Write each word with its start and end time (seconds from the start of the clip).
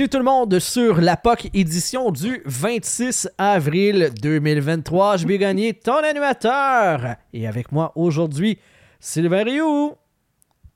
Bienvenue 0.00 0.12
tout 0.12 0.18
le 0.18 0.24
monde 0.24 0.58
sur 0.60 0.98
la 1.02 1.18
POC 1.18 1.50
édition 1.52 2.10
du 2.10 2.40
26 2.46 3.28
avril 3.36 4.08
2023. 4.22 5.18
Je 5.18 5.26
vais 5.26 5.36
gagner 5.36 5.74
ton 5.74 5.98
animateur. 5.98 7.16
Et 7.34 7.46
avec 7.46 7.70
moi 7.70 7.92
aujourd'hui, 7.96 8.58
Sylvain 8.98 9.44
Rioux. 9.44 9.92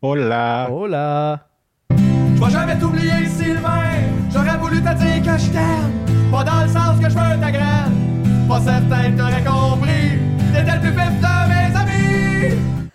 Hola. 0.03 0.69
Hola. 0.71 1.49
Je 1.89 2.45
vais 2.45 2.51
jamais 2.51 2.79
t'oublier, 2.79 3.27
Sylvain. 3.35 3.95
J'aurais 4.31 4.59
voulu 4.59 4.83
te 4.83 4.95
dire 4.95 5.23
que 5.23 5.39
je 5.39 5.51
t'aime. 5.53 6.31
Pas 6.31 6.45
dans 6.45 6.61
le 6.61 6.69
sens 6.69 7.01
que 7.03 7.09
je 7.09 7.15
veux 7.15 7.41
ta 7.41 7.51
graine. 7.51 8.47
Pas 8.47 8.61
certain 8.61 9.11
que 9.11 9.17
t'aurais 9.17 9.43
compris. 9.43 10.19
T'étais 10.53 10.75
le 10.75 10.81
plus 10.83 10.91
vif 10.91 11.21
de 11.23 11.49
mes 11.49 11.77
amis. 11.79 12.91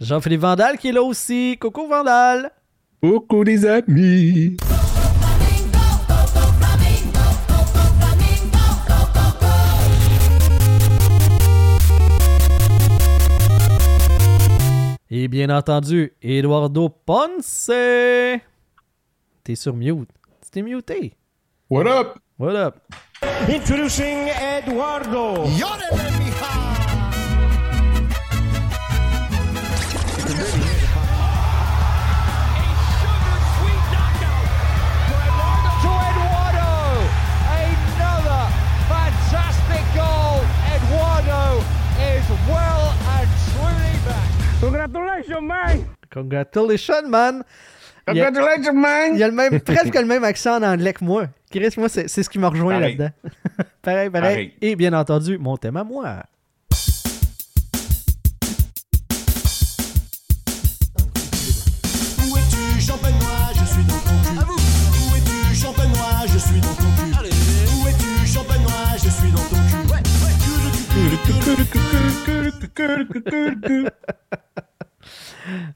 Jean-Philippe 0.00 0.40
Vandal 0.40 0.78
qui 0.78 0.88
est 0.88 0.92
là 0.92 1.02
aussi. 1.02 1.58
Coucou 1.60 1.86
Vandal. 1.88 2.50
Coucou 3.02 3.42
les 3.42 3.66
amis. 3.66 4.56
Et 15.16 15.28
bien 15.28 15.48
entendu, 15.48 16.12
Eduardo 16.20 16.88
Ponce. 16.88 17.70
T'es 19.44 19.54
sur 19.54 19.72
mute. 19.72 20.10
T'es 20.50 20.60
muté. 20.60 21.14
What 21.70 21.86
up? 21.86 22.18
What 22.36 22.56
up? 22.56 22.80
Introducing 23.48 24.26
Eduardo. 24.58 25.44
to 25.44 26.23
Congratulations, 45.14 45.42
man. 45.42 45.84
Congratulations, 46.12 47.08
man. 47.08 47.44
Il 48.08 48.16
y 48.16 48.20
a, 48.20 48.26
Congratulations, 48.26 48.74
man! 48.74 49.10
il 49.14 49.18
y 49.18 49.22
a 49.22 49.28
le 49.28 49.34
même, 49.34 49.60
presque 49.72 49.94
le 49.94 50.04
même 50.04 50.24
accent 50.24 50.56
en 50.58 50.62
anglais 50.62 50.92
que 50.92 51.04
moi. 51.04 51.26
Chris, 51.50 51.70
moi, 51.76 51.88
c'est 51.88 52.08
c'est 52.08 52.22
ce 52.22 52.28
qui 52.28 52.38
m'a 52.38 52.48
rejoint 52.48 52.74
Pareil. 52.80 52.96
là-dedans. 52.96 53.14
pareil, 53.82 54.10
pareil, 54.10 54.12
Pareil. 54.34 54.54
Et 54.60 54.76
bien 54.76 54.92
entendu, 54.92 55.38
mon 55.38 55.56
thème 55.56 55.76
à 55.76 55.84
moi. 55.84 56.24
Où 62.28 62.36
es-tu, 62.36 62.80
champenois 62.80 63.52
Je 63.54 63.64
suis 63.64 63.84
dans 63.84 64.00
ton 64.00 64.16
cul. 64.22 64.38
Où 64.40 65.16
es-tu, 65.16 65.54
champenois 65.54 66.26
Je 66.26 66.38
suis 66.38 66.60
dans 66.60 66.74
ton 66.74 66.90
cul. 66.96 67.12
Où 67.70 67.86
es-tu, 67.88 68.12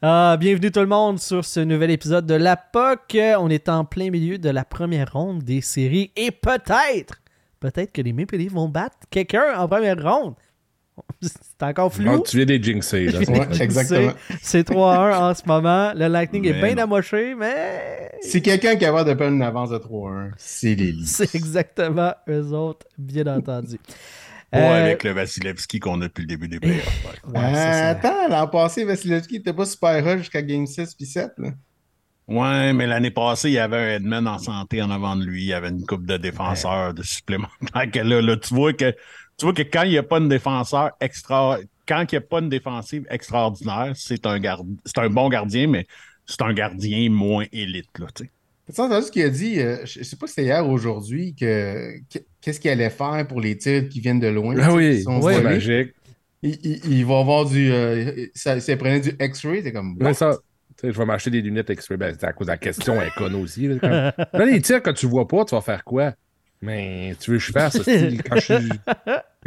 Ah, 0.01 0.37
bienvenue 0.41 0.71
tout 0.71 0.81
le 0.81 0.87
monde 0.87 1.19
sur 1.19 1.45
ce 1.45 1.61
nouvel 1.61 1.91
épisode 1.91 2.27
de 2.27 2.35
La 2.35 2.57
POC. 2.57 3.19
On 3.39 3.51
est 3.51 3.69
en 3.69 3.85
plein 3.85 4.11
milieu 4.11 4.39
de 4.39 4.49
la 4.49 4.65
première 4.65 5.13
ronde 5.13 5.43
des 5.43 5.61
séries 5.61 6.11
et 6.17 6.31
peut-être, 6.31 7.21
peut-être 7.61 7.93
que 7.93 8.01
les 8.01 8.13
Maple 8.13 8.37
Leafs 8.37 8.53
vont 8.53 8.69
battre 8.69 8.97
quelqu'un 9.11 9.59
en 9.59 9.69
première 9.69 10.03
ronde. 10.03 10.35
C'est 11.21 11.63
encore 11.63 11.93
flou. 11.93 12.05
Non, 12.05 12.21
tu 12.21 12.37
viens 12.39 12.47
des 12.47 12.63
jinxés, 12.63 13.07
là. 13.09 13.19
Ouais, 13.29 13.63
exactement. 13.63 14.13
C'est 14.43 14.69
3-1 14.69 15.19
en 15.19 15.35
ce 15.35 15.43
moment. 15.47 15.93
Le 15.95 16.09
Lightning 16.09 16.47
est 16.47 16.61
bien 16.61 16.79
amoché, 16.79 17.35
mais 17.35 18.11
Si 18.23 18.41
quelqu'un 18.41 18.77
qui 18.77 18.87
a 18.87 19.05
de 19.05 19.15
prendre 19.15 19.35
une 19.35 19.43
avance 19.43 19.71
de 19.71 19.79
3-1, 19.79 20.31
c'est 20.39 20.75
les 20.75 20.93
Leafs. 20.93 21.07
c'est 21.09 21.35
exactement 21.35 22.15
eux 22.29 22.53
autres, 22.53 22.87
bien 22.97 23.27
entendu. 23.27 23.79
Pas 24.51 24.59
Euh, 24.59 24.85
avec 24.85 25.05
le 25.05 25.13
Vasilevski 25.13 25.81
qu'on 25.81 26.01
a 26.01 26.09
depuis 26.09 26.23
le 26.23 26.29
début 26.29 26.49
des 26.49 26.61
playoffs. 26.61 26.99
ouais. 27.05 27.19
ouais, 27.25 27.55
Euh, 27.55 27.91
attends, 27.91 28.29
l'an 28.29 28.49
passé, 28.49 28.85
Vasilevski 28.85 29.37
était 29.37 29.53
pas 29.53 29.67
super 29.67 30.05
hot 30.07 30.19
jusqu'à 30.19 30.43
Game 30.43 30.67
6 30.67 30.95
puis 30.95 31.07
7. 31.07 31.33
Là. 31.39 31.51
Ouais, 32.27 32.73
mais 32.75 32.87
l'année 32.87 33.11
passée, 33.11 33.49
il 33.49 33.55
y 33.55 33.59
avait 33.59 33.77
un 33.77 33.97
Edmond 33.97 34.27
en 34.27 34.39
santé 34.39 34.83
en 34.83 34.91
avant 34.91 35.17
de 35.17 35.25
lui. 35.25 35.45
Il 35.45 35.47
y 35.47 35.53
avait 35.55 35.71
une 35.71 35.87
coupe 35.87 36.05
de 36.05 36.17
défenseurs 36.19 36.93
de 36.93 37.03
supplémentaires. 37.03 37.91
que 37.91 37.99
là, 38.01 38.21
là, 38.21 38.37
tu 38.37 38.55
vois 38.55 38.73
que 38.75 38.91
tu 39.39 39.45
vois 39.47 39.55
que 39.55 39.63
quand 39.63 39.83
il 39.85 39.91
n'y 39.91 39.99
a 39.99 40.03
pas 40.03 40.21
de 40.21 40.27
défenseur 40.29 40.91
extra, 41.01 41.59
quand 41.87 42.01
il 42.13 42.15
n'y 42.15 42.19
a 42.19 42.21
pas 42.21 42.41
une 42.41 42.49
défensive 42.51 43.07
extraordinaire, 43.09 43.93
c'est 43.95 44.27
un 44.27 44.39
gard... 44.41 44.63
c'est 44.85 44.99
un 44.99 45.09
bon 45.09 45.29
gardien, 45.29 45.69
mais 45.69 45.87
c'est 46.27 46.43
un 46.43 46.53
gardien 46.53 47.09
moins 47.09 47.47
élite, 47.53 47.89
là, 47.99 48.07
tu 48.15 48.25
sais. 48.25 48.31
Tu 48.75 48.81
as 48.81 48.85
entendu 48.85 49.07
ce 49.07 49.11
qu'il 49.13 49.23
a 49.23 49.29
dit, 49.31 49.61
euh, 49.61 49.79
je 49.85 50.01
je 50.01 50.05
sais 50.05 50.17
pas 50.17 50.27
si 50.27 50.35
c'était 50.35 50.47
hier 50.49 50.67
ou 50.69 50.73
aujourd'hui, 50.73 51.35
que 51.35 51.99
que- 52.13 52.19
qu'est-ce 52.41 52.61
qu'il 52.61 52.71
allait 52.71 52.91
faire 52.91 53.27
pour 53.27 53.41
les 53.41 53.57
tirs 53.57 53.89
qui 53.89 54.01
viennent 54.01 54.21
de 54.21 54.29
loin. 54.29 54.55
Ah 54.61 54.73
oui, 54.75 55.03
volés. 55.37 55.43
magique. 55.43 55.95
Il, 56.43 56.59
il- 56.63 56.81
il 56.99 57.05
va 57.07 57.19
avoir 57.21 57.45
du. 57.47 57.73
Euh, 57.73 58.27
ça, 58.35 58.61
ça 58.61 58.77
prenait 58.77 59.01
du 59.01 59.13
X-ray, 59.21 59.63
c'est 59.63 59.73
comme. 59.73 59.97
Ouais, 60.01 60.15
ça. 60.15 60.37
Tu 60.77 60.87
sais, 60.87 60.93
je 60.93 60.99
vais 60.99 61.05
m'acheter 61.07 61.31
des 61.31 61.41
lunettes 61.43 61.71
X-ray. 61.71 61.97
Ben, 61.99 62.15
c'est 62.19 62.27
à 62.27 62.33
cause 62.33 62.47
de 62.47 62.53
la 62.53 62.59
question, 62.59 63.01
elle 63.01 63.09
est 63.09 63.15
conne 63.17 63.35
aussi. 63.35 63.67
Là, 63.67 63.79
Comme- 63.81 63.91
Là, 64.41 64.47
les 64.47 64.61
tirs, 64.61 64.81
quand 64.83 64.93
tu 64.93 65.07
vois 65.07 65.27
pas, 65.27 65.45
tu 65.45 65.55
vas 65.57 65.61
faire 65.61 65.83
quoi? 65.83 66.15
Mais 66.61 67.15
tu 67.21 67.31
veux 67.31 67.39
que 67.39 67.43
je 67.45 67.53
fasse 67.53 67.81
ça? 67.81 67.93
Quand 68.29 68.37
je 68.37 68.41
suis. 68.41 68.69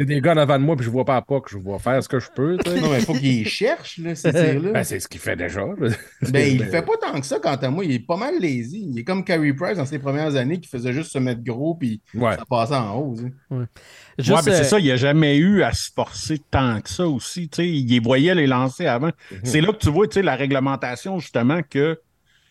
y 0.00 0.02
a 0.02 0.04
des 0.06 0.20
gars 0.22 0.32
en 0.32 0.38
avant 0.38 0.58
de 0.58 0.64
moi, 0.64 0.74
puis 0.76 0.86
je 0.86 0.90
vois 0.90 1.04
pas 1.04 1.20
pas 1.20 1.40
que 1.42 1.50
je 1.50 1.58
vais 1.58 1.78
faire 1.78 2.02
ce 2.02 2.08
que 2.08 2.18
je 2.18 2.30
peux. 2.34 2.56
Non, 2.80 2.88
mais 2.90 3.00
il 3.00 3.04
faut 3.04 3.12
qu'il 3.12 3.46
cherche, 3.46 3.98
là, 3.98 4.14
ces 4.14 4.32
tirs-là. 4.32 4.72
Ben, 4.72 4.82
c'est 4.84 4.98
ce 4.98 5.06
qu'il 5.08 5.20
fait 5.20 5.36
déjà. 5.36 5.60
là. 5.60 5.88
Ben, 6.30 6.50
il 6.50 6.64
fait 6.64 6.80
pas 6.80 6.96
tant 6.98 7.20
que 7.20 7.26
ça, 7.26 7.38
quant 7.38 7.54
à 7.54 7.68
moi. 7.68 7.84
Il 7.84 7.92
est 7.92 7.98
pas 8.06 8.16
mal 8.16 8.34
lazy. 8.40 8.88
Il 8.90 8.98
est 8.98 9.04
comme 9.04 9.22
Carey 9.24 9.52
Price 9.52 9.76
dans 9.76 9.84
ses 9.84 9.98
premières 9.98 10.34
années 10.36 10.58
qui 10.58 10.68
faisait 10.70 10.94
juste 10.94 11.12
se 11.12 11.18
mettre 11.18 11.42
gros 11.44 11.74
puis 11.74 12.00
Ouais. 12.14 12.34
ça 12.36 12.44
passait 12.48 12.74
en 12.74 12.96
haut. 12.96 13.14
Juste, 13.16 13.30
ouais, 13.50 14.40
mais 14.46 14.52
euh, 14.52 14.56
c'est 14.56 14.64
ça, 14.64 14.78
il 14.78 14.84
n'y 14.84 14.90
a 14.90 14.96
jamais 14.96 15.36
eu 15.36 15.62
à 15.62 15.72
se 15.72 15.90
forcer 15.94 16.38
tant 16.50 16.80
que 16.80 16.88
ça 16.88 17.06
aussi. 17.06 17.50
Tu 17.50 17.56
sais, 17.56 17.68
il 17.68 17.86
les 17.90 18.00
voyait 18.00 18.34
les 18.34 18.46
lancer 18.46 18.86
avant. 18.86 19.10
C'est 19.44 19.60
là 19.60 19.72
que 19.74 19.78
tu 19.78 19.90
vois 19.90 20.08
tu 20.08 20.14
sais, 20.14 20.22
la 20.22 20.34
réglementation, 20.36 21.18
justement, 21.18 21.60
que, 21.68 22.00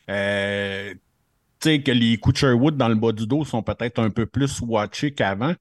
euh, 0.10 0.94
sais, 1.62 1.82
que 1.82 1.92
les 1.92 2.18
coups 2.18 2.34
de 2.34 2.40
Sherwood 2.40 2.78
dans 2.78 2.90
le 2.90 2.96
bas 2.96 3.12
du 3.12 3.28
dos 3.28 3.46
sont 3.46 3.64
peut-être 3.64 4.00
un 4.00 4.10
peu 4.10 4.26
plus 4.26 4.62
watchés 4.62 5.14
qu'avant. 5.14 5.54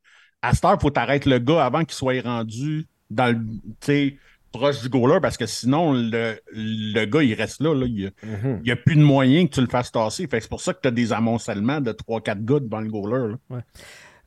À 0.42 0.54
cette 0.54 0.64
heure, 0.64 0.76
il 0.78 0.80
faut 0.80 0.90
t'arrêter 0.90 1.28
le 1.30 1.38
gars 1.38 1.64
avant 1.64 1.84
qu'il 1.84 1.94
soit 1.94 2.20
rendu 2.22 2.86
dans 3.10 3.34
le, 3.36 4.12
proche 4.52 4.80
du 4.82 4.88
goaler 4.88 5.20
parce 5.20 5.36
que 5.36 5.46
sinon, 5.46 5.92
le, 5.92 6.40
le 6.52 7.04
gars, 7.04 7.22
il 7.22 7.34
reste 7.34 7.60
là. 7.60 7.74
là. 7.74 7.86
Il 7.86 8.12
Mhm. 8.22 8.62
n'y 8.64 8.70
a, 8.70 8.76
plus 8.76 8.96
de 8.96 9.02
moyen 9.02 9.46
que 9.46 9.52
tu 9.54 9.60
le 9.60 9.68
fasses 9.68 9.92
tasser. 9.92 10.26
C'est 10.30 10.48
pour 10.48 10.60
ça 10.60 10.74
que 10.74 10.80
tu 10.82 10.88
as 10.88 10.92
des 10.92 11.12
amoncellements 11.12 11.80
de 11.80 11.92
3-4 11.92 12.44
gars 12.44 12.58
devant 12.60 12.80
le 12.80 12.88
goaler. 12.90 13.34
là. 13.50 13.62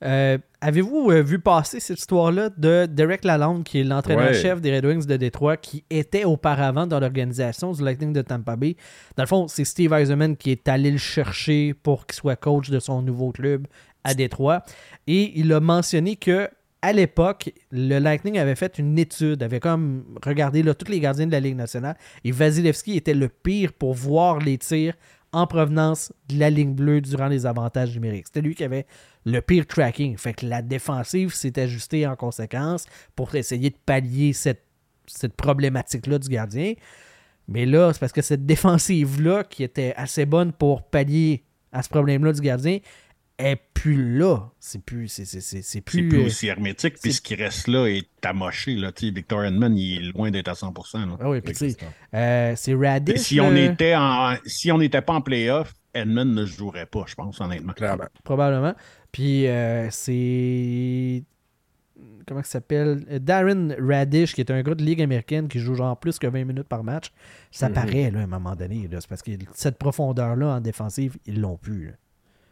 Euh, 0.04 0.38
Avez-vous 0.62 1.12
euh, 1.12 1.22
vu 1.22 1.40
passer 1.40 1.82
cette 1.82 2.00
histoire-là 2.00 2.50
de 2.58 2.86
Derek 2.86 3.26
Lalonde, 3.26 3.66
qui 3.66 3.82
est 3.82 3.84
l'entraîneur-chef 3.84 4.62
des 4.62 4.74
Red 4.74 4.86
Wings 4.86 5.06
de 5.06 5.18
Détroit, 5.18 5.58
qui 5.58 5.84
était 5.90 6.24
auparavant 6.24 6.88
dans 6.88 7.02
l'organisation 7.02 7.74
du 7.74 7.84
Lightning 7.84 8.14
de 8.14 8.22
Tampa 8.22 8.56
Bay? 8.56 8.78
Dans 9.18 9.24
le 9.24 9.28
fond, 9.28 9.48
c'est 9.50 9.66
Steve 9.66 9.92
Eisenman 9.92 10.38
qui 10.38 10.52
est 10.52 10.70
allé 10.70 10.90
le 10.90 10.98
chercher 10.98 11.74
pour 11.74 12.08
qu'il 12.08 12.16
soit 12.16 12.38
coach 12.38 12.70
de 12.70 12.80
son 12.80 13.02
nouveau 13.02 13.32
club 13.32 13.68
à 14.06 14.14
Détroit. 14.14 14.64
Et 15.06 15.38
il 15.38 15.52
a 15.52 15.60
mentionné 15.60 16.16
que 16.16 16.48
à 16.82 16.94
l'époque, 16.94 17.52
le 17.72 18.00
Lightning 18.00 18.38
avait 18.38 18.56
fait 18.56 18.78
une 18.78 18.98
étude, 18.98 19.44
avait 19.44 19.60
comme 19.60 20.04
regardé 20.26 20.64
là, 20.64 20.74
tous 20.74 20.92
les 20.92 21.00
gardiens 21.02 21.28
de 21.28 21.32
la 21.32 21.40
Ligue 21.40 21.56
nationale, 21.56 21.98
et 22.24 22.32
Vasilevski 22.32 22.98
était 22.98 23.14
le 23.14 23.30
pire 23.30 23.72
pour 23.74 23.94
voir 23.94 24.40
les 24.40 24.58
tirs 24.58 24.94
en 25.34 25.48
provenance 25.48 26.14
de 26.30 26.40
la 26.40 26.50
ligne 26.50 26.74
bleue 26.74 27.02
durant 27.02 27.28
les 27.28 27.46
avantages 27.46 27.94
numériques. 27.94 28.28
C'était 28.28 28.42
lui 28.42 28.54
qui 28.54 28.64
avait 28.64 28.86
le 29.26 29.40
pire 29.42 29.66
tracking. 29.66 30.18
Fait 30.18 30.34
que 30.34 30.46
la 30.46 30.62
défensive 30.62 31.34
s'est 31.34 31.60
ajustée 31.60 32.06
en 32.08 32.16
conséquence 32.16 32.86
pour 33.16 33.34
essayer 33.36 33.70
de 33.70 33.78
pallier 33.86 34.34
cette, 34.34 34.64
cette 35.06 35.36
problématique-là 35.36 36.20
du 36.20 36.30
gardien. 36.30 36.74
Mais 37.48 37.66
là, 37.66 37.92
c'est 37.94 38.00
parce 38.00 38.14
que 38.14 38.22
cette 38.22 38.46
défensive-là, 38.48 39.44
qui 39.44 39.64
était 39.64 39.94
assez 39.96 40.26
bonne 40.26 40.54
pour 40.54 40.84
pallier 40.84 41.44
à 41.72 41.84
ce 41.84 41.90
problème-là 41.90 42.34
du 42.34 42.42
gardien, 42.42 42.80
est 43.38 43.60
plus 43.74 44.18
là. 44.18 44.52
C'est 44.60 44.82
plus. 44.84 45.08
C'est, 45.08 45.26
c'est, 45.26 45.42
c'est, 45.42 45.62
c'est 45.62 45.72
C'est 45.72 45.82
plus. 45.82 46.08
plus 46.10 46.22
euh, 46.22 46.26
aussi 46.28 46.48
hermétique, 46.48 46.96
puis 47.02 47.14
ce 47.14 47.22
qui 47.22 47.36
reste 47.36 47.68
là 47.68 47.88
est 47.88 48.08
amoché. 48.26 48.76
Là. 48.76 48.92
Tu 48.92 49.08
sais, 49.08 49.12
Victor 49.12 49.44
Edmond, 49.44 49.74
il 49.76 49.98
est 50.10 50.12
loin 50.14 50.32
d'être 50.32 50.48
à 50.50 50.54
100%. 50.54 51.10
Là. 51.10 51.18
Ah 51.20 51.30
oui, 51.30 51.42
puis 51.42 51.54
euh, 52.14 52.54
c'est 52.56 52.74
Radish. 52.76 53.20
si, 53.20 53.40
on 53.42 53.56
était 53.56 53.96
en, 53.96 54.36
si 54.46 54.72
on 54.72 54.78
n'était 54.78 55.02
pas 55.02 55.14
en 55.14 55.22
playoff, 55.22 55.74
Edmond 55.94 56.26
ne 56.26 56.46
jouerait 56.46 56.86
pas, 56.86 57.04
je 57.08 57.16
pense, 57.16 57.40
honnêtement. 57.42 57.74
Clairement. 57.74 58.06
Probablement. 58.24 58.74
Puis 59.12 59.48
euh, 59.48 59.90
c'est. 59.92 61.24
Comment 62.26 62.42
ça 62.44 62.52
s'appelle? 62.52 63.04
Darren 63.22 63.76
Radish, 63.80 64.34
qui 64.34 64.42
est 64.42 64.50
un 64.50 64.62
gars 64.64 64.76
de 64.76 64.84
Ligue 64.84 65.02
américaine 65.02 65.50
qui 65.50 65.60
joue 65.60 65.76
genre 65.76 66.00
plus 66.00 66.18
que 66.20 66.26
20 66.28 66.46
minutes 66.46 66.68
par 66.70 66.82
match. 66.84 67.12
Ça 67.52 67.68
Mhm. 67.68 67.76
paraît, 67.76 68.12
là, 68.12 68.20
à 68.20 68.24
un 68.24 68.28
moment 68.28 68.56
donné. 68.56 68.88
là. 68.90 69.02
C'est 69.02 69.10
parce 69.10 69.22
que 69.22 69.32
cette 69.54 69.78
profondeur-là 69.78 70.48
en 70.56 70.62
défensive, 70.62 71.18
ils 71.26 71.42
l'ont 71.42 71.58
plus. 71.58 71.88
là. 71.88 71.92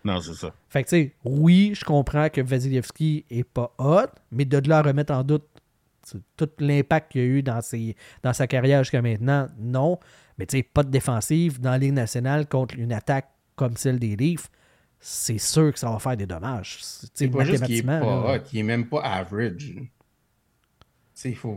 Non, 0.04 0.20
c'est 0.22 0.34
ça. 0.34 0.54
Fait 0.70 0.84
que, 0.84 0.90
tu 0.90 0.96
sais, 0.96 1.16
oui, 1.24 1.74
je 1.76 1.86
comprends 1.86 2.30
que 2.30 2.42
Vasilevski 2.42 3.26
est 3.30 3.44
pas 3.44 3.74
hot, 3.78 4.08
mais 4.32 4.46
de 4.46 4.58
là 4.68 4.80
à 4.80 4.82
remettre 4.82 5.14
en 5.14 5.24
doute 5.24 5.46
tu 6.04 6.18
sais, 6.18 6.24
tout 6.36 6.50
l'impact 6.60 7.12
qu'il 7.12 7.22
y 7.22 7.24
a 7.24 7.28
eu 7.28 7.44
dans, 7.44 7.62
ses, 7.62 7.96
dans 8.24 8.34
sa 8.34 8.48
carrière 8.48 8.84
jusqu'à 8.84 9.02
maintenant, 9.02 9.48
non. 9.60 10.00
Mais 10.38 10.48
tu 10.48 10.58
sais, 10.58 10.64
pas 10.64 10.84
de 10.84 10.90
défensive 10.90 11.62
dans 11.62 11.72
la 11.72 11.78
Ligue 11.78 11.94
nationale 11.94 12.48
contre 12.48 12.76
une 12.78 12.92
attaque 12.92 13.30
comme 13.56 13.78
celle 13.78 14.00
des 14.00 14.16
Leafs, 14.16 14.50
c'est 15.00 15.38
sûr 15.38 15.72
que 15.72 15.78
ça 15.80 15.92
va 15.92 16.00
faire 16.00 16.18
des 16.18 16.26
dommages. 16.26 16.80
C'est 17.14 17.28
pas 17.28 17.44
juste 17.44 17.66
qu'il 17.66 17.78
est 17.78 17.84
pas 17.84 18.00
là. 18.00 18.36
hot, 18.36 18.44
il 18.52 18.60
est 18.60 18.64
même 18.64 18.88
pas 18.88 19.02
average. 19.02 19.74
Tu 19.76 19.90
sais, 21.14 21.30
il 21.30 21.36
faut. 21.36 21.54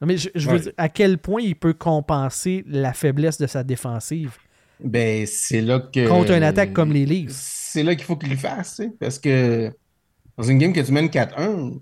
Non, 0.00 0.06
mais 0.06 0.16
je, 0.16 0.28
je 0.34 0.50
veux 0.50 0.58
dire, 0.58 0.72
à 0.76 0.88
quel 0.88 1.18
point 1.18 1.42
il 1.42 1.56
peut 1.56 1.74
compenser 1.74 2.64
la 2.66 2.92
faiblesse 2.92 3.38
de 3.38 3.46
sa 3.46 3.62
défensive? 3.62 4.36
Ben, 4.80 5.26
c'est 5.26 5.60
là 5.60 5.80
que. 5.80 6.08
contre 6.08 6.32
une 6.32 6.42
attaque 6.42 6.72
comme 6.72 6.92
les 6.92 7.06
Leafs. 7.06 7.32
C'est 7.32 7.82
là 7.82 7.94
qu'il 7.94 8.04
faut 8.04 8.16
qu'il 8.16 8.30
le 8.30 8.36
fasse, 8.36 8.80
parce 9.00 9.18
que 9.18 9.72
dans 10.36 10.44
une 10.44 10.58
game 10.58 10.72
que 10.72 10.80
tu 10.80 10.92
mènes 10.92 11.10
4-1, 11.10 11.72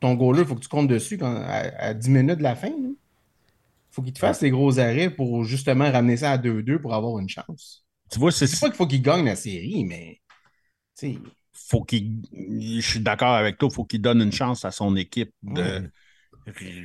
ton 0.00 0.14
goaler, 0.14 0.42
il 0.42 0.46
faut 0.46 0.54
que 0.56 0.60
tu 0.60 0.68
comptes 0.68 0.88
dessus 0.88 1.18
quand, 1.18 1.34
à, 1.36 1.70
à 1.78 1.94
10 1.94 2.10
minutes 2.10 2.38
de 2.38 2.42
la 2.44 2.56
fin. 2.56 2.68
Il 2.70 2.96
faut 3.90 4.02
qu'il 4.02 4.12
te 4.12 4.18
fasse 4.18 4.42
les 4.42 4.50
gros 4.50 4.78
arrêts 4.78 5.10
pour 5.10 5.44
justement 5.44 5.90
ramener 5.90 6.16
ça 6.18 6.32
à 6.32 6.38
2-2 6.38 6.78
pour 6.80 6.94
avoir 6.94 7.18
une 7.18 7.28
chance. 7.28 7.84
Tu 8.10 8.18
vois, 8.18 8.30
c'est 8.32 8.46
pas 8.60 8.68
qu'il 8.68 8.76
faut 8.76 8.86
qu'il 8.86 9.02
gagne 9.02 9.24
la 9.24 9.36
série, 9.36 9.84
mais. 9.84 10.20
tu 10.98 11.14
sais, 11.14 11.18
faut 11.52 11.84
qu'il. 11.84 12.22
Je 12.32 12.80
suis 12.80 13.00
d'accord 13.00 13.34
avec 13.34 13.58
toi, 13.58 13.70
faut 13.70 13.84
qu'il 13.84 14.00
donne 14.02 14.22
une 14.22 14.32
chance 14.32 14.64
à 14.64 14.70
son 14.70 14.96
équipe 14.96 15.32
de 15.42 15.62
Ouais. 15.66 15.90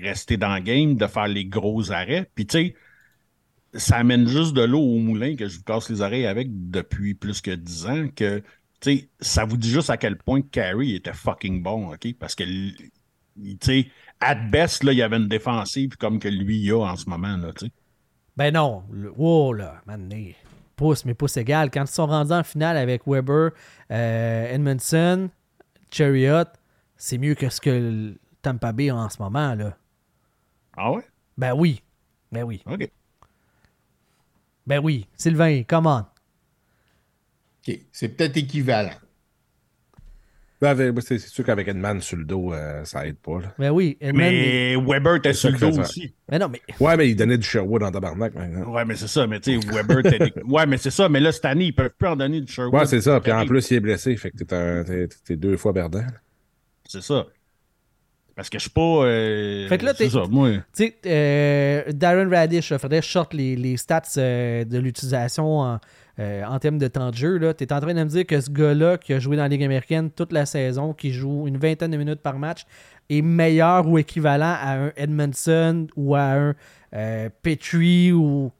rester 0.01 0.37
dans 0.37 0.55
le 0.55 0.61
game, 0.61 0.95
de 0.95 1.07
faire 1.07 1.27
les 1.27 1.45
gros 1.45 1.91
arrêts. 1.91 2.29
Puis 2.35 2.47
tu 2.47 2.57
sais, 2.57 2.75
ça 3.73 3.97
amène 3.97 4.27
juste 4.27 4.53
de 4.53 4.63
l'eau 4.63 4.81
au 4.81 4.97
moulin 4.97 5.35
que 5.35 5.47
je 5.47 5.57
vous 5.57 5.63
casse 5.63 5.89
les 5.89 6.01
oreilles 6.01 6.25
avec 6.25 6.47
depuis 6.69 7.13
plus 7.13 7.41
que 7.41 7.51
10 7.51 7.85
ans 7.87 8.07
que 8.15 8.41
ça 9.19 9.45
vous 9.45 9.57
dit 9.57 9.69
juste 9.69 9.89
à 9.89 9.97
quel 9.97 10.17
point 10.17 10.41
Carey 10.41 10.89
était 10.89 11.13
fucking 11.13 11.61
bon, 11.61 11.93
OK? 11.93 12.13
Parce 12.19 12.35
que 12.35 12.43
tu 12.43 13.57
sais, 13.61 13.87
at 14.19 14.35
best, 14.35 14.83
là, 14.83 14.91
il 14.91 14.97
y 14.97 15.01
avait 15.01 15.17
une 15.17 15.27
défensive 15.27 15.95
comme 15.97 16.19
que 16.19 16.27
lui 16.27 16.59
il 16.59 16.71
a 16.71 16.79
en 16.79 16.95
ce 16.95 17.09
moment, 17.09 17.37
là, 17.37 17.53
tu 17.53 17.65
sais. 17.65 17.71
Ben 18.37 18.53
non. 18.53 18.83
Le- 18.91 19.13
oh 19.17 19.53
là, 19.53 19.81
mané. 19.85 20.35
Pouce, 20.75 21.05
mais 21.05 21.13
pouce 21.13 21.37
égal. 21.37 21.69
Quand 21.69 21.83
ils 21.83 21.87
sont 21.87 22.07
rendus 22.07 22.33
en 22.33 22.43
finale 22.43 22.77
avec 22.77 23.03
Weber, 23.05 23.51
euh, 23.91 24.53
Edmondson, 24.53 25.29
Chariot, 25.91 26.45
c'est 26.97 27.17
mieux 27.17 27.35
que 27.35 27.49
ce 27.49 27.61
que 27.61 27.69
le 27.69 28.17
Tampa 28.41 28.71
Bay 28.71 28.89
a 28.89 28.95
en 28.95 29.09
ce 29.09 29.21
moment, 29.21 29.53
là. 29.53 29.77
Ah 30.75 30.91
ouais? 30.91 31.03
Ben 31.37 31.53
oui. 31.53 31.83
Ben 32.31 32.43
oui. 32.43 32.63
OK. 32.65 32.89
Ben 34.67 34.79
oui. 34.79 35.07
Sylvain, 35.17 35.63
come 35.63 35.87
on. 35.87 36.05
OK, 37.67 37.79
c'est 37.91 38.09
peut-être 38.09 38.37
équivalent. 38.37 38.93
Ben, 40.61 40.69
avec- 40.69 40.93
c'est 41.01 41.17
sûr 41.17 41.43
qu'avec 41.43 41.67
Edman 41.67 41.99
sur 42.01 42.17
le 42.17 42.23
dos, 42.23 42.53
euh, 42.53 42.85
ça 42.85 43.07
aide 43.07 43.17
pas. 43.17 43.39
Là. 43.41 43.53
Ben 43.57 43.71
oui. 43.71 43.97
Edmond, 43.99 44.19
mais... 44.19 44.75
Weber 44.75 45.15
était 45.15 45.33
sur 45.33 45.49
le 45.49 45.57
dos 45.57 45.79
aussi. 45.79 46.13
mais 46.29 46.37
non, 46.37 46.49
mais. 46.49 46.61
Ouais, 46.79 46.95
mais 46.97 47.09
il 47.09 47.15
donnait 47.15 47.39
du 47.39 47.43
Sherwood 47.47 47.81
en 47.81 47.91
tabarnak 47.91 48.35
maintenant. 48.35 48.71
Ouais, 48.71 48.85
mais 48.85 48.95
c'est 48.95 49.07
ça. 49.07 49.25
Mais 49.25 49.39
tu 49.39 49.59
sais, 49.59 49.67
Weber, 49.67 50.03
ouais, 50.45 50.65
mais 50.67 50.77
c'est 50.77 50.91
ça. 50.91 51.09
Mais 51.09 51.19
là, 51.19 51.31
cette 51.31 51.45
année, 51.45 51.65
ils 51.65 51.71
peuvent 51.75 51.93
plus 51.97 52.07
en 52.07 52.15
donner 52.15 52.41
du 52.41 52.51
Sherwood. 52.51 52.75
Ouais, 52.79 52.85
c'est 52.85 53.01
ça. 53.01 53.19
Puis 53.19 53.31
en 53.31 53.43
plus, 53.47 53.71
il 53.71 53.77
est 53.77 53.79
blessé. 53.79 54.15
Fait 54.17 54.29
que 54.29 54.37
t'es 54.37 54.53
un- 54.53 54.83
t'es 54.83 55.07
t'es 55.25 55.35
deux 55.35 55.57
fois 55.57 55.73
perdant. 55.73 56.05
C'est 56.87 57.01
ça. 57.01 57.25
Parce 58.41 58.49
que 58.49 58.57
je 58.57 58.63
suis 58.63 58.71
pas. 58.71 58.81
euh, 58.81 59.67
Fait 59.67 59.77
que 59.77 59.85
là. 59.85 59.93
Tu 60.73 60.85
sais, 60.85 60.95
euh, 61.05 61.91
Darren 61.91 62.27
Radish, 62.27 62.71
il 62.71 62.79
faudrait 62.79 63.03
sorte 63.03 63.35
les, 63.35 63.55
les 63.55 63.77
stats 63.77 64.01
euh, 64.17 64.65
de 64.65 64.79
l'utilisation 64.79 65.59
en, 65.59 65.79
euh, 66.17 66.43
en 66.45 66.57
termes 66.57 66.79
de 66.79 66.87
temps 66.87 67.11
de 67.11 67.15
jeu. 67.15 67.53
Tu 67.55 67.63
es 67.63 67.71
en 67.71 67.79
train 67.79 67.93
de 67.93 68.03
me 68.03 68.09
dire 68.09 68.25
que 68.25 68.41
ce 68.41 68.49
gars-là, 68.49 68.97
qui 68.97 69.13
a 69.13 69.19
joué 69.19 69.37
dans 69.37 69.43
la 69.43 69.47
Ligue 69.49 69.63
américaine 69.63 70.09
toute 70.09 70.33
la 70.33 70.47
saison, 70.47 70.93
qui 70.95 71.13
joue 71.13 71.47
une 71.47 71.57
vingtaine 71.57 71.91
de 71.91 71.97
minutes 71.97 72.21
par 72.21 72.39
match, 72.39 72.65
est 73.11 73.21
meilleur 73.21 73.87
ou 73.87 73.99
équivalent 73.99 74.55
à 74.59 74.73
un 74.85 74.91
Edmondson 74.95 75.85
ou 75.95 76.15
à 76.15 76.31
un 76.33 76.55
Petrie 77.43 78.11
ou 78.11 78.51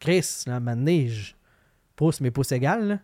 Chris, 0.00 0.42
là, 0.46 0.60
maintenant, 0.60 1.06
je 1.06 1.32
pousse 1.96 2.20
mes 2.20 2.30
pouces 2.30 2.52
égales. 2.52 2.86
là. 2.88 2.98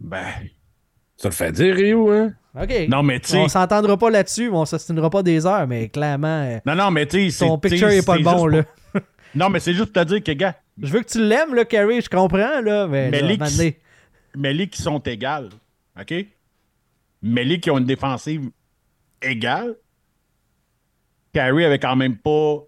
Ben. 0.00 0.48
Ça 1.16 1.28
le 1.28 1.34
fait 1.34 1.52
dire, 1.52 1.74
Rio, 1.74 2.10
hein? 2.10 2.32
OK. 2.60 2.88
Non, 2.88 3.02
mais 3.02 3.20
tu 3.20 3.28
sais. 3.28 3.38
on 3.38 3.48
s'entendra 3.48 3.96
pas 3.96 4.10
là-dessus, 4.10 4.48
on 4.50 4.64
s'ostinera 4.64 5.10
pas 5.10 5.22
des 5.22 5.44
heures, 5.46 5.66
mais 5.66 5.88
clairement, 5.88 6.42
euh, 6.42 6.58
Non, 6.66 6.74
non, 6.74 6.90
mais 6.90 7.06
tu 7.06 7.30
sais. 7.30 7.46
son 7.46 7.58
picture 7.58 7.88
est 7.88 8.04
pas 8.04 8.16
le 8.16 8.22
bon. 8.22 8.46
Là. 8.46 8.64
Non, 9.34 9.50
mais 9.50 9.60
c'est 9.60 9.74
juste 9.74 9.92
pour 9.92 10.02
te 10.02 10.08
dire 10.08 10.22
que, 10.22 10.32
gars, 10.32 10.54
Je 10.80 10.90
veux 10.90 11.00
que 11.02 11.08
tu 11.08 11.22
l'aimes, 11.22 11.54
là, 11.54 11.66
Carrie, 11.66 12.00
je 12.00 12.08
comprends, 12.08 12.60
là, 12.62 12.86
mais, 12.86 13.10
Mais 13.10 13.20
là, 13.20 13.46
les- 13.58 13.78
mais 14.34 14.54
les 14.54 14.66
qui 14.68 14.80
sont 14.80 14.98
égales. 15.00 15.50
OK? 16.00 16.14
Mais 17.22 17.44
les 17.44 17.60
qui 17.60 17.70
ont 17.70 17.76
une 17.78 17.84
défensive 17.84 18.50
égale. 19.20 19.74
Carey 21.32 21.64
avait 21.64 21.78
quand 21.78 21.96
même 21.96 22.16
pas 22.16 22.62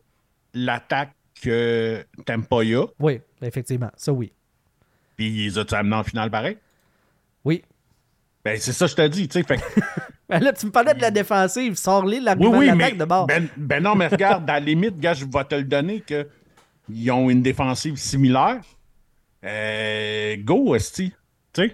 l'attaque 0.53 1.13
que 1.43 2.05
Tampa 2.27 2.65
y 2.65 2.75
a. 2.75 2.85
Oui, 2.99 3.21
effectivement, 3.41 3.91
ça 3.97 4.13
oui. 4.13 4.33
Puis 5.17 5.47
ils 5.47 5.59
ont 5.59 5.65
amenés 5.73 5.97
en 5.97 6.05
finale 6.05 6.31
pareil? 6.31 6.59
Oui. 8.47 8.53
Ben, 8.53 8.59
c'est 8.61 8.73
ça, 8.73 8.87
que 8.87 8.91
je 8.93 8.97
te 8.97 9.07
dis. 9.09 9.29
tu 9.29 9.41
sais, 9.41 9.45
Fait 9.47 9.61
Ben 10.29 10.41
là, 10.41 10.53
tu 10.53 10.67
me 10.67 10.71
parlais 10.71 10.93
de 10.95 11.01
la 11.01 11.11
défensive, 11.11 11.75
sors-les 11.77 12.19
Oui, 12.19 12.25
l'argument 12.25 12.59
oui, 12.59 12.71
de 12.71 12.77
l'attaque 12.77 12.99
de 12.99 13.05
bord. 13.07 13.27
ben, 13.27 13.49
ben 13.57 13.83
non, 13.83 13.95
mais 13.95 14.09
regarde, 14.09 14.49
à 14.51 14.55
la 14.55 14.61
limite, 14.61 14.99
gars, 15.01 15.15
je 15.15 15.25
vais 15.25 15.45
te 15.45 15.55
le 15.55 15.65
donner 15.65 16.01
que 16.01 16.29
ils 16.91 17.11
ont 17.11 17.31
une 17.31 17.43
défensive 17.43 17.97
similaire. 17.97 18.61
Euh, 19.45 20.37
go, 20.39 20.75
Esti. 20.75 21.13
Tu 21.53 21.63
sais? 21.69 21.73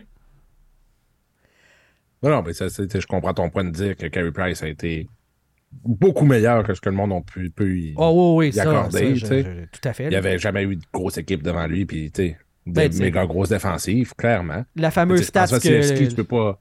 Non, 2.22 2.30
non, 2.30 2.42
mais 2.42 2.52
ça, 2.54 2.68
c'est- 2.70 3.00
je 3.00 3.06
comprends 3.06 3.34
ton 3.34 3.50
point 3.50 3.64
de 3.64 3.70
dire 3.70 3.96
que 3.96 4.06
Carey 4.06 4.32
Price 4.32 4.62
a 4.62 4.68
été 4.68 5.08
beaucoup 5.84 6.24
meilleur 6.24 6.62
que 6.64 6.72
ce 6.74 6.80
que 6.80 6.88
le 6.88 6.96
monde 6.96 7.12
a 7.12 7.20
pu, 7.20 7.50
peut 7.50 7.76
y, 7.76 7.94
Oh 7.96 8.36
oui, 8.38 8.46
oui, 8.46 8.50
y 8.50 8.52
ça, 8.54 8.62
accorder, 8.62 8.98
ça, 8.98 9.04
tu 9.06 9.16
je- 9.16 9.26
sais. 9.26 9.42
je- 9.42 9.78
tout 9.78 9.88
à 9.88 9.92
fait. 9.92 10.04
Il 10.04 10.10
n'y 10.10 10.16
avait 10.16 10.38
jamais 10.38 10.62
eu 10.62 10.76
de 10.76 10.82
grosse 10.92 11.18
équipe 11.18 11.42
devant 11.42 11.66
lui, 11.66 11.84
puis 11.86 12.10
tu 12.12 12.22
sais, 12.28 12.38
de 12.66 12.72
Ben, 12.72 12.90
sais- 12.92 13.02
méga 13.02 13.26
grosse 13.26 13.50
défensive, 13.50 14.14
clairement. 14.16 14.64
La 14.76 14.90
fameuse 14.90 15.22
stat 15.22 15.46
Vasilevski, 15.46 16.04
que... 16.04 16.08
tu 16.10 16.14
peux 16.16 16.24
pas. 16.24 16.60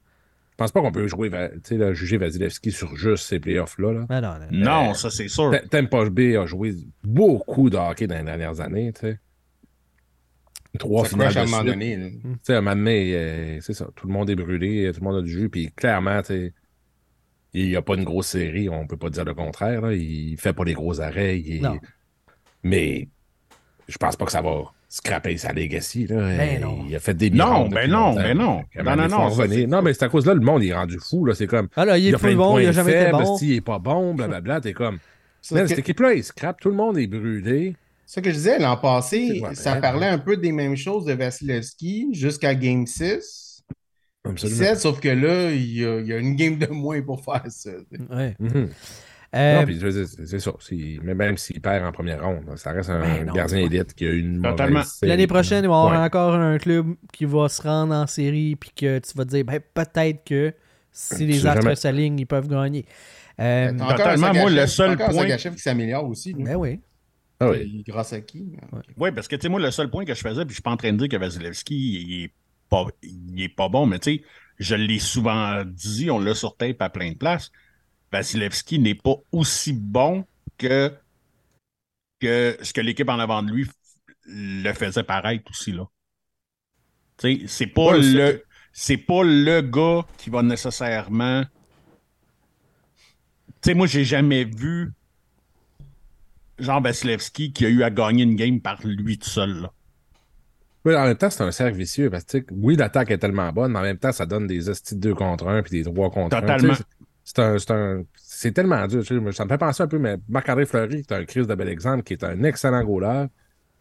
Je 0.52 0.56
pense 0.56 0.70
pas 0.70 0.80
qu'on 0.82 0.92
peut 0.92 1.08
jouer, 1.08 1.30
là, 1.30 1.92
juger 1.94 2.16
Vasilevski 2.16 2.70
sur 2.70 2.94
juste 2.96 3.26
ces 3.26 3.40
playoffs-là. 3.40 3.92
Là. 3.92 4.06
Ah, 4.08 4.20
non, 4.20 4.34
non. 4.52 4.86
Non, 4.86 4.94
ça, 4.94 5.10
c'est 5.10 5.26
sûr. 5.28 5.50
T- 5.50 5.66
Tampa 5.68 6.08
Bay 6.10 6.36
a 6.36 6.46
joué 6.46 6.74
beaucoup 7.02 7.70
de 7.70 7.76
hockey 7.76 8.06
dans 8.06 8.16
les 8.18 8.22
dernières 8.22 8.60
années, 8.60 8.92
tu 8.92 9.00
sais. 9.00 9.18
Trois 10.78 11.04
finales 11.04 11.30
crache 11.32 11.36
à 11.36 11.40
un 11.40 11.44
de 11.46 11.50
moment 11.50 11.64
donné. 11.64 11.96
là. 11.96 12.08
Tu 12.10 12.38
sais, 12.42 12.54
à 12.54 12.58
un 12.58 12.60
moment 12.60 12.76
donné, 12.76 13.14
euh, 13.14 13.60
c'est 13.60 13.74
ça. 13.74 13.86
Tout 13.94 14.06
le 14.08 14.12
monde 14.12 14.28
est 14.30 14.34
brûlé, 14.34 14.90
tout 14.92 15.00
le 15.00 15.04
monde 15.04 15.16
a 15.18 15.22
du 15.22 15.30
jus, 15.30 15.48
puis 15.48 15.70
clairement, 15.72 16.20
tu 16.22 16.26
sais, 16.26 16.52
il 17.52 17.68
n'y 17.68 17.76
a 17.76 17.82
pas 17.82 17.94
une 17.94 18.02
grosse 18.04 18.26
série, 18.28 18.68
on 18.68 18.86
peut 18.86 18.96
pas 18.96 19.08
dire 19.10 19.24
le 19.24 19.34
contraire. 19.34 19.80
Là. 19.82 19.92
Il 19.94 20.36
fait 20.36 20.52
pas 20.52 20.64
les 20.64 20.74
gros 20.74 21.00
arrêts. 21.00 21.38
il. 21.38 21.68
Mais 22.64 23.08
je 23.88 23.96
pense 23.98 24.16
pas 24.16 24.24
que 24.24 24.32
ça 24.32 24.42
va 24.42 24.62
scraper 24.96 25.36
sa 25.38 25.52
legacy. 25.52 26.06
Là. 26.06 26.36
Ben 26.36 26.60
non. 26.60 26.84
Il 26.88 26.94
a 26.94 27.00
fait 27.00 27.14
des 27.14 27.30
Non, 27.30 27.68
miracles 27.68 27.74
ben 27.74 27.90
non, 27.90 27.98
longtemps. 28.10 28.14
ben 28.22 28.38
non. 28.38 28.64
Non, 28.84 28.96
non, 28.96 29.08
non, 29.08 29.28
revenir. 29.28 29.66
Non, 29.68 29.82
mais 29.82 29.92
c'est 29.92 30.04
à 30.04 30.08
cause 30.08 30.24
là, 30.24 30.34
le 30.34 30.40
monde 30.40 30.62
il 30.62 30.70
est 30.70 30.74
rendu 30.74 30.98
fou. 31.00 31.24
Là. 31.24 31.34
C'est 31.34 31.48
comme. 31.48 31.68
Ah 31.74 31.84
là, 31.84 31.98
il 31.98 32.06
est 32.08 32.14
a 32.14 32.18
plus 32.18 32.36
bon, 32.36 32.58
il 32.58 32.66
a 32.66 32.72
jamais 32.72 32.92
été 32.92 33.04
faibles, 33.06 33.18
bon. 33.24 33.36
si, 33.36 33.48
il 33.48 33.54
est 33.56 33.60
pas 33.60 33.78
bon, 33.80 34.14
blablabla. 34.14 34.60
T'es 34.60 34.72
comme. 34.72 34.98
Ça, 35.42 35.56
Man, 35.56 35.64
que- 35.64 35.70
cette 35.70 35.80
équipe-là, 35.80 36.14
il 36.14 36.22
scrape, 36.22 36.60
tout 36.60 36.68
le 36.70 36.76
monde 36.76 36.96
est 36.96 37.06
brûlé. 37.08 37.74
ça 38.06 38.22
que 38.22 38.30
je 38.30 38.34
disais, 38.36 38.58
l'an 38.60 38.76
passé, 38.76 39.42
ça 39.54 39.76
parlait 39.76 40.06
un 40.06 40.18
peu 40.18 40.36
des 40.36 40.52
mêmes 40.52 40.76
choses 40.76 41.04
de 41.06 41.12
Vasilevski 41.12 42.10
jusqu'à 42.14 42.54
Game 42.54 42.86
6. 42.86 43.62
Absolument. 44.26 44.58
7, 44.58 44.78
sauf 44.78 45.00
que 45.00 45.08
là, 45.08 45.50
il 45.50 45.70
y, 45.76 45.84
a, 45.84 45.98
il 46.00 46.06
y 46.06 46.12
a 46.14 46.16
une 46.18 46.34
game 46.36 46.56
de 46.56 46.66
moins 46.68 47.02
pour 47.02 47.22
faire 47.22 47.42
ça. 47.48 47.72
Ouais. 48.10 48.34
Mhm. 48.38 48.68
Euh, 49.34 49.58
Non, 49.60 49.64
puis 49.66 49.80
je 49.80 49.86
veux 49.86 49.92
dire, 50.04 50.06
c'est 50.26 50.38
ça. 50.38 50.52
Même 51.02 51.36
s'il 51.36 51.60
perd 51.60 51.84
en 51.84 51.90
première 51.92 52.24
ronde, 52.24 52.44
ça 52.56 52.70
reste 52.70 52.90
un 52.90 53.00
Ben 53.00 53.26
non, 53.26 53.32
gardien 53.32 53.58
élite 53.58 53.92
qui 53.94 54.06
a 54.06 54.12
une 54.12 54.36
mauvaise. 54.38 54.98
L'année 55.02 55.26
prochaine, 55.26 55.64
il 55.64 55.68
va 55.68 55.74
y 55.74 55.78
avoir 55.78 55.90
Ouais. 55.90 56.06
encore 56.06 56.34
un 56.34 56.58
club 56.58 56.94
qui 57.12 57.24
va 57.24 57.48
se 57.48 57.60
rendre 57.62 57.94
en 57.94 58.06
série, 58.06 58.54
puis 58.56 58.70
que 58.76 58.98
tu 59.00 59.12
vas 59.16 59.24
te 59.24 59.30
dire, 59.30 59.44
ben, 59.44 59.60
peut-être 59.74 60.24
que 60.24 60.52
si 60.92 61.16
Tu 61.16 61.26
les 61.26 61.46
astres 61.46 61.62
jamais. 61.62 61.74
s'alignent, 61.74 62.18
ils 62.20 62.26
peuvent 62.26 62.46
gagner. 62.48 62.84
Euh, 63.40 63.72
encore 63.74 63.96
Totalement, 63.96 64.32
moi, 64.32 64.50
le 64.50 64.66
seul 64.68 64.90
encore 64.92 65.10
point- 65.10 65.36
qui 65.36 65.58
s'améliore 65.58 66.08
aussi. 66.08 66.32
là. 66.32 66.38
ben 66.44 66.54
oui. 66.56 66.80
Ah 67.40 67.50
oui. 67.50 67.82
Grâce 67.88 68.12
à 68.12 68.20
qui? 68.20 68.52
Oui, 68.96 69.10
parce 69.10 69.26
que, 69.26 69.34
tu 69.34 69.42
sais, 69.42 69.48
moi, 69.48 69.58
le 69.58 69.72
seul 69.72 69.90
point 69.90 70.04
que 70.04 70.14
je 70.14 70.20
faisais, 70.20 70.42
puis 70.44 70.50
je 70.50 70.54
suis 70.54 70.62
pas 70.62 70.70
en 70.70 70.76
train 70.76 70.92
de 70.92 70.98
dire 70.98 71.08
que 71.08 71.16
Vasilevski, 71.16 71.74
il 71.74 72.24
est 72.26 72.32
pas, 72.70 72.86
il 73.02 73.42
est 73.42 73.48
pas 73.48 73.68
bon, 73.68 73.86
mais 73.86 73.98
tu 73.98 74.14
sais, 74.18 74.22
je 74.60 74.76
l'ai 74.76 75.00
souvent 75.00 75.64
dit, 75.66 76.08
on 76.12 76.20
l'a 76.20 76.34
sur 76.36 76.56
tape 76.56 76.80
à 76.80 76.88
plein 76.88 77.10
de 77.10 77.16
places. 77.16 77.50
Vasilevski 78.14 78.78
n'est 78.78 78.94
pas 78.94 79.16
aussi 79.32 79.72
bon 79.72 80.24
que, 80.56 80.92
que 82.20 82.56
ce 82.62 82.72
que 82.72 82.80
l'équipe 82.80 83.08
en 83.08 83.18
avant 83.18 83.42
de 83.42 83.50
lui 83.50 83.68
le 84.26 84.72
faisait 84.72 85.02
paraître 85.02 85.50
aussi, 85.50 85.72
là. 85.72 85.88
C'est 87.18 87.66
pas 87.66 87.92
Ouais, 87.92 88.00
le. 88.00 88.44
C'est 88.72 88.96
pas 88.96 89.22
le 89.22 89.60
gars 89.60 90.04
qui 90.18 90.30
va 90.30 90.42
nécessairement. 90.42 91.44
Tu 93.62 93.70
sais, 93.70 93.74
moi, 93.74 93.86
j'ai 93.86 94.04
jamais 94.04 94.44
vu 94.44 94.92
Jean 96.58 96.80
Vasilevski 96.80 97.52
qui 97.52 97.66
a 97.66 97.68
eu 97.68 97.82
à 97.82 97.90
gagner 97.90 98.24
une 98.24 98.34
game 98.34 98.60
par 98.60 98.84
lui 98.84 99.18
tout 99.18 99.28
seul. 99.28 99.60
Là. 99.60 99.72
Oui, 100.84 100.94
en 100.94 101.04
même 101.04 101.16
temps, 101.16 101.30
c'est 101.30 101.42
un 101.42 101.50
cercle 101.50 101.78
vicieux 101.78 102.10
parce 102.10 102.24
que, 102.24 102.44
oui, 102.50 102.76
l'attaque 102.76 103.10
est 103.10 103.18
tellement 103.18 103.50
bonne, 103.52 103.72
mais 103.72 103.78
en 103.78 103.82
même 103.82 103.96
temps, 103.96 104.12
ça 104.12 104.26
donne 104.26 104.46
des 104.46 104.68
hosties 104.68 104.96
de 104.96 105.00
2 105.00 105.14
contre 105.14 105.48
1 105.48 105.62
puis 105.62 105.82
des 105.82 105.84
3 105.84 106.10
contre 106.10 106.36
1. 106.36 106.40
Totalement. 106.40 106.74
Un, 106.74 106.76
c'est 107.24 107.70
un, 107.70 108.04
c'est 108.16 108.52
tellement 108.52 108.86
dur. 108.86 109.02
tu 109.04 109.18
sais, 109.18 109.32
Ça 109.32 109.44
me 109.44 109.48
fait 109.48 109.58
penser 109.58 109.82
un 109.82 109.88
peu, 109.88 109.98
mais 109.98 110.16
Marc-André 110.28 110.66
Fleury, 110.66 111.02
qui 111.02 111.12
est 111.14 111.16
un 111.16 111.24
Chris 111.24 111.46
de 111.46 111.54
bel 111.54 111.68
exemple, 111.68 112.02
qui 112.04 112.12
est 112.12 112.24
un 112.24 112.42
excellent 112.42 112.84
goaler. 112.84 113.26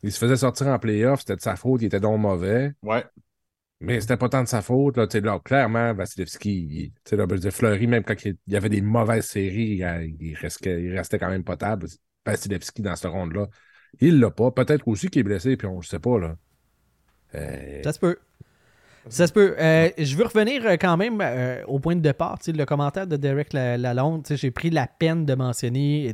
Il 0.01 0.12
se 0.12 0.19
faisait 0.19 0.38
sortir 0.38 0.67
en 0.67 0.79
playoff, 0.79 1.19
c'était 1.21 1.35
de 1.35 1.41
sa 1.41 1.55
faute, 1.55 1.81
il 1.81 1.85
était 1.85 2.00
donc 2.00 2.19
mauvais. 2.19 2.71
Ouais. 2.83 3.03
Mais 3.79 4.00
c'était 4.00 4.17
pas 4.17 4.29
tant 4.29 4.43
de 4.43 4.47
sa 4.47 4.62
faute. 4.62 4.97
Là, 4.97 5.07
Tu 5.07 5.17
sais, 5.17 5.21
là, 5.21 5.39
clairement, 5.39 5.93
Vasilevski, 5.93 6.93
là, 7.12 7.25
je 7.29 7.50
Fleury, 7.50 7.88
même 7.88 8.03
quand 8.03 8.15
il 8.23 8.38
y 8.47 8.55
avait 8.55 8.69
des 8.69 8.81
mauvaises 8.81 9.25
séries, 9.25 9.77
il, 9.81 10.15
il 10.21 10.35
restait, 10.35 10.81
il 10.81 10.95
restait 10.95 11.19
quand 11.19 11.29
même 11.29 11.43
potable. 11.43 11.88
Vasilevski, 12.25 12.81
dans 12.81 12.95
ce 12.95 13.07
ronde-là, 13.07 13.47
il 14.00 14.19
l'a 14.19 14.31
pas. 14.31 14.51
Peut-être 14.51 14.88
aussi 14.88 15.09
qu'il 15.09 15.19
est 15.21 15.23
blessé, 15.23 15.57
puis 15.57 15.67
on 15.67 15.77
ne 15.77 15.83
sait 15.83 16.00
pas. 16.00 16.17
Là. 16.17 16.35
Euh, 17.35 17.81
Ça 17.83 17.93
se 17.93 18.00
peut. 18.00 18.17
Ça 19.10 19.27
se 19.27 19.33
peut. 19.33 19.55
Euh, 19.60 19.89
je 19.98 20.15
veux 20.15 20.24
revenir 20.25 20.65
euh, 20.65 20.75
quand 20.79 20.95
même 20.98 21.19
euh, 21.22 21.63
au 21.67 21.79
point 21.79 21.95
de 21.95 22.01
départ. 22.01 22.39
Le 22.48 22.63
commentaire 22.65 23.05
de 23.05 23.17
Derek 23.17 23.53
La- 23.53 23.77
Lalonde, 23.77 24.25
j'ai 24.29 24.51
pris 24.51 24.69
la 24.69 24.88
peine 24.88 25.25
de 25.25 25.36
mentionner 25.36 26.13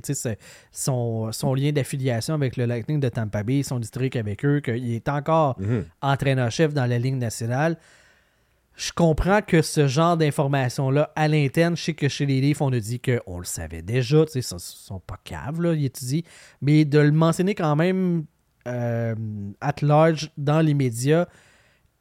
son, 0.72 1.31
son 1.31 1.53
lien 1.53 1.72
d'affiliation 1.72 2.34
avec 2.34 2.58
le 2.58 2.65
Lightning 2.65 3.00
de 3.00 3.10
Tampa 3.10 3.43
Bay, 3.43 3.63
son 3.63 3.79
historique 3.79 4.15
avec 4.15 4.43
eux, 4.43 4.60
qu'il 4.60 4.93
est 4.93 5.08
encore 5.10 5.60
mhm. 5.60 5.86
entraîneur-chef 6.01 6.74
dans 6.74 6.86
la 6.86 6.98
Ligue 6.98 7.17
nationale. 7.17 7.77
Je 8.75 8.93
comprends 8.93 9.41
que 9.41 9.62
ce 9.62 9.88
genre 9.88 10.15
d'informations-là, 10.15 11.12
à 11.13 11.27
l'interne, 11.27 11.75
je 11.75 11.84
sais 11.84 11.93
que 11.93 12.08
chez 12.08 12.25
les 12.25 12.39
Leafs, 12.39 12.62
on 12.62 12.72
a 12.72 12.79
dit 12.79 13.01
qu'on 13.01 13.38
le 13.38 13.43
savait 13.43 13.81
déjà, 13.81 14.24
ils 14.34 14.38
ne 14.38 14.58
sont 14.58 15.01
pas 15.01 15.19
caves, 15.22 15.62
là, 15.62 15.74
il 15.74 15.84
étudie, 15.84 16.24
mais 16.62 16.86
de 16.86 16.98
le 16.98 17.12
mentionner 17.12 17.55
quand 17.55 17.75
même 17.75 18.24
euh, 18.67 19.15
at 19.60 19.75
large 19.81 20.31
dans 20.38 20.62
les 20.62 20.74
médias, 20.74 21.25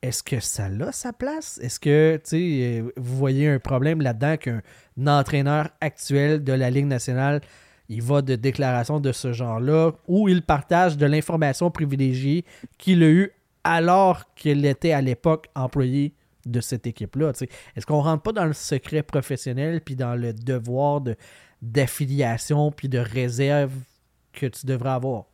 est-ce 0.02 0.22
que 0.22 0.40
ça 0.40 0.66
a 0.66 0.92
sa 0.92 1.12
place? 1.12 1.58
Est-ce 1.62 1.80
que, 1.80 2.20
euh, 2.32 2.92
vous 2.96 3.16
voyez 3.16 3.48
un 3.48 3.58
problème 3.58 4.00
là-dedans 4.00 4.36
qu'un 4.36 4.62
entraîneur 5.06 5.70
actuel 5.80 6.44
de 6.44 6.52
la 6.52 6.70
Ligue 6.70 6.86
nationale, 6.86 7.40
il 7.88 8.02
va 8.02 8.22
de 8.22 8.36
déclarations 8.36 9.00
de 9.00 9.12
ce 9.12 9.32
genre-là, 9.32 9.92
où 10.06 10.28
il 10.28 10.42
partage 10.42 10.96
de 10.96 11.06
l'information 11.06 11.70
privilégiée 11.70 12.44
qu'il 12.76 13.02
a 13.02 13.08
eue 13.08 13.32
alors 13.64 14.34
qu'il 14.34 14.64
était 14.64 14.92
à 14.92 15.00
l'époque 15.00 15.48
employé 15.54 16.14
de 16.46 16.60
cette 16.60 16.86
équipe-là. 16.86 17.32
Est-ce 17.76 17.86
qu'on 17.86 18.00
rentre 18.00 18.22
pas 18.22 18.32
dans 18.32 18.46
le 18.46 18.52
secret 18.52 19.02
professionnel 19.02 19.80
puis 19.80 19.96
dans 19.96 20.14
le 20.14 20.32
devoir 20.32 21.00
de, 21.00 21.16
d'affiliation 21.60 22.70
puis 22.70 22.88
de 22.88 22.98
réserve 22.98 23.72
que 24.32 24.46
tu 24.46 24.64
devrais 24.64 24.90
avoir? 24.90 25.24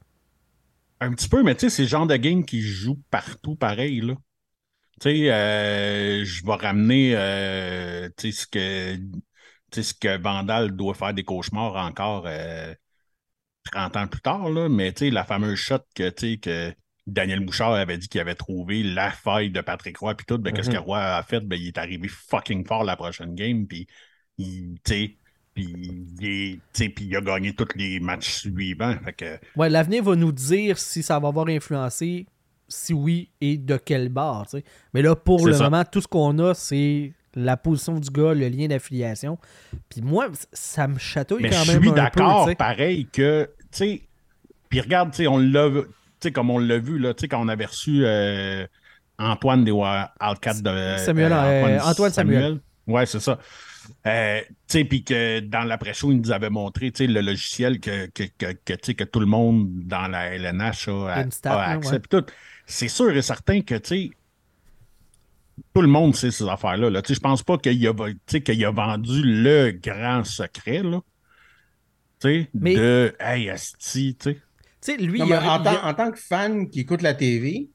Un 1.00 1.12
petit 1.12 1.28
peu, 1.28 1.42
mais 1.42 1.54
tu 1.54 1.68
sais, 1.68 1.70
c'est 1.70 1.82
le 1.82 1.88
genre 1.88 2.06
de 2.06 2.16
game 2.16 2.44
qui 2.44 2.62
joue 2.62 2.98
partout 3.10 3.56
pareil, 3.56 4.00
là. 4.00 4.14
Tu 5.04 5.10
sais, 5.10 5.30
euh, 5.30 6.24
je 6.24 6.46
vais 6.46 6.54
ramener 6.54 7.12
euh, 7.14 8.08
tu 8.16 8.32
sais, 8.32 8.40
ce 8.40 8.46
que 8.46 9.82
ce 9.82 9.92
que 9.92 10.16
Vandal 10.16 10.74
doit 10.74 10.94
faire 10.94 11.12
des 11.12 11.24
cauchemars 11.24 11.76
encore 11.76 12.24
euh, 12.26 12.72
30 13.70 13.96
ans 13.98 14.06
plus 14.06 14.22
tard, 14.22 14.48
là. 14.48 14.70
Mais 14.70 14.94
tu 14.94 15.00
sais, 15.00 15.10
la 15.10 15.24
fameuse 15.24 15.58
shot 15.58 15.80
que, 15.94 16.08
que 16.36 16.72
Daniel 17.06 17.44
Bouchard 17.44 17.74
avait 17.74 17.98
dit 17.98 18.08
qu'il 18.08 18.22
avait 18.22 18.34
trouvé 18.34 18.82
la 18.82 19.10
faille 19.10 19.50
de 19.50 19.60
Patrick 19.60 19.98
Roy, 19.98 20.14
puis 20.14 20.24
tout, 20.24 20.38
ben, 20.38 20.54
qu'est-ce 20.54 20.70
que 20.70 20.78
Roy 20.78 20.98
a 20.98 21.22
fait? 21.22 21.40
Ben, 21.40 21.60
il 21.60 21.68
est 21.68 21.76
arrivé 21.76 22.08
fucking 22.08 22.66
fort 22.66 22.84
la 22.84 22.96
prochaine 22.96 23.34
game, 23.34 23.66
puis 23.66 23.86
il, 24.38 24.78
tu 24.86 25.18
il, 25.56 26.60
puis 26.72 27.14
a 27.14 27.20
gagné 27.20 27.54
tous 27.54 27.68
les 27.76 28.00
matchs 28.00 28.30
suivants. 28.30 28.96
Fait 29.04 29.12
que, 29.12 29.38
Ouais, 29.54 29.68
l'avenir 29.68 30.02
va 30.02 30.16
nous 30.16 30.32
dire 30.32 30.78
si 30.78 31.02
ça 31.02 31.18
va 31.18 31.28
avoir 31.28 31.48
influencé, 31.48 32.26
si 32.68 32.94
oui, 32.94 33.30
et 33.40 33.56
de 33.56 33.76
quel 33.76 34.08
tu 34.08 34.20
sais. 34.48 34.64
Mais 34.92 35.02
là, 35.02 35.14
pour 35.14 35.46
le 35.46 35.52
ça. 35.52 35.64
moment, 35.64 35.84
tout 35.84 36.00
ce 36.00 36.08
qu'on 36.08 36.38
a, 36.38 36.54
c'est 36.54 37.12
la 37.34 37.56
position 37.56 37.98
du 37.98 38.10
gars, 38.10 38.34
le 38.34 38.48
lien 38.48 38.68
d'affiliation. 38.68 39.38
Puis 39.88 40.02
moi, 40.02 40.28
ça 40.52 40.86
me 40.86 40.98
chatouille 40.98 41.42
Mais 41.42 41.50
quand 41.50 41.64
je 41.64 41.72
même 41.72 41.80
suis 41.80 41.90
un 41.90 41.92
peu. 41.92 41.96
d'accord, 41.96 42.56
pareil, 42.56 43.06
que, 43.12 43.50
tu 43.58 43.66
sais, 43.70 44.02
puis 44.68 44.80
regarde, 44.80 45.10
tu 45.10 45.18
sais, 45.18 45.26
on 45.26 45.38
l'a 45.38 45.68
comme 46.30 46.50
on 46.50 46.58
l'a 46.58 46.78
vu, 46.78 46.98
là, 46.98 47.14
tu 47.14 47.22
sais, 47.22 47.28
quand 47.28 47.40
on 47.40 47.48
avait 47.48 47.66
reçu 47.66 48.02
euh, 48.04 48.66
Antoine 49.18 49.64
des 49.64 49.70
Wildcats 49.70 50.60
de... 50.62 50.96
Samuel, 50.98 51.32
euh, 51.32 51.80
Antoine 51.80 52.12
Samuel. 52.12 52.60
Ouais, 52.86 53.06
c'est 53.06 53.20
ça. 53.20 53.38
Euh, 54.06 54.40
tu 54.40 54.54
sais, 54.66 54.84
puis 54.84 55.04
que 55.04 55.40
dans 55.40 55.62
l'après-show, 55.62 56.10
il 56.12 56.20
nous 56.20 56.32
avait 56.32 56.50
montré, 56.50 56.90
tu 56.90 57.04
sais, 57.04 57.10
le 57.10 57.20
logiciel 57.20 57.80
que, 57.80 58.06
que, 58.06 58.24
que, 58.38 58.52
que, 58.52 58.72
tu 58.72 58.78
sais, 58.82 58.94
que 58.94 59.04
tout 59.04 59.20
le 59.20 59.26
monde 59.26 59.68
dans 59.84 60.08
la 60.08 60.34
LNH 60.34 60.88
a, 60.88 61.12
accès, 61.12 61.48
ouais. 61.48 61.98
puis 61.98 62.08
tout. 62.08 62.24
C'est 62.66 62.88
sûr 62.88 63.14
et 63.16 63.22
certain 63.22 63.60
que, 63.60 63.74
tu 63.76 63.88
sais, 63.88 64.10
tout 65.74 65.82
le 65.82 65.88
monde 65.88 66.14
sait 66.16 66.30
ces 66.30 66.48
affaires-là. 66.48 66.90
Là. 66.90 67.02
Tu 67.02 67.08
sais, 67.08 67.14
Je 67.14 67.20
pense 67.20 67.42
pas 67.42 67.58
qu'il 67.58 67.86
a, 67.86 67.92
vendu 68.72 69.22
le 69.22 69.70
grand 69.72 70.24
secret, 70.24 70.82
là. 70.82 71.00
Tu 72.20 72.28
sais, 72.42 72.48
Mais- 72.54 72.74
de 72.76 73.14
Hey, 73.20 73.50
Asti, 73.50 74.16
tu 74.18 74.30
sais. 74.30 74.34
Tu 74.34 74.40
sais, 74.80 74.96
lui, 74.96 75.18
Non, 75.20 75.26
il 75.26 75.30
mais 75.30 75.36
a- 75.36 75.52
en, 75.54 75.58
il 75.58 75.64
tant, 75.64 75.76
a- 75.76 75.90
en 75.90 75.94
tant 75.94 76.10
que 76.10 76.18
fan 76.18 76.68
qui 76.68 76.80
écoute 76.80 77.02
la 77.02 77.14
TV, 77.14 77.68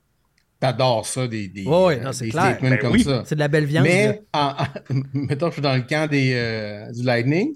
t'adores 0.59 1.05
ça, 1.05 1.27
des, 1.27 1.47
des, 1.47 1.65
euh, 1.67 1.95
non, 2.01 2.11
c'est 2.11 2.25
des 2.25 2.31
clair. 2.31 2.43
statements 2.51 2.69
Ben 2.69 2.79
comme 2.79 2.91
oui. 2.93 3.03
ça. 3.03 3.23
c'est 3.25 3.35
de 3.35 3.39
la 3.39 3.47
belle 3.47 3.65
viande. 3.65 3.85
Mais, 3.85 4.21
en- 4.33 4.55
en- 4.57 4.65
mettons 5.13 5.45
que 5.47 5.51
je 5.51 5.53
suis 5.53 5.61
dans 5.61 5.75
le 5.75 5.81
camp 5.83 6.09
des, 6.09 6.33
euh, 6.33 6.91
du 6.91 7.03
Lightning. 7.03 7.55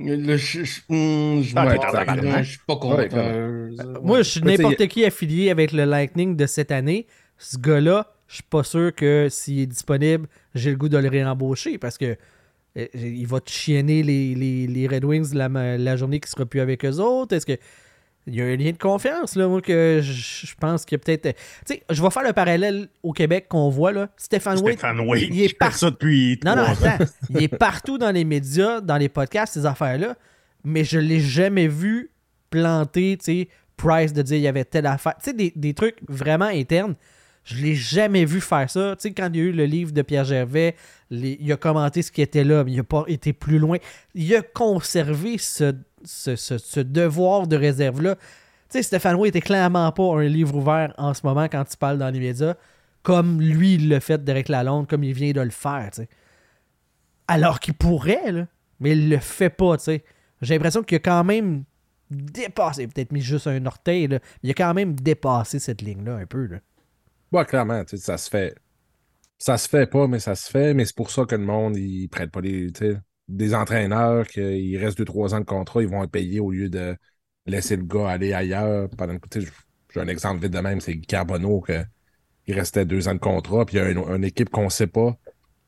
Là, 0.00 0.36
je, 0.36 0.64
je, 0.64 0.64
je, 0.64 1.52
Ah, 1.56 1.66
ouais, 1.66 2.42
je 2.44 2.48
suis 2.50 2.58
pas 2.66 2.76
content. 2.76 2.96
Ouais. 2.96 3.08
Euh, 3.12 3.70
Moi, 4.02 4.18
je 4.22 4.30
suis 4.30 4.40
n'importe 4.42 4.86
qui 4.88 5.04
affilié 5.04 5.50
avec 5.50 5.72
le 5.72 5.84
Lightning 5.84 6.36
de 6.36 6.46
cette 6.46 6.70
année. 6.72 7.06
Ce 7.38 7.56
gars-là, 7.58 8.12
je 8.28 8.34
suis 8.34 8.42
pas 8.44 8.62
sûr 8.62 8.94
que 8.94 9.28
s'il 9.30 9.60
est 9.60 9.66
disponible, 9.66 10.26
j'ai 10.54 10.70
le 10.70 10.76
goût 10.76 10.88
de 10.88 10.98
le 10.98 11.08
réembaucher 11.08 11.78
parce 11.78 11.98
que 11.98 12.16
euh, 12.76 12.86
il 12.94 13.26
va 13.26 13.40
te 13.40 13.50
chienner 13.50 14.02
les, 14.02 14.34
les, 14.34 14.66
les 14.66 14.86
Red 14.86 15.04
Wings 15.04 15.34
la, 15.34 15.48
la 15.76 15.96
journée 15.96 16.20
qui 16.20 16.30
sera 16.30 16.46
plus 16.46 16.60
avec 16.60 16.84
eux 16.84 16.98
autres. 16.98 17.34
Est-ce 17.34 17.46
que 17.46 17.58
il 18.30 18.38
y 18.38 18.42
a 18.42 18.46
un 18.46 18.56
lien 18.56 18.70
de 18.70 18.78
confiance 18.78 19.36
là, 19.36 19.46
moi 19.48 19.60
que 19.60 20.00
je, 20.02 20.54
pense 20.60 20.84
qu'il 20.84 20.96
y 20.96 21.00
a 21.00 21.04
peut-être. 21.04 21.36
Tu 21.66 21.74
sais, 21.74 21.82
je 21.90 22.02
vais 22.02 22.10
faire 22.10 22.22
le 22.22 22.32
parallèle 22.32 22.88
au 23.02 23.12
Québec 23.12 23.46
qu'on 23.48 23.68
voit 23.68 23.92
là. 23.92 24.08
Stéphane 24.16 24.58
Waite, 24.60 24.78
Stéphane 24.78 25.00
Wade, 25.00 25.22
il 25.30 25.40
est 25.40 25.44
je 25.44 25.48
fais 25.50 25.54
par- 25.58 25.74
ça 25.76 25.90
depuis 25.90 26.38
non, 26.44 26.56
non, 26.56 26.62
attends. 26.62 27.04
Il 27.30 27.42
est 27.42 27.48
partout 27.48 27.98
dans 27.98 28.10
les 28.10 28.24
médias, 28.24 28.80
dans 28.80 28.96
les 28.96 29.08
podcasts, 29.08 29.54
ces 29.54 29.66
affaires-là. 29.66 30.16
Mais 30.64 30.84
je 30.84 30.98
l'ai 30.98 31.20
jamais 31.20 31.68
vu 31.68 32.10
planter, 32.50 33.16
tu 33.18 33.24
sais, 33.24 33.48
Price 33.76 34.12
de 34.12 34.20
dire 34.20 34.36
il 34.36 34.42
y 34.42 34.48
avait 34.48 34.64
telle 34.64 34.84
affaire. 34.86 35.14
Tu 35.22 35.30
sais, 35.30 35.32
des, 35.32 35.52
des 35.56 35.72
trucs 35.72 35.96
vraiment 36.08 36.44
internes. 36.44 36.94
Je 37.44 37.56
l'ai 37.56 37.74
jamais 37.74 38.26
vu 38.26 38.42
faire 38.42 38.68
ça. 38.68 38.94
Tu 38.96 39.08
sais, 39.08 39.14
quand 39.14 39.30
il 39.32 39.36
y 39.36 39.40
a 39.40 39.44
eu 39.44 39.52
le 39.52 39.64
livre 39.64 39.92
de 39.92 40.02
Pierre 40.02 40.24
Gervais, 40.26 40.76
les- 41.08 41.38
il 41.40 41.50
a 41.50 41.56
commenté 41.56 42.02
ce 42.02 42.12
qui 42.12 42.20
était 42.20 42.44
là, 42.44 42.62
mais 42.62 42.72
il 42.72 42.76
n'a 42.76 42.82
pas 42.84 43.04
été 43.08 43.32
plus 43.32 43.58
loin. 43.58 43.78
Il 44.14 44.34
a 44.36 44.42
conservé 44.42 45.38
ce, 45.38 45.74
ce, 46.04 46.80
devoir 46.80 47.46
de 47.46 47.56
réserve-là. 47.56 48.16
Tu 48.16 48.22
sais, 48.70 48.82
Stéphane 48.82 49.16
Roy 49.16 49.28
était 49.28 49.40
clairement 49.40 49.90
pas 49.92 50.04
un 50.14 50.24
livre 50.24 50.56
ouvert 50.56 50.94
en 50.98 51.14
ce 51.14 51.20
moment 51.24 51.48
quand 51.48 51.64
il 51.72 51.76
parle 51.76 51.98
dans 51.98 52.10
les 52.10 52.20
médias, 52.20 52.54
comme 53.02 53.40
lui 53.40 53.78
l'a 53.78 54.00
fait 54.00 54.22
Derek 54.22 54.48
Lalonde, 54.48 54.88
comme 54.88 55.04
il 55.04 55.12
vient 55.12 55.32
de 55.32 55.40
le 55.40 55.50
faire, 55.50 55.90
tu 55.92 56.02
sais. 56.02 56.08
Alors 57.26 57.60
qu'il 57.60 57.74
pourrait, 57.74 58.32
là, 58.32 58.46
mais 58.80 58.92
il 58.92 59.08
le 59.08 59.18
fait 59.18 59.50
pas, 59.50 59.76
tu 59.76 59.84
sais. 59.84 60.04
J'ai 60.42 60.54
l'impression 60.54 60.82
qu'il 60.82 60.96
a 60.96 61.00
quand 61.00 61.24
même 61.24 61.64
dépassé, 62.10 62.86
peut-être 62.86 63.12
mis 63.12 63.20
juste 63.20 63.46
un 63.46 63.64
orteil, 63.66 64.08
là, 64.08 64.18
mais 64.42 64.48
il 64.48 64.50
a 64.50 64.54
quand 64.54 64.74
même 64.74 64.94
dépassé 64.94 65.58
cette 65.58 65.82
ligne-là 65.82 66.16
un 66.16 66.26
peu, 66.26 66.46
là. 66.46 66.58
Ouais, 67.32 67.44
clairement, 67.44 67.84
tu 67.84 67.96
sais, 67.96 68.02
ça 68.02 68.18
se 68.18 68.28
fait. 68.28 68.56
Ça 69.38 69.56
se 69.56 69.68
fait 69.68 69.86
pas, 69.86 70.06
mais 70.06 70.18
ça 70.18 70.34
se 70.34 70.50
fait. 70.50 70.74
Mais 70.74 70.84
c'est 70.84 70.96
pour 70.96 71.10
ça 71.10 71.24
que 71.24 71.34
le 71.34 71.44
monde, 71.44 71.76
il 71.76 72.08
prête 72.08 72.30
pas 72.30 72.40
les, 72.40 72.72
tu 72.72 72.92
sais, 72.92 73.00
des 73.36 73.54
entraîneurs 73.54 74.26
qu'il 74.28 74.76
reste 74.78 74.98
2-3 74.98 75.34
ans 75.34 75.40
de 75.40 75.44
contrat, 75.44 75.82
ils 75.82 75.88
vont 75.88 76.04
être 76.04 76.10
payés 76.10 76.40
au 76.40 76.50
lieu 76.50 76.68
de 76.68 76.96
laisser 77.46 77.76
le 77.76 77.84
gars 77.84 78.08
aller 78.10 78.32
ailleurs. 78.32 78.88
Pendant, 78.96 79.18
que- 79.18 79.40
j'ai 79.40 80.00
un 80.00 80.08
exemple 80.08 80.42
vite 80.42 80.52
de 80.52 80.60
même, 80.60 80.80
c'est 80.80 80.98
Carbonneau, 81.00 81.60
que 81.60 81.84
il 82.46 82.54
restait 82.54 82.84
deux 82.86 83.08
ans 83.08 83.14
de 83.14 83.20
contrat, 83.20 83.64
puis 83.66 83.76
il 83.76 83.80
y 83.80 83.82
a 83.82 83.90
une, 83.90 83.98
une 83.98 84.24
équipe 84.24 84.50
qu'on 84.50 84.70
sait 84.70 84.86
pas 84.86 85.16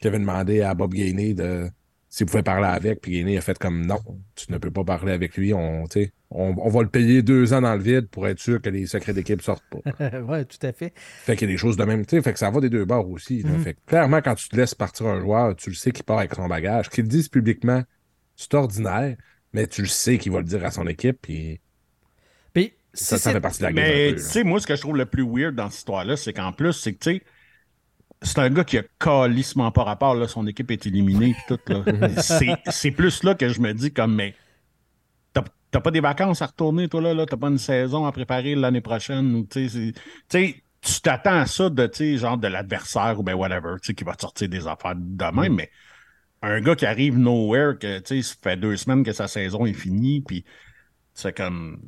qui 0.00 0.08
avait 0.08 0.18
demandé 0.18 0.62
à 0.62 0.74
Bob 0.74 0.94
Gainey 0.94 1.34
de 1.34 1.68
s'il 2.12 2.26
pouvait 2.26 2.42
parler 2.42 2.66
avec, 2.66 3.00
puis 3.00 3.12
Gainey 3.12 3.38
a 3.38 3.40
fait 3.40 3.58
comme 3.58 3.86
non, 3.86 3.98
tu 4.34 4.52
ne 4.52 4.58
peux 4.58 4.70
pas 4.70 4.84
parler 4.84 5.12
avec 5.12 5.34
lui, 5.38 5.54
on, 5.54 5.86
tu 5.86 6.02
sais, 6.02 6.12
on, 6.30 6.54
on 6.58 6.68
va 6.68 6.82
le 6.82 6.90
payer 6.90 7.22
deux 7.22 7.54
ans 7.54 7.62
dans 7.62 7.74
le 7.74 7.80
vide 7.80 8.06
pour 8.08 8.28
être 8.28 8.38
sûr 8.38 8.60
que 8.60 8.68
les 8.68 8.86
secrets 8.86 9.14
d'équipe 9.14 9.40
sortent 9.40 9.64
pas. 9.70 10.18
ouais, 10.20 10.44
tout 10.44 10.58
à 10.60 10.72
fait. 10.72 10.92
Fait 10.94 11.36
qu'il 11.36 11.48
y 11.48 11.50
a 11.50 11.54
des 11.54 11.58
choses 11.58 11.78
de 11.78 11.84
même, 11.84 12.04
tu 12.04 12.16
sais, 12.16 12.22
fait 12.22 12.34
que 12.34 12.38
ça 12.38 12.50
va 12.50 12.60
des 12.60 12.68
deux 12.68 12.84
bords 12.84 13.08
aussi. 13.08 13.42
Mhm. 13.42 13.62
Fait 13.62 13.72
que 13.72 13.78
clairement, 13.86 14.20
quand 14.20 14.34
tu 14.34 14.50
te 14.50 14.56
laisses 14.56 14.74
partir 14.74 15.06
un 15.06 15.20
joueur, 15.22 15.56
tu 15.56 15.70
le 15.70 15.74
sais 15.74 15.90
qu'il 15.90 16.04
part 16.04 16.18
avec 16.18 16.34
son 16.34 16.48
bagage. 16.48 16.90
Qu'il 16.90 17.04
le 17.04 17.08
dise 17.08 17.30
publiquement, 17.30 17.82
c'est 18.36 18.52
ordinaire, 18.52 19.16
mais 19.54 19.66
tu 19.66 19.80
le 19.80 19.88
sais 19.88 20.18
qu'il 20.18 20.32
va 20.32 20.40
le 20.40 20.44
dire 20.44 20.66
à 20.66 20.70
son 20.70 20.86
équipe, 20.86 21.16
puis 21.22 21.62
Puis, 22.52 22.74
ça, 22.92 23.16
si 23.16 23.22
ça 23.22 23.32
fait 23.32 23.40
partie 23.40 23.60
de 23.60 23.64
la 23.64 23.72
game. 23.72 23.86
Mais 23.86 24.12
tu 24.16 24.20
sais, 24.20 24.44
moi, 24.44 24.60
ce 24.60 24.66
que 24.66 24.76
je 24.76 24.82
trouve 24.82 24.98
le 24.98 25.06
plus 25.06 25.24
weird 25.26 25.54
dans 25.54 25.70
cette 25.70 25.78
histoire-là, 25.78 26.18
c'est 26.18 26.34
qu'en 26.34 26.52
plus, 26.52 26.74
c'est 26.74 26.92
que, 26.92 26.98
tu 26.98 27.16
sais, 27.16 27.22
c'est 28.22 28.38
un 28.38 28.50
gars 28.50 28.64
qui 28.64 28.78
a 28.78 28.82
calissement 28.98 29.70
pas 29.70 29.84
rapport, 29.84 30.14
là, 30.14 30.28
son 30.28 30.46
équipe 30.46 30.70
est 30.70 30.86
éliminée, 30.86 31.34
tout, 31.48 31.58
là. 31.66 31.82
c'est, 32.70 32.90
plus 32.90 33.22
là 33.22 33.34
que 33.34 33.48
je 33.48 33.60
me 33.60 33.72
dis, 33.72 33.92
comme, 33.92 34.14
mais 34.14 34.34
t'as, 35.32 35.80
pas 35.80 35.90
des 35.90 36.00
vacances 36.00 36.42
à 36.42 36.46
retourner, 36.46 36.88
toi, 36.88 37.00
là, 37.00 37.14
là, 37.14 37.26
t'as 37.26 37.36
pas 37.36 37.48
une 37.48 37.58
saison 37.58 38.04
à 38.06 38.12
préparer 38.12 38.54
l'année 38.54 38.80
prochaine, 38.80 39.34
ou, 39.34 39.46
tu 39.46 41.00
t'attends 41.00 41.38
à 41.38 41.46
ça 41.46 41.70
de, 41.70 41.90
genre 42.16 42.38
de 42.38 42.48
l'adversaire, 42.48 43.18
ou 43.18 43.22
ben 43.22 43.34
whatever, 43.34 43.74
tu 43.80 43.88
sais, 43.88 43.94
qui 43.94 44.04
va 44.04 44.14
te 44.14 44.22
sortir 44.22 44.48
des 44.48 44.66
affaires 44.66 44.96
de 44.96 45.40
même, 45.40 45.54
mais 45.54 45.70
un 46.42 46.60
gars 46.60 46.74
qui 46.74 46.86
arrive 46.86 47.18
nowhere, 47.18 47.78
que, 47.78 48.00
tu 48.00 48.22
sais, 48.22 48.22
ça 48.22 48.34
fait 48.42 48.56
deux 48.56 48.76
semaines 48.76 49.04
que 49.04 49.12
sa 49.12 49.28
saison 49.28 49.64
est 49.64 49.72
finie, 49.72 50.20
puis 50.20 50.44
c'est 51.14 51.36
comme... 51.36 51.80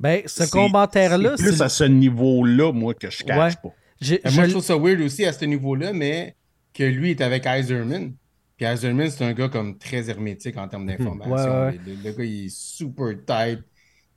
ben, 0.00 0.22
ce 0.26 0.50
commentaire-là, 0.50 1.36
c'est 1.36 1.44
plus 1.44 1.62
à 1.62 1.68
ce 1.68 1.84
niveau-là, 1.84 2.72
moi, 2.72 2.94
que 2.94 3.10
je 3.10 3.22
cache 3.24 3.54
Ouais. 3.54 3.60
pas. 3.62 3.74
Je- 4.04 4.14
Moi, 4.14 4.18
je- 4.24 4.42
je 4.46 4.50
trouve 4.50 4.62
ça 4.64 4.76
weird 4.76 5.00
aussi 5.00 5.24
à 5.24 5.32
ce 5.32 5.44
niveau-là, 5.44 5.92
mais 5.92 6.36
que 6.72 6.82
lui 6.84 7.10
est 7.12 7.20
avec 7.20 7.44
Iserman. 7.46 8.14
Puis 8.56 8.66
Iserman, 8.66 9.10
c'est 9.10 9.24
un 9.24 9.32
gars 9.32 9.48
comme 9.48 9.78
très 9.78 10.08
hermétique 10.10 10.56
en 10.56 10.68
termes 10.68 10.86
d'information. 10.86 11.34
Ouais, 11.34 11.66
ouais. 11.72 11.80
Le, 11.86 11.94
le 12.10 12.12
gars, 12.16 12.24
il 12.24 12.46
est 12.46 12.54
super 12.56 13.14
tight. 13.26 13.60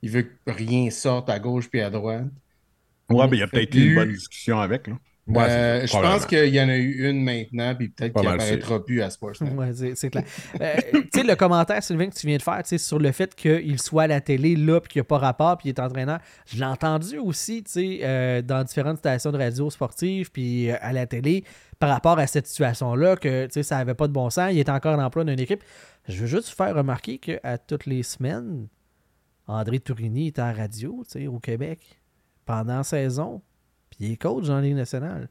Il 0.02 0.10
veut 0.10 0.22
que 0.22 0.52
rien 0.52 0.90
sorte 0.90 1.28
à 1.28 1.38
gauche 1.40 1.68
puis 1.68 1.80
à 1.80 1.90
droite. 1.90 2.26
Ouais, 3.10 3.26
mais 3.28 3.36
il 3.38 3.40
y 3.40 3.42
a 3.42 3.46
peut-être 3.48 3.74
eu 3.74 3.78
une 3.88 3.94
bonne 3.94 4.12
discussion 4.12 4.60
avec. 4.60 4.86
Là. 4.86 4.98
Ouais, 5.28 5.44
Euh, 5.48 5.86
je 5.86 5.92
pense 5.92 6.24
qu'il 6.26 6.54
y 6.54 6.60
en 6.60 6.68
a 6.68 6.76
eu 6.76 7.08
une 7.08 7.22
maintenant, 7.22 7.74
puis 7.74 7.88
peut-être 7.90 8.14
Pas 8.14 8.20
qu'il 8.20 8.28
mal 8.30 8.40
apparaîtra 8.40 8.84
plus 8.84 9.02
à 9.02 9.10
Sportsnet. 9.10 9.50
Ouais, 9.50 9.72
c'est 9.94 10.10
clair. 10.10 10.24
Euh, 10.60 10.76
tu 10.92 11.08
sais, 11.12 11.22
le 11.22 11.34
commentaire, 11.36 11.82
Sylvain, 11.82 12.08
que 12.08 12.14
tu 12.14 12.26
viens 12.26 12.38
de 12.38 12.42
faire, 12.42 12.62
tu 12.62 12.70
sais, 12.70 12.78
sur 12.78 12.98
le 12.98 13.12
fait 13.12 13.34
qu'il 13.34 13.80
soit 13.80 14.04
à 14.04 14.06
la 14.06 14.20
télé, 14.20 14.56
là, 14.56 14.80
puis 14.80 14.92
qu'il 14.92 15.00
n'y 15.00 15.02
a 15.02 15.04
pas 15.04 15.18
rapport, 15.18 15.58
puis 15.58 15.68
il 15.68 15.70
est 15.70 15.80
entraîneur, 15.80 16.18
je 16.46 16.56
l'ai 16.56 16.64
entendu 16.64 17.18
aussi, 17.18 17.62
tu 17.62 17.72
sais, 17.72 18.00
euh, 18.02 18.40
dans 18.42 18.64
différentes 18.64 18.98
stations 18.98 19.30
de 19.30 19.38
radio 19.38 19.68
sportives, 19.70 20.30
puis 20.30 20.70
euh, 20.70 20.76
à 20.80 20.92
la 20.92 21.06
télé, 21.06 21.44
par 21.78 21.90
rapport 21.90 22.18
à 22.18 22.26
cette 22.26 22.46
situation-là, 22.46 23.16
que, 23.16 23.46
tu 23.46 23.52
sais, 23.52 23.62
ça 23.62 23.76
n'avait 23.76 23.94
pas 23.94 24.08
de 24.08 24.12
bon 24.12 24.30
sens, 24.30 24.50
il 24.52 24.58
est 24.58 24.70
encore 24.70 24.98
en 24.98 25.02
emploi 25.02 25.24
d'une 25.24 25.38
équipe. 25.38 25.62
Je 26.08 26.20
veux 26.20 26.26
juste 26.26 26.48
vous 26.48 26.56
faire 26.56 26.74
remarquer 26.74 27.18
qu'à 27.18 27.58
toutes 27.58 27.84
les 27.86 28.02
semaines, 28.02 28.66
André 29.46 29.78
Tourini 29.78 30.28
est 30.28 30.38
à 30.38 30.52
la 30.52 30.62
radio, 30.62 31.04
tu 31.04 31.20
sais, 31.20 31.26
au 31.26 31.38
Québec, 31.38 31.80
pendant 32.46 32.78
la 32.78 32.82
saison, 32.82 33.42
il 34.00 34.12
est 34.12 34.16
coach 34.16 34.46
dans 34.46 34.56
la 34.56 34.62
Ligue 34.62 34.76
nationale. 34.76 35.28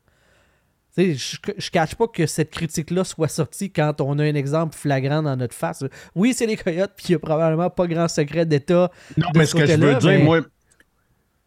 Je 0.97 1.03
ne 1.47 1.69
cache 1.69 1.93
pas 1.93 2.07
que 2.07 2.25
cette 2.25 2.49
critique-là 2.49 3.03
soit 3.03 3.27
sortie 3.27 3.71
quand 3.71 4.01
on 4.01 4.17
a 4.17 4.23
un 4.23 4.33
exemple 4.33 4.75
flagrant 4.75 5.21
dans 5.21 5.35
notre 5.35 5.53
face. 5.53 5.83
Oui, 6.15 6.33
c'est 6.33 6.47
les 6.47 6.57
Coyotes, 6.57 6.93
puis 6.97 7.05
il 7.09 7.11
n'y 7.11 7.15
a 7.15 7.19
probablement 7.19 7.69
pas 7.69 7.85
grand 7.85 8.07
secret 8.07 8.47
d'État. 8.47 8.89
Non, 9.15 9.29
de 9.31 9.37
mais 9.37 9.45
ce 9.45 9.51
ce 9.51 9.57
que 9.57 9.65
je 9.67 9.73
veux 9.75 9.95
dire, 9.95 10.23
moi, 10.23 10.41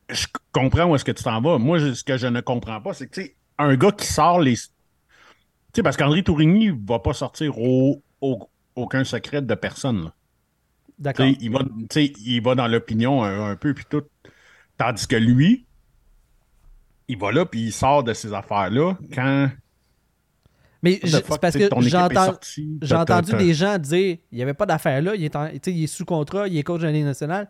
je 0.09 0.27
comprends 0.53 0.85
où 0.85 0.95
est-ce 0.95 1.05
que 1.05 1.11
tu 1.13 1.25
t'en 1.25 1.41
vas. 1.41 1.59
Moi, 1.59 1.79
je- 1.79 1.95
ce 1.95 2.05
que 2.05 2.17
je 2.17 2.29
ne 2.29 2.41
comprends 2.41 2.81
pas, 2.81 2.95
c'est 2.95 3.09
que, 3.09 3.21
un 3.59 3.77
gars 3.77 3.91
qui 3.93 4.07
sort 4.07 4.41
les. 4.41 4.55
Tu 4.55 4.61
sais, 5.77 5.83
parce 5.83 5.97
qu'André 5.97 6.23
Tourigny 6.23 6.69
ne 6.73 6.87
va 6.89 7.01
pas 7.01 7.13
sortir 7.13 7.59
au- 7.59 8.03
au- 8.21 8.49
aucun 8.77 9.03
secret 9.05 9.43
de 9.43 9.55
personne. 9.55 10.05
là. 10.05 10.15
D'accord. 10.99 11.27
Il 11.41 11.51
va, 11.51 11.61
il 11.97 12.43
va 12.43 12.55
dans 12.55 12.69
l'opinion 12.69 13.25
un, 13.25 13.51
un 13.51 13.57
peu, 13.57 13.75
puis 13.75 13.85
tout. 13.89 14.03
Tandis 14.77 15.07
que 15.09 15.17
lui, 15.17 15.67
il 17.11 17.19
va 17.19 17.33
là, 17.33 17.45
puis 17.47 17.61
il 17.67 17.73
sort 17.73 18.03
de 18.05 18.13
ces 18.15 18.33
affaires-là 18.33 18.95
quand. 19.15 19.49
Mais 20.83 20.99
c'est 21.05 21.27
parce 21.39 21.57
que 21.57 21.69
J'ai 22.83 22.95
entendu 22.95 23.33
des 23.37 23.53
gens 23.55 23.77
dire 23.79 24.17
il 24.33 24.37
n'y 24.37 24.43
avait 24.43 24.55
pas 24.55 24.65
d'affaire 24.67 25.03
là, 25.03 25.15
il 25.15 25.25
est, 25.25 25.37
en- 25.37 25.49
il 25.67 25.85
est 25.85 25.87
sous 25.87 26.05
contrat, 26.07 26.49
il 26.49 26.57
est 26.57 26.63
coach 26.63 26.81
de 26.81 26.87
la 26.87 26.93
Ligue 26.93 27.05
nationale. 27.05 27.49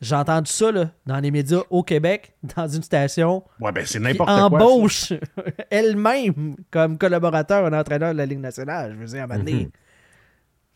J'ai 0.00 0.16
entendu 0.16 0.50
ça 0.50 0.72
là, 0.72 0.90
dans 1.06 1.20
les 1.20 1.30
médias 1.30 1.60
au 1.70 1.82
Québec, 1.84 2.32
dans 2.56 2.66
une 2.66 2.82
station 2.82 3.44
Ouais, 3.60 3.70
ben 3.72 3.84
c'est 3.86 4.00
n'importe 4.00 4.30
quoi. 4.30 4.42
embauche 4.44 5.12
elle-même 5.70 6.56
comme 6.70 6.98
collaborateur, 6.98 7.66
un 7.66 7.78
entraîneur 7.78 8.12
de 8.12 8.18
la 8.18 8.26
Ligue 8.26 8.40
nationale. 8.40 8.94
Je 8.94 8.98
veux 8.98 9.06
dire, 9.06 9.22
à 9.22 9.26
moment 9.26 9.38
donné, 9.44 9.70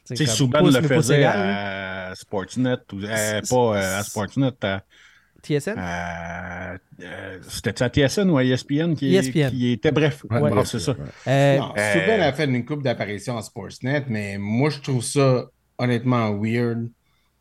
Tu 0.06 0.16
sais, 0.16 0.26
Souban 0.26 0.60
le 0.70 0.82
faisait 0.82 1.24
à 1.24 2.12
Sportsnet, 2.14 2.76
ou, 2.92 3.00
euh, 3.00 3.40
C'est- 3.42 3.50
pas 3.50 3.56
euh, 3.76 3.98
à 3.98 4.02
Sportsnet, 4.04 4.52
à, 4.62 4.82
TSN? 5.46 5.74
euh, 5.78 7.38
c'était 7.48 7.82
à 7.82 7.88
TSN 7.88 8.30
ou 8.30 8.38
à 8.38 8.44
ESPN 8.44 8.94
qui, 8.94 9.14
ESPN. 9.14 9.48
qui 9.50 9.72
était 9.72 9.92
bref? 9.92 10.24
Ouais, 10.30 10.40
Bon, 10.40 10.50
ouais, 10.56 10.64
c'est 10.64 10.78
ça. 10.80 10.96
Euh, 11.26 11.58
Non, 11.58 11.74
Euh, 11.76 11.92
Subban 11.92 12.20
a 12.22 12.32
fait 12.32 12.44
une 12.46 12.64
coupe 12.64 12.82
d'apparitions 12.82 13.36
à 13.36 13.42
Sportsnet, 13.42 14.04
mais 14.08 14.38
moi, 14.38 14.70
je 14.70 14.80
trouve 14.80 15.02
ça 15.02 15.46
honnêtement 15.78 16.32
weird 16.38 16.90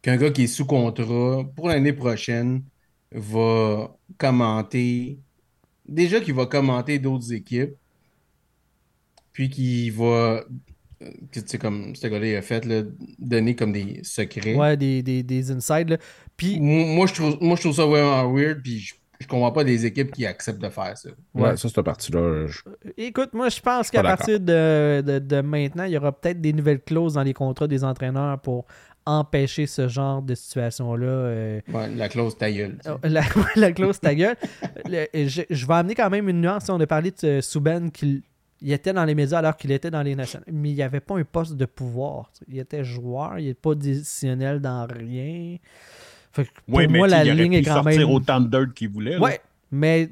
qu'un 0.01 0.17
gars 0.17 0.29
qui 0.31 0.43
est 0.43 0.47
sous 0.47 0.65
contrat 0.65 1.43
pour 1.55 1.69
l'année 1.69 1.93
prochaine 1.93 2.63
va 3.11 3.95
commenter. 4.17 5.19
Déjà 5.87 6.19
qu'il 6.19 6.33
va 6.33 6.45
commenter 6.47 6.99
d'autres 6.99 7.31
équipes, 7.33 7.75
puis 9.33 9.49
qu'il 9.49 9.91
va. 9.93 10.03
euh, 10.05 10.43
que, 11.31 11.39
Tu 11.41 11.47
sais, 11.47 11.57
comme 11.57 11.95
ce 11.95 12.07
gars-là 12.07 12.37
a 12.37 12.41
fait, 12.41 12.65
là, 12.65 12.83
donner 13.19 13.55
comme 13.55 13.73
des 13.73 13.99
secrets. 14.03 14.55
ouais, 14.55 14.77
des, 14.77 15.03
des, 15.03 15.23
des 15.23 15.51
insides. 15.51 15.99
Puis, 16.37 16.59
Moi, 16.59 16.85
moi, 16.85 17.05
je 17.07 17.13
trouve, 17.13 17.37
moi, 17.41 17.55
je 17.55 17.61
trouve 17.61 17.75
ça 17.75 17.85
vraiment 17.85 18.31
weird, 18.33 18.61
puis 18.61 18.79
je, 18.79 18.95
je 19.21 19.27
comprends 19.27 19.51
pas 19.51 19.63
des 19.63 19.85
équipes 19.85 20.11
qui 20.11 20.25
acceptent 20.25 20.61
de 20.61 20.69
faire 20.69 20.97
ça. 20.97 21.09
Ouais, 21.33 21.55
ça, 21.55 21.69
cette 21.69 21.81
partie-là. 21.81 22.47
je- 22.47 22.59
Écoute, 22.97 23.33
moi, 23.33 23.49
je 23.49 23.59
pense 23.61 23.89
qu'à 23.89 24.01
partir 24.17 24.39
de, 24.39 25.01
de- 25.01 25.19
de 25.19 25.41
maintenant, 25.41 25.85
il 25.85 25.91
y 25.91 25.97
aura 25.97 26.11
peut-être 26.11 26.41
des 26.41 26.51
nouvelles 26.53 26.81
clauses 26.81 27.13
dans 27.13 27.23
les 27.23 27.33
contrats 27.33 27.67
des 27.67 27.83
entraîneurs 27.83 28.39
pour 28.41 28.65
empêcher 29.07 29.67
ce 29.67 29.87
genre 29.87 30.21
de 30.21 30.33
situation-là. 30.35 31.05
euh, 31.07 31.61
Ouais, 31.71 31.87
la 31.95 32.09
clause 32.09 32.37
ta 32.37 32.51
gueule. 32.51 32.77
Oh, 32.87 32.97
La, 33.03 33.21
la 33.55 33.71
clause 33.71 33.99
ta 33.99 34.15
gueule. 34.15 34.35
Le- 34.89 35.05
je, 35.27 35.43
je 35.49 35.65
vais 35.67 35.73
amener 35.75 35.93
quand 35.95 36.09
même 36.09 36.27
une 36.27 36.41
nuance. 36.41 36.67
On 36.69 36.79
a 36.81 36.87
parlé 36.87 37.11
de 37.11 37.27
euh, 37.27 37.41
Souben 37.41 37.91
qu'il 37.91 38.23
il 38.61 38.71
était 38.71 38.93
dans 38.93 39.03
les 39.05 39.13
médias 39.13 39.39
alors 39.39 39.57
qu'il 39.57 39.71
était 39.71 39.91
dans 39.91 40.01
les 40.01 40.15
nationales. 40.15 40.47
Mais 40.51 40.69
il 40.71 40.75
n'y 40.75 40.81
avait 40.81 41.01
pas 41.01 41.17
un 41.19 41.23
poste 41.23 41.55
de 41.55 41.65
pouvoir. 41.65 42.31
Il 42.47 42.57
était 42.57 42.83
joueur, 42.83 43.37
il 43.37 43.45
n'était 43.47 43.59
pas 43.61 43.75
décisionnel 43.75 44.59
dans 44.59 44.87
rien. 44.87 45.57
Fait 46.35 46.45
que 46.45 46.49
pour 46.65 46.75
Oui, 46.77 46.87
mais 46.89 46.97
moi, 46.99 47.07
la 47.07 47.23
il 47.25 47.33
ligne 47.35 47.51
pu 47.51 47.57
est 47.57 47.63
quand 47.63 47.81
sortir 47.83 47.99
même. 48.01 48.09
autant 48.09 48.39
de 48.41 48.49
dirt 48.49 48.73
qu'il 48.73 48.89
voulait. 48.89 49.11
là. 49.13 49.19
Ouais, 49.19 49.39
mais 49.71 50.09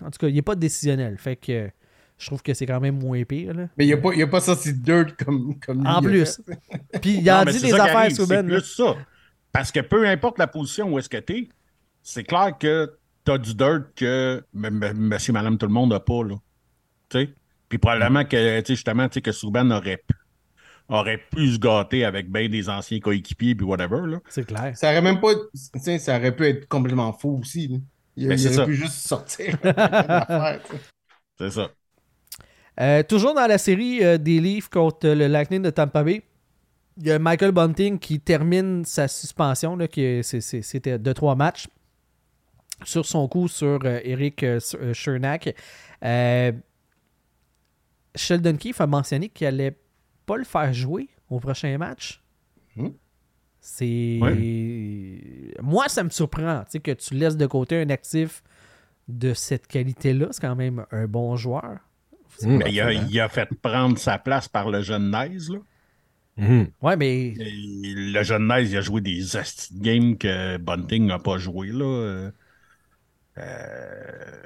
en 0.00 0.10
tout 0.10 0.18
cas, 0.18 0.28
il 0.28 0.34
n'est 0.34 0.42
pas 0.42 0.54
décisionnel. 0.54 1.16
Fait 1.18 1.36
que 1.36 1.68
je 2.18 2.26
trouve 2.26 2.42
que 2.42 2.54
c'est 2.54 2.66
quand 2.66 2.80
même 2.80 2.98
moins 3.00 3.24
pire. 3.24 3.52
là. 3.54 3.66
Mais 3.76 3.84
il 3.84 3.88
n'y 3.88 3.92
a, 3.94 3.96
pas- 3.96 4.14
il 4.14 4.22
a 4.22 4.26
pas 4.28 4.40
sorti 4.40 4.72
de 4.72 4.78
dirt 4.78 5.16
comme, 5.16 5.58
comme 5.58 5.80
lui, 5.82 5.88
En 5.88 6.00
plus. 6.00 6.40
fait. 6.46 7.00
Puis 7.00 7.18
il 7.18 7.28
a 7.30 7.44
dit 7.44 7.52
c'est 7.58 7.66
des 7.66 7.72
affaires, 7.74 7.96
arrive, 7.96 8.14
C'est 8.14 8.42
plus 8.44 8.60
ça. 8.62 8.94
Parce 9.52 9.72
que 9.72 9.80
peu 9.80 10.06
importe 10.08 10.38
la 10.38 10.46
position 10.46 10.92
où 10.92 10.98
est-ce 10.98 11.08
que 11.08 11.16
tu 11.18 11.32
es, 11.36 11.48
c'est 12.02 12.24
clair 12.24 12.56
que 12.58 12.92
tu 13.24 13.32
as 13.32 13.38
du 13.38 13.54
dirt 13.54 13.82
que 13.96 14.42
monsieur, 14.54 15.32
madame, 15.32 15.58
tout 15.58 15.66
le 15.66 15.72
monde 15.72 15.90
n'a 15.90 16.00
pas. 16.00 16.22
Là. 16.24 16.36
Tu 17.08 17.18
sais? 17.18 17.30
Puis 17.68 17.78
probablement 17.78 18.24
que, 18.24 18.62
justement, 18.66 19.08
que 19.08 19.32
Souban 19.32 19.70
aurait 19.70 19.96
pu, 19.98 20.14
aurait 20.88 21.18
pu 21.18 21.52
se 21.52 21.58
gâter 21.58 22.04
avec 22.04 22.30
bien 22.30 22.48
des 22.48 22.68
anciens 22.68 23.00
coéquipiers 23.00 23.54
puis 23.54 23.64
whatever. 23.64 24.02
Là. 24.06 24.18
C'est 24.28 24.44
clair. 24.46 24.72
Ça 24.76 24.90
aurait 24.90 25.02
même 25.02 25.20
pas. 25.20 25.34
tu 25.34 25.80
sais, 25.80 25.98
ça 25.98 26.18
aurait 26.18 26.34
pu 26.34 26.46
être 26.46 26.68
complètement 26.68 27.12
faux 27.12 27.38
aussi. 27.40 27.68
là. 27.68 27.76
Il, 28.16 28.28
Ben, 28.28 28.38
il 28.38 28.46
aurait 28.46 28.56
ça. 28.56 28.64
pu 28.66 28.74
juste 28.74 29.06
sortir. 29.06 29.56
C'est 31.38 31.50
ça. 31.50 31.70
Euh, 32.80 33.02
toujours 33.02 33.34
dans 33.34 33.46
la 33.46 33.58
série 33.58 34.02
euh, 34.04 34.18
des 34.18 34.40
Leafs 34.40 34.68
contre 34.68 35.08
le 35.08 35.26
Lightning 35.28 35.62
de 35.62 35.70
Tampa 35.70 36.02
Bay, 36.02 36.22
il 36.98 37.06
y 37.06 37.10
a 37.10 37.18
Michael 37.18 37.52
Bunting 37.52 37.98
qui 37.98 38.20
termine 38.20 38.84
sa 38.84 39.08
suspension, 39.08 39.76
là, 39.76 39.88
qui 39.88 40.02
est- 40.02 40.22
c'est- 40.22 40.40
c'est- 40.40 40.62
c'était 40.62 40.98
de 40.98 41.12
trois 41.12 41.34
matchs, 41.34 41.68
sur 42.84 43.06
son 43.06 43.28
coup 43.28 43.48
sur 43.48 43.80
euh, 43.84 44.00
Eric 44.04 44.44
Chernak. 44.92 45.54
Euh, 46.04 46.52
Sheldon 48.14 48.56
Keefe 48.56 48.80
a 48.80 48.86
mentionné 48.86 49.28
qu'il 49.28 49.46
allait 49.46 49.76
pas 50.26 50.36
le 50.36 50.44
faire 50.44 50.72
jouer 50.72 51.08
au 51.30 51.40
prochain 51.40 51.76
match. 51.78 52.22
Hmm? 52.76 52.88
C'est. 53.60 54.18
Moi, 55.62 55.88
ça 55.88 56.02
me 56.04 56.10
surprend 56.10 56.60
tu 56.64 56.72
sais, 56.72 56.80
que 56.80 56.90
tu 56.92 57.14
laisses 57.14 57.36
de 57.36 57.46
côté 57.46 57.80
un 57.80 57.90
actif 57.90 58.42
de 59.08 59.34
cette 59.34 59.66
qualité-là. 59.66 60.28
C'est 60.30 60.40
quand 60.40 60.56
même 60.56 60.84
un 60.90 61.06
bon 61.06 61.36
joueur. 61.36 61.78
Hum, 62.42 62.56
Mais 62.58 62.72
il 62.72 62.80
a, 62.80 62.92
il 62.92 63.20
a 63.20 63.28
fait 63.28 63.48
prendre 63.60 63.98
sa 63.98 64.18
place 64.18 64.48
par 64.48 64.70
le 64.70 64.82
jeune 64.82 65.10
Nice. 65.12 65.50
Là. 65.50 65.58
hum. 66.38 66.66
Ouais, 66.80 66.96
mais 66.96 67.26
Et 67.28 67.34
le 67.94 68.22
jeune 68.22 68.48
Nice, 68.48 68.70
il 68.70 68.76
a 68.78 68.80
joué 68.80 69.00
des 69.00 69.20
games 69.74 70.16
que 70.16 70.56
Bunting 70.56 71.06
n'a 71.06 71.18
pas 71.18 71.38
joué. 71.38 71.68
Là. 71.68 72.30
Euh, 73.38 74.42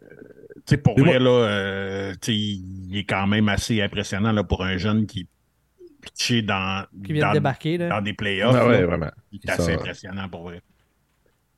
tu 0.56 0.62
sais, 0.66 0.76
pour 0.76 0.98
vrai, 0.98 1.18
moi- 1.18 1.40
là, 1.42 1.48
euh, 1.48 2.12
tu 2.20 2.32
sais, 2.32 2.36
il 2.36 2.96
est 2.98 3.04
quand 3.04 3.26
même 3.26 3.48
assez 3.48 3.80
impressionnant 3.80 4.32
là, 4.32 4.44
pour 4.44 4.64
un 4.64 4.76
jeune 4.76 5.06
qui 5.06 5.28
pitché 6.06 6.42
dans, 6.42 6.86
qui 7.04 7.12
vient 7.12 7.26
dans, 7.26 7.32
de 7.32 7.34
débarquer. 7.38 7.78
Là. 7.78 7.88
dans 7.88 8.00
des 8.00 8.12
playoffs. 8.14 8.56
Ah 8.58 8.66
ouais, 8.66 8.80
là. 8.80 8.86
vraiment. 8.86 9.10
C'est 9.44 9.50
assez 9.50 9.62
Ça- 9.62 9.72
impressionnant 9.72 10.28
pour 10.28 10.42
vrai. 10.44 10.62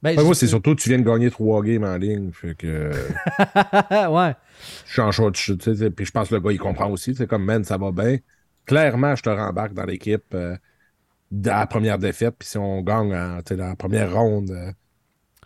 Ben, 0.02 0.14
moi, 0.14 0.28
je- 0.28 0.32
c'est 0.34 0.46
surtout 0.46 0.74
tu 0.76 0.88
viens 0.88 0.98
de 0.98 1.04
gagner 1.04 1.30
trois 1.30 1.62
games 1.62 1.84
en 1.84 1.96
ligne. 1.96 2.30
Fait 2.32 2.54
que 2.54 2.90
ouais. 4.08 4.34
je 4.87 4.92
suis 4.92 5.00
en 5.02 5.11
short, 5.11 5.34
tu 5.34 5.56
sais, 5.61 5.90
puis 5.90 6.06
je 6.06 6.11
pense 6.12 6.28
que 6.28 6.34
le 6.37 6.40
gars, 6.40 6.52
il 6.52 6.58
comprend 6.58 6.88
aussi. 6.90 7.14
C'est 7.14 7.26
comme, 7.26 7.44
man, 7.44 7.64
ça 7.64 7.76
va 7.78 7.90
bien. 7.90 8.18
Clairement, 8.64 9.16
je 9.16 9.22
te 9.22 9.30
rembarque 9.30 9.72
dans 9.74 9.84
l'équipe 9.84 10.22
euh, 10.34 10.56
dans 11.30 11.56
la 11.58 11.66
première 11.66 11.98
défaite. 11.98 12.34
Puis 12.38 12.48
si 12.48 12.58
on 12.58 12.80
gagne 12.82 13.14
en, 13.14 13.38
dans 13.42 13.68
la 13.68 13.76
première 13.76 14.12
ronde, 14.12 14.50
euh, 14.50 14.70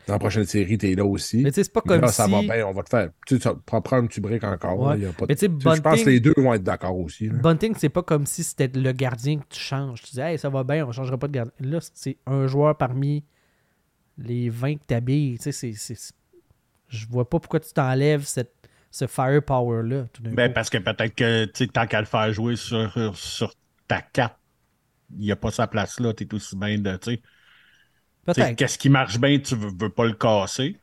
dans 0.07 0.15
la 0.15 0.19
prochaine 0.19 0.45
série, 0.45 0.77
t'es 0.79 0.95
là 0.95 1.05
aussi. 1.05 1.39
Mais 1.43 1.51
tu 1.51 1.57
sais, 1.57 1.65
c'est 1.65 1.73
pas 1.73 1.81
comme 1.81 2.01
là, 2.01 2.09
si. 2.09 2.15
ça 2.15 2.27
va 2.27 2.41
bien, 2.43 2.67
on 2.67 2.73
va 2.73 2.83
te 2.83 2.89
faire. 2.89 3.11
Tu 3.27 3.39
sais, 3.41 3.51
prends 3.67 3.83
un 3.97 4.07
petit 4.07 4.21
break 4.21 4.43
encore. 4.45 4.79
Ouais. 4.81 4.95
là, 4.95 4.97
y 4.99 5.07
a 5.07 5.13
pas 5.13 5.27
de- 5.27 5.31
Mais 5.31 5.37
tu 5.37 5.41
sais, 5.41 5.49
tu 5.49 5.55
sais, 5.55 5.77
Je 5.77 5.81
pense 5.81 5.95
Bunting- 5.95 6.05
que 6.05 6.11
les 6.11 6.21
deux 6.21 6.35
vont 6.37 6.55
être 6.55 6.63
d'accord 6.65 6.99
aussi. 6.99 7.29
là. 7.29 7.35
Bunting, 7.39 7.75
c'est 7.79 7.89
pas 7.89 8.03
comme 8.03 8.27
si 8.27 8.43
c'était 8.43 8.69
le 8.69 8.93
gardien 8.93 9.39
que 9.39 9.45
tu 9.49 9.61
changes. 9.61 10.03
Tu 10.03 10.13
dis, 10.13 10.21
hey, 10.21 10.39
ça 10.39 10.49
va 10.49 10.65
bien, 10.65 10.87
on 10.87 10.93
changera 10.93 11.17
pas 11.19 11.29
de 11.29 11.33
gardien. 11.33 11.53
Là, 11.61 11.79
c'est 11.95 12.17
un 12.27 12.47
joueur 12.47 12.77
parmi 12.77 13.25
les 14.19 14.49
20 14.51 14.77
que 14.77 14.85
t'habilles. 14.87 15.37
Tu 15.39 15.45
sais, 15.45 15.53
c'est- 15.53 15.75
c'est. 15.95 16.13
Je 16.89 17.07
vois 17.07 17.29
pas 17.29 17.41
pourquoi 17.41 17.61
tu 17.61 17.73
t'enlèves 17.73 18.25
cette, 18.25 18.53
ce 18.91 19.07
firepower-là. 19.07 20.07
Ben, 20.21 20.53
parce 20.53 20.69
que 20.69 20.79
peut-être 20.79 21.15
que 21.15 21.45
tu 21.47 21.51
sais, 21.55 21.67
tant 21.69 21.87
qu'à 21.87 22.01
le 22.01 22.07
faire 22.07 22.31
jouer 22.33 22.57
sur, 22.57 23.17
sur 23.17 23.55
ta 23.89 24.03
carte, 24.03 24.37
il 25.15 25.21
n'y 25.25 25.33
a 25.33 25.37
pas 25.37 25.51
sa 25.51 25.67
place 25.67 26.01
là. 26.01 26.13
Tu 26.13 26.25
es 26.25 26.35
aussi 26.35 26.57
bien 26.57 26.77
de. 26.79 26.91
tu 26.97 27.13
sais, 27.13 27.17
tu 27.17 27.23
sais, 27.23 27.23
Peut-être. 28.25 28.57
Qu'est-ce 28.57 28.79
qui 28.79 28.89
marche 28.89 29.19
bien, 29.19 29.39
tu 29.39 29.57
veux, 29.57 29.71
veux 29.77 29.89
pas 29.91 30.05
le 30.07 30.13
casser. 30.13 30.77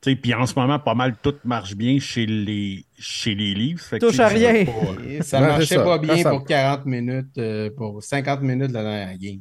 Puis 0.00 0.34
en 0.34 0.46
ce 0.46 0.58
moment, 0.58 0.80
pas 0.80 0.94
mal 0.94 1.14
tout 1.22 1.36
marche 1.44 1.76
bien 1.76 2.00
chez 2.00 2.26
les, 2.26 2.84
chez 2.98 3.36
les 3.36 3.74
que, 3.74 3.98
Touche 3.98 4.18
à 4.18 4.26
rien. 4.26 4.64
pas, 4.64 5.22
ça 5.22 5.40
marchait 5.40 5.76
ça. 5.76 5.84
pas 5.84 5.98
bien 5.98 6.16
ça- 6.20 6.30
pour 6.30 6.44
40 6.44 6.86
minutes, 6.86 7.38
euh, 7.38 7.70
pour 7.70 8.02
50 8.02 8.42
minutes 8.42 8.68
de 8.70 8.74
la 8.74 8.82
dernière 8.82 9.16
game. 9.18 9.38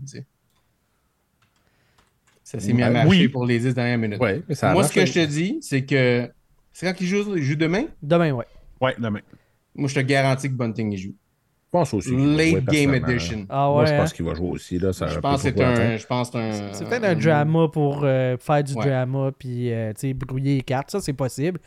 Ça 2.44 2.60
s'est 2.60 2.74
mis 2.74 2.84
à 2.84 2.88
Ouais, 2.88 2.94
marcher 2.94 3.10
oui. 3.10 3.28
pour 3.30 3.46
les 3.46 3.58
10 3.60 3.74
dernières 3.74 3.98
minutes. 3.98 4.20
Ouais, 4.20 4.44
mais 4.48 4.54
ça 4.56 4.74
Moi, 4.74 4.84
ce 4.84 4.94
que 4.94 5.06
je 5.06 5.14
te 5.14 5.26
dis, 5.26 5.58
c'est 5.62 5.84
que 5.84 6.30
c'est 6.74 6.86
quand 6.86 7.02
ils 7.02 7.08
jouent, 7.08 7.36
ils 7.38 7.44
jouent 7.44 7.56
demain? 7.56 7.86
Demain, 8.04 8.32
ouais. 8.34 8.46
Ouais, 8.80 8.96
demain. 9.00 9.22
Moi, 9.74 9.88
je 9.90 9.96
te 9.96 10.00
garantis 10.02 10.48
que 10.50 10.54
Bunting 10.54 10.92
il 10.92 10.98
joue. 10.98 11.16
Je 11.74 11.78
pense 11.80 11.94
aussi. 11.94 12.12
Late 12.36 12.66
game 12.66 12.94
edition. 12.96 13.46
Ah 13.50 13.68
Moi, 13.70 13.80
ouais. 13.84 13.88
je 13.88 13.94
hein? 13.94 13.98
pense 14.00 14.12
qu'il 14.14 14.26
va 14.26 14.34
jouer 14.34 14.50
aussi. 14.50 14.78
Là, 14.78 14.92
ça 14.92 15.08
Je 15.08 15.20
pense 15.20 15.42
que 15.42 15.50
c'est 15.50 15.64
un, 15.64 15.96
je 15.96 16.06
pense 16.06 16.30
que 16.30 16.38
c'est 16.52 16.64
un. 16.64 16.74
C'est 16.74 16.84
peut-être 16.86 17.06
un 17.06 17.16
drama 17.16 17.70
pour 17.70 18.02
euh, 18.04 18.36
faire 18.38 18.62
du 18.64 18.74
Ouais. 18.74 18.86
drama 18.86 19.32
puis 19.38 19.72
euh, 19.72 19.94
tu 19.94 20.08
sais, 20.10 20.14
brouiller 20.14 20.56
les 20.58 20.62
cartes. 20.64 20.92
Ça, 20.92 21.00
c'est 21.00 21.14
possible. 21.14 21.60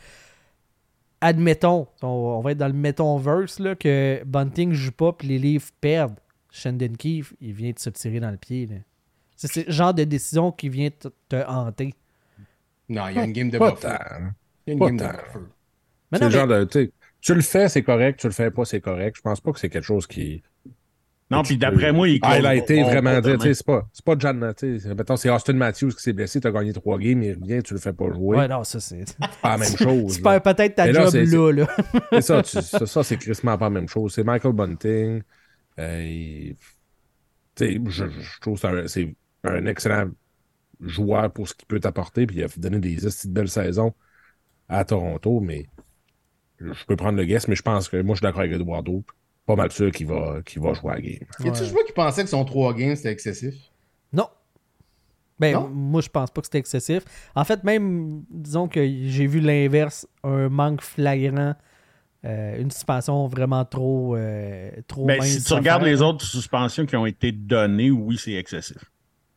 Admettons, 1.21 1.87
on, 2.03 2.07
on 2.07 2.41
va 2.41 2.51
être 2.51 2.57
dans 2.59 2.67
le 2.67 2.73
mettons-verse, 2.73 3.59
là, 3.59 3.73
que 3.75 4.21
Bunting 4.25 4.73
joue 4.73 4.91
pas 4.91 5.11
puis 5.13 5.27
les 5.27 5.39
livres 5.39 5.65
perdent. 5.81 6.19
Shandon 6.51 6.93
Keefe, 6.97 7.33
il 7.41 7.53
vient 7.53 7.71
de 7.71 7.79
se 7.79 7.89
tirer 7.89 8.19
dans 8.19 8.31
le 8.31 8.37
pied. 8.37 8.67
là. 8.67 8.75
C'est 9.35 9.65
le 9.65 9.71
genre 9.71 9.93
de 9.93 10.03
décision 10.03 10.51
qui 10.51 10.69
vient 10.69 10.89
te, 10.89 11.07
te 11.27 11.43
hanter. 11.47 11.93
Non, 12.87 13.07
il 13.09 13.15
y 13.15 13.19
a 13.19 13.25
une 13.25 13.33
game 13.33 13.49
de 13.49 13.57
buffer. 13.57 13.75
tant. 13.81 13.89
Il 14.67 14.69
y 14.69 14.71
a 14.71 14.73
une 14.73 14.79
game 14.79 14.97
de 14.97 15.03
buffer. 15.03 15.39
C'est 16.13 16.23
le 16.23 16.29
genre 16.29 16.47
de. 16.47 16.91
Tu 17.25 17.33
le 17.33 17.41
fais, 17.41 17.67
c'est 17.69 17.81
correct. 17.83 18.19
Tu 18.19 18.27
le 18.27 18.33
fais 18.33 18.51
pas, 18.51 18.65
c'est 18.65 18.81
correct. 18.81 19.15
Je 19.17 19.21
pense 19.21 19.41
pas 19.41 19.51
que 19.51 19.59
c'est 19.59 19.69
quelque 19.69 19.83
chose 19.83 20.05
qui. 20.07 20.43
Non, 21.31 21.41
puis 21.41 21.57
d'après 21.57 21.91
moi, 21.91 22.07
il 22.07 22.19
highlighter 22.21 22.75
close- 22.81 22.91
vraiment 22.91 23.09
on- 23.17 23.19
dire, 23.21 23.33
on- 23.33 23.37
tu 23.39 23.47
sais, 23.47 23.53
c'est 23.55 23.65
pas, 23.65 23.89
c'est 23.91 24.05
pas 24.05 24.15
John, 24.19 24.37
mettons, 24.95 25.15
c'est 25.17 25.29
Austin 25.31 25.53
Matthews 25.53 25.89
qui 25.95 26.03
s'est 26.03 26.13
blessé, 26.13 26.39
t'as 26.39 26.51
gagné 26.51 26.71
trois 26.71 26.99
games, 26.99 27.23
il 27.23 27.33
revient, 27.33 27.63
tu 27.63 27.73
le 27.73 27.79
fais 27.79 27.93
pas 27.93 28.11
jouer. 28.13 28.37
Ouais, 28.37 28.47
non, 28.47 28.63
ça, 28.63 28.79
c'est. 28.79 29.05
C'est 29.07 29.17
pas 29.41 29.49
la 29.49 29.57
même 29.57 29.75
chose. 29.77 30.17
Tu 30.17 30.21
perds 30.21 30.43
peut-être 30.43 30.75
ta 30.75 30.93
job 30.93 31.11
là, 31.15 31.51
là. 31.51 31.67
C'est 32.11 32.21
ça, 32.21 32.43
tu- 32.43 32.61
ça, 32.61 32.85
ça, 32.85 33.03
c'est 33.03 33.17
crissement 33.17 33.57
pas 33.57 33.65
la 33.65 33.69
même 33.71 33.87
chose. 33.89 34.13
C'est 34.13 34.23
Michael 34.23 34.53
Bunting. 34.53 35.23
euh, 35.79 36.03
il- 36.05 36.55
tu 37.55 37.65
sais, 37.65 37.81
je, 37.87 38.05
je 38.07 38.39
trouve 38.39 38.61
que 38.61 38.85
c'est 38.87 39.15
un- 39.43 39.65
excellent 39.65 40.11
joueur 40.79 41.31
pour 41.31 41.47
ce 41.47 41.55
qu'il 41.55 41.65
peut 41.67 41.79
t'apporter. 41.79 42.27
Puis 42.27 42.37
il 42.37 42.43
a 42.43 42.47
donné 42.55 42.77
des 42.79 42.97
belles 43.29 43.49
saisons 43.49 43.93
à 44.69 44.85
Toronto, 44.85 45.39
mais 45.39 45.65
je 46.73 46.85
peux 46.85 46.95
prendre 46.95 47.17
le 47.17 47.25
guess, 47.25 47.47
mais 47.47 47.55
je 47.55 47.61
pense 47.61 47.89
que 47.89 47.97
moi, 48.01 48.15
je 48.15 48.19
suis 48.19 48.23
d'accord 48.23 48.41
avec 48.41 48.53
Eduardo. 48.53 49.03
Pas 49.45 49.55
mal 49.55 49.71
sûr 49.71 49.91
qu'il 49.91 50.07
va, 50.07 50.41
qu'il 50.43 50.61
va 50.61 50.73
jouer 50.73 50.91
à 50.91 50.95
la 50.95 51.01
game. 51.01 51.13
Y 51.39 51.47
a-tu 51.49 51.61
Ouais. 51.61 51.69
joueur 51.69 51.85
qui 51.85 51.91
pensait 51.93 52.23
que 52.23 52.29
son 52.29 52.43
3 52.45 52.73
games 52.73 52.95
c'était 52.95 53.11
excessif? 53.11 53.53
Non. 54.11 54.27
Ben, 55.39 55.53
Non? 55.53 55.69
moi, 55.69 56.01
je 56.01 56.09
pense 56.09 56.31
pas 56.31 56.41
que 56.41 56.47
c'était 56.47 56.57
excessif. 56.59 57.03
En 57.35 57.43
fait, 57.43 57.63
même, 57.63 58.23
disons 58.31 58.67
que 58.67 58.81
j'ai 58.83 59.27
vu 59.27 59.39
l'inverse, 59.41 60.07
un 60.23 60.49
manque 60.49 60.81
flagrant, 60.81 61.53
euh, 62.25 62.59
une 62.59 62.71
suspension 62.71 63.27
vraiment 63.27 63.65
trop, 63.65 64.15
euh, 64.15 64.71
trop 64.87 65.05
Ben, 65.05 65.19
mince 65.19 65.27
si 65.29 65.43
tu 65.43 65.53
regardes 65.53 65.83
faire. 65.83 65.91
les 65.93 66.01
autres 66.01 66.25
suspensions 66.25 66.85
qui 66.87 66.95
ont 66.95 67.05
été 67.05 67.31
données, 67.31 67.91
oui, 67.91 68.17
c'est 68.17 68.33
excessif. 68.33 68.77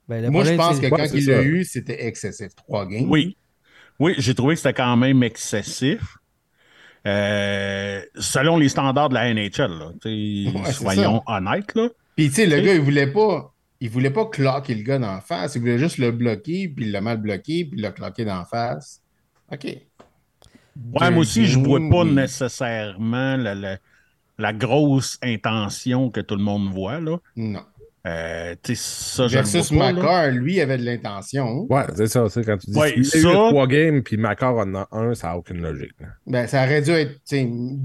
Ben, 0.08 0.22
le 0.22 0.30
Moi, 0.30 0.44
je 0.44 0.54
pense 0.54 0.78
que 0.80 0.86
Ouais, 0.86 0.90
quand 0.90 1.06
c'est 1.08 1.18
il 1.18 1.26
l'a 1.26 1.42
eu, 1.42 1.64
c'était 1.64 2.06
excessif. 2.06 2.54
3 2.54 2.86
games. 2.86 3.10
Oui. 3.10 3.36
Oui, 4.00 4.14
j'ai 4.18 4.34
trouvé 4.34 4.54
que 4.54 4.60
c'était 4.60 4.72
quand 4.74 4.96
même 4.96 5.22
excessif. 5.24 6.17
Euh, 7.06 8.02
selon 8.16 8.56
les 8.58 8.68
standards 8.68 9.08
de 9.08 9.14
la 9.14 9.32
NHL, 9.32 9.78
là. 9.78 9.92
Ouais, 10.04 10.72
soyons 10.72 11.22
honnêtes. 11.26 11.74
Là. 11.74 11.88
Puis, 12.16 12.28
tu 12.28 12.34
sais, 12.34 12.46
le 12.46 12.60
gars, 12.60 12.74
il 12.74 12.80
voulait 12.80 13.06
pas. 13.12 13.52
Il 13.80 13.90
voulait 13.90 14.10
pas 14.10 14.26
cloquer 14.26 14.74
le 14.74 14.82
gars 14.82 14.98
d'en 14.98 15.20
face. 15.20 15.54
Il 15.54 15.60
voulait 15.60 15.78
juste 15.78 15.98
le 15.98 16.10
bloquer, 16.10 16.68
puis 16.68 16.86
il 16.86 16.90
l'a 16.92 17.00
mal 17.00 17.18
bloqué, 17.18 17.64
puis 17.64 17.78
il 17.78 17.82
l'a 17.82 17.92
cloqué 17.92 18.24
d'en 18.24 18.44
face. 18.44 19.00
OK. 19.52 19.64
Ouais, 19.64 21.10
moi 21.10 21.18
aussi, 21.20 21.46
je 21.46 21.58
vois 21.58 21.80
pas 21.88 22.02
oui. 22.02 22.12
nécessairement 22.12 23.36
la, 23.36 23.54
la- 23.54 23.78
la 24.40 24.52
grosse 24.52 25.18
intention 25.22 26.10
que 26.10 26.20
tout 26.20 26.36
le 26.36 26.42
monde 26.42 26.68
voit. 26.72 27.00
Là. 27.00 27.18
Non. 27.36 27.62
Euh, 28.06 28.54
ça, 28.74 29.26
Versus. 29.26 29.72
Macar, 29.72 30.28
lui, 30.30 30.60
avait 30.60 30.78
de 30.78 30.84
l'intention. 30.84 31.66
Ouais, 31.68 31.82
c'est 31.94 32.06
ça, 32.06 32.28
sais, 32.28 32.42
quand 32.44 32.56
tu 32.56 32.70
dis 32.70 32.78
Ouais, 32.78 32.92
a 32.92 32.96
eu 32.96 33.04
ça- 33.04 33.18
trois 33.28 33.66
games, 33.66 34.02
puis 34.02 34.16
Macor 34.16 34.56
en 34.58 34.74
a 34.74 34.88
un, 34.92 35.14
ça 35.14 35.28
n'a 35.28 35.36
aucune 35.36 35.60
logique. 35.60 35.92
là. 36.00 36.06
Ben, 36.26 36.46
ça 36.46 36.64
aurait 36.64 36.80
dû 36.82 36.90
être 36.90 37.20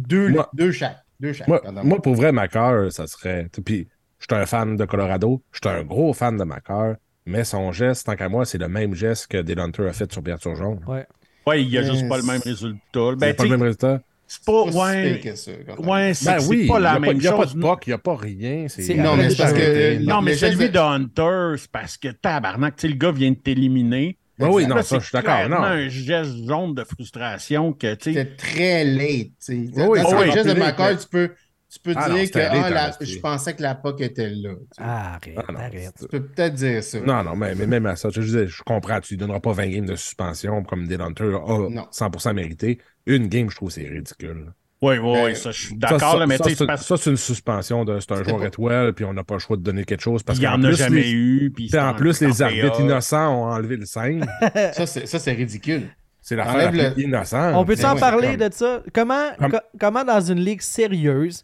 deux, 0.08 0.30
Moi- 0.30 0.49
deux 0.54 0.71
chaque. 0.71 0.97
Deux 1.19 1.34
chaque. 1.34 1.47
Moi, 1.47 2.02
pour 2.02 2.15
vrai, 2.15 2.32
Macor, 2.32 2.91
ça 2.91 3.08
serait. 3.08 3.47
Puis, 3.65 3.88
je 4.19 4.26
suis 4.30 4.41
un 4.41 4.45
fan 4.45 4.76
de 4.78 4.86
Colorado, 4.86 5.41
je 5.52 5.60
suis 5.63 5.76
un 5.78 5.84
gros 5.84 6.13
fan 6.13 6.38
de 6.38 6.43
Macor, 6.43 6.95
mais 7.26 7.43
son 7.43 7.71
geste, 7.71 8.06
tant 8.06 8.15
qu'à 8.15 8.30
moi, 8.30 8.45
c'est 8.45 8.58
le 8.58 8.67
même 8.69 8.93
geste 8.93 9.28
que 9.28 9.41
Delonter 9.41 9.88
a 9.88 9.93
fait 9.93 10.12
sur 10.12 10.23
Pierre 10.23 10.39
Turgeon. 10.39 10.80
Ouais. 10.88 11.06
Ouais, 11.45 11.62
il 11.62 11.69
y 11.69 11.78
a 11.78 11.82
Mais 11.82 11.88
juste 11.88 12.08
pas 12.08 12.15
le 12.17 12.21
c'est- 12.23 12.32
même 12.32 12.41
résultat. 12.41 12.80
C'est 12.93 13.15
Ben, 13.17 13.36
pas 13.36 13.43
le 13.43 13.49
même 13.49 13.62
résultat. 13.63 14.02
C'est 14.34 14.46
pas. 14.46 14.63
Ouais, 14.63 15.22
que 15.24 15.36
ça, 15.36 15.52
même. 15.52 15.88
ouais 15.88 16.13
c'est 16.13 16.26
Ben 16.26 16.43
oui, 16.48 16.67
pas 16.67 16.78
il 16.80 16.84
la 16.84 16.91
n'y 16.91 16.96
a, 16.96 17.00
même 17.00 17.22
pas 17.22 17.30
chose. 17.46 17.56
de 17.56 17.62
puck, 17.62 17.84
il 17.86 17.89
n'y 17.89 17.93
a 17.93 17.98
pas 17.98 18.15
rien. 18.15 18.65
C'est- 18.67 18.93
Non, 18.96 19.15
mais 19.15 19.30
c'est 19.30 19.38
parce 19.38 19.54
que. 19.54 20.04
Non, 20.04 20.22
mais 20.22 20.36
celui 20.36 20.69
de 20.69 20.80
Hunter, 20.80 21.58
c'est 21.58 21.72
parce 21.72 21.98
que 21.98 22.08
tabarnak, 22.10 22.76
tu 22.78 22.82
sais, 22.82 22.88
le 22.88 22.96
gars 22.96 23.12
vient 23.12 23.32
de 23.32 23.36
t'éliminer. 23.36 24.17
Ben 24.39 24.50
oui, 24.50 24.65
non, 24.65 24.78
ça, 24.78 24.84
c'est 24.84 25.00
je 25.00 25.06
suis 25.06 25.12
d'accord. 25.13 25.48
Non. 25.48 25.58
un 25.63 25.88
geste 25.89 26.48
jaune 26.48 26.74
de 26.74 26.84
frustration 26.84 27.72
que, 27.72 27.93
tu 27.93 28.13
sais, 28.13 28.26
très 28.36 28.84
late. 28.84 29.28
tu 29.28 29.34
sais. 29.39 29.54
Oui, 29.54 29.69
oui, 29.88 30.00
oui, 30.04 30.32
geste 30.32 30.48
de 30.48 30.60
oui. 30.60 30.98
tu 31.00 31.08
peux, 31.08 31.32
tu 31.73 31.79
peux 31.79 31.93
Ah 31.95 32.09
non, 32.09 32.15
dire 32.15 32.31
que 32.31 32.39
ah, 32.39 32.69
la- 32.69 32.91
je 33.01 33.19
pensais 33.19 33.53
que 33.55 33.62
la 33.62 33.75
POC 33.75 34.01
était 34.01 34.29
là. 34.29 34.51
Ah, 34.77 35.15
arrête, 35.15 35.36
Ah 35.38 35.51
non, 35.51 35.59
arrête. 35.59 35.93
Tu 35.99 36.07
peux 36.07 36.21
peut-être 36.23 36.53
dire 36.55 36.83
ça. 36.83 36.99
Non, 37.01 37.23
non, 37.23 37.36
mais, 37.36 37.55
mais 37.55 37.65
même 37.67 37.86
à 37.86 37.95
ça, 37.95 38.09
je, 38.12 38.21
disais, 38.21 38.47
je 38.47 38.62
comprends, 38.63 38.99
tu 38.99 39.15
ne 39.15 39.19
donneras 39.19 39.39
pas 39.39 39.51
20 39.53 39.67
games 39.69 39.86
de 39.86 39.95
suspension 39.95 40.63
comme 40.63 40.88
Delonter 40.88 41.23
a 41.23 41.69
Non. 41.69 41.88
100% 41.91 42.33
mérité. 42.33 42.79
Une 43.05 43.27
game, 43.27 43.49
je 43.49 43.55
trouve 43.55 43.69
c'est 43.71 43.88
ridicule. 43.88 44.53
oui, 44.81 44.97
oui, 44.97 45.13
Ben, 45.13 45.36
ça, 45.36 45.51
je 45.51 45.62
suis 45.67 45.75
d'accord, 45.75 46.17
ça, 46.19 46.25
mais 46.27 46.38
ça, 46.38 46.77
ça, 46.77 46.97
c'est 46.97 47.09
une 47.09 47.17
suspension 47.17 47.86
de 47.86 47.99
c'est 47.99 48.12
un 48.12 48.23
joueur 48.23 48.39
pas- 48.39 48.47
étoile, 48.47 48.93
puis 48.93 49.05
on 49.05 49.13
n'a 49.13 49.23
pas 49.23 49.36
le 49.36 49.39
choix 49.39 49.55
de 49.57 49.62
donner 49.62 49.83
quelque 49.86 50.01
chose 50.01 50.23
parce 50.23 50.38
qu'il 50.39 50.47
n'y 50.47 50.53
en 50.53 50.62
a 50.63 50.67
plus, 50.67 50.77
jamais 50.77 51.01
les- 51.01 51.12
eu. 51.12 51.51
Puis 51.55 51.69
en 51.77 51.89
en- 51.89 51.93
plus, 51.93 52.19
les 52.21 52.41
arbitres 52.41 52.77
PA. 52.77 52.83
innocents 52.83 53.29
ont 53.33 53.45
enlevé 53.51 53.77
le 53.77 53.86
5. 53.86 54.23
Ça, 54.73 54.86
c'est 54.86 55.05
ça, 55.07 55.19
c'est 55.19 55.31
ridicule. 55.33 55.83
C'est 56.21 56.38
l'affaire 56.38 56.71
la 56.71 56.91
plus 56.91 57.01
le- 57.01 57.07
innocente. 57.07 57.53
On 57.55 57.65
peut-tu 57.65 57.81
Ben 57.81 57.91
en 57.91 57.93
ouais, 57.95 57.99
parler 57.99 58.38
comme- 58.38 58.47
de 58.49 58.53
ça? 58.53 58.81
Comment, 58.93 59.29
Comme- 59.38 59.51
co- 59.51 59.57
comment 59.79 60.03
dans 60.05 60.21
une 60.21 60.39
ligue 60.39 60.62
sérieuse, 60.62 61.43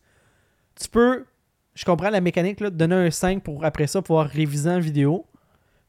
tu 0.81 0.87
peux, 0.89 1.25
je 1.75 1.85
comprends 1.85 2.09
la 2.09 2.21
mécanique, 2.21 2.59
là, 2.59 2.69
de 2.69 2.75
donner 2.75 2.95
un 2.95 3.11
5 3.11 3.43
pour 3.43 3.63
après 3.65 3.87
ça 3.87 4.01
pouvoir 4.01 4.27
réviser 4.27 4.69
en 4.69 4.79
vidéo. 4.79 5.25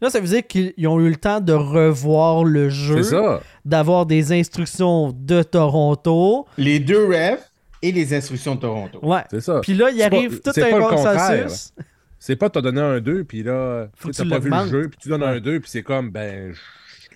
Là, 0.01 0.09
ça 0.09 0.19
veut 0.21 0.27
dire 0.29 0.47
qu'ils 0.47 0.89
ont 0.89 0.99
eu 1.01 1.11
le 1.11 1.17
temps 1.17 1.41
de 1.41 1.53
revoir 1.53 2.43
le 2.45 2.71
jeu, 2.71 3.03
C'est 3.03 3.11
ça. 3.17 3.41
d'avoir 3.65 4.07
des 4.07 4.33
instructions 4.33 5.13
de 5.13 5.43
Toronto. 5.43 6.47
Les 6.57 6.81
deux 6.81 7.07
refs 7.07 7.53
et 7.83 7.93
les 7.93 8.15
instructions 8.15 8.55
de 8.55 8.61
Toronto. 8.61 8.99
Ouais. 9.03 9.21
C'est 9.31 9.43
ça. 9.43 9.61
Puis 9.61 9.75
là, 9.75 9.91
il 9.91 10.03
arrive 10.03 10.41
pas- 10.41 10.53
tout 10.53 10.61
un 10.61 10.81
consensus. 10.81 11.73
C'est 12.19 12.37
pas 12.37 12.51
t'as 12.51 12.61
donné 12.61 12.81
un 12.81 13.01
2, 13.01 13.25
puis 13.25 13.43
là, 13.43 13.89
tu 14.03 14.11
t'as 14.11 14.25
pas 14.29 14.39
vu 14.39 14.51
le 14.51 14.67
jeu, 14.69 14.89
puis 14.89 14.99
tu 15.03 15.09
donnes 15.09 15.23
Ouais. 15.23 15.29
un 15.29 15.41
2, 15.41 15.61
puis 15.61 15.71
c'est 15.71 15.83
comme, 15.83 16.11
ben, 16.11 16.53
je 16.53 16.59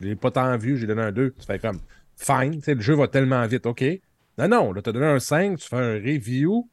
je 0.00 0.04
l'ai 0.08 0.16
pas 0.16 0.30
tant 0.32 0.56
vu, 0.58 0.76
j'ai 0.76 0.86
donné 0.88 1.02
un 1.02 1.12
2. 1.12 1.30
Tu 1.38 1.46
fais 1.46 1.58
comme, 1.60 1.78
fine, 2.16 2.56
tu 2.56 2.62
sais, 2.62 2.74
le 2.74 2.80
jeu 2.80 2.94
va 2.94 3.06
tellement 3.06 3.46
vite, 3.46 3.64
OK. 3.64 3.84
Non, 4.38 4.48
non, 4.48 4.72
là, 4.72 4.82
t'as 4.82 4.90
donné 4.92 5.06
un 5.06 5.20
5, 5.20 5.58
tu 5.58 5.68
fais 5.68 5.76
un 5.76 5.92
review, 5.94 6.68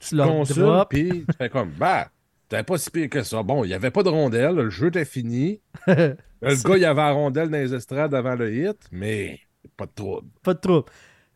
Tu 0.00 0.14
leur 0.14 0.88
puis 0.88 1.24
tu 1.28 1.36
fais 1.38 1.48
comme, 1.48 1.70
bah, 1.70 2.08
t'avais 2.48 2.62
pas 2.62 2.78
si 2.78 2.90
pire 2.90 3.08
que 3.08 3.22
ça. 3.22 3.42
Bon, 3.42 3.64
il 3.64 3.70
y 3.70 3.74
avait 3.74 3.90
pas 3.90 4.02
de 4.02 4.08
rondelle, 4.08 4.54
le 4.54 4.70
jeu 4.70 4.88
était 4.88 5.04
fini. 5.04 5.60
le 5.86 6.16
gars, 6.42 6.76
il 6.76 6.84
avait 6.84 7.02
la 7.02 7.12
rondelle 7.12 7.48
dans 7.48 7.58
les 7.58 7.74
estrades 7.74 8.14
avant 8.14 8.34
le 8.34 8.52
hit, 8.52 8.88
mais 8.92 9.40
pas 9.76 9.86
de 9.86 9.92
trouble. 9.94 10.28
Pas 10.42 10.54
de 10.54 10.60
trouble. 10.60 10.84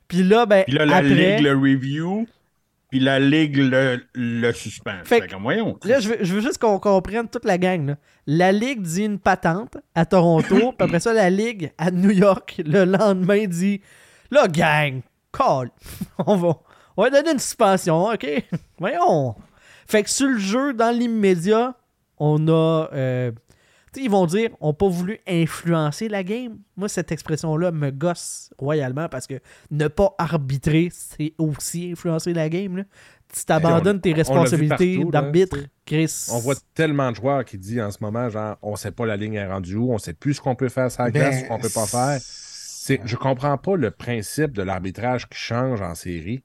Puis 0.08 0.22
là, 0.22 0.46
ben, 0.46 0.64
Puis 0.64 0.74
là, 0.74 0.84
la 0.86 0.96
après, 0.96 1.08
ligue 1.08 1.44
le 1.44 1.52
review, 1.52 2.26
puis 2.90 2.98
la 2.98 3.20
ligue 3.20 3.56
le, 3.56 4.02
le 4.14 4.52
suspend. 4.52 4.98
Fait 5.04 5.20
Fait 5.20 5.28
comme, 5.28 5.42
voyons. 5.42 5.78
là, 5.84 6.00
je 6.00 6.08
veux, 6.08 6.18
je 6.20 6.34
veux 6.34 6.40
juste 6.40 6.58
qu'on 6.58 6.78
comprenne 6.78 7.28
toute 7.28 7.44
la 7.44 7.56
gang. 7.58 7.86
là. 7.86 7.96
La 8.26 8.52
Ligue 8.52 8.82
dit 8.82 9.04
une 9.04 9.18
patente 9.20 9.76
à 9.94 10.04
Toronto, 10.04 10.72
puis 10.78 10.84
après 10.84 11.00
ça, 11.00 11.12
la 11.12 11.30
Ligue 11.30 11.72
à 11.78 11.90
New 11.90 12.10
York, 12.10 12.60
le 12.64 12.84
lendemain, 12.84 13.46
dit 13.46 13.80
Là, 14.30 14.48
gang, 14.48 15.00
call. 15.32 15.70
on, 16.26 16.36
va, 16.36 16.58
on 16.96 17.02
va 17.02 17.10
donner 17.10 17.32
une 17.32 17.38
suspension, 17.38 18.04
OK? 18.06 18.26
Voyons. 18.78 19.34
Fait 19.86 20.02
que 20.02 20.10
sur 20.10 20.28
le 20.28 20.38
jeu, 20.38 20.72
dans 20.72 20.96
l'immédiat, 20.96 21.74
on 22.18 22.48
a. 22.48 22.88
euh, 22.92 23.32
tu 23.92 23.98
sais, 23.98 24.04
ils 24.06 24.10
vont 24.10 24.26
dire 24.26 24.50
on 24.60 24.68
n'a 24.68 24.72
pas 24.74 24.88
voulu 24.88 25.18
influencer 25.26 26.08
la 26.08 26.22
game. 26.22 26.58
Moi, 26.76 26.88
cette 26.88 27.10
expression-là 27.10 27.72
me 27.72 27.90
gosse 27.90 28.52
royalement 28.56 29.08
parce 29.08 29.26
que 29.26 29.40
ne 29.72 29.88
pas 29.88 30.14
arbitrer, 30.18 30.90
c'est 30.92 31.34
aussi 31.38 31.90
influencer 31.90 32.32
la 32.32 32.48
game. 32.48 32.76
Là. 32.76 32.84
Tu 33.34 33.44
t'abandonnes 33.44 34.00
tes 34.00 34.12
responsabilités 34.12 35.04
d'arbitre. 35.04 35.56
Chris. 35.86 36.26
On 36.30 36.38
voit 36.38 36.54
tellement 36.74 37.10
de 37.10 37.16
joueurs 37.16 37.44
qui 37.44 37.58
disent 37.58 37.80
en 37.80 37.90
ce 37.90 37.98
moment, 38.00 38.28
genre, 38.28 38.56
on 38.62 38.76
sait 38.76 38.92
pas 38.92 39.06
la 39.06 39.16
ligne 39.16 39.34
est 39.34 39.46
rendue 39.46 39.76
où, 39.76 39.92
on 39.92 39.98
sait 39.98 40.14
plus 40.14 40.34
ce 40.34 40.40
qu'on 40.40 40.54
peut 40.54 40.68
faire 40.68 40.90
sur 40.90 41.02
la 41.02 41.10
Ben, 41.10 41.20
glace, 41.20 41.42
ce 41.42 41.48
qu'on 41.48 41.58
peut 41.58 41.68
pas 41.68 41.86
faire. 41.86 42.20
Je 43.04 43.16
comprends 43.16 43.58
pas 43.58 43.76
le 43.76 43.90
principe 43.90 44.52
de 44.52 44.62
l'arbitrage 44.62 45.28
qui 45.28 45.38
change 45.38 45.80
en 45.80 45.94
série. 45.94 46.42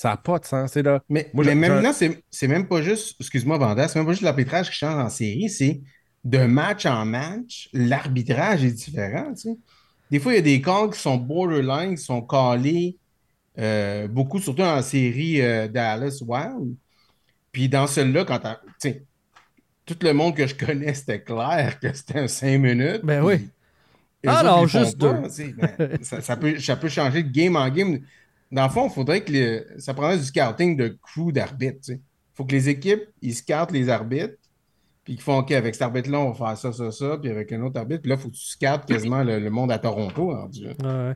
Ça 0.00 0.08
n'a 0.08 0.16
pas 0.16 0.38
de 0.38 0.46
sens. 0.46 0.70
C'est 0.72 0.82
là. 0.82 1.02
Mais, 1.10 1.30
Moi, 1.34 1.44
mais 1.44 1.50
j'ai- 1.50 1.54
maintenant, 1.56 1.92
c'est 1.92 2.24
c'est 2.30 2.48
même 2.48 2.66
pas 2.66 2.80
juste, 2.80 3.16
excuse-moi, 3.20 3.58
Vanda, 3.58 3.86
c'est 3.86 3.98
même 3.98 4.06
pas 4.06 4.12
juste 4.12 4.22
l'arbitrage 4.22 4.70
qui 4.70 4.76
change 4.76 4.94
en 4.94 5.10
série, 5.10 5.50
c'est 5.50 5.82
de 6.24 6.38
match 6.46 6.86
en 6.86 7.04
match, 7.04 7.68
l'arbitrage 7.74 8.64
est 8.64 8.70
différent, 8.70 9.34
tu 9.34 9.42
sais. 9.42 9.58
des 10.10 10.18
fois, 10.18 10.32
il 10.32 10.36
y 10.36 10.38
a 10.38 10.42
des 10.42 10.62
calls 10.62 10.88
qui 10.88 10.98
sont 10.98 11.18
borderline, 11.18 11.96
qui 11.96 12.02
sont 12.02 12.22
calés 12.22 12.96
euh, 13.58 14.08
beaucoup, 14.08 14.38
surtout 14.38 14.62
en 14.62 14.80
série 14.80 15.42
euh, 15.42 15.68
Dallas 15.68 16.22
Wild. 16.26 16.76
Puis 17.52 17.68
dans 17.68 17.86
celle-là, 17.86 18.24
quand 18.24 18.38
t'as- 18.38 18.62
tu 18.80 18.88
sais, 18.88 19.04
tout 19.84 19.98
le 20.00 20.14
monde 20.14 20.34
que 20.34 20.46
je 20.46 20.54
connais, 20.54 20.94
c'était 20.94 21.22
clair 21.22 21.78
que 21.78 21.92
c'était 21.92 22.20
un 22.20 22.26
5 22.26 22.56
minutes. 22.58 23.02
Ben 23.04 23.22
oui. 23.22 23.50
Ah 24.26 24.42
font 24.42 24.66
juste 24.66 24.98
pas, 24.98 25.12
deux. 25.12 25.28
tu 25.28 25.34
sais, 25.34 25.54
ben, 25.56 25.98
ça, 26.02 26.22
ça 26.22 26.36
peut, 26.38 26.58
ça 26.58 26.76
peut 26.76 26.88
changer 26.88 27.22
de 27.22 27.30
game 27.30 27.56
en 27.56 27.68
game. 27.68 28.00
Dans 28.50 28.64
le 28.64 28.70
fond, 28.70 28.88
il 28.88 28.92
faudrait 28.92 29.22
que 29.24 29.32
les- 29.32 29.64
ça 29.78 29.94
prendrait 29.94 30.18
du 30.18 30.24
scouting 30.24 30.76
de 30.76 30.98
crew 31.02 31.32
d'arbitres. 31.32 31.90
Il 31.90 32.00
faut 32.34 32.44
que 32.44 32.52
les 32.52 32.68
équipes, 32.68 33.02
ils 33.22 33.34
scoutent 33.34 33.70
les 33.72 33.88
arbitres, 33.88 34.34
puis 35.04 35.14
qu'ils 35.14 35.22
font 35.22 35.38
OK, 35.38 35.52
avec 35.52 35.74
cet 35.74 35.82
arbitre-là, 35.82 36.18
on 36.20 36.32
va 36.32 36.48
faire 36.48 36.56
ça, 36.58 36.72
ça, 36.72 36.90
ça, 36.90 37.18
puis 37.18 37.30
avec 37.30 37.52
un 37.52 37.62
autre 37.62 37.78
arbitre, 37.78 38.02
puis 38.02 38.10
là, 38.10 38.16
il 38.16 38.20
faut 38.22 38.28
que 38.28 38.34
tu 38.36 38.44
scoutes 38.44 38.86
quasiment 38.86 39.22
le, 39.22 39.38
le 39.38 39.50
monde 39.50 39.70
à 39.72 39.78
Toronto. 39.78 40.30
rendu 40.30 40.64
là. 40.64 41.08
Ouais. 41.08 41.14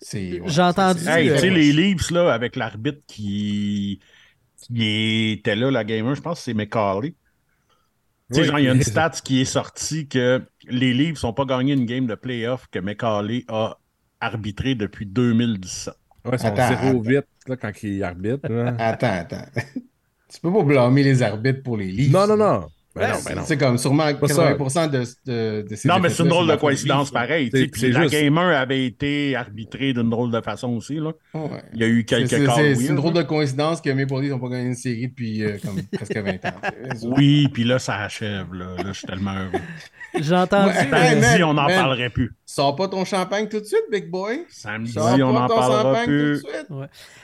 C'est- 0.00 0.40
ouais, 0.40 0.48
J'ai 0.48 0.62
entendu, 0.62 1.06
Hey, 1.08 1.30
euh, 1.30 1.34
tu 1.34 1.40
sais, 1.42 1.50
les 1.50 1.72
Leafs, 1.72 2.10
là, 2.10 2.32
avec 2.34 2.56
l'arbitre 2.56 3.00
qui... 3.06 4.00
qui 4.60 5.30
était 5.32 5.56
là, 5.56 5.70
la 5.70 5.84
gamer, 5.84 6.14
je 6.14 6.20
pense 6.22 6.38
que 6.38 6.44
c'est 6.44 6.54
McCauley. 6.54 7.14
Tu 8.32 8.36
sais, 8.36 8.40
Oui. 8.40 8.46
genre, 8.46 8.58
il 8.58 8.64
y 8.64 8.68
a 8.68 8.72
une 8.74 8.82
stat 8.82 9.10
qui 9.22 9.40
est 9.40 9.44
sortie 9.44 10.08
que 10.08 10.42
les 10.68 10.92
Leafs 10.94 11.22
n'ont 11.22 11.32
pas 11.34 11.44
gagné 11.44 11.74
une 11.74 11.86
game 11.86 12.06
de 12.06 12.14
playoff 12.14 12.66
que 12.70 12.78
McCauley 12.78 13.44
a 13.48 13.78
arbitré 14.20 14.74
depuis 14.74 15.06
2017. 15.06 15.94
Ouais, 16.24 16.38
son 16.38 16.46
Attends, 16.48 17.00
0-8 17.02 17.22
là, 17.48 17.56
quand 17.56 17.82
il 17.82 18.02
arbitre. 18.02 18.48
là. 18.50 18.74
Attends, 18.78 19.06
attends. 19.12 19.44
tu 20.32 20.40
peux 20.40 20.52
pas 20.52 20.62
blâmer 20.62 21.02
les 21.02 21.22
arbitres 21.22 21.62
pour 21.62 21.76
les 21.76 21.86
Leafs. 21.86 22.12
Non, 22.12 22.26
non, 22.26 22.36
non. 22.36 22.66
Ben 22.96 23.08
non, 23.08 23.14
C'est- 23.18 23.28
ben 23.28 23.36
non. 23.40 23.42
C'est 23.44 23.56
comme 23.58 23.76
sûrement 23.76 24.14
Pas 24.14 24.28
ça. 24.28 24.52
80% 24.54 24.88
de, 24.88 25.02
de, 25.26 25.68
de 25.68 25.74
ces 25.74 25.88
Non, 25.88 25.98
mais 25.98 26.10
c'est 26.10 26.22
une 26.22 26.28
drôle 26.28 26.46
de 26.46 26.54
coïncidence 26.54 27.10
pareil. 27.10 27.50
tu 27.50 27.56
sais, 27.56 27.64
C'est- 27.64 27.68
Puis 27.72 27.80
c'est 27.80 27.88
la 27.88 28.02
juste- 28.02 28.12
Game 28.14 28.38
1 28.38 28.50
avait 28.50 28.86
été 28.86 29.34
arbitrée 29.34 29.92
d'une 29.92 30.10
drôle 30.10 30.30
de 30.30 30.40
façon 30.40 30.68
aussi. 30.76 30.94
Là. 31.00 31.10
Ouais. 31.34 31.60
Il 31.74 31.80
y 31.80 31.84
a 31.84 31.88
eu 31.88 32.04
quelques 32.04 32.28
c'est- 32.30 32.46
cas 32.46 32.54
c'est- 32.54 32.86
une 32.86 32.94
drôle 32.94 33.14
là. 33.14 33.24
de 33.24 33.28
coïncidence 33.28 33.80
que 33.80 33.90
mes 33.90 34.04
Leafs 34.04 34.30
n'ont 34.30 34.38
pas 34.38 34.48
gagné 34.48 34.66
une 34.68 34.74
série 34.76 35.08
depuis 35.08 35.42
euh, 35.42 35.56
comme 35.64 35.82
presque 35.92 36.16
20 36.16 36.44
ans. 36.44 36.54
Oui, 37.16 37.48
puis 37.52 37.64
là, 37.64 37.80
ça 37.80 37.96
achève. 37.96 38.54
Là, 38.54 38.76
là 38.78 38.84
je 38.86 38.98
suis 38.98 39.06
tellement 39.08 39.34
heureux. 39.34 39.60
J'ai 40.20 40.36
entendu. 40.36 40.70
Ouais. 40.92 41.42
on 41.42 41.54
n'en 41.54 41.66
parlerait 41.66 42.10
plus. 42.10 42.30
Sors 42.46 42.76
pas 42.76 42.88
ton 42.88 43.04
champagne 43.04 43.48
tout 43.48 43.58
de 43.60 43.64
suite, 43.64 43.84
big 43.90 44.10
boy. 44.10 44.44
Samedi, 44.50 44.92
Sors 44.92 45.06
on 45.14 45.18
pas 45.18 45.40
n'en 45.40 45.46
ton 45.48 45.56
parlera 45.56 45.82
champagne 45.82 46.04
tout 46.04 46.10
de 46.12 46.40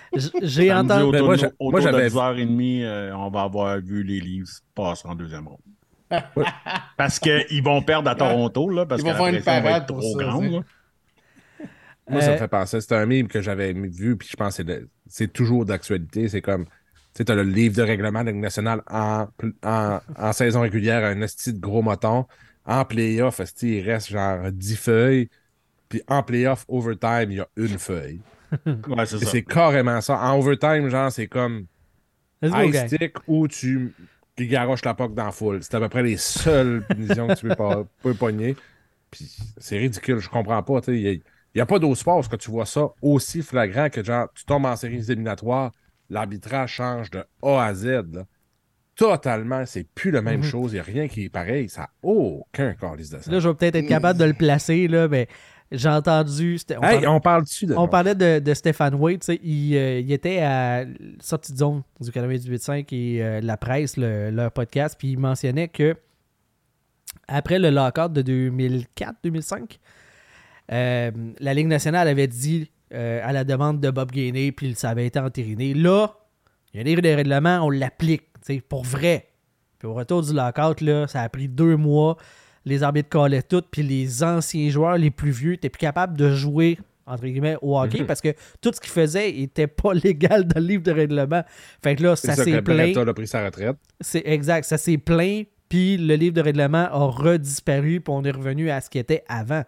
plus. 0.08 0.22
suite. 0.22 0.42
J'ai 0.42 0.72
entendu. 0.72 1.02
autour, 1.04 1.26
moi, 1.26 1.36
de- 1.36 1.46
autour 1.46 1.70
moi, 1.72 1.80
de 1.80 1.84
j'avais- 1.84 2.08
10h30, 2.08 2.82
euh, 2.84 3.12
on 3.14 3.30
va 3.30 3.42
avoir 3.42 3.78
vu 3.80 4.02
les 4.02 4.18
Leafs 4.20 4.60
passer 4.74 5.06
en 5.06 5.14
deuxième 5.14 5.46
ronde. 5.46 5.58
parce 6.96 7.18
qu'ils 7.18 7.62
vont 7.62 7.82
perdre 7.82 8.10
à 8.10 8.14
Toronto, 8.14 8.68
là, 8.70 8.86
parce 8.86 9.00
Ils 9.02 9.04
que 9.04 9.10
vont 9.10 9.16
faire 9.16 9.26
une 9.26 9.38
va 9.38 9.60
parade 9.62 9.82
être 9.82 9.86
trop 9.86 10.00
ça, 10.18 10.24
grande. 10.24 10.44
là. 10.50 10.60
Moi, 12.08 12.20
ça 12.22 12.30
me 12.30 12.34
Euh, 12.34 12.38
fait 12.38 12.48
penser. 12.48 12.80
C'est 12.80 12.94
un 12.96 13.06
meme 13.06 13.28
que 13.28 13.40
j'avais 13.40 13.72
vu, 13.72 14.16
puis 14.16 14.26
je 14.28 14.36
pense 14.36 14.48
que 14.48 14.54
c'est 14.56 14.64
de- 14.64 14.88
c'est 15.06 15.32
toujours 15.32 15.64
d'actualité. 15.64 16.28
C'est 16.28 16.40
comme, 16.40 16.64
tu 16.64 16.70
sais, 17.14 17.24
t'as 17.26 17.36
le 17.36 17.44
livre 17.44 17.76
de 17.76 17.82
règlement 17.82 18.20
de 18.22 18.26
la 18.26 18.32
Ligue 18.32 18.40
nationale 18.40 18.82
en, 18.90 19.26
en, 19.64 20.00
en 20.18 20.32
saison 20.32 20.62
régulière, 20.62 21.04
un 21.04 21.20
esti 21.20 21.52
de 21.52 21.60
gros 21.60 21.82
moton. 21.82 22.26
En 22.64 22.84
playoff, 22.84 23.40
il 23.62 23.80
reste 23.82 24.10
genre 24.10 24.50
10 24.52 24.76
feuilles? 24.76 25.28
Puis 25.88 26.02
en 26.08 26.22
playoff, 26.22 26.64
overtime, 26.68 27.30
il 27.30 27.36
y 27.38 27.40
a 27.40 27.48
une 27.56 27.78
feuille. 27.78 28.20
Ouais, 28.66 29.06
c'est 29.06 29.20
Et 29.20 29.26
ça. 29.26 29.26
c'est 29.26 29.42
carrément 29.44 30.00
ça. 30.00 30.18
En 30.18 30.36
overtime, 30.38 30.88
genre, 30.88 31.12
c'est 31.12 31.28
comme 31.28 31.66
high 32.42 32.74
stick 32.74 33.16
où 33.28 33.46
tu, 33.48 33.94
tu 34.36 34.46
garoches 34.46 34.84
la 34.84 34.94
poque 34.94 35.14
dans 35.14 35.26
la 35.26 35.32
foule. 35.32 35.62
C'est 35.62 35.74
à 35.74 35.80
peu 35.80 35.88
près 35.88 36.02
les 36.02 36.16
seules 36.16 36.84
punitions 36.88 37.28
que 37.28 37.34
tu 37.34 37.46
peux, 37.46 37.54
pas, 37.54 37.84
peux 38.02 38.14
pogner. 38.14 38.56
Puis 39.10 39.30
c'est 39.58 39.78
ridicule, 39.78 40.18
je 40.18 40.28
comprends 40.28 40.62
pas. 40.62 40.80
Il 40.88 41.22
n'y 41.54 41.60
a, 41.60 41.66
pas 41.66 41.78
d'autre 41.78 41.98
sport 42.00 42.18
où 42.18 42.22
que 42.28 42.36
tu 42.36 42.50
vois 42.50 42.66
ça 42.66 42.88
aussi 43.02 43.42
flagrant 43.42 43.88
que 43.90 44.02
genre, 44.04 44.28
tu 44.34 44.44
tombes 44.44 44.66
en 44.66 44.76
séries 44.76 45.10
éliminatoires, 45.10 45.72
l'arbitrage 46.08 46.72
change 46.74 47.10
de 47.10 47.24
A 47.42 47.64
à 47.64 47.74
Z. 47.74 47.86
là. 48.12 48.24
Totalement, 49.00 49.64
c'est 49.64 49.84
plus 49.94 50.10
la 50.10 50.20
même 50.20 50.40
Mhm. 50.40 50.44
chose. 50.46 50.72
Il 50.72 50.74
n'y 50.74 50.80
a 50.80 50.82
rien 50.82 51.08
qui 51.08 51.24
est 51.24 51.28
pareil. 51.30 51.68
Ça 51.70 51.80
n'a 51.82 51.90
aucun 52.02 52.74
calice 52.74 53.08
de 53.10 53.18
ça. 53.18 53.30
Là, 53.30 53.40
je 53.40 53.48
vais 53.48 53.54
peut-être 53.54 53.76
être 53.76 53.86
capable 53.88 54.18
de 54.20 54.24
le 54.26 54.34
placer, 54.34 54.88
là, 54.88 55.08
mais 55.08 55.26
j'ai 55.72 55.88
entendu. 55.88 56.58
On, 56.68 56.74
Hey, 56.74 56.78
parlait, 56.80 57.06
on 57.06 57.20
parle 57.20 57.44
dessus 57.44 57.64
de. 57.64 57.74
on 57.74 57.88
parlait 57.88 58.14
de, 58.14 58.40
de 58.40 58.54
Stéphane 58.54 58.94
Wade. 58.96 59.22
Il, 59.42 59.74
euh, 59.76 60.00
il 60.00 60.12
était 60.12 60.40
à 60.42 60.84
sortie 61.20 61.52
de 61.52 61.56
zone 61.58 61.82
du 62.00 62.10
98.5 62.10 62.92
et 62.92 63.22
euh, 63.22 63.40
la 63.40 63.56
presse, 63.56 63.96
le- 63.96 64.30
leur 64.30 64.52
podcast, 64.52 64.96
puis 64.98 65.12
il 65.12 65.18
mentionnait 65.18 65.68
que 65.68 65.96
après 67.26 67.58
le 67.58 67.70
lockout 67.70 68.12
de 68.12 68.20
2004-2005, 68.22 69.78
euh, 70.72 71.10
la 71.40 71.54
Ligue 71.54 71.66
nationale 71.68 72.06
avait 72.08 72.26
dit 72.28 72.70
à 72.92 73.32
la 73.32 73.44
demande 73.44 73.80
de 73.80 73.88
Bob 73.90 74.10
Gainey, 74.10 74.50
puis 74.52 74.74
ça 74.74 74.90
avait 74.90 75.06
été 75.06 75.18
entériné. 75.20 75.74
Là, 75.74 76.12
il 76.72 76.76
y 76.76 76.80
a 76.80 76.82
un 76.82 76.84
livre 76.84 77.02
de 77.02 77.08
règlement, 77.08 77.60
on 77.64 77.70
l'applique, 77.70 78.24
pour 78.68 78.84
vrai. 78.84 79.28
Puis 79.78 79.88
au 79.88 79.94
retour 79.94 80.22
du 80.22 80.32
lockout, 80.32 80.80
là, 80.80 81.06
ça 81.06 81.22
a 81.22 81.28
pris 81.28 81.48
deux 81.48 81.76
mois. 81.76 82.16
Les 82.64 82.82
arbitres 82.82 83.08
callaient 83.08 83.42
tout, 83.42 83.62
puis 83.70 83.82
les 83.82 84.22
anciens 84.22 84.68
joueurs, 84.68 84.98
les 84.98 85.10
plus 85.10 85.30
vieux, 85.30 85.52
n'étaient 85.52 85.70
plus 85.70 85.78
capables 85.78 86.16
de 86.16 86.34
jouer, 86.34 86.78
entre 87.06 87.24
guillemets, 87.24 87.56
au 87.62 87.78
hockey, 87.78 88.04
parce 88.04 88.20
que 88.20 88.34
tout 88.60 88.70
ce 88.74 88.80
qu'ils 88.80 88.90
faisaient 88.90 89.32
n'était 89.32 89.66
pas 89.66 89.94
légal 90.04 90.44
dans 90.44 90.60
le 90.60 90.66
livre 90.66 90.82
de 90.82 90.92
règlement. 90.92 91.42
Fait 91.82 91.96
que 91.96 92.02
là, 92.02 92.16
ça 92.16 92.34
s'est 92.34 92.60
plaint. 92.60 92.96
A 92.96 93.14
pris 93.14 93.26
sa 93.26 93.44
retraite. 93.44 93.76
C'est 94.00 94.22
exact, 94.26 94.64
ça 94.64 94.76
s'est 94.76 94.98
plaint, 94.98 95.46
puis 95.70 95.96
le 95.96 96.14
livre 96.16 96.34
de 96.34 96.42
règlement 96.42 96.88
a 96.90 97.06
redisparu, 97.06 98.00
puis 98.00 98.12
on 98.14 98.22
est 98.24 98.30
revenu 98.30 98.70
à 98.70 98.82
ce 98.82 98.90
qui 98.90 98.98
était 98.98 99.24
avant. 99.28 99.62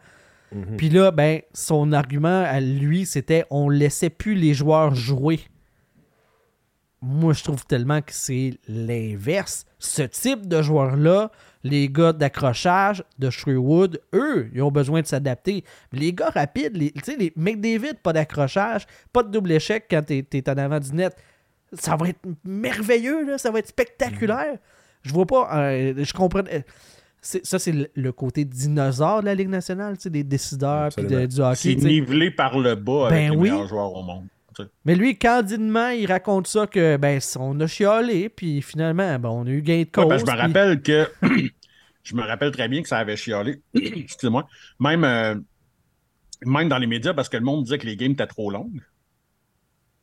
Mhm. 0.55 0.77
Puis 0.77 0.91
là, 0.91 1.11
ben, 1.11 1.41
son 1.55 1.93
argument 1.93 2.45
à 2.45 2.61
lui, 2.61 3.07
c'était 3.07 3.45
on 3.51 3.71
laissait 3.71 4.11
plus 4.11 4.35
les 4.35 4.53
joueurs 4.53 4.95
jouer. 4.95 5.41
Moi, 7.05 7.33
je 7.33 7.43
trouve 7.43 7.67
tellement 7.67 8.01
que 8.01 8.13
c'est 8.13 8.59
l'inverse. 8.69 9.65
Ce 9.81 10.03
type 10.03 10.47
de 10.47 10.63
joueurs-là, 10.63 11.33
les 11.65 11.89
gars 11.89 12.13
d'accrochage 12.13 13.03
de 13.19 13.29
Sherwood, 13.29 14.01
eux, 14.15 14.49
ils 14.55 14.63
ont 14.63 14.71
besoin 14.71 15.01
de 15.03 15.07
s'adapter. 15.07 15.65
Les 15.93 16.13
gars 16.13 16.31
rapides, 16.31 16.77
les, 16.77 16.93
tu 16.93 17.01
sais, 17.03 17.17
les 17.17 17.33
McDavid, 17.37 17.95
pas 18.03 18.13
d'accrochage, 18.13 18.87
pas 19.13 19.23
de 19.25 19.31
double 19.31 19.51
échec 19.53 19.87
quand 19.91 20.03
t'es 20.07 20.25
es 20.33 20.49
en 20.51 20.57
avant 20.59 20.79
du 20.79 20.93
net, 20.93 21.17
ça 21.73 21.97
va 21.97 22.09
être 22.09 22.21
merveilleux, 22.45 23.25
là, 23.27 23.39
ça 23.39 23.51
va 23.51 23.59
être 23.59 23.69
spectaculaire. 23.69 24.59
Je 25.03 25.13
vois 25.13 25.27
pas, 25.27 25.49
euh, 25.59 25.95
je 26.05 26.13
comprends. 26.13 26.43
euh, 26.53 26.61
ça, 27.21 27.59
c'est 27.61 27.73
le, 27.95 28.13
côté 28.13 28.45
dinosaure 28.45 29.21
de 29.21 29.27
la 29.27 29.35
Ligue 29.35 29.49
nationale, 29.49 29.97
tu 29.97 30.03
sais, 30.05 30.11
des 30.11 30.25
décideurs 30.25 30.89
puis 30.97 31.07
de- 31.07 31.27
du 31.27 31.41
hockey. 31.41 31.55
C'est 31.57 31.77
tu 31.77 31.85
nivelé 31.87 32.31
par 32.33 32.59
le 32.59 32.75
bas 32.75 33.09
Ben 33.11 33.17
avec 33.17 33.31
les 33.31 33.37
oui. 33.37 33.51
meilleurs 33.51 33.69
joueurs 33.69 33.93
au 33.95 34.03
monde. 34.03 34.27
Mais 34.85 34.95
lui, 34.95 35.19
candidement, 35.19 35.89
il 35.89 36.07
raconte 36.07 36.47
ça 36.47 36.67
que 36.67 36.97
ben 36.97 37.19
on 37.39 37.59
a 37.61 37.67
chialé, 37.67 38.29
puis 38.29 38.63
finalement, 38.63 39.19
ben, 39.19 39.29
on 39.29 39.47
a 39.47 39.51
eu 39.51 39.63
gain 39.63 39.75
de 39.75 39.79
Ouais, 39.81 39.87
cause. 39.87 40.21
je 40.21 40.25
me 40.25 40.31
puis- 40.31 40.41
rappelle 40.41 40.83
que 40.83 41.09
je 42.03 42.15
me 42.17 42.23
rappelle 42.23 42.51
très 42.53 42.69
bien 42.69 42.83
que 42.83 42.89
ça 42.89 42.99
avait 42.99 43.17
chialé. 43.17 43.61
Excusez-moi. 43.75 44.47
Même, 44.81 45.05
euh, 45.05 45.35
même 46.45 46.69
dans 46.69 46.79
les 46.79 46.87
médias, 46.87 47.15
parce 47.15 47.29
que 47.29 47.37
le 47.37 47.45
monde 47.45 47.65
disait 47.65 47.79
que 47.79 47.87
les 47.87 47.97
games 47.97 48.13
étaient 48.13 48.27
trop 48.27 48.51
longues. 48.51 48.81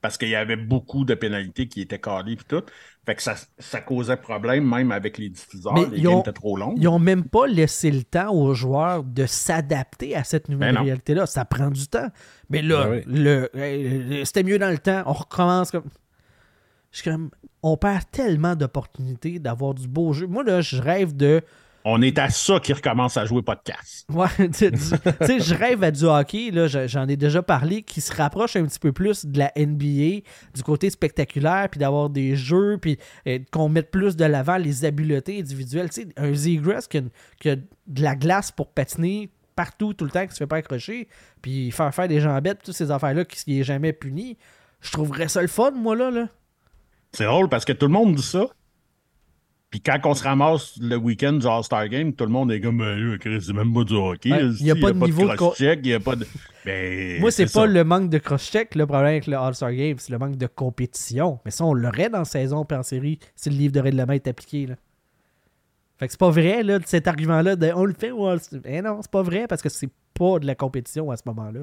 Parce 0.02 0.18
qu'il 0.18 0.30
y 0.30 0.36
avait 0.36 0.56
beaucoup 0.56 1.04
de 1.04 1.14
pénalités 1.14 1.68
qui 1.68 1.82
étaient 1.82 2.00
calées 2.00 2.34
et 2.34 2.38
tout. 2.38 2.62
Fait 3.06 3.16
que 3.16 3.22
ça, 3.22 3.36
ça 3.58 3.82
causait 3.82 4.16
problème 4.16 4.66
même 4.68 4.92
avec 4.94 5.18
les 5.18 5.28
diffuseurs. 5.30 5.74
Mais 5.74 5.86
les 5.88 5.98
ils 5.98 6.04
games 6.04 6.14
ont- 6.14 6.22
étaient 6.22 6.32
trop 6.32 6.56
longues. 6.56 6.78
Ils 6.80 6.88
ont 6.88 7.00
même 7.00 7.26
pas 7.26 7.48
laissé 7.48 7.92
le 7.92 8.04
temps 8.04 8.32
aux 8.34 8.54
joueurs 8.54 9.04
de 9.04 9.26
s'adapter 9.26 10.16
à 10.16 10.24
cette 10.24 10.48
nouvelle 10.48 10.76
Ben 10.76 10.84
réalité-là. 10.84 11.26
Ça 11.26 11.44
prend 11.44 11.70
du 11.70 11.86
temps. 11.88 12.08
Mais 12.50 12.62
là, 12.62 12.86
Ben 12.86 13.04
oui. 13.08 13.14
le, 13.22 13.50
euh, 13.56 14.24
c'était 14.26 14.44
mieux 14.44 14.58
dans 14.60 14.70
le 14.70 14.78
temps. 14.78 15.04
On 15.06 15.14
recommence 15.14 15.72
comme. 15.72 15.84
Je 16.92 17.02
suis 17.02 17.10
comme. 17.10 17.30
On 17.62 17.76
perd 17.76 18.04
tellement 18.12 18.56
d'opportunités 18.56 19.38
d'avoir 19.40 19.74
du 19.74 19.88
beau 19.88 20.14
jeu. 20.14 20.28
Moi, 20.28 20.44
là, 20.44 20.62
je 20.62 20.82
rêve 20.82 21.16
de. 21.16 21.42
On 21.86 22.02
est 22.02 22.18
à 22.20 22.30
ça 22.30 22.60
qu'ils 22.60 22.76
recommencent 22.76 23.16
à 23.18 23.26
jouer 23.26 23.42
podcast. 23.42 24.06
Ouais, 24.10 24.28
tu 24.38 24.48
sais, 24.54 24.72
du- 24.72 24.78
tu 24.80 25.26
sais, 25.26 25.40
je 25.40 25.56
rêve 25.56 25.84
à 25.84 25.92
du 25.92 26.04
hockey, 26.04 26.52
là, 26.52 26.68
je- 26.68 26.88
j'en 26.88 27.08
ai 27.08 27.16
déjà 27.16 27.42
parlé, 27.42 27.84
qui 27.84 28.02
se 28.02 28.14
rapproche 28.14 28.56
un 28.58 28.66
petit 28.66 28.80
peu 28.80 28.92
plus 28.92 29.26
de 29.26 29.40
la 29.40 29.52
NBA, 29.56 30.22
du 30.54 30.64
côté 30.64 30.90
spectaculaire, 30.90 31.68
puis 31.70 31.80
d'avoir 31.80 32.10
des 32.10 32.36
jeux, 32.36 32.78
puis 32.82 32.98
euh, 33.28 33.40
qu'on 33.52 33.70
mette 33.70 33.92
plus 33.92 34.16
de 34.18 34.26
l'avant 34.26 34.58
les 34.58 34.84
habiletés 34.86 35.40
individuelles. 35.40 35.90
Tu 35.90 36.02
sais, 36.02 36.08
un 36.18 36.34
Zegras 36.34 36.88
qui, 36.90 37.02
qui 37.40 37.50
a 37.50 37.56
de 37.56 38.04
la 38.04 38.16
glace 38.16 38.52
pour 38.52 38.68
patiner 38.72 39.30
partout, 39.56 39.94
tout 39.94 40.06
le 40.06 40.12
temps, 40.12 40.26
qui 40.26 40.34
se 40.34 40.38
fait 40.38 40.48
pas 40.48 40.58
accrocher, 40.58 41.08
puis 41.42 41.72
faire 41.72 41.94
faire 41.96 42.08
des 42.08 42.20
jambettes, 42.20 42.60
toutes 42.64 42.76
ces 42.76 42.92
affaires-là 42.92 43.26
qui 43.26 43.44
qui 43.44 43.60
est 43.60 43.64
jamais 43.64 43.94
puni. 43.94 44.38
Je 44.82 44.92
trouverais 44.92 45.28
ça 45.28 45.42
le 45.42 45.48
fun, 45.50 45.72
moi, 45.72 45.96
là. 45.96 46.12
là. 46.12 46.28
C'est 47.14 47.26
drôle 47.26 47.50
parce 47.50 47.66
que 47.66 47.74
tout 47.74 47.88
le 47.88 47.92
monde 47.94 48.16
dit 48.16 48.22
ça. 48.24 48.46
Puis 49.70 49.82
quand 49.82 50.00
on 50.06 50.16
se 50.16 50.24
ramasse 50.24 50.78
le 50.82 50.96
week-end 50.96 51.34
du 51.34 51.46
All-Star 51.46 51.88
Game, 51.90 52.14
tout 52.14 52.26
le 52.26 52.32
monde 52.32 52.52
est 52.52 52.60
comme, 52.60 52.80
Ben 52.80 53.20
c'est 53.40 53.54
même 53.54 53.72
pas 53.72 53.84
du 53.84 53.94
hockey. 53.94 54.32
Ouais, 54.32 54.46
il 54.60 54.66
y 54.66 54.72
a 54.72 54.76
pas 54.76 54.92
de 54.92 55.00
niveau 55.00 55.28
de 55.28 55.36
cross-check, 55.36 55.82
il 55.84 55.90
y 55.90 55.94
a 55.94 56.00
pas 56.00 56.16
de. 56.16 56.26
Ben, 56.66 57.20
Moi, 57.22 57.30
c'est 57.30 57.44
pas 57.46 57.52
ça. 57.52 57.66
le 57.68 57.84
manque 57.84 58.10
de 58.10 58.18
cross-check 58.18 58.74
le 58.74 58.88
problème 58.88 59.12
avec 59.12 59.28
le 59.28 59.38
All-Star 59.38 59.72
Game, 59.74 59.98
c'est 60.00 60.12
le 60.12 60.18
manque 60.18 60.38
de 60.38 60.48
compétition. 60.48 61.40
Mais 61.46 61.52
ça, 61.52 61.66
on 61.66 61.74
l'aurait 61.76 62.10
dans 62.10 62.20
la 62.20 62.26
saison 62.26 62.66
puis 62.66 62.78
en 62.78 62.84
série 62.84 63.20
si 63.36 63.52
le 63.52 63.58
livre 63.58 63.74
de 63.74 63.80
règlement 63.80 64.14
est 64.14 64.28
appliqué. 64.28 64.66
Là. 64.66 64.76
Fait 66.00 66.08
que 66.08 66.14
c'est 66.14 66.20
pas 66.20 66.32
vrai, 66.32 66.64
là, 66.64 66.80
de 66.80 66.88
cet 66.88 67.08
argument-là 67.08 67.56
de 67.56 67.72
on 67.76 67.86
le 67.86 67.94
fait 67.94 68.12
ou 68.12 68.26
on 68.26 68.34
le 68.34 68.40
fait. 68.40 68.62
Eh 68.66 68.82
non, 68.82 69.00
c'est 69.02 69.12
pas 69.12 69.22
vrai 69.22 69.46
parce 69.48 69.62
que 69.62 69.70
c'est 69.70 69.90
pas 70.16 70.40
de 70.40 70.48
la 70.48 70.56
compétition 70.56 71.12
à 71.12 71.18
ce 71.18 71.24
moment-là. 71.28 71.62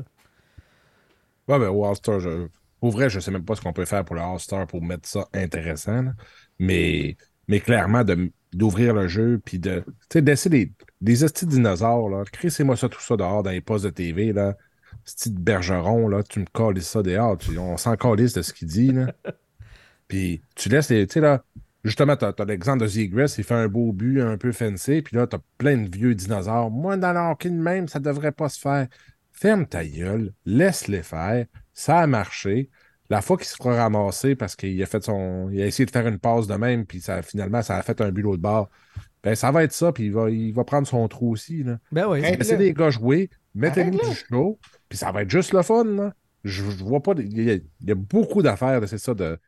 Ouais, 1.48 1.58
ben, 1.58 1.68
au 1.70 1.84
All-Star, 1.84 2.20
je... 2.20 2.46
pour 2.80 2.90
vrai, 2.90 3.08
je 3.10 3.18
sais 3.18 3.30
même 3.30 3.44
pas 3.44 3.54
ce 3.56 3.60
qu'on 3.62 3.72
peut 3.72 3.84
faire 3.84 4.04
pour 4.04 4.14
le 4.16 4.22
All-Star 4.22 4.66
pour 4.66 4.82
mettre 4.82 5.08
ça 5.08 5.26
intéressant. 5.32 6.02
là. 6.02 6.12
Mais, 6.58 7.16
mais 7.48 7.60
clairement, 7.60 8.04
de- 8.04 8.30
d'ouvrir 8.52 8.94
le 8.94 9.08
jeu, 9.08 9.40
puis 9.44 9.58
de. 9.58 9.84
Tu 10.08 10.22
d'essayer 10.22 10.66
des, 10.66 10.72
des 11.00 11.24
hosties 11.24 11.46
de 11.46 11.50
dinosaures, 11.52 12.08
là. 12.08 12.24
Crissez-moi 12.32 12.76
ça, 12.76 12.88
tout 12.88 13.00
ça 13.00 13.16
dehors 13.16 13.42
dans 13.42 13.50
les 13.50 13.60
postes 13.60 13.84
de 13.84 13.90
TV, 13.90 14.32
là. 14.32 14.56
Petit 15.04 15.30
bergeron, 15.30 16.08
là, 16.08 16.22
tu 16.22 16.40
me 16.40 16.46
colles 16.52 16.80
ça 16.82 17.02
dehors. 17.02 17.36
tu- 17.38 17.58
on 17.58 17.76
s'en 17.76 17.96
calisse 17.96 18.32
de 18.34 18.42
ce 18.42 18.52
qu'il 18.52 18.68
dit, 18.68 18.92
là. 18.92 19.12
Puis 20.08 20.42
tu 20.54 20.68
laisses 20.68 20.90
les. 20.90 21.06
Tu 21.06 21.14
sais, 21.14 21.20
là, 21.20 21.44
justement, 21.84 22.16
t'as 22.16 22.32
as, 22.38 22.44
l'exemple 22.44 22.82
de 22.82 22.86
Zegras, 22.86 23.34
il 23.38 23.44
fait 23.44 23.54
un 23.54 23.68
beau 23.68 23.92
but 23.92 24.20
un 24.20 24.36
peu 24.38 24.52
fancy, 24.52 25.02
puis 25.02 25.16
là, 25.16 25.26
t'as 25.26 25.38
plein 25.58 25.76
de 25.78 25.94
vieux 25.94 26.14
dinosaures. 26.14 26.70
Moi, 26.70 26.96
dans 26.96 27.12
le 27.12 27.18
hockey 27.20 27.50
de 27.50 27.54
même, 27.56 27.88
ça 27.88 27.98
devrait 28.00 28.32
pas 28.32 28.48
se 28.48 28.60
faire. 28.60 28.86
Ferme 29.32 29.66
ta 29.66 29.84
gueule, 29.84 30.32
laisse-les 30.46 31.02
faire. 31.02 31.46
Ça 31.74 31.98
a 32.00 32.06
marché. 32.06 32.70
La 33.10 33.22
fois 33.22 33.36
qu'il 33.36 33.46
se 33.46 33.56
fera 33.56 33.76
ramasser 33.76 34.34
parce 34.34 34.56
qu'il 34.56 34.82
a 34.82 34.86
fait 34.86 35.02
son. 35.04 35.48
Il 35.50 35.60
a 35.62 35.66
essayé 35.66 35.86
de 35.86 35.90
faire 35.90 36.06
une 36.06 36.18
passe 36.18 36.46
de 36.46 36.54
même, 36.54 36.84
puis 36.86 37.00
ça, 37.00 37.22
finalement, 37.22 37.62
ça 37.62 37.76
a 37.76 37.82
fait 37.82 38.00
un 38.00 38.10
but 38.10 38.22
l'autre 38.22 38.42
bord. 38.42 38.68
Ben, 39.22 39.34
ça 39.34 39.50
va 39.50 39.64
être 39.64 39.72
ça, 39.72 39.92
puis 39.92 40.06
il 40.06 40.12
va, 40.12 40.30
il 40.30 40.52
va 40.52 40.64
prendre 40.64 40.86
son 40.86 41.06
trou 41.08 41.32
aussi. 41.32 41.62
Là. 41.62 41.78
Ben 41.92 42.08
oui. 42.08 42.20
Laissez 42.20 42.56
les 42.56 42.72
gars 42.72 42.90
jouer, 42.90 43.30
mettez-nous 43.54 43.98
du 43.98 44.14
show, 44.28 44.58
puis 44.88 44.98
ça 44.98 45.12
va 45.12 45.22
être 45.22 45.30
juste 45.30 45.52
le 45.52 45.62
fun. 45.62 45.84
Là. 45.84 46.12
Je, 46.44 46.62
je 46.62 46.84
vois 46.84 47.00
pas. 47.02 47.14
de- 47.14 47.22
Il 47.22 47.42
y 47.42 47.50
a, 47.50 47.54
il 47.54 47.88
y 47.88 47.90
a 47.90 47.94
beaucoup 47.96 48.42
d'affaires, 48.42 48.80
de- 48.80 48.86
c'est 48.86 48.98
ça, 48.98 49.14
de, 49.14 49.38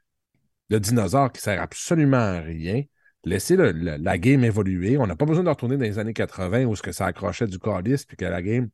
de 0.71 0.79
dinosaures 0.79 1.31
qui 1.33 1.41
servent 1.41 1.61
absolument 1.63 2.17
à 2.17 2.41
rien. 2.41 2.83
Laissez 3.25 3.57
le- 3.57 3.73
le- 3.73 3.97
la 3.97 4.19
game 4.19 4.45
évoluer. 4.45 4.97
On 4.99 5.07
n'a 5.07 5.17
pas 5.17 5.27
besoin 5.27 5.45
de 5.45 5.49
retourner 5.49 5.77
dans 5.77 5.85
les 5.85 5.99
années 5.99 6.13
80 6.15 6.65
où 6.65 6.75
ce 6.77 6.83
que 6.83 6.93
ça 6.93 7.07
accrochait 7.07 7.47
du 7.47 7.59
calice, 7.59 8.05
puis 8.05 8.17
que 8.17 8.25
la 8.25 8.43
game. 8.43 8.69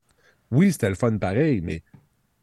Oui, 0.51 0.73
c'était 0.73 0.89
le 0.91 0.95
fun 0.95 1.17
pareil, 1.19 1.61
mais 1.63 1.83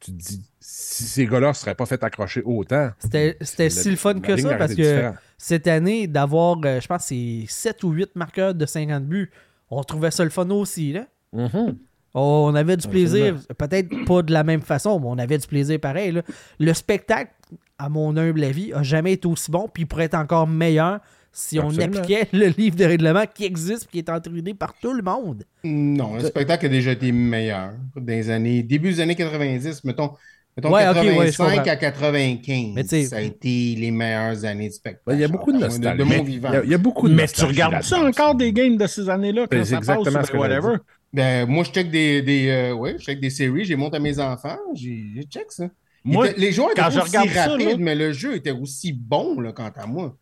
tu 0.01 0.11
te 0.11 0.17
dis, 0.17 0.43
si 0.59 1.03
ces 1.03 1.25
gars-là 1.27 1.49
ne 1.49 1.53
seraient 1.53 1.75
pas 1.75 1.85
fait 1.85 2.03
accrocher 2.03 2.41
autant. 2.43 2.91
C'était 2.99 3.37
si 3.69 3.91
le 3.91 3.95
fun 3.95 4.19
que 4.19 4.35
ça 4.35 4.55
parce 4.55 4.73
que 4.73 5.11
cette 5.37 5.67
année, 5.67 6.07
d'avoir, 6.07 6.57
euh, 6.65 6.79
je 6.79 6.87
pense, 6.87 7.05
c'est 7.05 7.45
7 7.47 7.83
ou 7.83 7.91
8 7.91 8.15
marqueurs 8.15 8.53
de 8.53 8.65
50 8.65 9.05
buts, 9.05 9.31
on 9.69 9.83
trouvait 9.83 10.11
ça 10.11 10.23
le 10.23 10.29
fun 10.29 10.49
aussi. 10.49 10.91
Là. 10.93 11.05
Mhm. 11.33 11.77
On 12.13 12.53
avait 12.55 12.75
du 12.75 12.87
plaisir, 12.87 13.37
peut-être 13.57 14.05
pas 14.05 14.21
de 14.21 14.33
la 14.33 14.43
même 14.43 14.61
façon, 14.61 14.99
mais 14.99 15.07
on 15.07 15.17
avait 15.17 15.37
du 15.37 15.47
plaisir 15.47 15.79
pareil. 15.79 16.11
là. 16.11 16.23
Le 16.59 16.73
spectacle, 16.73 17.31
à 17.77 17.87
mon 17.87 18.17
humble 18.17 18.43
avis, 18.43 18.73
a 18.73 18.83
jamais 18.83 19.13
été 19.13 19.27
aussi 19.27 19.49
bon, 19.49 19.69
puis 19.71 19.83
il 19.83 19.85
pourrait 19.85 20.05
être 20.05 20.15
encore 20.15 20.47
meilleur 20.47 20.99
si 21.33 21.59
on 21.59 21.67
Absolument. 21.69 21.97
appliquait 21.99 22.27
le 22.33 22.47
livre 22.47 22.75
de 22.75 22.85
règlement 22.85 23.23
qui 23.33 23.45
existe 23.45 23.83
et 23.85 23.87
qui 23.91 23.97
est 23.99 24.09
entériné 24.09 24.53
par 24.53 24.73
tout 24.79 24.93
le 24.93 25.01
monde. 25.01 25.43
Non, 25.63 26.15
le 26.15 26.25
spectacle 26.25 26.65
a 26.65 26.69
déjà 26.69 26.91
été 26.91 27.11
meilleur 27.11 27.71
les 28.05 28.29
années, 28.29 28.63
début 28.63 28.89
des 28.89 28.99
années 28.99 29.15
90, 29.15 29.83
mettons, 29.85 30.11
mettons 30.57 30.71
Ouais, 30.73 30.87
ok, 30.89 30.95
ouais, 30.97 31.31
je 31.31 31.37
85 31.37 31.55
comprends. 31.55 31.71
à 31.71 31.75
95. 31.77 32.71
Mais 32.75 32.83
tu 32.83 32.89
sais- 32.89 33.03
ça 33.05 33.17
a 33.17 33.21
été 33.21 33.75
les 33.77 33.91
meilleures 33.91 34.43
années 34.43 34.67
de 34.69 34.73
spectacle. 34.73 35.03
Ben, 35.07 35.13
Il 35.13 35.21
y 35.21 35.23
a 35.23 35.27
beaucoup 35.29 35.51
de 35.53 35.57
nostalgie. 35.59 35.97
de 35.99 36.03
mon 36.03 36.15
il, 36.17 36.25
vivant. 36.25 36.51
y 36.53 36.55
a, 36.57 36.63
il 36.65 36.69
y 36.69 36.73
a 36.73 36.77
beaucoup 36.77 37.07
de 37.07 37.13
Mais 37.13 37.27
tu 37.27 37.45
regardes 37.45 37.81
ça 37.83 37.99
encore 38.01 38.35
des 38.35 38.51
games 38.51 38.75
de 38.77 38.87
ces 38.87 39.09
années-là 39.09 39.47
quand 39.49 39.63
ça 39.63 39.77
passe 39.77 39.77
exactement 39.77 40.19
sur 40.19 40.25
ce 40.27 40.31
que 40.31 40.37
whatever. 40.37 40.75
Ben, 41.13 41.45
moi, 41.47 41.63
je 41.65 41.71
check 41.71 41.89
des, 41.91 42.21
des, 42.21 42.47
euh, 42.49 42.73
ouais, 42.73 42.95
je 42.97 43.03
check 43.03 43.19
des 43.19 43.29
séries, 43.29 43.65
j'ai 43.65 43.75
monté 43.75 43.97
à 43.97 43.99
mes 43.99 44.17
enfants, 44.19 44.57
j'ai 44.73 45.23
check 45.29 45.45
ça. 45.51 45.69
Moi, 46.03 46.29
était- 46.29 46.39
les 46.39 46.51
joueurs 46.51 46.71
étaient 46.71 46.81
quand 46.81 46.89
je 46.89 46.99
aussi 46.99 47.17
regarde 47.17 47.51
rapides, 47.51 47.67
là- 47.69 47.75
mais 47.77 47.95
le 47.95 48.11
jeu 48.11 48.35
était 48.35 48.51
aussi 48.51 48.91
bon, 48.93 49.39
là, 49.39 49.51
quant 49.53 49.69
à 49.75 49.85
moi. 49.85 50.17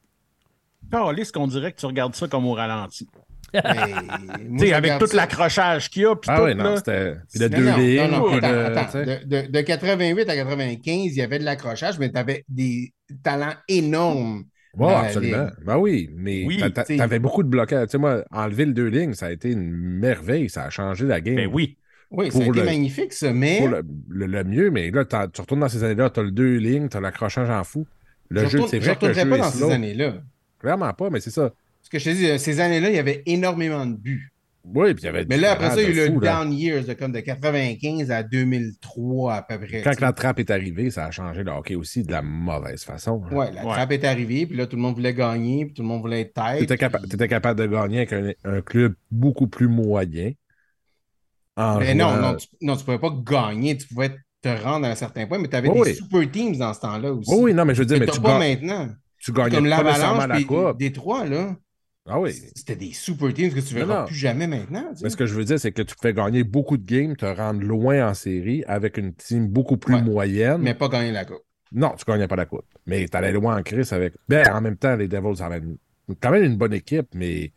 Calisse 0.92 1.32
qu'on 1.32 1.48
dirait 1.48 1.72
que 1.72 1.80
tu 1.80 1.86
regardes 1.86 2.16
ça 2.16 2.28
comme 2.28 2.46
au 2.46 2.54
ralenti. 2.54 3.08
Mais, 3.54 3.62
moi, 3.64 3.68
Tu 4.52 4.60
sais, 4.60 4.68
je 4.68 4.74
avec 4.74 5.00
tout 5.00 5.08
ça- 5.08 5.18
l'accrochage 5.18 5.90
qu'il 5.90 6.04
y 6.04 6.06
a, 6.06 6.16
puis 6.16 6.30
Ah 6.32 6.38
tout, 6.38 6.44
oui, 6.46 6.56
non, 6.56 6.64
là. 6.66 6.78
c'était. 6.78 7.16
Puis 7.32 7.40
de 7.40 7.48
Non, 7.48 7.58
deux 7.58 7.66
non, 7.72 7.78
lignes. 7.78 8.02
non, 8.02 8.08
non, 8.10 8.24
ou 8.26 8.40
de- 8.40 8.46
attends, 8.46 8.80
attends. 8.82 8.86
tu 8.86 9.06
sais. 9.06 9.26
De, 9.26 9.42
de- 9.48 9.52
de 9.52 9.62
88 9.62 10.30
à 10.30 10.36
95, 10.36 11.06
il 11.06 11.16
y 11.16 11.22
avait 11.22 11.40
de 11.40 11.44
l'accrochage, 11.46 11.98
mais 12.00 12.12
tu 12.12 12.18
avais 12.18 12.44
des 12.48 12.94
talents 13.24 13.54
énormes. 13.68 14.44
Dans 14.78 14.88
la 14.90 15.00
absolument. 15.00 15.48
Ben 15.66 15.78
oui, 15.78 16.12
mais 16.16 16.46
Oui, 16.46 16.62
t'sais. 16.74 16.98
t'avais 16.98 17.18
beaucoup 17.18 17.42
de 17.42 17.50
blocages. 17.50 17.88
Tu 17.88 17.92
sais, 17.94 17.98
moi, 17.98 18.24
enlever 18.32 18.66
le 18.66 18.74
deux 18.74 18.86
lignes, 18.88 19.14
ça 19.16 19.26
a 19.26 19.32
été 19.32 19.52
une 19.52 19.72
merveille. 19.72 20.48
Ça 20.48 20.66
a 20.66 20.70
changé 20.70 21.06
la 21.06 21.20
game. 21.20 21.36
Ben 21.36 21.50
oui. 21.52 21.76
Oui, 22.12 22.32
ça 22.32 22.38
a 22.38 22.42
Pour 22.42 22.52
été 22.52 22.60
le- 22.60 22.66
magnifique, 22.66 23.14
ça, 23.14 23.34
mais 23.34 23.58
Pour 23.60 23.68
le, 23.70 23.82
le- 24.10 24.26
le 24.28 24.44
mieux, 24.44 24.70
mais 24.72 24.90
là, 24.92 25.06
t'as- 25.06 25.28
tu 25.28 25.42
retournes 25.42 25.60
dans 25.62 25.70
ces 25.70 25.84
années-là, 25.84 26.10
tu 26.12 26.20
as 26.20 26.24
le 26.24 26.32
deux 26.32 26.58
lignes, 26.58 26.88
tu 26.88 26.98
as 26.98 27.02
l'accrochage 27.02 27.50
en 27.50 27.64
fou. 27.64 27.88
Le 28.30 28.42
je 28.42 28.46
jeu, 28.50 28.58
retourne- 28.60 28.70
c'est 28.70 28.80
je 28.82 28.86
vrai 28.86 28.96
que 28.96 29.06
le 29.08 29.14
jeu 29.14 29.30
pas 29.30 29.36
est 29.36 29.40
dans 29.40 29.50
slow. 29.52 29.68
ces 29.70 29.74
années-là. 29.74 30.14
Clairement 30.60 30.94
pas, 30.94 31.10
mais 31.10 31.20
c'est 31.20 31.32
ça. 31.32 31.52
Ce 31.82 31.90
que 31.90 31.98
je 32.00 32.06
te 32.06 32.10
dis, 32.16 32.30
euh, 32.30 32.38
ces 32.38 32.60
années-là, 32.60 32.90
il 32.90 32.96
y 32.96 33.00
avait 33.00 33.24
énormément 33.26 33.86
de 33.86 33.94
buts. 33.96 34.32
Oui, 34.66 34.94
puis 34.94 35.04
il 35.04 35.06
y 35.06 35.10
avait 35.10 35.26
Mais 35.28 35.38
là, 35.38 35.54
après 35.54 35.70
ça, 35.72 35.82
il 35.82 35.96
y 35.96 36.00
a 36.00 36.06
eu 36.06 36.14
le 36.14 36.20
down 36.20 36.52
years, 36.52 36.84
de, 36.86 36.94
comme 36.94 37.14
de 37.14 37.22
95 37.22 38.12
à 38.12 38.22
2003 38.24 39.34
à 39.36 39.42
peu 39.42 39.58
près. 39.58 39.82
Quand 39.82 40.00
la 40.02 40.12
trappe 40.12 40.40
est 40.40 40.52
arrivée, 40.52 40.92
ça 40.92 41.06
a 41.06 41.12
changé 41.12 41.44
le 41.44 41.52
hockey 41.52 41.76
aussi 41.76 42.04
de 42.04 42.12
la 42.12 42.22
mauvaise 42.22 42.84
façon. 42.84 43.24
là. 43.32 43.36
Ouais, 43.38 43.52
la 43.54 43.66
Ouais. 43.66 43.72
trappe 43.72 43.92
est 43.94 44.04
arrivée, 44.04 44.46
puis 44.46 44.58
là, 44.58 44.68
tout 44.68 44.76
le 44.76 44.82
monde 44.82 44.96
voulait 44.96 45.14
gagner, 45.14 45.66
puis 45.66 45.74
tout 45.76 45.82
le 45.82 45.88
monde 45.88 46.02
voulait 46.02 46.22
être 46.22 46.34
tête. 46.34 46.58
Tu 46.58 46.64
étais, 46.66 46.76
puis- 46.78 47.28
capable 47.30 47.58
de 47.60 47.66
gagner 47.66 47.98
avec 48.00 48.14
un, 48.14 48.32
un 48.44 48.62
club 48.62 48.94
beaucoup 49.10 49.48
plus 49.48 49.70
moyen. 49.70 50.34
En 51.56 51.80
Mais 51.80 51.96
non, 51.96 52.10
jouant- 52.10 52.22
non, 52.22 52.36
tu, 52.36 52.48
non, 52.62 52.76
tu 52.78 52.84
pouvais 52.86 53.00
pas 53.00 53.12
gagner, 53.24 53.78
tu 53.78 53.88
pouvais 53.88 54.12
te 54.42 54.50
rendre 54.64 54.86
à 54.86 54.90
un 54.92 54.96
certain 54.96 55.26
point, 55.26 55.40
mais 55.40 55.48
tu 55.48 55.56
avais 55.56 55.70
Oui, 55.70 55.82
des 55.84 55.90
oui. 55.92 55.96
super 55.96 56.32
teams 56.32 56.58
dans 56.58 56.74
ce 56.74 56.82
temps-là 56.82 57.12
aussi. 57.14 57.30
Oui, 57.34 57.40
oui, 57.46 57.54
non, 57.54 57.66
mais 57.66 57.74
je 57.74 57.80
veux 57.80 57.86
dire, 57.86 58.00
mais 58.00 58.06
mais 58.06 58.12
tu, 58.12 58.22
pas 58.22 58.38
maintenant. 58.40 58.90
Tu 59.20 59.32
gagnais 59.34 59.58
Comme 59.58 59.70
pas 59.70 59.84
nécessairement 59.84 60.28
la 60.28 60.44
coupe. 60.44 60.78
Détroit, 60.78 61.26
là. 61.26 61.56
Ah 62.08 62.20
oui. 62.20 62.34
C'était 62.56 62.76
des 62.76 62.92
super 62.92 63.32
teams 63.34 63.52
que 63.54 63.60
tu 63.60 63.74
Non, 63.76 63.80
verras 63.82 64.00
non. 64.02 64.06
plus 64.08 64.16
jamais 64.16 64.48
maintenant. 64.48 64.86
tu 64.92 64.98
sais. 64.98 65.04
Mais 65.04 65.10
ce 65.12 65.18
que 65.18 65.26
je 65.28 65.34
veux 65.36 65.46
dire, 65.46 65.60
c'est 65.60 65.72
que 65.72 65.82
tu 65.84 65.96
pouvais 65.96 66.14
gagner 66.14 66.44
beaucoup 66.44 66.78
de 66.78 66.84
games, 66.86 67.16
te 67.16 67.26
rendre 67.26 67.62
loin 67.62 68.08
en 68.10 68.14
série 68.16 68.64
avec 68.66 68.98
une 68.98 69.14
team 69.14 69.48
beaucoup 69.48 69.78
plus 69.78 69.96
Ouais. 69.96 70.02
moyenne. 70.02 70.62
Mais 70.62 70.74
pas 70.74 70.88
gagner 70.90 71.12
la 71.12 71.26
coupe. 71.26 71.44
Non, 71.72 71.94
tu 71.96 72.04
gagnais 72.06 72.28
pas 72.28 72.36
la 72.36 72.46
coupe. 72.48 72.66
Mais 72.88 73.08
tu 73.08 73.16
allais 73.16 73.32
loin 73.32 73.58
en 73.60 73.62
crise 73.62 73.94
avec. 73.94 74.14
Ben, 74.28 74.48
en 74.52 74.60
même 74.62 74.78
temps, 74.78 74.96
les 74.96 75.08
Devils 75.08 75.44
avaient 75.44 75.62
quand 76.20 76.32
même 76.32 76.44
une 76.46 76.58
bonne 76.58 76.74
équipe, 76.74 77.10
mais 77.14 77.52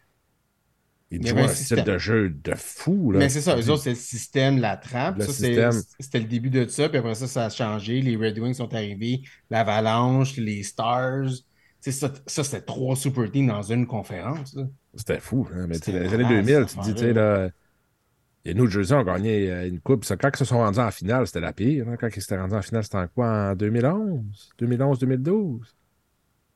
ils 1.11 1.27
jouaient 1.27 1.41
un 1.43 1.45
un 1.45 1.49
style 1.49 1.67
système. 1.77 1.85
de 1.85 1.99
jeu 1.99 2.29
de 2.29 2.55
fou. 2.55 3.13
Là. 3.13 3.21
Mais 3.21 3.29
c'est 3.31 3.41
ça, 3.41 3.57
eux 3.59 3.71
autres, 3.71 3.85
c'est 3.85 3.91
le 3.91 3.97
système, 3.97 4.59
la 4.59 4.77
trappe. 4.77 5.17
Le 5.19 5.25
ça, 5.25 5.33
système. 5.33 5.73
C'était 5.99 6.19
le 6.21 6.27
début 6.27 6.51
de 6.51 6.67
ça, 6.69 6.91
puis 6.91 6.99
après 6.99 7.15
ça, 7.15 7.27
ça 7.27 7.47
a 7.47 7.49
changé. 7.51 8.03
Les 8.03 8.17
Red 8.17 8.39
Wings 8.39 8.55
sont 8.55 8.75
arrivés, 8.75 9.23
l'Avalanche, 9.49 10.37
les 10.37 10.63
Stars. 10.63 11.31
Ça, 11.91 12.13
ça 12.27 12.45
c'était 12.45 12.63
trois 12.63 12.95
super 12.97 13.31
teams 13.31 13.49
dans 13.49 13.63
une 13.63 13.87
conférence. 13.87 14.57
C'était 14.95 15.19
fou. 15.21 15.49
hein. 15.55 15.67
Mais 15.69 15.79
tu 15.81 15.91
sais, 15.91 15.93
C'était 15.93 15.99
dans 15.99 16.05
les 16.05 16.15
années 16.15 16.23
malade, 16.25 16.45
2000, 16.47 16.69
cette 16.69 16.69
tu 16.69 16.77
te 16.77 16.83
dis, 16.85 16.95
tu 16.95 17.01
sais, 17.01 17.13
là. 17.13 17.49
Et 18.45 18.55
nous, 18.55 18.67
Jersey, 18.67 18.95
ont 18.97 19.05
gagné 19.05 19.51
euh, 19.51 19.69
une 19.69 19.79
coupe. 19.81 20.05
Ça, 20.05 20.17
Quand 20.17 20.29
ils 20.35 20.37
se 20.37 20.45
sont 20.45 20.59
rendus 20.59 20.81
en 20.81 20.91
finale, 20.91 21.27
c'était 21.29 21.41
la 21.41 21.53
pire. 21.53 21.89
hein. 21.89 21.97
Quand 21.99 22.09
ils 22.15 22.21
s'étaient 22.21 22.37
rendus 22.39 22.55
en 22.55 22.63
finale, 22.63 22.83
c'était 22.83 22.97
en 22.99 23.07
quoi 23.07 23.51
En 23.51 23.55
2011 23.55 24.51
2011-2012 24.61 25.61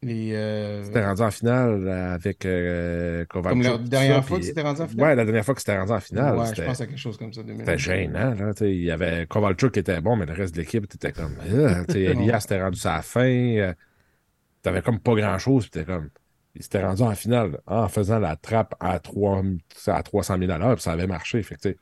Les, 0.02 0.32
euh, 0.34 0.82
C'était 0.84 1.04
rendu 1.06 1.22
en 1.22 1.30
finale 1.30 1.88
avec 1.88 2.44
euh, 2.44 3.24
Comme 3.26 3.62
la 3.62 3.78
dernière 3.78 4.24
fois 4.24 4.38
que 4.40 4.44
c'était 4.44 4.62
rendu 4.62 4.80
en 4.82 4.88
finale? 4.88 5.06
Ouais, 5.08 5.14
la 5.14 5.24
dernière 5.24 5.44
fois 5.44 5.54
que 5.54 5.60
c'était 5.60 5.78
rendu 5.78 5.92
en 5.92 6.00
finale. 6.00 6.36
ouais, 6.36 6.54
je 6.56 6.62
pense 6.62 6.80
à 6.80 6.86
quelque 6.86 6.98
chose 6.98 7.16
comme 7.16 7.32
ça. 7.32 7.42
2011. 7.42 7.60
C'était 7.66 7.78
gênant. 7.78 8.34
Là, 8.34 8.52
il 8.62 8.82
y 8.82 8.90
avait 8.90 9.26
Kovalchuk 9.28 9.72
qui 9.72 9.78
était 9.78 10.00
bon, 10.00 10.16
mais 10.16 10.26
le 10.26 10.32
reste 10.32 10.54
de 10.56 10.60
l'équipe 10.60 10.84
était 10.92 11.12
comme. 11.12 11.36
euh, 11.48 11.84
Elias 11.94 12.42
était 12.46 12.60
rendu 12.62 12.80
la 12.84 13.02
fin. 13.02 13.74
T'avais 14.66 14.82
comme 14.82 14.98
pas 14.98 15.14
grand-chose. 15.14 15.68
Puis 15.68 15.84
comme. 15.84 16.10
Il 16.56 16.62
s'était 16.62 16.82
rendu 16.82 17.02
en 17.02 17.14
finale 17.14 17.60
en 17.66 17.86
faisant 17.86 18.18
la 18.18 18.34
trappe 18.34 18.74
à, 18.80 18.98
3, 18.98 19.42
à 19.86 20.02
300 20.02 20.38
000 20.38 20.50
à 20.50 20.58
l'heure, 20.58 20.74
puis 20.74 20.82
ça 20.82 20.90
avait 20.92 21.06
marché. 21.06 21.40
Fait 21.44 21.54
que, 21.54 21.76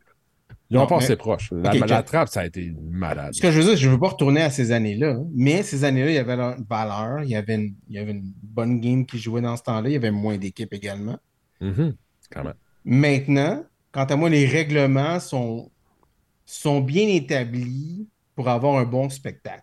ils 0.68 0.76
ont 0.76 0.80
Non, 0.80 0.87
passé 0.87 1.11
mais- 1.11 1.16
proche. 1.16 1.51
La, 1.53 2.03
trappe, 2.03 2.28
ça 2.28 2.41
a 2.41 2.45
été 2.47 2.74
malade. 2.91 3.32
Ce 3.32 3.41
que 3.41 3.51
je 3.51 3.59
veux 3.61 3.64
dire, 3.64 3.76
je 3.76 3.87
ne 3.87 3.93
veux 3.95 3.99
pas 4.01 4.09
retourner 4.09 4.43
à 4.43 4.51
ces 4.51 4.70
années-là, 4.72 5.16
mais 5.32 5.62
ces 5.62 5.85
années-là, 5.85 6.11
il 6.11 6.14
y 6.14 6.18
avait 6.18 6.35
une 6.35 6.64
valeur, 6.68 7.22
il 7.22 7.30
y 7.30 7.37
avait 7.37 7.55
une, 7.55 7.74
il 7.89 7.95
y 7.95 7.99
avait 7.99 8.11
une 8.11 8.32
bonne 8.43 8.80
game 8.80 9.07
qui 9.07 9.18
jouait 9.18 9.41
dans 9.41 9.57
ce 9.57 9.62
temps-là, 9.62 9.89
il 9.89 9.93
y 9.93 9.97
avait 9.97 10.11
moins 10.11 10.37
d'équipes 10.37 10.74
également. 10.74 11.18
Mhm. 11.62 11.95
Quand 12.32 12.45
même. 12.45 12.55
Maintenant, 12.85 13.64
quant 13.93 14.05
à 14.05 14.16
moi, 14.16 14.28
les 14.28 14.45
règlements 14.45 15.20
sont, 15.20 15.70
sont 16.45 16.80
bien 16.82 17.07
établis 17.09 18.09
pour 18.35 18.49
avoir 18.49 18.76
un 18.76 18.85
bon 18.85 19.09
spectacle. 19.09 19.62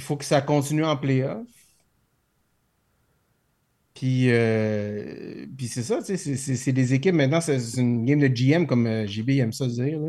Il 0.00 0.02
faut 0.02 0.16
que 0.16 0.24
ça 0.24 0.40
continue 0.40 0.82
en 0.82 0.96
playoff. 0.96 1.46
Puis, 3.92 4.30
euh, 4.30 5.46
puis 5.58 5.68
c'est 5.68 5.82
ça, 5.82 5.98
tu 5.98 6.04
sais, 6.06 6.16
c'est- 6.16 6.36
c'est 6.36 6.56
c'est 6.56 6.72
des 6.72 6.94
équipes. 6.94 7.14
Maintenant, 7.14 7.40
c'est 7.42 7.58
une 7.76 8.06
game 8.06 8.18
de 8.20 8.28
GM, 8.28 8.66
comme 8.66 8.86
euh, 8.86 9.06
JB 9.06 9.30
aime 9.40 9.52
ça 9.52 9.66
dire. 9.66 10.00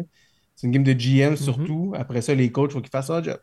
C'est 0.55 0.67
une 0.67 0.71
game 0.73 0.83
de 0.83 0.93
GM 0.93 1.35
surtout. 1.35 1.93
Après 1.97 2.21
ça, 2.21 2.33
les 2.33 2.51
coachs, 2.51 2.71
il 2.71 2.73
faut 2.75 2.81
qu'ils 2.81 2.89
fassent 2.91 3.09
leur 3.09 3.21
job. 3.23 3.39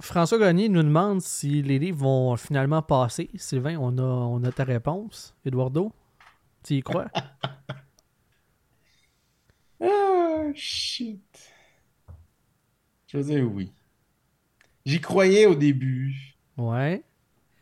François 0.00 0.38
Gagné 0.38 0.68
nous 0.68 0.82
demande 0.82 1.20
si 1.22 1.62
les 1.62 1.78
livres 1.78 1.98
vont 1.98 2.36
finalement 2.36 2.82
passer. 2.82 3.30
Sylvain, 3.36 3.76
on 3.80 3.96
a, 3.98 4.02
on 4.02 4.42
a 4.44 4.52
ta 4.52 4.64
réponse. 4.64 5.34
Eduardo, 5.44 5.92
tu 6.64 6.74
y 6.76 6.82
crois? 6.82 7.06
Ah, 9.80 10.50
shit. 10.54 11.47
Je 13.08 13.18
veux 13.18 13.24
dire 13.24 13.50
oui. 13.52 13.72
J'y 14.86 15.00
croyais 15.00 15.46
au 15.46 15.54
début. 15.54 16.14
ouais. 16.56 17.02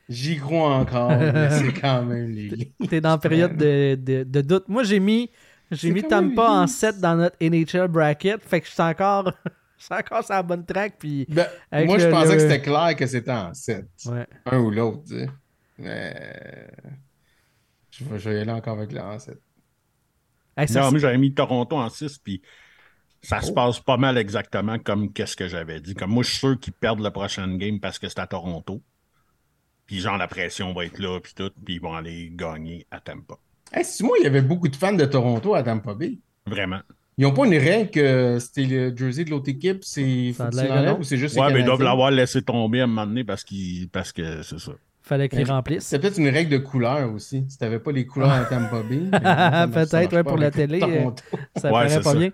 J'y 0.09 0.37
crois 0.37 0.73
encore, 0.77 1.09
mais 1.11 1.51
c'est 1.59 1.73
quand 1.73 2.05
même 2.05 2.31
les. 2.31 2.73
T'es 2.89 3.01
dans 3.01 3.11
la 3.11 3.19
période 3.19 3.57
de, 3.57 3.97
de- 3.97 4.23
de 4.23 4.41
doute. 4.41 4.69
Moi, 4.69 4.85
j'ai 4.85 5.01
mis, 5.01 5.31
j'ai 5.73 5.91
mis 5.91 6.03
même 6.03 6.09
Tampa 6.09 6.49
en 6.49 6.63
lisse. 6.63 6.77
7 6.77 7.01
dans 7.01 7.17
notre 7.17 7.37
NHL 7.41 7.89
bracket. 7.89 8.41
Fait 8.45 8.61
que 8.61 8.69
je 8.69 8.73
suis 8.73 8.81
encore, 8.83 9.33
je 9.79 9.85
suis 9.85 9.95
encore 9.95 10.23
sur 10.25 10.35
la 10.35 10.45
bonne 10.45 10.65
track. 10.65 10.95
Puis, 11.01 11.27
Ben, 11.29 11.49
moi, 11.87 11.99
je 11.99 12.07
le- 12.07 12.13
pensais 12.13 12.29
le- 12.29 12.35
que 12.37 12.41
c'était 12.41 12.63
clair 12.63 12.95
que 12.95 13.05
c'était 13.05 13.33
en 13.33 13.53
7. 13.53 13.85
ouais. 14.07 14.27
Un 14.47 14.59
ou 14.61 14.71
l'autre, 14.71 15.03
tu 15.09 15.15
sais. 15.19 15.29
Mais. 15.79 16.71
Je 17.91 18.05
vais, 18.05 18.19
je 18.21 18.29
vais 18.31 18.37
y 18.37 18.41
aller 18.43 18.53
encore 18.53 18.79
avec 18.79 18.93
le 18.93 19.01
en 19.01 19.19
7. 19.19 19.37
Hey, 20.57 20.69
ça, 20.69 20.83
Non, 20.83 20.91
moi, 20.93 21.01
j'avais 21.01 21.19
mis 21.19 21.35
Toronto 21.35 21.77
en 21.77 21.89
6, 21.89 22.19
puis 22.19 22.43
ça 23.23 23.41
se 23.41 23.53
passe 23.53 23.81
pas 23.81 23.97
mal 23.97 24.19
exactement 24.19 24.79
comme 24.79 25.13
qu'est-ce 25.13 25.37
que 25.37 25.49
j'avais 25.49 25.81
dit. 25.81 25.95
Comme 25.95 26.11
moi, 26.11 26.23
je 26.23 26.31
suis 26.31 26.39
sûr 26.39 26.59
qu'ils 26.61 26.73
perdent 26.73 27.01
le 27.03 27.11
prochain 27.11 27.57
game 27.57 27.81
parce 27.81 27.99
que 27.99 28.09
c'est 28.09 28.19
à 28.21 28.27
Toronto. 28.27 28.83
Puis 29.87 30.01
genre, 30.01 30.17
la 30.17 30.27
pression 30.29 30.73
va 30.73 30.85
être 30.85 30.99
là, 30.99 31.21
puis 31.21 31.33
tout, 31.35 31.51
puis 31.65 31.75
ils 31.77 31.81
vont 31.81 31.95
aller 31.95 32.31
gagner 32.35 32.87
à 32.91 33.01
Tampa. 33.01 33.35
Hey, 33.73 33.85
si 33.85 34.03
moi, 34.05 34.17
il 34.21 34.25
y 34.25 34.27
avait 34.27 34.43
beaucoup 34.43 34.69
de 34.69 34.77
fans 34.77 34.93
de 34.93 35.05
Toronto 35.05 35.55
à 35.55 35.63
Tampa 35.63 35.95
Bay. 35.95 36.19
Vraiment. 36.47 36.81
Ils 37.19 37.23
n'ont 37.23 37.33
pas 37.33 37.47
une 37.47 37.55
règle 37.57 37.91
que 37.91 38.39
c'était 38.39 38.65
le 38.65 38.95
jersey 38.97 39.25
de 39.25 39.31
l'autre 39.31 39.49
équipe, 39.49 39.83
c'est 39.85 40.35
ou 40.39 41.03
c'est 41.03 41.17
juste 41.17 41.37
Ouais, 41.39 41.53
mais 41.53 41.61
ils 41.61 41.65
doivent 41.65 41.83
l'avoir 41.83 42.11
laissé 42.11 42.43
tomber 42.43 42.81
à 42.81 42.85
un 42.85 42.87
moment 42.89 43.07
donné 43.07 43.25
parce, 43.25 43.43
qu'ils 43.43 43.89
parce 43.89 44.13
que 44.13 44.43
c'est 44.43 44.59
ça. 44.59 44.73
fallait 45.01 45.29
qu'ils 45.29 45.51
remplissent. 45.51 45.85
C'est 45.87 45.99
peut-être 45.99 46.19
une 46.19 46.29
règle 46.29 46.51
de 46.51 46.59
couleur 46.59 47.11
aussi. 47.13 47.45
Si 47.49 47.57
tu 47.57 47.65
n'avais 47.65 47.79
pas 47.79 47.91
les 47.93 48.07
couleurs 48.07 48.31
à 48.33 48.45
Tampa 48.45 48.83
Bay. 48.83 49.09
Peut-être, 49.73 50.13
ouais, 50.15 50.25
pour 50.25 50.37
la 50.37 50.51
télé, 50.51 50.79
Toronto. 50.79 51.23
Ça 51.57 51.69
Ouais, 51.73 51.87
paraît 51.87 52.01
pas 52.03 52.13
ça. 52.13 52.19
bien. 52.19 52.31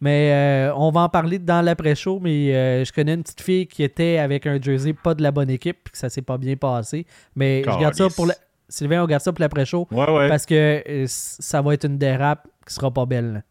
Mais 0.00 0.32
euh, 0.32 0.74
on 0.76 0.90
va 0.90 1.02
en 1.02 1.08
parler 1.08 1.38
dans 1.38 1.62
l'après-show, 1.64 2.18
mais 2.20 2.54
euh, 2.54 2.84
je 2.84 2.92
connais 2.92 3.14
une 3.14 3.22
petite 3.22 3.40
fille 3.40 3.66
qui 3.66 3.82
était 3.82 4.18
avec 4.18 4.46
un 4.46 4.60
jersey 4.60 4.92
pas 4.92 5.14
de 5.14 5.22
la 5.22 5.30
bonne 5.30 5.50
équipe, 5.50 5.78
puis 5.84 5.92
que 5.92 5.98
ça 5.98 6.08
s'est 6.08 6.22
pas 6.22 6.36
bien 6.36 6.56
passé. 6.56 7.06
Mais 7.36 7.62
je 7.64 7.80
garde 7.80 7.94
ça 7.94 8.08
pour 8.14 8.26
la... 8.26 8.34
Sylvain, 8.68 9.02
on 9.02 9.06
garde 9.06 9.22
ça 9.22 9.32
pour 9.32 9.40
l'après-show, 9.40 9.86
Ouais, 9.90 10.10
ouais. 10.10 10.28
parce 10.28 10.46
que 10.46 10.82
euh, 10.88 11.04
ça 11.06 11.62
va 11.62 11.74
être 11.74 11.84
une 11.84 11.98
dérape 11.98 12.46
qui 12.66 12.74
sera 12.74 12.90
pas 12.90 13.06
belle. 13.06 13.44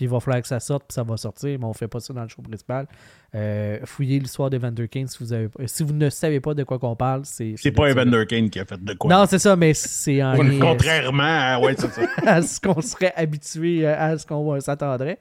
Puis 0.00 0.06
il 0.06 0.08
va 0.08 0.18
falloir 0.18 0.40
que 0.40 0.48
ça 0.48 0.60
sorte, 0.60 0.84
puis 0.88 0.94
ça 0.94 1.02
va 1.02 1.18
sortir, 1.18 1.58
mais 1.58 1.66
on 1.66 1.74
fait 1.74 1.86
pas 1.86 2.00
ça 2.00 2.14
dans 2.14 2.22
le 2.22 2.28
show 2.28 2.40
principal. 2.40 2.86
Euh, 3.34 3.80
fouillez 3.84 4.18
l'histoire 4.18 4.48
d'Evander 4.48 4.88
Kane 4.88 5.06
si 5.06 5.18
vous, 5.22 5.30
avez... 5.34 5.50
si 5.66 5.82
vous 5.82 5.92
ne 5.92 6.08
savez 6.08 6.40
pas 6.40 6.54
de 6.54 6.64
quoi 6.64 6.78
qu'on 6.78 6.96
parle. 6.96 7.26
C'est 7.26 7.52
C'est 7.58 7.70
pas. 7.70 7.90
Evander 7.90 8.24
Kane 8.26 8.48
qui 8.48 8.58
a 8.60 8.64
fait 8.64 8.82
de 8.82 8.94
quoi. 8.94 9.10
Non, 9.14 9.26
c'est 9.26 9.38
ça, 9.38 9.56
mais 9.56 9.74
c'est 9.74 10.22
en 10.22 10.32
lien 10.42 10.58
Contrairement 10.62 11.22
à. 11.22 11.60
Ouais, 11.60 11.74
c'est 11.76 11.90
ça. 11.92 12.00
à 12.26 12.40
ce 12.40 12.58
qu'on 12.58 12.80
serait 12.80 13.12
habitué, 13.14 13.86
euh, 13.86 13.94
à 13.94 14.16
ce 14.16 14.24
qu'on 14.24 14.58
s'attendrait. 14.58 15.18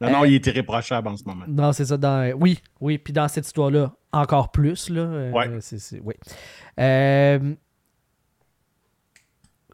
Non, 0.00 0.10
non, 0.12 0.24
il 0.24 0.34
est 0.36 0.46
irréprochable 0.46 1.08
en 1.08 1.16
ce 1.16 1.24
moment. 1.24 1.44
Non, 1.48 1.72
c'est 1.72 1.86
ça. 1.86 1.96
Dans... 1.96 2.30
Oui, 2.38 2.60
oui. 2.80 2.98
Puis 2.98 3.12
dans 3.12 3.26
cette 3.26 3.46
histoire-là, 3.46 3.90
encore 4.12 4.52
plus. 4.52 4.90
Là, 4.90 5.00
euh, 5.00 5.32
Ouais. 5.32 5.50
c'est- 5.58 5.80
c'est- 5.80 6.00
oui. 6.04 6.14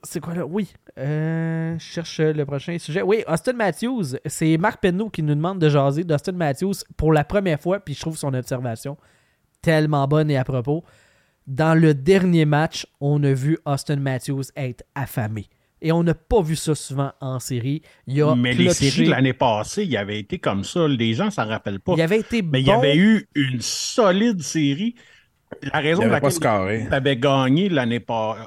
C'est 0.02 0.20
quoi 0.20 0.34
là? 0.34 0.46
Oui. 0.46 0.72
Euh, 0.98 1.78
je 1.78 1.84
cherche 1.84 2.20
le 2.20 2.44
prochain 2.44 2.78
sujet. 2.78 3.02
Oui, 3.02 3.22
Austin 3.28 3.52
Matthews. 3.52 4.16
C'est 4.26 4.56
Marc 4.56 4.80
Penneau 4.80 5.10
qui 5.10 5.22
nous 5.22 5.34
demande 5.34 5.58
de 5.58 5.68
jaser 5.68 6.04
d'Austin 6.04 6.32
Matthews 6.32 6.84
pour 6.96 7.12
la 7.12 7.24
première 7.24 7.60
fois. 7.60 7.80
Puis 7.80 7.94
je 7.94 8.00
trouve 8.00 8.16
son 8.16 8.32
observation 8.34 8.96
tellement 9.62 10.06
bonne 10.08 10.30
et 10.30 10.36
à 10.36 10.44
propos. 10.44 10.84
Dans 11.46 11.78
le 11.78 11.94
dernier 11.94 12.44
match, 12.44 12.86
on 13.00 13.22
a 13.24 13.32
vu 13.32 13.58
Austin 13.64 13.96
Matthews 13.96 14.44
être 14.56 14.84
affamé. 14.94 15.48
Et 15.82 15.92
on 15.92 16.02
n'a 16.02 16.14
pas 16.14 16.42
vu 16.42 16.56
ça 16.56 16.74
souvent 16.74 17.12
en 17.20 17.40
série. 17.40 17.82
Il 18.06 18.22
a 18.22 18.34
Mais 18.36 18.52
les 18.52 18.70
séries 18.70 19.06
de 19.06 19.10
l'année 19.10 19.32
passée, 19.32 19.84
il 19.84 19.96
avait 19.96 20.18
été 20.18 20.38
comme 20.38 20.62
ça. 20.62 20.86
Les 20.86 21.14
gens 21.14 21.30
s'en 21.30 21.46
rappellent 21.46 21.80
pas. 21.80 21.94
Il 21.96 22.02
avait 22.02 22.20
été 22.20 22.42
Mais 22.42 22.60
il 22.60 22.66
y 22.66 22.70
avait 22.70 22.96
eu 22.96 23.28
une 23.34 23.60
solide 23.60 24.42
série. 24.42 24.94
La 25.62 25.80
raison 25.80 26.02
pour 26.02 26.12
laquelle 26.12 26.32
il 26.74 26.94
avait 26.94 27.16
gagné 27.16 27.68
l'année 27.68 28.00
passée, 28.00 28.46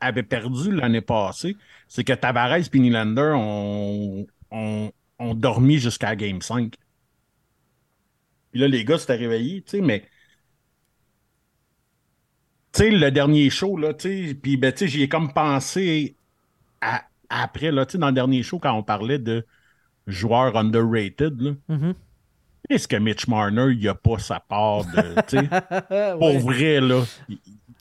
avait 0.00 0.22
perdu 0.22 0.72
l'année 0.72 1.00
passée, 1.00 1.56
c'est 1.88 2.04
que 2.04 2.12
Tavares 2.12 2.56
et 2.56 2.78
Nylander 2.78 3.32
ont, 3.36 4.26
ont, 4.50 4.92
ont 5.18 5.34
dormi 5.34 5.78
jusqu'à 5.78 6.16
Game 6.16 6.42
5. 6.42 6.74
Puis 8.50 8.60
là, 8.60 8.68
les 8.68 8.84
gars 8.84 8.98
s'étaient 8.98 9.16
réveillés, 9.16 9.62
tu 9.62 9.70
sais, 9.72 9.80
mais. 9.80 10.08
Tu 12.72 12.82
sais, 12.84 12.90
le 12.90 13.10
dernier 13.10 13.50
show, 13.50 13.76
là, 13.76 13.94
tu 13.94 14.28
sais, 14.28 14.34
puis 14.34 14.56
ben, 14.56 14.72
tu 14.72 14.78
sais, 14.80 14.88
j'y 14.88 15.02
ai 15.02 15.08
comme 15.08 15.32
pensé 15.32 16.16
à- 16.80 17.04
après, 17.30 17.72
là, 17.72 17.86
tu 17.86 17.92
sais, 17.92 17.98
dans 17.98 18.08
le 18.08 18.12
dernier 18.14 18.42
show, 18.42 18.58
quand 18.58 18.74
on 18.74 18.82
parlait 18.82 19.18
de 19.18 19.46
joueurs 20.06 20.56
underrated, 20.56 21.40
là. 21.40 21.52
Mhm. 21.68 21.94
Est-ce 22.70 22.88
que 22.88 22.96
Mitch 22.96 23.26
Marner, 23.26 23.72
il 23.76 23.88
a 23.88 23.94
pas 23.94 24.18
sa 24.18 24.40
part 24.40 24.84
de. 24.84 25.00
Ouais. 25.90 26.16
pour 26.18 26.38
vrai, 26.40 26.80
là, 26.80 27.02
il, 27.28 27.38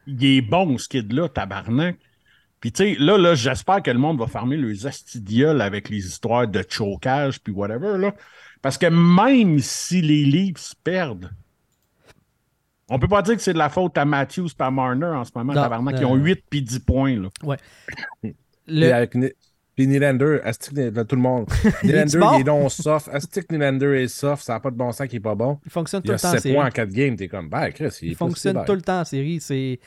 il 0.07 0.25
est 0.37 0.41
bon, 0.41 0.77
ce 0.77 0.89
kid-là, 0.89 1.29
tabarnak. 1.29 1.97
Puis, 2.59 2.71
tu 2.73 2.83
sais, 2.83 2.95
là, 2.99 3.17
là, 3.17 3.35
j'espère 3.35 3.81
que 3.81 3.91
le 3.91 3.99
monde 3.99 4.19
va 4.19 4.27
fermer 4.27 4.57
les 4.57 4.85
astidioles 4.85 5.61
avec 5.61 5.87
les 5.89 6.05
histoires 6.05 6.47
de 6.47 6.63
chocage, 6.67 7.39
puis 7.39 7.53
whatever, 7.53 7.97
là. 7.97 8.13
Parce 8.61 8.77
que 8.77 8.87
même 8.87 9.59
si 9.59 10.01
les 10.01 10.25
Leafs 10.25 10.73
perdent, 10.83 11.29
on 12.89 12.99
peut 12.99 13.07
pas 13.07 13.21
dire 13.21 13.35
que 13.35 13.41
c'est 13.41 13.53
de 13.53 13.57
la 13.59 13.69
faute 13.69 13.97
à 13.97 14.03
Matthews 14.03 14.47
et 14.59 14.63
à 14.63 14.71
Marner 14.71 15.05
en 15.05 15.23
ce 15.23 15.31
moment, 15.35 15.53
Non, 15.53 15.61
tabarnak. 15.61 15.95
euh, 15.95 15.99
Ils 16.01 16.05
ont 16.05 16.15
8 16.15 16.43
puis 16.49 16.61
10 16.61 16.79
points, 16.79 17.15
là. 17.15 17.29
Puis 18.21 18.35
Le- 18.67 18.91
avec 18.91 19.15
Ni- 19.15 19.31
puis 19.79 19.87
Nylander, 19.87 20.39
asti 20.43 20.73
que- 20.73 20.89
là, 20.93 21.05
tout 21.05 21.15
le 21.15 21.21
monde? 21.21 21.47
Nylander, 21.83 22.19
il 22.35 22.41
est 22.41 22.43
non 22.43 22.67
soft. 22.67 23.07
Asti 23.13 23.39
que 23.45 23.53
Nylander 23.55 24.03
est 24.03 24.07
soft, 24.09 24.43
ça 24.43 24.53
n'a 24.53 24.59
pas 24.59 24.71
de 24.71 24.75
bon 24.75 24.91
sens 24.91 25.07
qu'il 25.07 25.17
est 25.17 25.21
pas 25.21 25.35
bon. 25.35 25.57
Il 25.65 25.71
fonctionne 25.71 26.01
Il 26.03 26.07
tout 26.07 26.11
a 26.11 26.15
le 26.15 26.19
temps 26.19 26.27
en 26.27 26.31
7 26.33 26.41
série. 26.41 26.55
points 26.55 26.65
en 26.67 26.69
4 26.71 26.89
games, 26.89 27.15
t'es 27.15 27.27
comme, 27.29 27.49
ben, 27.49 27.71
Chris, 27.71 27.87
il, 28.01 28.09
Il 28.09 28.15
fonctionne 28.15 28.61
tout 28.65 28.73
le 28.73 28.81
temps 28.81 28.99
en 28.99 29.05
série. 29.05 29.39
C'est... 29.39 29.79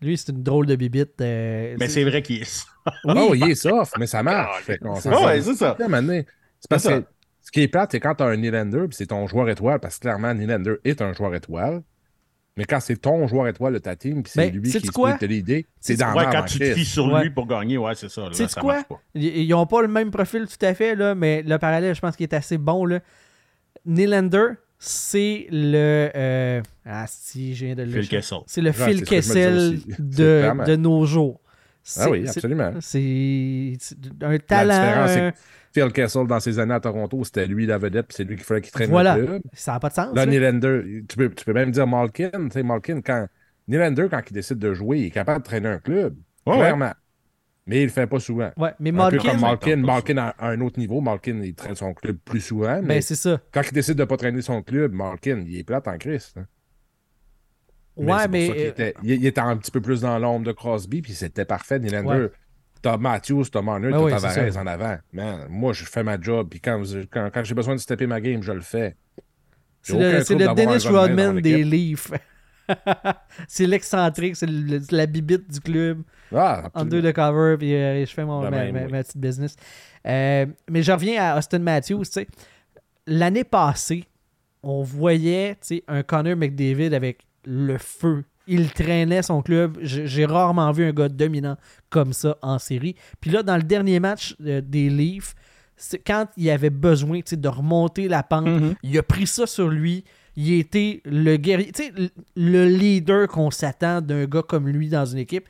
Lui, 0.00 0.16
c'est 0.18 0.30
une 0.32 0.42
drôle 0.42 0.66
de 0.66 0.76
bibite. 0.76 1.20
euh, 1.20 1.76
Mais 1.80 1.88
c'est 1.88 2.04
vrai 2.04 2.22
qu'il 2.22 2.42
est. 2.42 2.64
Oui. 3.06 3.14
Oh, 3.16 3.34
il 3.34 3.50
est 3.50 3.54
soft, 3.54 3.94
mais 3.98 4.06
ça 4.06 4.22
marche. 4.22 4.70
Qu'on 4.80 4.96
s'en 4.96 5.24
Ouais, 5.24 5.40
c'est 5.40 5.54
ça. 5.54 5.76
C'est 5.78 5.88
parce 6.68 6.82
C'est 6.82 6.88
ça. 6.90 7.00
que 7.00 7.06
ce 7.42 7.50
qui 7.50 7.62
est 7.62 7.68
plate, 7.68 7.90
c'est 7.92 8.00
quand 8.00 8.14
tu 8.14 8.22
as 8.22 8.26
un 8.26 8.36
Nylander, 8.36 8.86
puis 8.88 8.96
c'est 8.96 9.06
ton 9.06 9.26
joueur 9.26 9.48
étoile, 9.48 9.80
parce 9.80 9.96
que 9.96 10.02
clairement, 10.02 10.32
Nylander 10.34 10.74
est 10.84 11.00
un 11.02 11.12
joueur 11.12 11.34
étoile. 11.34 11.82
Mais 12.56 12.64
quand 12.64 12.78
c'est 12.78 12.96
ton 12.96 13.26
joueur 13.26 13.48
étoile 13.48 13.72
de 13.74 13.78
ta 13.78 13.96
team, 13.96 14.22
puis 14.22 14.30
c'est 14.32 14.50
Ben, 14.50 14.54
lui 14.60 14.70
qui 14.70 14.86
quoi? 14.88 15.14
te 15.14 15.24
l'idée, 15.24 15.66
c'est 15.80 15.96
dans 15.96 16.14
Ouais, 16.14 16.24
la 16.24 16.30
quand 16.30 16.44
tu 16.44 16.58
te 16.60 16.72
fies 16.74 16.84
sur 16.84 17.06
Ouais. 17.12 17.24
lui 17.24 17.30
pour 17.30 17.46
gagner, 17.48 17.78
ouais, 17.78 17.94
c'est 17.96 18.08
ça. 18.08 18.28
Ça 18.32 18.60
quoi? 18.60 18.74
marche 18.74 18.86
pas. 18.88 19.00
Ils 19.14 19.38
ils 19.38 19.54
ont 19.54 19.66
pas 19.66 19.82
le 19.82 19.88
même 19.88 20.10
profil 20.12 20.46
tout 20.46 20.64
à 20.64 20.72
fait, 20.74 20.94
là, 20.94 21.14
mais 21.16 21.42
le 21.42 21.58
parallèle, 21.58 21.94
je 21.96 22.00
pense 22.00 22.14
qu'il 22.14 22.24
est 22.24 22.34
assez 22.34 22.56
bon. 22.58 22.84
Là. 22.84 23.00
Nylander, 23.86 24.50
c'est 24.78 25.46
le. 25.50 26.10
euh, 26.14 26.62
Ah, 26.86 27.06
si, 27.08 27.54
je 27.54 27.66
viens 27.66 27.74
de 27.74 27.82
le. 27.82 27.90
Phil 27.90 28.08
Kessel. 28.08 28.38
C'est 28.46 28.60
le 28.60 28.70
Ouais, 28.70 28.72
Phil 28.86 28.98
c'est 29.00 29.04
Kessel. 29.04 29.78
C'est 29.88 30.10
de 30.12 30.76
nos 30.76 31.04
jours. 31.06 31.40
Ah 31.98 32.10
oui, 32.10 32.22
C'est- 32.24 32.30
absolument. 32.38 32.72
C'est 32.80 33.76
c'est 33.78 33.96
un 34.22 34.30
La 34.32 34.38
talent. 34.38 34.74
différence, 34.74 35.10
c'est 35.10 35.20
un- 35.20 35.30
que 35.32 35.36
Phil 35.72 35.92
Kessel, 35.92 36.26
dans 36.26 36.40
ses 36.40 36.58
années 36.58 36.74
à 36.74 36.80
Toronto, 36.80 37.22
c'était 37.24 37.46
lui 37.46 37.66
la 37.66 37.78
vedette, 37.78 38.06
puis 38.06 38.14
c'est 38.16 38.24
lui 38.24 38.36
qui 38.36 38.44
fallait 38.44 38.60
qu'il 38.60 38.72
traîne 38.72 38.90
Voilà. 38.90 39.16
le 39.18 39.26
club. 39.26 39.42
Ça 39.52 39.72
n'a 39.72 39.80
pas 39.80 39.88
de 39.88 39.94
sens. 39.94 40.14
Là. 40.14 40.24
Nylander, 40.24 41.04
tu 41.08 41.16
peux, 41.16 41.30
tu 41.30 41.44
peux 41.44 41.52
même 41.52 41.70
dire 41.72 41.86
Malkin. 41.86 42.30
Tu 42.32 42.50
sais, 42.52 42.62
Malkin, 42.62 43.00
quand. 43.02 43.26
Nylander, 43.68 44.06
quand 44.10 44.20
il 44.30 44.32
décide 44.34 44.58
de 44.58 44.72
jouer, 44.74 45.00
il 45.00 45.06
est 45.06 45.10
capable 45.10 45.40
de 45.40 45.44
traîner 45.44 45.68
un 45.68 45.78
club. 45.78 46.14
Ouais, 46.46 46.56
clairement. 46.56 46.92
Mais 47.66 47.80
il 47.80 47.84
le 47.84 47.90
fait 47.90 48.06
pas 48.06 48.20
souvent. 48.20 48.50
Ouais, 48.58 48.72
mais 48.78 48.90
Un 48.90 48.92
peu 48.92 48.98
Malkin, 49.16 49.30
comme 49.32 49.40
Malkin. 49.40 49.76
Malkin 49.76 50.16
à 50.18 50.34
un 50.48 50.60
autre 50.60 50.78
niveau. 50.78 51.00
Malkin, 51.00 51.40
il 51.42 51.54
traîne 51.54 51.74
son 51.74 51.94
club 51.94 52.18
plus 52.24 52.40
souvent. 52.40 52.80
Mais 52.82 52.96
ben 52.96 53.02
c'est 53.02 53.14
ça. 53.14 53.40
quand 53.52 53.62
il 53.66 53.72
décide 53.72 53.94
de 53.96 54.04
pas 54.04 54.18
traîner 54.18 54.42
son 54.42 54.62
club, 54.62 54.92
Malkin, 54.92 55.42
il 55.46 55.58
est 55.58 55.64
plate 55.64 55.88
en 55.88 55.96
Christ. 55.96 56.36
hein. 56.38 56.44
Ouais, 57.96 58.12
c'est 58.18 58.22
pour 58.24 58.30
mais. 58.32 58.46
ça 58.48 58.52
euh, 58.54 58.68
était, 58.68 58.94
il, 59.02 59.10
il 59.12 59.26
était 59.26 59.40
un 59.40 59.56
petit 59.56 59.70
peu 59.70 59.80
plus 59.80 60.00
dans 60.00 60.18
l'ombre 60.18 60.44
de 60.46 60.52
Crosby, 60.52 61.00
puis 61.02 61.12
c'était 61.14 61.44
parfait. 61.44 61.78
Nylander, 61.78 62.08
Ouais. 62.24 62.30
t'as 62.82 62.96
Matthews, 62.96 63.44
t'as 63.52 63.62
Marner, 63.62 63.90
t'as 63.90 64.00
oui, 64.00 64.10
Tavares 64.10 64.56
en 64.56 64.66
avant. 64.66 64.96
Man, 65.12 65.46
moi, 65.48 65.72
je 65.72 65.84
fais 65.84 66.02
ma 66.02 66.20
job, 66.20 66.48
puis 66.50 66.60
quand, 66.60 66.82
quand, 67.10 67.30
quand 67.32 67.44
j'ai 67.44 67.54
besoin 67.54 67.74
de 67.74 67.80
stepper 67.80 68.06
ma 68.06 68.20
game, 68.20 68.42
je 68.42 68.52
le 68.52 68.60
fais. 68.60 68.96
C'est 69.82 69.94
le, 70.34 70.54
Dennis 70.54 70.86
Rodman 70.88 71.40
des. 71.40 71.62
Leafs. 71.62 72.10
c'est 73.48 73.66
l'excentrique, 73.66 74.36
c'est 74.36 74.46
le- 74.46 74.80
la 74.90 75.06
bibite 75.06 75.50
du 75.50 75.60
club. 75.60 76.02
Ah, 76.34 76.70
en 76.74 76.84
deux 76.84 77.02
de 77.02 77.10
cover, 77.12 77.56
puis 77.58 77.74
euh, 77.74 78.04
je 78.04 78.12
fais 78.12 78.24
mon, 78.24 78.40
ma, 78.40 78.50
même, 78.50 78.74
ma- 78.74 78.84
oui. 78.86 78.90
ma 78.92 79.02
petite 79.04 79.18
business. 79.18 79.54
Euh, 80.06 80.46
mais 80.70 80.82
je 80.82 80.90
reviens 80.90 81.22
à 81.22 81.38
Austin 81.38 81.58
Matthews. 81.60 82.04
L'année 83.06 83.44
passée, 83.44 84.04
on 84.62 84.82
voyait 84.82 85.56
un 85.86 86.02
Connor 86.02 86.36
McDavid 86.36 86.94
avec 86.94 87.26
le 87.46 87.78
feu. 87.78 88.24
Il 88.46 88.70
traînait 88.72 89.22
son 89.22 89.40
club. 89.40 89.78
J'ai 89.80 90.26
rarement 90.26 90.70
vu 90.72 90.84
un 90.84 90.92
gars 90.92 91.08
dominant 91.08 91.56
comme 91.88 92.12
ça 92.12 92.36
en 92.42 92.58
série. 92.58 92.94
Puis 93.20 93.30
là, 93.30 93.42
dans 93.42 93.56
le 93.56 93.62
dernier 93.62 94.00
match 94.00 94.36
euh, 94.44 94.60
des 94.60 94.90
Leafs, 94.90 95.34
quand 96.06 96.26
il 96.36 96.50
avait 96.50 96.70
besoin 96.70 97.20
de 97.30 97.48
remonter 97.48 98.06
la 98.06 98.22
pente, 98.22 98.46
Mhm. 98.46 98.74
il 98.82 98.98
a 98.98 99.02
pris 99.02 99.26
ça 99.26 99.46
sur 99.46 99.68
lui. 99.68 100.04
Il 100.36 100.52
était 100.52 101.00
le 101.04 101.36
guerrier, 101.36 101.70
le 102.36 102.66
leader 102.68 103.28
qu'on 103.28 103.50
s'attend 103.50 104.00
d'un 104.00 104.24
gars 104.26 104.42
comme 104.42 104.68
lui 104.68 104.88
dans 104.88 105.06
une 105.06 105.18
équipe. 105.18 105.48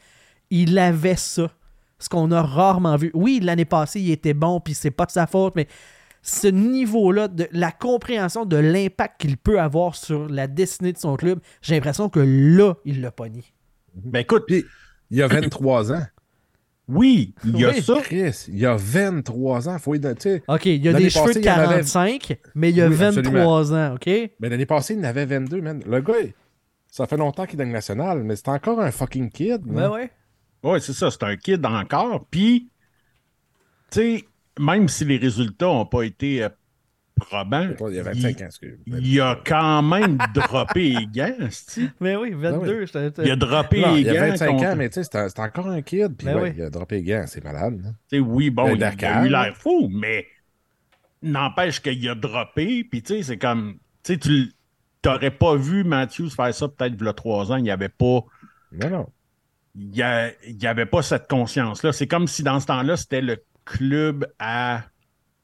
Il 0.50 0.78
avait 0.78 1.16
ça. 1.16 1.50
Ce 1.98 2.08
qu'on 2.08 2.30
a 2.32 2.42
rarement 2.42 2.96
vu. 2.96 3.10
Oui, 3.14 3.40
l'année 3.42 3.64
passée, 3.64 4.00
il 4.00 4.10
était 4.10 4.34
bon, 4.34 4.60
puis 4.60 4.74
c'est 4.74 4.90
pas 4.90 5.06
de 5.06 5.10
sa 5.10 5.26
faute, 5.26 5.54
mais 5.56 5.66
ce 6.26 6.46
niveau-là, 6.48 7.28
de 7.28 7.46
la 7.52 7.70
compréhension 7.70 8.46
de 8.46 8.56
l'impact 8.56 9.20
qu'il 9.20 9.36
peut 9.36 9.60
avoir 9.60 9.94
sur 9.94 10.26
la 10.28 10.46
destinée 10.46 10.92
de 10.94 10.98
son 10.98 11.16
club, 11.16 11.38
j'ai 11.60 11.74
l'impression 11.74 12.08
que 12.08 12.18
là, 12.20 12.74
il 12.86 13.02
l'a 13.02 13.10
pogné. 13.10 13.44
Ben 13.94 14.20
écoute, 14.20 14.44
Puis, 14.46 14.64
il 15.10 15.18
y 15.18 15.22
a 15.22 15.26
23 15.28 15.92
ans. 15.92 16.02
oui, 16.88 17.34
il 17.44 17.58
y 17.58 17.64
a 17.66 17.70
Oui. 17.70 17.82
ça. 17.82 17.98
Chris, 18.02 18.46
il 18.48 18.58
y 18.58 18.64
a 18.64 18.74
23 18.74 19.68
ans. 19.68 19.78
Faut 19.78 19.94
y 19.94 20.00
don- 20.00 20.14
tu 20.14 20.22
sais, 20.22 20.42
OK, 20.48 20.64
il 20.64 20.82
y 20.84 20.88
a 20.88 20.94
des 20.94 21.10
cheveux 21.10 21.26
passée, 21.26 21.40
de 21.40 21.44
il 21.44 21.46
y 21.46 21.50
en 21.50 21.54
avait- 21.56 21.66
45, 21.66 22.38
mais 22.54 22.70
il 22.70 22.76
y 22.76 22.80
a 22.80 22.88
Oui, 22.88 22.94
23 22.94 23.72
ans, 23.74 23.94
OK? 23.96 24.06
Mais 24.40 24.48
l'année 24.48 24.66
passée, 24.66 24.94
il 24.94 25.00
en 25.00 25.04
avait 25.04 25.26
22, 25.26 25.60
man. 25.60 25.82
Le 25.86 26.00
gars, 26.00 26.14
ça 26.90 27.06
fait 27.06 27.18
longtemps 27.18 27.44
qu'il 27.44 27.60
est 27.60 27.64
dans 27.64 27.68
le 27.68 27.74
national, 27.74 28.22
mais 28.24 28.36
c'est 28.36 28.48
encore 28.48 28.80
un 28.80 28.90
fucking 28.90 29.30
kid. 29.30 29.60
Ben 29.66 29.74
man. 29.74 29.90
ouais. 29.90 30.10
Oui, 30.62 30.80
c'est 30.80 30.94
ça, 30.94 31.10
c'est 31.10 31.22
un 31.22 31.36
kid 31.36 31.64
encore. 31.66 32.24
Puis, 32.30 32.70
tu 33.90 34.00
sais, 34.00 34.24
même 34.58 34.88
si 34.88 35.04
les 35.04 35.16
résultats 35.16 35.66
n'ont 35.66 35.86
pas 35.86 36.02
été 36.02 36.42
euh, 36.44 36.48
probants, 37.16 37.68
Il 37.88 37.94
y 37.94 37.98
a 38.00 38.02
25 38.02 38.40
ans, 38.42 38.44
excusez. 38.46 38.78
il 38.86 39.20
a 39.20 39.40
quand 39.46 39.82
même 39.82 40.18
droppé 40.34 40.90
les 40.90 41.06
gants. 41.06 41.48
Mais 42.00 42.16
oui, 42.16 42.32
22. 42.32 42.86
Ben 42.92 43.04
j'étais- 43.04 43.24
Il 43.24 43.30
a 43.30 43.36
droppé 43.36 43.80
Non, 43.82 43.94
les 43.94 44.00
il 44.00 44.06
y 44.06 44.10
a 44.10 44.14
gants. 44.14 44.28
25 44.30 44.46
contre- 44.50 44.64
ans, 44.64 44.76
mais 44.76 44.88
tu 44.90 45.02
sais, 45.04 45.10
c'est 45.28 45.38
encore 45.40 45.68
un 45.68 45.82
kid. 45.82 46.16
Puis 46.16 46.26
Ben 46.26 46.36
ouais, 46.36 46.42
oui. 46.42 46.52
il 46.56 46.62
a 46.62 46.70
droppé 46.70 46.96
les 46.96 47.02
gants, 47.04 47.24
c'est 47.26 47.42
malade. 47.44 47.80
hein. 48.12 48.18
Oui, 48.20 48.50
bon, 48.50 48.66
Un 48.66 48.74
il, 48.74 48.82
a 48.84 49.24
eu 49.24 49.28
l'air 49.28 49.56
fou, 49.56 49.88
mais 49.92 50.26
n'empêche 51.22 51.80
qu'il 51.80 52.08
a 52.08 52.14
droppé. 52.14 52.84
Puis, 52.84 53.02
tu 53.02 53.14
sais, 53.16 53.22
c'est 53.22 53.38
comme. 53.38 53.78
Tu 54.02 54.14
sais, 54.14 54.18
tu 54.18 54.52
n'aurais 55.04 55.30
pas 55.30 55.56
vu 55.56 55.84
Matthews 55.84 56.30
faire 56.30 56.52
ça 56.54 56.68
peut-être 56.68 56.94
il 56.98 57.04
y 57.04 57.08
a 57.08 57.12
trois 57.12 57.50
ans. 57.52 57.56
Il 57.56 57.62
n'y 57.62 57.70
avait 57.70 57.88
pas. 57.88 58.20
Non, 58.72 58.90
non. 58.90 59.06
Il 59.76 59.90
n'y 59.90 60.66
avait 60.66 60.86
pas 60.86 61.02
cette 61.02 61.28
conscience-là. 61.28 61.92
C'est 61.92 62.06
comme 62.06 62.26
si 62.28 62.42
dans 62.42 62.60
ce 62.60 62.66
temps-là, 62.66 62.96
c'était 62.96 63.20
le 63.20 63.42
club 63.64 64.26
à 64.38 64.84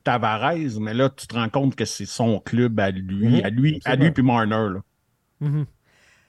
Tavares, 0.05 0.81
mais 0.81 0.95
là, 0.95 1.11
tu 1.11 1.27
te 1.27 1.35
rends 1.35 1.49
compte 1.51 1.77
que 1.77 1.85
c'est 1.85 2.07
son 2.07 2.41
club 2.41 2.81
à 2.81 2.91
lui, 2.91 3.27
Mhm, 3.29 3.45
à 3.45 3.51
lui, 3.51 3.81
à 3.85 3.97
lui 3.97 4.11
puis 4.13 4.23
Marner. 4.23 4.75
Là. 4.75 4.81
Mhm. 5.41 5.67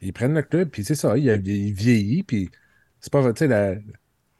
Ils 0.02 0.14
prennent 0.14 0.34
le 0.34 0.42
club, 0.44 0.70
puis 0.70 0.84
c'est 0.84 0.96
ça, 0.96 1.18
il, 1.18 1.30
a- 1.30 1.36
il 1.36 1.74
vieillit, 1.74 2.24
puis 2.24 2.50
c'est 3.00 3.12
pas, 3.12 3.32
tu 3.34 3.40
sais, 3.40 3.48
la- 3.48 3.76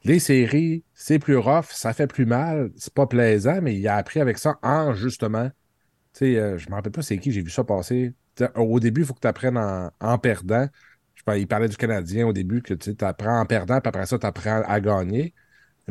les 0.04 0.20
séries, 0.20 0.84
c'est 0.94 1.20
plus 1.20 1.38
rough, 1.38 1.68
ça 1.72 1.94
fait 1.94 2.08
plus 2.08 2.26
mal, 2.26 2.72
c'est 2.78 2.94
pas 2.94 3.08
plaisant, 3.08 3.62
mais 3.62 3.76
il 3.78 3.88
a 3.88 3.96
appris 3.98 4.20
avec 4.22 4.38
ça 4.40 4.58
en, 4.64 4.94
justement, 4.96 5.50
tu 5.50 5.54
sais, 6.20 6.38
euh, 6.38 6.58
je 6.58 6.70
me 6.70 6.76
rappelle 6.76 6.92
pas 6.94 7.02
c'est 7.04 7.20
qui, 7.20 7.32
j'ai 7.32 7.44
vu 7.44 7.52
ça 7.52 7.64
passer. 7.64 8.14
Au 8.56 8.80
début, 8.80 9.02
il 9.02 9.08
faut 9.08 9.14
que 9.14 9.20
tu 9.22 9.28
apprennes 9.28 9.58
en, 9.58 9.92
en 10.02 10.18
perdant. 10.20 10.68
Je 11.16 11.24
pense, 11.24 11.38
il 11.38 11.48
parlait 11.48 11.70
du 11.70 11.78
Canadien 11.78 12.28
au 12.28 12.34
début, 12.34 12.62
que 12.64 12.74
tu 12.74 12.96
apprends 13.06 13.40
en 13.42 13.46
perdant, 13.46 13.82
puis 13.82 13.90
après 13.90 14.06
ça, 14.08 14.20
tu 14.20 14.26
apprends 14.26 14.64
à 14.66 14.80
gagner. 14.82 15.34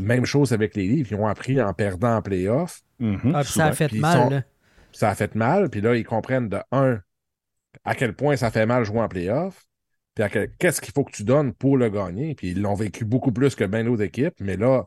Même 0.00 0.24
chose 0.24 0.52
avec 0.52 0.74
les 0.74 0.86
livres, 0.86 1.08
ils 1.12 1.16
ont 1.16 1.26
appris 1.26 1.60
en 1.60 1.72
perdant 1.74 2.16
en 2.16 2.22
playoff. 2.22 2.80
Mhm, 2.98 3.32
Ah, 3.34 3.44
ça 3.44 3.66
a 3.66 3.72
fait 3.72 3.92
mal, 3.92 4.18
sont- 4.18 4.30
là. 4.30 4.42
ça 4.92 5.10
a 5.10 5.14
fait 5.14 5.34
mal, 5.34 5.70
puis 5.70 5.80
là, 5.80 5.96
ils 5.96 6.04
comprennent 6.04 6.48
de 6.48 6.58
un, 6.72 7.00
à 7.84 7.94
quel 7.94 8.14
point 8.14 8.36
ça 8.36 8.50
fait 8.50 8.66
mal 8.66 8.84
jouer 8.84 9.00
en 9.00 9.08
playoff, 9.08 9.66
puis 10.14 10.24
à 10.24 10.28
quel- 10.28 10.50
qu'est-ce 10.58 10.80
qu'il 10.80 10.92
faut 10.92 11.04
que 11.04 11.12
tu 11.12 11.24
donnes 11.24 11.52
pour 11.54 11.76
le 11.76 11.88
gagner, 11.88 12.34
puis 12.34 12.50
ils 12.50 12.60
l'ont 12.60 12.74
vécu 12.74 13.04
beaucoup 13.04 13.32
plus 13.32 13.54
que 13.54 13.64
bien 13.64 13.84
d'autres 13.84 14.02
équipes, 14.02 14.34
mais 14.40 14.56
là, 14.56 14.84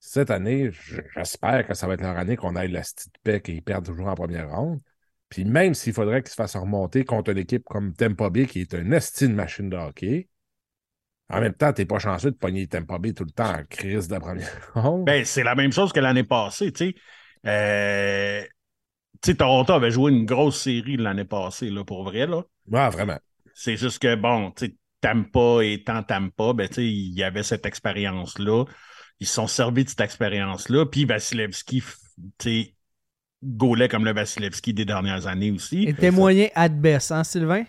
cette 0.00 0.30
année, 0.30 0.70
j'espère 1.14 1.66
que 1.66 1.74
ça 1.74 1.86
va 1.86 1.94
être 1.94 2.00
leur 2.02 2.16
année 2.18 2.36
qu'on 2.36 2.56
aille 2.56 2.72
la 2.72 2.80
petite 2.80 3.14
paix 3.22 3.40
qu'ils 3.40 3.62
perdent 3.62 3.86
toujours 3.86 4.08
en 4.08 4.14
première 4.14 4.50
ronde. 4.50 4.80
Puis 5.28 5.44
même 5.44 5.74
s'il 5.74 5.92
faudrait 5.92 6.22
qu'ils 6.22 6.30
se 6.30 6.34
fassent 6.34 6.56
remonter 6.56 7.04
contre 7.04 7.30
une 7.30 7.38
équipe 7.38 7.64
comme 7.64 7.92
Tampa 7.94 8.28
Bay, 8.28 8.46
qui 8.46 8.60
est 8.60 8.74
une 8.74 8.92
estime 8.92 9.32
machine 9.34 9.70
de 9.70 9.76
hockey, 9.76 10.28
en 11.30 11.40
même 11.40 11.54
temps, 11.54 11.72
t'es 11.72 11.86
pas 11.86 11.98
chanceux 11.98 12.30
de 12.30 12.36
pogner 12.36 12.66
Tampa 12.66 12.98
Bay 12.98 13.14
tout 13.14 13.24
le 13.24 13.30
temps 13.30 13.50
en 13.50 13.64
crise 13.68 14.08
de 14.08 14.14
la 14.14 14.20
première 14.20 14.70
ronde. 14.74 15.04
Ben, 15.04 15.24
c'est 15.24 15.42
la 15.42 15.54
même 15.54 15.72
chose 15.72 15.92
que 15.92 16.00
l'année 16.00 16.24
passée, 16.24 16.72
tu 16.72 16.90
sais. 16.90 16.94
Euh, 17.46 18.42
tu 19.22 19.30
sais, 19.30 19.36
Toronto 19.36 19.72
avait 19.72 19.90
joué 19.90 20.12
une 20.12 20.26
grosse 20.26 20.62
série 20.62 20.96
l'année 20.96 21.24
passée, 21.24 21.70
là, 21.70 21.84
pour 21.84 22.04
vrai, 22.04 22.26
là. 22.26 22.42
Ouais, 22.68 22.90
vraiment. 22.90 23.18
C'est 23.54 23.76
juste 23.76 24.00
que, 24.00 24.14
bon, 24.14 24.50
tu 24.50 24.66
sais, 24.66 24.76
Tampa 25.00 25.64
étant 25.64 26.02
Tampa, 26.02 26.52
ben, 26.52 26.68
tu 26.68 26.74
sais, 26.74 26.86
il 26.86 27.14
y 27.14 27.22
avait 27.22 27.42
cette 27.42 27.66
expérience-là. 27.66 28.64
Ils 29.20 29.26
se 29.26 29.34
sont 29.34 29.46
servis 29.46 29.84
de 29.84 29.88
cette 29.88 30.00
expérience-là. 30.00 30.86
Puis 30.86 31.04
Vasilevski, 31.04 31.82
tu 31.82 31.86
sais, 32.42 32.74
gaulait 33.42 33.88
comme 33.88 34.04
le 34.04 34.12
Vasilevski 34.12 34.74
des 34.74 34.84
dernières 34.84 35.26
années 35.26 35.50
aussi. 35.50 35.84
Il 35.84 35.88
était 35.90 36.10
moyen 36.10 36.48
at 36.54 36.68
best, 36.68 37.12
hein, 37.12 37.24
Sylvain? 37.24 37.64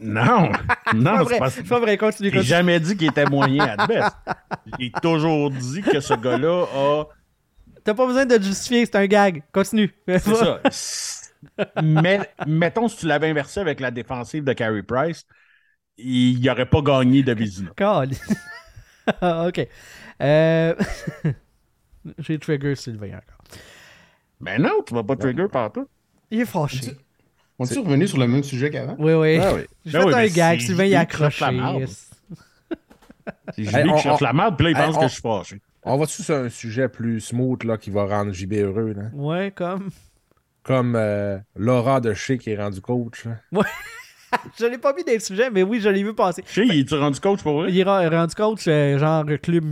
Non, 0.00 0.50
non, 0.94 1.26
c'est 1.50 1.68
pas 1.68 1.78
vrai, 1.78 1.98
continue, 1.98 2.30
J'ai 2.32 2.42
jamais 2.42 2.80
dit 2.80 2.96
qu'il 2.96 3.08
était 3.08 3.26
moyen 3.26 3.76
à 3.76 3.86
best. 3.86 4.16
J'ai 4.78 4.90
toujours 5.02 5.50
dit 5.50 5.82
que 5.82 6.00
ce 6.00 6.14
gars-là 6.14 6.64
a 6.74 7.04
T'as 7.84 7.94
pas 7.94 8.06
besoin 8.06 8.26
de 8.26 8.36
te 8.36 8.42
justifier, 8.42 8.84
c'est 8.86 8.96
un 8.96 9.06
gag. 9.06 9.42
Continue. 9.52 9.94
C'est 10.06 10.34
ça. 10.34 10.60
Mais 11.82 12.30
mettons 12.46 12.88
si 12.88 12.98
tu 12.98 13.06
l'avais 13.06 13.30
inversé 13.30 13.60
avec 13.60 13.80
la 13.80 13.90
défensive 13.90 14.44
de 14.44 14.52
Carey 14.52 14.82
Price, 14.82 15.24
il 15.96 16.40
n'aurait 16.42 16.66
pas 16.66 16.82
gagné 16.82 17.22
de 17.22 17.32
Vizina. 17.32 17.70
Call. 17.76 18.10
ok. 19.22 19.66
Euh... 20.20 20.74
J'ai 22.18 22.38
trigger 22.38 22.74
Sylvain 22.74 23.08
encore. 23.08 23.44
Mais 24.40 24.56
Ben 24.56 24.62
non, 24.62 24.82
tu 24.86 24.94
vas 24.94 25.02
pas 25.02 25.16
trigger 25.16 25.48
partout. 25.48 25.86
Il 26.30 26.40
est 26.40 26.46
fâché. 26.46 26.96
On 27.62 27.66
est 27.66 27.78
revenu 27.78 28.08
sur 28.08 28.18
le 28.18 28.26
même 28.26 28.42
sujet 28.42 28.70
qu'avant? 28.70 28.96
Oui, 28.98 29.12
oui. 29.12 29.38
Ah 29.38 29.52
oui. 29.54 29.60
J'ai 29.84 29.98
Ben 29.98 30.06
oui, 30.06 30.14
un 30.14 30.26
gag, 30.28 30.60
Sylvain 30.60 30.84
il 30.86 30.94
a 30.94 31.00
accroché. 31.00 31.44
C'est 33.54 33.62
Hey, 33.62 33.66
Julie 33.66 33.90
on- 33.90 33.96
qui 33.96 34.02
cherche 34.02 34.22
on- 34.22 34.24
la 34.24 34.32
merde, 34.32 34.56
puis 34.56 34.64
là, 34.64 34.70
il 34.70 34.76
Hey, 34.78 34.86
pense 34.86 34.96
on- 34.96 35.00
que 35.00 35.06
je 35.08 35.12
suis 35.12 35.20
fâché. 35.22 35.60
On 35.82 35.96
va-tu 35.96 36.22
sur 36.22 36.34
un 36.34 36.48
sujet 36.48 36.88
plus 36.88 37.20
smooth 37.20 37.64
là, 37.64 37.76
qui 37.78 37.90
va 37.90 38.04
rendre 38.06 38.32
JB 38.32 38.54
heureux? 38.54 38.92
Là? 38.94 39.02
Ouais, 39.12 39.52
comme. 39.54 39.90
Comme 40.62 40.94
euh, 40.96 41.38
Laura 41.56 42.00
de 42.00 42.12
Shea 42.14 42.36
qui 42.38 42.50
est 42.50 42.56
rendu 42.56 42.80
coach. 42.80 43.24
là. 43.24 43.36
Je 44.58 44.64
l'ai 44.66 44.78
pas 44.78 44.92
mis 44.92 45.02
dans 45.02 45.12
le 45.12 45.18
sujet, 45.18 45.50
mais 45.50 45.64
oui, 45.64 45.80
je 45.80 45.88
l'ai 45.88 46.04
vu 46.04 46.14
passer. 46.14 46.44
Je 46.46 46.52
sais, 46.62 46.66
il 46.66 46.80
est 46.80 46.92
rendu 46.96 47.18
coach 47.18 47.42
pour 47.42 47.62
vrai? 47.62 47.72
Il 47.72 47.78
est 47.80 47.82
rendu 47.82 48.32
coach, 48.36 48.62
euh, 48.68 48.96
genre 48.96 49.24
club 49.42 49.64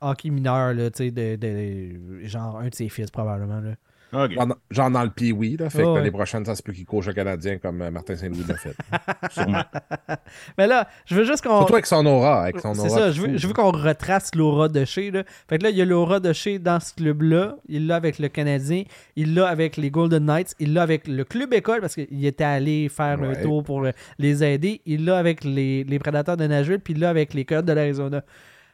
hockey 0.00 0.30
mineur, 0.30 0.74
là, 0.74 0.90
tu 0.90 1.04
sais, 1.04 1.10
de, 1.12 1.36
de- 1.36 2.26
genre 2.26 2.58
un 2.58 2.68
de 2.68 2.74
ses 2.74 2.88
fils, 2.88 3.10
probablement. 3.12 3.60
Là. 3.60 3.74
Genre, 4.12 4.28
dans- 4.46 4.54
genre 4.70 4.90
dans 4.90 5.02
le 5.02 5.10
Pee-Wee, 5.10 5.56
là. 5.58 5.68
Fait 5.68 5.82
que 5.82 5.86
ouais. 5.88 5.94
l'année 5.96 6.10
prochaine, 6.10 6.44
ça 6.44 6.54
se 6.54 6.62
peut 6.62 6.72
qu'il 6.72 6.86
coach 6.86 7.08
un 7.08 7.12
Canadien 7.12 7.58
comme 7.58 7.82
euh, 7.82 7.90
Martin 7.90 8.16
Saint-Louis 8.16 8.44
l'a 8.48 8.54
fait. 8.56 8.74
Sûrement. 9.32 9.62
Mais 10.58 10.66
là, 10.66 10.88
je 11.06 11.14
veux 11.16 11.24
juste 11.24 11.42
qu'on. 11.42 11.58
Surtout 11.58 11.74
avec 11.74 11.86
son 11.86 12.06
aura. 12.06 12.42
Avec 12.44 12.60
son 12.60 12.72
C'est 12.74 12.88
ça, 12.88 13.10
je 13.10 13.20
veux, 13.20 13.36
veux 13.36 13.52
qu'on 13.52 13.72
retrace 13.72 14.34
l'aura 14.34 14.68
de 14.68 14.84
chez. 14.84 15.10
Là. 15.10 15.24
Fait 15.48 15.58
que 15.58 15.64
là, 15.64 15.70
il 15.70 15.76
y 15.76 15.82
a 15.82 15.84
l'aura 15.84 16.20
de 16.20 16.32
chez 16.32 16.58
dans 16.58 16.78
ce 16.80 16.94
club-là. 16.94 17.56
Il 17.68 17.86
l'a 17.88 17.96
avec 17.96 18.18
le 18.18 18.28
Canadien. 18.28 18.84
Il 19.16 19.34
l'a 19.34 19.48
avec 19.48 19.76
les 19.76 19.90
Golden 19.90 20.24
Knights. 20.24 20.54
Il 20.60 20.72
l'a 20.72 20.82
avec 20.82 21.08
le 21.08 21.24
club 21.24 21.52
école 21.52 21.80
parce 21.80 21.94
qu'il 21.96 22.24
était 22.24 22.44
allé 22.44 22.88
faire 22.88 23.20
un 23.22 23.34
tour 23.34 23.64
pour 23.64 23.80
le- 23.80 23.92
les 24.18 24.44
aider. 24.44 24.80
Il 24.86 25.04
l'a 25.04 25.18
avec 25.18 25.42
les, 25.44 25.84
les 25.84 25.98
Prédateurs 25.98 26.36
de 26.36 26.46
Nashville. 26.46 26.80
Puis 26.80 26.94
il 26.94 27.00
l'a 27.00 27.10
avec 27.10 27.34
les 27.34 27.44
Coyotes 27.44 27.66
de 27.66 27.72
l'Arizona. 27.72 28.22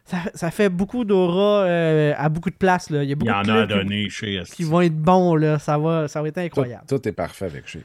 Ça, 0.04 0.18
ça 0.34 0.50
fait 0.50 0.68
beaucoup 0.68 1.04
d'aura 1.04 1.62
euh, 1.64 2.12
à 2.16 2.28
beaucoup 2.28 2.50
de 2.50 2.56
places. 2.56 2.90
Là. 2.90 3.02
Il 3.04 3.08
y 3.08 3.12
a 3.12 3.12
Il 3.12 3.16
beaucoup 3.16 3.30
y 3.30 3.34
en 3.34 3.42
de 3.42 3.50
a 3.52 3.66
qui- 3.66 3.74
donné 3.74 4.08
chez 4.10 4.42
qui, 4.52 4.64
vont 4.64 4.80
être 4.80 4.96
bons. 4.96 5.36
Là. 5.36 5.58
Ça, 5.58 5.78
va, 5.78 6.08
ça 6.08 6.20
va 6.20 6.28
être 6.28 6.38
incroyable. 6.38 6.84
tout 6.88 7.06
est 7.08 7.12
parfait 7.12 7.44
avec 7.46 7.66
Shea. 7.68 7.80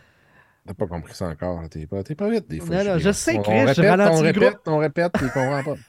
T'as 0.65 0.73
pas 0.73 0.87
compris 0.87 1.13
ça 1.13 1.27
encore. 1.27 1.61
T'es 1.69 1.85
pas, 1.85 2.03
t'es 2.03 2.15
pas 2.15 2.29
vite 2.29 2.49
des 2.49 2.59
fois. 2.59 2.83
Non, 2.83 2.93
non, 2.93 2.97
je 2.97 3.11
sais, 3.11 3.37
On- 3.37 3.41
Chris, 3.43 3.53
on 3.53 3.59
je 3.61 3.81
répète, 3.81 3.89
ralentis 3.89 4.17
on 4.17 4.21
répète, 4.21 4.57
on 4.65 4.77
répète, 4.79 5.11
il 5.21 5.27
comprend 5.29 5.63
pas. 5.63 5.75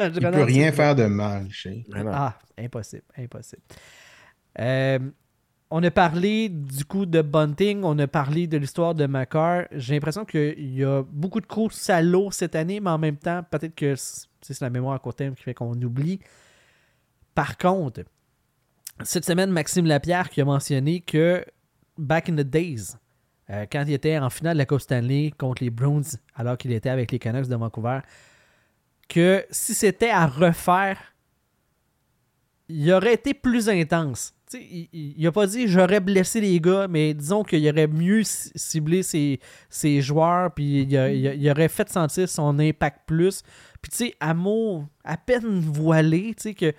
Je 0.00 0.06
Il 0.20 0.30
peut 0.30 0.42
rien 0.42 0.72
faire 0.72 0.94
de 0.96 1.04
mal, 1.06 1.46
non. 1.94 2.10
Ah, 2.12 2.36
impossible, 2.58 3.02
impossible. 3.16 3.62
Euh, 4.58 4.98
on 5.70 5.82
a 5.84 5.90
parlé 5.90 6.48
du 6.48 6.84
coup 6.84 7.06
de 7.06 7.20
Bunting, 7.22 7.82
on 7.84 7.96
a 7.98 8.06
parlé 8.08 8.46
de 8.48 8.56
l'histoire 8.56 8.94
de 8.94 9.06
Macar. 9.06 9.64
J'ai 9.72 9.94
l'impression 9.94 10.24
qu'il 10.24 10.74
y 10.76 10.82
a 10.82 11.02
beaucoup 11.12 11.40
de 11.40 11.46
courses 11.46 11.90
à 11.90 12.00
l'eau 12.02 12.30
cette 12.32 12.56
année, 12.56 12.80
mais 12.80 12.90
en 12.90 12.98
même 12.98 13.16
temps, 13.16 13.42
peut-être 13.48 13.74
que 13.74 13.94
c'est 14.54 14.64
la 14.64 14.70
mémoire 14.70 14.94
à 14.94 14.98
court 14.98 15.14
terme 15.14 15.34
qui 15.34 15.42
fait 15.42 15.54
qu'on 15.54 15.80
oublie. 15.82 16.20
Par 17.34 17.56
contre, 17.56 18.02
cette 19.02 19.24
semaine, 19.24 19.50
Maxime 19.50 19.86
Lapierre 19.86 20.28
qui 20.28 20.40
a 20.40 20.44
mentionné 20.44 21.00
que 21.00 21.44
back 21.96 22.28
in 22.28 22.36
the 22.36 22.40
days, 22.40 22.96
euh, 23.50 23.64
quand 23.70 23.84
il 23.86 23.92
était 23.92 24.18
en 24.18 24.28
finale 24.28 24.54
de 24.54 24.58
la 24.58 24.66
Coupe 24.66 24.80
Stanley 24.80 25.32
contre 25.38 25.62
les 25.62 25.70
Bruins, 25.70 26.02
alors 26.34 26.58
qu'il 26.58 26.72
était 26.72 26.90
avec 26.90 27.12
les 27.12 27.18
Canucks 27.18 27.48
de 27.48 27.56
Vancouver, 27.56 28.00
que 29.08 29.44
si 29.50 29.74
c'était 29.74 30.10
à 30.10 30.26
refaire, 30.26 30.98
il 32.68 32.92
aurait 32.92 33.14
été 33.14 33.32
plus 33.32 33.68
intense. 33.68 34.34
Il, 34.52 34.88
il, 34.92 35.14
il 35.16 35.26
a 35.26 35.32
pas 35.32 35.46
dit 35.46 35.68
j'aurais 35.68 36.00
blessé 36.00 36.40
les 36.40 36.60
gars, 36.60 36.88
mais 36.88 37.14
disons 37.14 37.42
qu'il 37.42 37.66
aurait 37.68 37.86
mieux 37.86 38.22
ci- 38.24 38.50
ciblé 38.54 39.02
ses, 39.02 39.40
ses 39.70 40.02
joueurs, 40.02 40.52
puis 40.52 40.82
il, 40.82 40.92
il 40.92 41.50
aurait 41.50 41.68
fait 41.68 41.88
sentir 41.88 42.28
son 42.28 42.58
impact 42.58 43.06
plus. 43.06 43.42
Puis 43.82 43.90
tu 43.90 43.96
sais, 43.96 44.14
à 44.20 44.34
mot 44.34 44.84
à 45.04 45.16
peine 45.16 45.60
voilé, 45.60 46.34
tu 46.36 46.42
sais, 46.42 46.54
que 46.54 46.72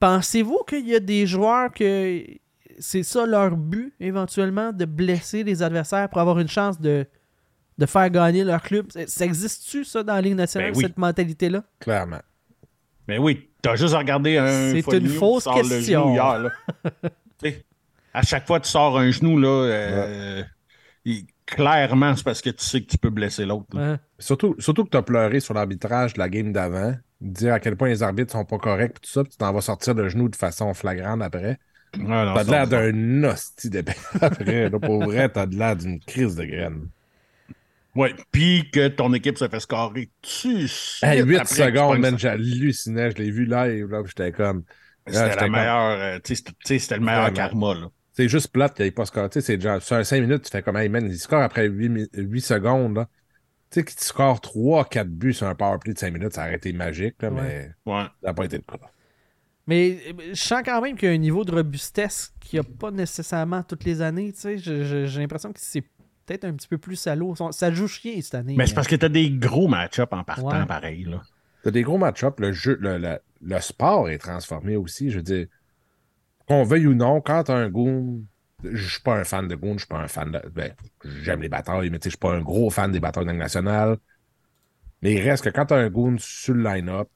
pensez-vous 0.00 0.60
qu'il 0.68 0.88
y 0.88 0.94
a 0.94 1.00
des 1.00 1.26
joueurs 1.26 1.72
que 1.72 2.22
c'est 2.78 3.02
ça 3.02 3.26
leur 3.26 3.56
but 3.56 3.94
éventuellement, 4.00 4.72
de 4.72 4.84
blesser 4.84 5.44
les 5.44 5.62
adversaires 5.62 6.08
pour 6.08 6.20
avoir 6.20 6.38
une 6.38 6.48
chance 6.48 6.80
de, 6.80 7.06
de 7.78 7.86
faire 7.86 8.10
gagner 8.10 8.44
leur 8.44 8.62
club? 8.62 8.90
Ça- 8.92 9.06
Ça 9.06 9.24
existe-tu 9.24 9.84
ça 9.84 10.02
dans 10.02 10.14
la 10.14 10.20
Ligue 10.20 10.34
nationale, 10.34 10.72
Ben 10.72 10.78
oui. 10.78 10.84
cette 10.84 10.98
mentalité-là? 10.98 11.62
Clairement. 11.80 12.20
Mais 13.06 13.18
oui, 13.18 13.50
t'as 13.60 13.76
juste 13.76 13.94
à 13.94 13.98
regarder 13.98 14.38
un. 14.38 14.70
C'est 14.72 14.92
une 14.96 15.08
qui 15.08 15.14
fausse 15.16 15.44
question. 15.44 16.04
genou 16.04 16.14
hier, 16.14 16.38
là. 16.38 16.50
Tu 17.42 17.50
sais, 17.50 17.64
à 18.12 18.22
chaque 18.22 18.46
fois 18.46 18.60
que 18.60 18.64
tu 18.64 18.70
sors 18.70 18.96
un 18.98 19.10
genou, 19.10 19.38
là, 19.38 19.48
euh, 19.48 20.42
il- 21.04 21.26
clairement, 21.46 22.14
c'est 22.16 22.24
parce 22.24 22.40
que 22.42 22.50
tu 22.50 22.64
sais 22.64 22.80
que 22.82 22.86
tu 22.86 22.98
peux 22.98 23.10
blesser 23.10 23.44
l'autre. 23.44 23.66
Ouais. 23.74 23.96
Surtout, 24.18 24.54
surtout 24.58 24.84
que 24.84 24.90
tu 24.90 24.96
as 24.96 25.02
pleuré 25.02 25.40
sur 25.40 25.54
l'arbitrage 25.54 26.14
de 26.14 26.18
la 26.18 26.28
game 26.28 26.52
d'avant, 26.52 26.94
dire 27.20 27.54
à 27.54 27.60
quel 27.60 27.76
point 27.76 27.88
les 27.88 28.02
arbitres 28.02 28.32
sont 28.32 28.44
pas 28.44 28.58
corrects, 28.58 28.94
pis 28.94 29.00
tout 29.02 29.10
ça, 29.10 29.22
puis 29.22 29.32
tu 29.32 29.38
t'en 29.38 29.52
vas 29.52 29.60
sortir 29.60 29.94
le 29.94 30.08
genou 30.08 30.28
de 30.28 30.36
façon 30.36 30.72
flagrante 30.74 31.22
après. 31.22 31.58
Ouais, 31.96 32.02
non, 32.02 32.34
T'as 32.34 32.44
de 32.44 32.50
l'air 32.50 32.66
d'un 32.66 33.24
hostie 33.24 33.70
d'épée 33.70 33.92
après. 34.20 34.68
Là, 34.68 34.78
pour 34.80 35.04
vrai, 35.04 35.28
t'as 35.28 35.46
de 35.46 35.56
l'air 35.56 35.76
d'une 35.76 36.00
crise 36.00 36.34
de 36.34 36.44
graine. 36.44 36.88
Ouais, 37.94 38.12
puis 38.32 38.68
que 38.72 38.88
ton 38.88 39.12
équipe 39.14 39.38
se 39.38 39.46
fait 39.48 39.60
scorer 39.60 40.10
dessus. 40.20 40.68
Hey, 41.02 41.22
8 41.22 41.36
après 41.36 41.44
que 41.44 41.48
tu 41.48 41.54
secondes, 41.62 41.98
man, 42.00 42.18
j'hallucinais, 42.18 43.12
je 43.12 43.16
l'ai 43.18 43.30
vu 43.30 43.44
live, 43.44 43.86
là, 43.90 44.02
puis 44.02 44.12
j'étais 44.16 44.32
comme. 44.32 44.64
C'était 45.06 45.18
Ah, 45.20 45.28
la 45.28 45.36
comme- 45.36 45.52
meilleure, 45.52 45.90
euh, 46.00 46.18
c'était- 46.24 46.96
le 46.96 47.00
meilleur 47.04 47.32
karma, 47.32 47.74
là. 47.74 47.86
C'est 48.16 48.28
juste 48.28 48.48
plate 48.48 48.74
qu'il 48.74 48.84
n'ait 48.84 48.90
pas 48.92 49.04
scoré. 49.06 49.28
Tu 49.28 49.40
sais, 49.40 49.46
c'est 49.56 49.60
genre, 49.60 49.82
sur 49.82 49.96
un 49.96 50.04
5 50.04 50.20
minutes, 50.22 50.42
tu 50.44 50.50
fais 50.50 50.62
comme, 50.62 50.76
hey 50.76 50.88
man, 50.88 51.04
il 51.06 51.18
score 51.18 51.42
après 51.42 51.66
8, 51.68 52.40
secondes, 52.40 52.94
là. 52.96 53.08
Tu 53.70 53.80
sais, 53.80 53.84
qu'il 53.84 53.98
score 53.98 54.38
3-4 54.40 55.04
buts 55.08 55.34
sur 55.34 55.48
un 55.48 55.54
powerplay 55.56 55.94
de 55.94 55.98
5 55.98 56.12
minutes, 56.12 56.32
ça 56.34 56.42
aurait 56.42 56.54
été 56.54 56.72
magique, 56.72 57.16
là, 57.20 57.30
Ouais. 57.30 57.42
mais 57.86 57.92
Ouais. 57.92 58.04
ça 58.04 58.28
n'a 58.28 58.34
pas 58.34 58.44
été 58.44 58.56
le 58.56 58.62
cas. 58.62 58.78
Mais 59.66 59.98
je 60.32 60.34
sens 60.34 60.62
quand 60.64 60.80
même 60.80 60.94
qu'il 60.96 61.08
y 61.08 61.12
a 61.12 61.14
un 61.14 61.18
niveau 61.18 61.44
de 61.44 61.52
robustesse 61.52 62.32
qu'il 62.40 62.60
n'y 62.60 62.66
a 62.66 62.70
pas 62.78 62.90
nécessairement 62.90 63.62
toutes 63.62 63.84
les 63.84 64.00
années. 64.02 64.32
tu 64.32 64.40
sais. 64.40 64.58
J'ai 64.58 65.06
l'impression 65.20 65.52
que 65.52 65.58
c'est 65.60 65.80
peut-être 66.26 66.44
un 66.44 66.52
petit 66.52 66.68
peu 66.68 66.78
plus 66.78 66.96
salaud. 66.96 67.34
Ça 67.50 67.72
joue 67.72 67.88
chien 67.88 68.20
cette 68.20 68.34
année. 68.34 68.54
Mais 68.56 68.66
c'est 68.66 68.74
parce 68.74 68.86
que 68.88 68.96
t'as 68.96 69.08
des 69.08 69.30
gros 69.30 69.66
match-ups 69.66 70.12
en 70.12 70.22
partant, 70.22 70.60
Ouais. 70.60 70.66
pareil, 70.66 71.04
là. 71.04 71.22
T'as 71.62 71.70
des 71.70 71.82
gros 71.82 71.96
match-ups, 71.98 72.38
le 72.40 72.52
jeu, 72.52 72.76
le, 72.80 72.98
le- 72.98 73.18
le 73.40 73.60
sport 73.60 74.08
est 74.10 74.18
transformé 74.18 74.76
aussi. 74.76 75.10
Je 75.10 75.16
veux 75.16 75.22
dire, 75.22 75.46
qu'on 76.46 76.64
veuille 76.64 76.86
ou 76.86 76.94
non, 76.94 77.20
quand 77.20 77.50
un 77.50 77.68
goon, 77.68 78.24
je 78.62 78.88
suis 78.88 79.00
pas 79.02 79.16
un 79.16 79.24
fan 79.24 79.48
de 79.48 79.54
goon, 79.54 79.74
je 79.74 79.78
suis 79.80 79.88
pas 79.88 79.98
un 79.98 80.08
fan 80.08 80.30
de. 80.30 80.40
Ben, 80.50 80.72
j'aime 81.22 81.42
les 81.42 81.48
batailles, 81.48 81.90
mais 81.90 81.98
tu 81.98 82.08
je 82.08 82.10
suis 82.10 82.18
pas 82.18 82.32
un 82.32 82.40
gros 82.42 82.70
fan 82.70 82.90
des 82.92 83.00
batailles 83.00 83.24
de 83.24 83.28
la 83.28 83.32
Ligue 83.32 83.42
nationale. 83.42 83.98
Mais 85.02 85.14
il 85.14 85.20
reste 85.20 85.44
que 85.44 85.50
quand 85.50 85.66
t'as 85.66 85.76
un 85.76 85.90
goon 85.90 86.16
sur 86.18 86.54
le 86.54 86.62
line-up, 86.62 87.08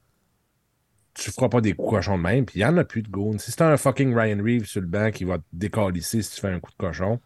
tu 1.13 1.31
feras 1.31 1.49
pas 1.49 1.61
des 1.61 1.73
coups 1.73 1.89
cochons 1.89 2.17
de 2.17 2.23
même, 2.23 2.45
puis 2.45 2.59
il 2.59 2.61
y 2.61 2.65
en 2.65 2.77
a 2.77 2.83
plus 2.83 3.01
de 3.01 3.09
goon. 3.09 3.37
Si 3.37 3.51
t'as 3.53 3.71
un 3.71 3.77
fucking 3.77 4.15
Ryan 4.15 4.41
Reeves 4.43 4.65
sur 4.65 4.81
le 4.81 4.87
banc 4.87 5.11
qui 5.11 5.23
va 5.25 5.37
te 5.39 5.43
décalisser 5.53 6.21
si 6.21 6.35
tu 6.35 6.41
fais 6.41 6.49
un 6.49 6.59
coup 6.59 6.71
de 6.71 6.77
cochon, 6.77 7.19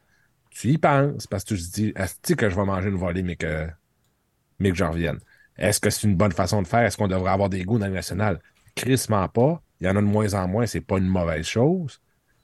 tu 0.49 0.70
y 0.70 0.78
penses 0.78 1.28
parce 1.28 1.43
que 1.43 1.56
tu 1.56 1.62
te 1.62 1.74
dis, 1.74 1.93
est-ce 1.95 2.34
que 2.34 2.49
je 2.49 2.56
vais 2.56 2.66
manger 2.66 2.89
une 2.89 2.95
volée, 2.95 3.24
mais 3.24 3.36
que, 3.36 3.68
mais 4.60 4.72
que 4.72 4.78
j'en 4.78 4.91
revienne? 4.91 5.20
Est-ce 5.58 5.80
que 5.80 5.89
c'est 5.89 6.08
une 6.08 6.16
bonne 6.16 6.32
façon 6.32 6.62
de 6.62 6.68
faire? 6.68 6.82
Est-ce 6.82 6.97
qu'on 6.97 7.08
devrait 7.08 7.32
avoir 7.32 7.49
des 7.49 7.64
goûts 7.64 7.78
dans 7.78 7.88
le 7.88 7.93
national? 7.93 8.39
Crissement 8.76 9.28
pas. 9.28 9.62
Il 9.80 9.88
y 9.88 9.90
en 9.90 9.96
a 9.96 10.02
de 10.02 10.06
moins 10.08 10.34
en 10.34 10.48
moins, 10.48 10.66
c'est 10.66 10.82
pas 10.82 10.98
une 10.98 11.08
mauvaise 11.08 11.46
chose. 11.46 12.02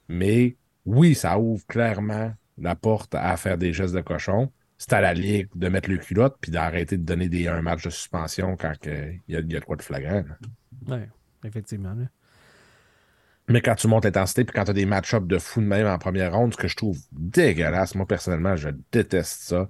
Mais 0.08 0.58
oui, 0.86 1.16
ça 1.16 1.40
ouvre 1.40 1.66
clairement 1.68 2.34
la 2.58 2.76
porte 2.76 3.16
à 3.16 3.36
faire 3.38 3.58
des 3.58 3.74
gestes 3.74 3.96
de 3.96 4.02
cochon. 4.02 4.52
C'est 4.78 4.94
à 4.94 5.02
la 5.02 5.14
Ligue 5.14 5.50
de 5.56 5.68
mettre 5.70 5.90
le 5.90 5.98
culotte 5.98 6.38
puis 6.42 6.52
d'arrêter 6.52 6.98
de 6.98 7.04
donner 7.04 7.30
des, 7.30 7.48
un 7.48 7.62
match 7.62 7.84
de 7.84 7.90
suspension 7.90 8.56
quand 8.58 8.74
il 8.86 9.22
y, 9.28 9.36
a, 9.36 9.40
y 9.40 9.56
a 9.56 9.60
de 9.60 9.66
quoi 9.66 9.76
de 9.76 9.82
flagrant. 9.82 10.24
Ouais, 10.88 11.10
effectivement. 11.44 11.94
là. 11.94 12.06
Mais 13.50 13.62
quand 13.62 13.76
tu 13.76 13.88
montes 13.88 14.06
l'intensité 14.06 14.44
puis 14.46 14.54
quand 14.54 14.66
tu 14.66 14.72
as 14.72 14.74
des 14.74 14.86
match-ups 14.86 15.28
de 15.28 15.38
fou 15.40 15.60
de 15.62 15.66
même 15.66 15.88
en 15.88 15.98
première 15.98 16.34
ronde, 16.34 16.54
ce 16.54 16.58
que 16.58 16.68
je 16.68 16.76
trouve 16.76 17.00
dégueulasse, 17.12 17.96
moi 17.96 18.06
personnellement, 18.06 18.56
je 18.56 18.70
déteste 18.92 19.42
ça. 19.42 19.70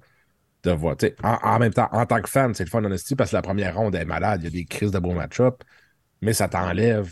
De 0.62 0.72
voir, 0.72 0.98
en, 1.24 1.36
en 1.42 1.58
même 1.60 1.74
temps, 1.74 1.88
en 1.94 2.06
tant 2.06 2.22
que 2.22 2.30
fan, 2.30 2.54
c'est 2.54 2.66
le 2.66 2.70
fun 2.70 2.84
honesty 2.84 3.16
parce 3.16 3.30
que 3.32 3.38
la 3.38 3.42
première 3.42 3.78
ronde 3.78 3.96
est 3.96 4.04
malade, 4.04 4.42
il 4.42 4.44
y 4.44 4.48
a 4.48 4.52
des 4.52 4.66
crises 4.66 4.92
de 4.92 5.00
beaux 5.00 5.14
match-ups, 5.14 5.58
mais 6.22 6.34
ça 6.34 6.50
t'enlève 6.50 7.10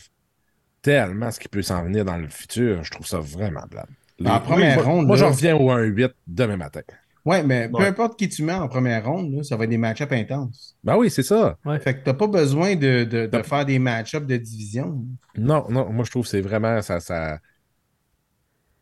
tellement 0.92 1.32
ce 1.32 1.40
qui 1.40 1.50
peut 1.50 1.62
s'en 1.62 1.84
venir 1.84 2.06
dans 2.06 2.18
le 2.18 2.30
futur. 2.30 2.82
Je 2.84 2.92
trouve 2.92 3.06
ça 3.06 3.20
vraiment 3.20 3.66
blâme. 3.70 3.88
En 4.26 4.40
première 4.40 4.76
moi, 4.78 4.84
ronde, 4.86 5.08
Moi, 5.08 5.16
là- 5.18 5.22
je 5.24 5.26
reviens 5.28 5.56
au 5.58 5.70
1-8 5.70 6.14
demain 6.28 6.56
matin. 6.58 6.82
Ouais, 7.26 7.44
mais 7.44 7.68
peu 7.68 7.84
importe 7.84 8.18
qui 8.18 8.30
tu 8.30 8.42
mets 8.42 8.54
en 8.54 8.70
première 8.70 9.06
ronde, 9.06 9.34
là, 9.34 9.44
ça 9.44 9.58
va 9.58 9.66
être 9.66 9.70
des 9.70 9.78
match-ups 9.78 10.12
intenses. 10.14 10.78
Ben 10.86 10.96
oui, 10.96 11.10
c'est 11.10 11.24
ça. 11.24 11.58
Fait 11.82 11.96
que 11.96 12.04
t'as 12.06 12.14
pas 12.14 12.28
besoin 12.28 12.78
de, 12.78 13.04
de- 13.04 13.26
de 13.28 13.42
faire 13.44 13.66
des 13.66 13.80
match-ups 13.80 14.26
de 14.26 14.38
division. 14.38 15.04
Non, 15.38 15.66
non, 15.70 15.92
moi 15.92 16.06
je 16.06 16.10
trouve 16.12 16.24
que 16.24 16.30
c'est 16.30 16.40
vraiment 16.42 16.82
ça. 16.82 17.40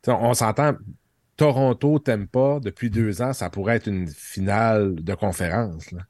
on 0.07 0.33
s'entend. 0.35 0.73
Toronto 1.37 1.99
t'aime 1.99 2.27
pas 2.27 2.59
depuis 2.61 2.89
deux 2.89 3.21
ans, 3.21 3.33
ça 3.33 3.49
pourrait 3.49 3.77
être 3.77 3.87
une 3.87 4.07
finale 4.07 4.95
de 4.95 5.13
conférence. 5.15 5.91
là. 5.91 6.01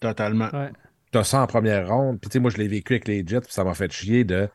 Totalement. 0.00 0.48
Ouais. 0.52 0.70
T'as 1.12 1.22
ça 1.24 1.42
en 1.42 1.46
première 1.46 1.86
ronde. 1.88 2.18
Puis 2.20 2.30
tu 2.30 2.32
sais, 2.32 2.38
moi 2.40 2.50
je 2.50 2.56
l'ai 2.56 2.66
vécu 2.68 2.94
avec 2.94 3.06
les 3.06 3.22
Jets, 3.24 3.42
puis 3.42 3.52
ça 3.52 3.62
m'a 3.64 3.74
fait 3.74 3.92
chier 3.92 4.24
de 4.24 4.48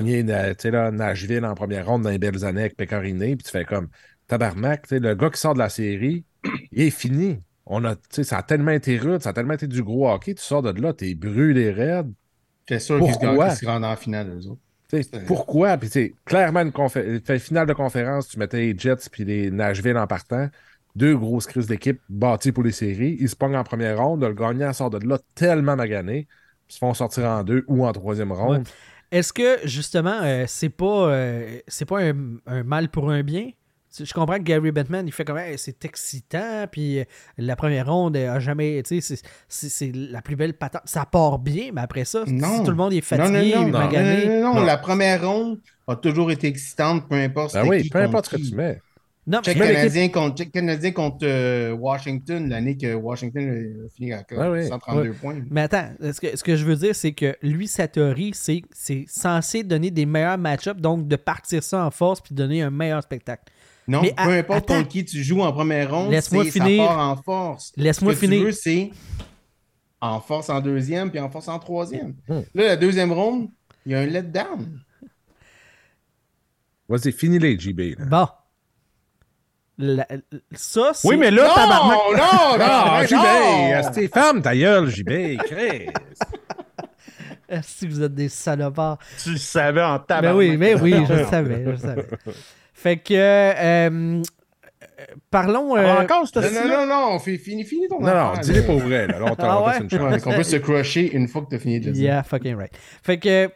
tu 0.00 0.62
sais, 0.62 0.70
là, 0.70 0.90
Nashville 0.90 1.44
en 1.44 1.54
première 1.54 1.86
ronde 1.86 2.02
dans 2.02 2.10
les 2.10 2.18
belles 2.18 2.44
années 2.44 2.62
avec 2.62 2.76
Pécoriné, 2.76 3.36
puis 3.36 3.44
tu 3.44 3.50
fais 3.50 3.64
comme 3.64 3.88
tabarnak, 4.26 4.82
tu 4.82 4.88
sais, 4.90 4.98
le 5.00 5.14
gars 5.14 5.30
qui 5.30 5.40
sort 5.40 5.54
de 5.54 5.58
la 5.58 5.68
série, 5.68 6.24
il 6.70 6.82
est 6.82 6.90
fini. 6.90 7.40
On 7.66 7.84
a, 7.84 7.94
tu 7.96 8.02
sais, 8.10 8.24
ça 8.24 8.38
a 8.38 8.42
tellement 8.42 8.72
été 8.72 8.98
rude, 8.98 9.22
ça 9.22 9.30
a 9.30 9.32
tellement 9.32 9.54
été 9.54 9.66
du 9.66 9.82
gros 9.82 10.10
hockey, 10.10 10.34
tu 10.34 10.42
sors 10.42 10.62
de 10.62 10.80
là, 10.80 10.92
t'es 10.92 11.14
brûlé 11.14 11.70
raide. 11.70 12.12
C'est 12.68 12.78
sûr 12.78 13.00
qu'ils 13.00 13.14
se 13.14 13.66
rendent 13.66 13.84
en 13.84 13.96
finale, 13.96 14.28
eux 14.30 14.46
autres. 14.48 14.60
Pourquoi? 15.26 15.76
Puis, 15.78 15.88
tu 15.88 15.92
sais, 15.92 16.14
clairement, 16.24 16.60
une 16.60 16.70
confé- 16.70 17.38
finale 17.38 17.66
de 17.66 17.72
conférence, 17.72 18.28
tu 18.28 18.38
mettais 18.38 18.58
les 18.58 18.78
Jets 18.78 19.08
puis 19.10 19.24
les 19.24 19.50
Nashville 19.50 19.96
en 19.96 20.06
partant. 20.06 20.48
Deux 20.94 21.16
grosses 21.16 21.46
crises 21.46 21.66
d'équipe 21.66 22.00
bâties 22.08 22.52
pour 22.52 22.62
les 22.62 22.72
séries. 22.72 23.16
Ils 23.18 23.28
se 23.28 23.36
pognent 23.36 23.56
en 23.56 23.64
première 23.64 23.98
ronde. 23.98 24.22
Le 24.22 24.34
gagnant 24.34 24.72
sort 24.74 24.90
de 24.90 24.98
là 25.06 25.18
tellement 25.34 25.76
magané. 25.76 26.28
Ils 26.68 26.72
se 26.74 26.78
font 26.78 26.92
sortir 26.92 27.24
en 27.24 27.42
deux 27.42 27.64
ou 27.68 27.86
en 27.86 27.92
troisième 27.92 28.32
ronde. 28.32 28.68
Est-ce 29.12 29.32
que 29.32 29.58
justement, 29.64 30.20
euh, 30.22 30.44
c'est 30.48 30.70
pas, 30.70 31.08
euh, 31.08 31.58
c'est 31.68 31.84
pas 31.84 32.00
un, 32.02 32.14
un 32.46 32.62
mal 32.64 32.88
pour 32.88 33.10
un 33.10 33.22
bien? 33.22 33.50
Je 33.96 34.10
comprends 34.14 34.38
que 34.38 34.42
Gary 34.42 34.72
Bettman, 34.72 35.06
il 35.06 35.12
fait 35.12 35.22
comme 35.26 35.36
Hey, 35.36 35.58
c'est 35.58 35.84
excitant, 35.84 36.64
puis 36.72 37.00
euh, 37.00 37.04
la 37.36 37.56
première 37.56 37.92
ronde 37.92 38.16
euh, 38.16 38.32
a 38.32 38.40
jamais, 38.40 38.82
tu 38.82 39.02
sais, 39.02 39.16
c'est- 39.16 39.26
c'est 39.48 39.68
c'est 39.68 39.92
la 39.94 40.22
plus 40.22 40.34
belle 40.34 40.54
patate. 40.54 40.82
Ça 40.86 41.04
part 41.04 41.38
bien, 41.38 41.72
mais 41.74 41.82
après 41.82 42.06
ça, 42.06 42.24
Non. 42.26 42.56
si 42.56 42.64
tout 42.64 42.70
le 42.70 42.76
monde 42.78 42.94
est 42.94 43.12
Non, 43.12 43.18
non, 43.18 43.24
fatigué, 43.26 43.54
non, 43.54 43.62
non, 43.64 43.68
magané. 43.68 44.26
non, 44.26 44.32
non, 44.32 44.40
non, 44.54 44.60
Non. 44.60 44.64
La 44.64 44.78
première 44.78 45.28
ronde 45.28 45.60
a 45.86 45.94
toujours 45.96 46.30
été 46.30 46.46
excitante, 46.46 47.06
peu 47.06 47.16
importe 47.16 47.52
Ben 47.52 47.64
c'était 47.64 47.76
oui, 47.76 47.82
qui 47.82 47.90
peu 47.90 47.98
importe 47.98 48.24
ce 48.26 48.30
que 48.30 48.36
qui. 48.36 48.48
tu 48.50 48.56
mets. 48.56 48.80
Non, 49.24 49.40
Check 49.40 49.56
mais- 49.56 49.72
Canadien 49.72 50.08
contre, 50.08 50.36
check 50.36 50.50
Canadien 50.50 50.90
contre 50.90 51.18
euh, 51.22 51.70
Washington, 51.72 52.48
l'année 52.48 52.76
que 52.76 52.92
Washington 52.94 53.84
a 53.86 53.88
fini 53.94 54.12
à 54.12 54.24
Ouais, 54.32 54.48
ouais. 54.48 54.66
132 54.66 55.12
points. 55.12 55.40
Mais 55.48 55.60
attends, 55.60 55.90
ce 56.00 56.20
que, 56.20 56.36
ce 56.36 56.42
que 56.42 56.56
je 56.56 56.64
veux 56.64 56.74
dire, 56.74 56.92
c'est 56.96 57.12
que 57.12 57.36
lui, 57.40 57.68
sa 57.68 57.86
théorie, 57.86 58.32
c'est 58.34 58.62
c'est 58.72 59.04
censé 59.06 59.62
donner 59.62 59.92
des 59.92 60.06
meilleurs 60.06 60.38
match-ups, 60.38 60.80
donc 60.80 61.06
de 61.06 61.14
partir 61.14 61.62
ça 61.62 61.86
en 61.86 61.92
force 61.92 62.20
puis 62.20 62.34
donner 62.34 62.62
un 62.62 62.70
meilleur 62.70 63.00
spectacle. 63.02 63.44
Non, 63.86 64.02
Mais 64.02 64.12
peu 64.16 64.30
importe 64.32 64.70
attends. 64.70 64.78
contre 64.78 64.88
qui 64.88 65.04
tu 65.04 65.22
joues 65.22 65.42
en 65.42 65.52
première 65.52 65.92
ronde, 65.94 66.10
Laisse-moi 66.10 66.44
c'est- 66.44 66.50
finir. 66.50 66.82
ça 66.82 66.88
part 66.88 67.08
en 67.10 67.16
force. 67.22 67.72
Laisse-moi 67.76 68.14
Ce 68.14 68.20
que 68.20 68.26
finir. 68.26 68.40
tu 68.40 68.44
veux, 68.46 68.52
c'est 68.52 68.90
en 70.00 70.18
force 70.20 70.50
en 70.50 70.60
deuxième 70.60 71.12
puis 71.12 71.20
en 71.20 71.30
force 71.30 71.46
en 71.46 71.60
troisième. 71.60 72.14
Hmm. 72.28 72.40
Là, 72.54 72.64
la 72.64 72.76
deuxième 72.76 73.12
ronde, 73.12 73.50
il 73.86 73.92
y 73.92 73.94
a 73.94 74.00
un 74.00 74.06
letdown. 74.06 74.80
Vas-y, 76.88 77.12
finis 77.12 77.38
les 77.38 77.56
JB. 77.58 77.98
là. 77.98 78.04
Bon. 78.06 78.26
La- 79.84 80.06
ça, 80.52 80.92
c'est. 80.94 81.08
Oui, 81.08 81.16
mais 81.16 81.32
là, 81.32 81.48
tabarnak. 81.54 81.98
non, 81.98 82.16
non, 82.16 82.22
Ah, 82.60 83.00
non, 83.00 83.06
JB! 83.06 83.16
non. 83.16 83.82
C'était 83.82 84.06
femme, 84.08 84.40
ta 84.40 84.54
gueule, 84.56 84.88
JB! 84.88 85.38
Chris! 85.44 85.86
Si 87.62 87.86
vous 87.86 88.02
êtes 88.02 88.14
des 88.14 88.30
salopards. 88.30 88.98
Tu 89.22 89.32
le 89.32 89.36
savais 89.36 89.82
en 89.82 89.96
Ben 89.96 90.04
tabarnak. 90.08 90.38
oui, 90.38 90.56
mais 90.56 90.74
oui, 90.80 90.94
je 91.06 91.12
le 91.12 91.24
savais, 91.30 91.62
je 91.64 91.70
le 91.70 91.76
savais. 91.76 92.06
Fait 92.72 92.96
que. 92.96 93.12
euh, 93.12 94.22
parlons. 95.30 95.76
euh, 95.76 95.84
Ah, 95.86 96.02
encore, 96.02 96.24
Non, 96.34 96.42
non, 96.42 96.68
non, 96.68 96.86
non, 96.86 97.08
on 97.16 97.18
fait 97.18 97.36
fini, 97.36 97.64
fini 97.64 97.88
ton 97.88 98.00
Non, 98.00 98.14
non, 98.14 98.32
dis-les 98.40 98.62
pour 98.62 98.78
vrai. 98.78 99.06
Là, 99.06 99.18
Là, 99.18 99.26
on 99.26 99.34
Ah 99.38 99.60
on 99.60 99.66
ouais? 99.66 100.20
qu'on 100.20 100.32
peut 100.32 100.42
se 100.44 100.56
crusher 100.56 101.14
une 101.14 101.28
fois 101.28 101.42
que 101.42 101.50
tu 101.50 101.56
as 101.56 101.58
fini 101.58 101.78
de 101.80 101.86
le 101.86 101.92
dire. 101.92 102.04
Yeah, 102.04 102.22
fucking 102.22 102.56
right. 102.56 102.72
Fait 103.02 103.18
que. 103.18 103.50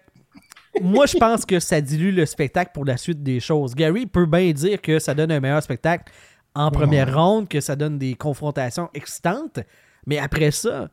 Moi, 0.83 1.07
je 1.07 1.17
pense 1.17 1.45
que 1.45 1.61
ça 1.61 1.81
dilue 1.81 2.15
le 2.15 2.27
spectacle 2.27 2.71
pour 2.75 2.85
la 2.85 2.97
suite 2.97 3.23
des 3.23 3.41
choses. 3.41 3.75
Gary 3.75 4.07
peut 4.07 4.27
bien 4.27 4.53
dire 4.53 4.81
que 4.81 4.99
ça 4.99 5.15
donne 5.15 5.33
un 5.33 5.41
meilleur 5.41 5.63
spectacle 5.63 6.13
en 6.55 6.71
première 6.71 7.15
ronde, 7.15 7.49
que 7.49 7.61
ça 7.61 7.77
donne 7.77 7.99
des 7.99 8.15
confrontations 8.15 8.89
excitantes, 8.95 9.61
mais 10.07 10.19
après 10.19 10.51
ça, 10.51 10.91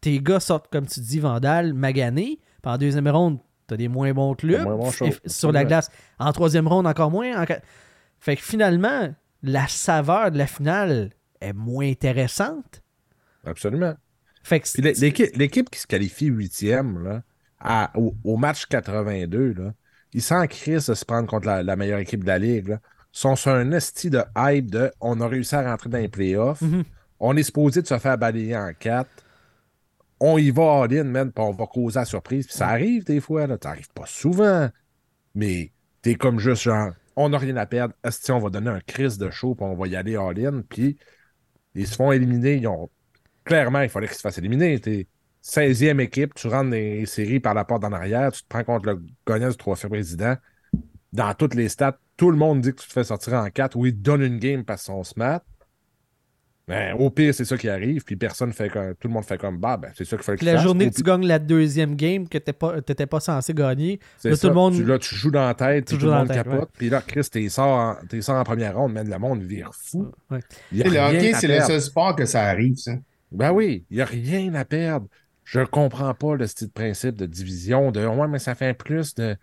tes 0.00 0.20
gars 0.20 0.40
sortent, 0.40 0.70
comme 0.70 0.86
tu 0.86 1.00
dis, 1.00 1.18
Vandal, 1.18 1.72
maganés. 1.72 2.40
Puis 2.62 2.72
en 2.72 2.76
deuxième 2.76 3.08
ronde, 3.08 3.38
t'as 3.66 3.76
des 3.76 3.88
moins 3.88 4.12
bons 4.12 4.34
clubs. 4.34 4.66
moins 4.66 4.90
sur 5.26 5.52
la 5.52 5.64
glace. 5.64 5.90
En 6.18 6.32
troisième 6.32 6.68
ronde, 6.68 6.86
encore 6.86 7.10
moins. 7.10 7.42
En 7.42 7.46
Fait 8.20 8.36
que 8.36 8.42
finalement, 8.42 9.14
la 9.42 9.66
saveur 9.68 10.30
de 10.30 10.38
la 10.38 10.46
finale 10.46 11.10
est 11.40 11.52
moins 11.52 11.88
intéressante. 11.88 12.82
Absolument. 13.44 13.94
Fait 14.42 14.60
que 14.60 15.38
l'équipe 15.38 15.70
qui 15.70 15.78
se 15.78 15.86
qualifie 15.86 16.26
huitième, 16.26 17.02
là, 17.02 17.22
à- 17.60 17.90
au, 17.96 18.14
au 18.24 18.36
match 18.36 18.66
82, 18.66 19.54
là, 19.54 19.72
ils 20.12 20.22
s'en 20.22 20.46
crissent 20.46 20.88
de 20.88 20.94
se 20.94 21.04
prendre 21.04 21.28
contre 21.28 21.46
la, 21.46 21.62
la 21.62 21.76
meilleure 21.76 21.98
équipe 21.98 22.22
de 22.22 22.28
la 22.28 22.38
Ligue. 22.38 22.68
Là. 22.68 22.80
Ils 23.14 23.18
sont 23.18 23.36
sur 23.36 23.50
un 23.52 23.72
esti 23.72 24.10
de 24.10 24.22
hype 24.36 24.70
de 24.70 24.90
on 25.00 25.20
a 25.20 25.28
réussi 25.28 25.54
à 25.54 25.62
rentrer 25.68 25.90
dans 25.90 25.98
les 25.98 26.08
playoffs. 26.08 26.62
Mhm. 26.62 26.84
On 27.20 27.36
est 27.36 27.42
supposé 27.42 27.82
de 27.82 27.86
se 27.86 27.98
faire 27.98 28.16
balayer 28.16 28.56
en 28.56 28.72
quatre. 28.78 29.10
On 30.20 30.38
y 30.38 30.50
va 30.50 30.82
all-in, 30.82 31.04
man, 31.04 31.30
puis 31.32 31.44
on 31.44 31.52
va 31.52 31.66
causer 31.66 31.98
la 32.00 32.04
surprise. 32.04 32.46
Puis 32.46 32.56
ça 32.56 32.68
arrive 32.68 33.04
des 33.04 33.20
fois, 33.20 33.46
là. 33.46 33.56
Ça 33.62 33.70
arrive 33.70 33.88
pas 33.92 34.06
souvent. 34.06 34.68
Mais 35.34 35.72
t'es 36.02 36.14
comme 36.14 36.38
juste 36.40 36.62
genre, 36.62 36.92
on 37.16 37.28
n'a 37.28 37.38
rien 37.38 37.56
à 37.56 37.66
perdre. 37.66 37.94
Esti, 38.04 38.30
on 38.32 38.38
va 38.38 38.50
donner 38.50 38.70
un 38.70 38.80
crise 38.80 39.18
de 39.18 39.30
show, 39.30 39.54
puis 39.54 39.64
on 39.66 39.74
va 39.76 39.86
y 39.88 39.96
aller 39.96 40.16
all-in. 40.16 40.62
Puis 40.68 40.96
Ils 41.74 41.86
se 41.86 41.96
font 41.96 42.12
éliminer. 42.12 42.56
Ils 42.56 42.66
ont... 42.68 42.88
Clairement, 43.44 43.80
il 43.82 43.88
fallait 43.88 44.06
qu'ils 44.08 44.16
se 44.16 44.20
fassent 44.22 44.38
éliminer. 44.38 44.80
T'es 45.50 45.72
16e 45.72 46.00
équipe, 46.00 46.34
tu 46.34 46.46
rentres 46.48 46.70
dans 46.70 46.76
les 46.76 47.06
séries 47.06 47.40
par 47.40 47.54
la 47.54 47.64
porte 47.64 47.84
en 47.84 47.92
arrière, 47.92 48.30
tu 48.32 48.42
te 48.42 48.48
prends 48.48 48.64
contre 48.64 48.86
le 48.86 49.02
gagnant 49.26 49.48
du 49.48 49.56
trophée 49.56 49.88
président. 49.88 50.36
Dans 51.12 51.32
toutes 51.34 51.54
les 51.54 51.68
stats, 51.68 51.98
tout 52.16 52.30
le 52.30 52.36
monde 52.36 52.60
dit 52.60 52.72
que 52.72 52.80
tu 52.80 52.86
te 52.86 52.92
fais 52.92 53.04
sortir 53.04 53.34
en 53.34 53.48
4 53.48 53.76
ou 53.76 53.86
il 53.86 53.92
te 53.94 53.98
donne 53.98 54.22
une 54.22 54.38
game 54.38 54.64
parce 54.64 54.86
qu'on 54.86 55.04
se 55.04 55.14
mat. 55.16 55.42
Ben, 56.66 56.94
au 56.98 57.08
pire, 57.08 57.34
c'est 57.34 57.46
ça 57.46 57.56
qui 57.56 57.66
arrive, 57.66 58.04
puis 58.04 58.14
personne 58.14 58.52
fait 58.52 58.68
comme. 58.68 58.94
Tout 58.96 59.08
le 59.08 59.14
monde 59.14 59.24
fait 59.24 59.38
comme 59.38 59.56
bah, 59.56 59.78
ben, 59.78 59.90
c'est 59.96 60.04
ça 60.04 60.16
qu'il 60.16 60.24
fallait 60.24 60.36
que 60.36 60.44
la 60.44 60.58
journée 60.58 60.90
que 60.90 60.94
tu 60.94 61.02
gagnes 61.02 61.26
la 61.26 61.38
deuxième 61.38 61.96
game 61.96 62.28
que 62.28 62.36
t'étais 62.36 62.52
pas, 62.52 62.82
t'étais 62.82 63.06
pas 63.06 63.20
censé 63.20 63.54
gagner, 63.54 64.00
c'est 64.18 64.28
là, 64.28 64.36
ça. 64.36 64.42
tout 64.42 64.48
le 64.48 64.54
monde. 64.54 64.74
Tu, 64.74 64.84
là, 64.84 64.98
tu 64.98 65.14
joues 65.14 65.30
dans 65.30 65.46
la 65.46 65.54
tête, 65.54 65.86
Tu 65.86 65.96
tout 65.96 66.04
le 66.04 66.10
dans 66.10 66.18
monde 66.18 66.28
tête, 66.28 66.44
capote. 66.44 66.68
Puis 66.76 66.90
là, 66.90 67.00
Chris, 67.00 67.26
t'es 67.32 67.48
sort, 67.48 67.96
sort 68.20 68.36
en 68.36 68.44
première 68.44 68.76
ronde, 68.76 68.92
man, 68.92 69.08
le 69.08 69.18
monde 69.18 69.42
vire 69.42 69.70
fou. 69.72 70.12
Ouais. 70.30 70.40
Il 70.70 70.78
y 70.78 70.82
a 70.82 70.84
Tu 70.84 70.90
sais, 70.90 70.96
Le 70.96 71.02
rien 71.06 71.18
hockey, 71.18 71.32
c'est 71.32 71.48
le 71.48 71.60
seul 71.62 71.80
sport 71.80 72.14
que 72.14 72.26
ça 72.26 72.42
arrive, 72.42 72.76
ça. 72.76 72.92
Ben 73.32 73.50
oui, 73.50 73.86
il 73.88 73.96
n'y 73.96 74.02
a 74.02 74.06
rien 74.06 74.52
à 74.54 74.66
perdre. 74.66 75.06
Je 75.50 75.60
comprends 75.60 76.12
pas 76.14 76.34
le 76.36 76.46
style 76.46 76.68
de 76.68 76.72
principe 76.72 77.16
de 77.16 77.24
division, 77.26 77.90
de 77.90 78.04
ouais, 78.06 78.28
mais 78.28 78.38
ça 78.38 78.54
fait 78.54 78.74
plus 78.74 79.14
de. 79.14 79.36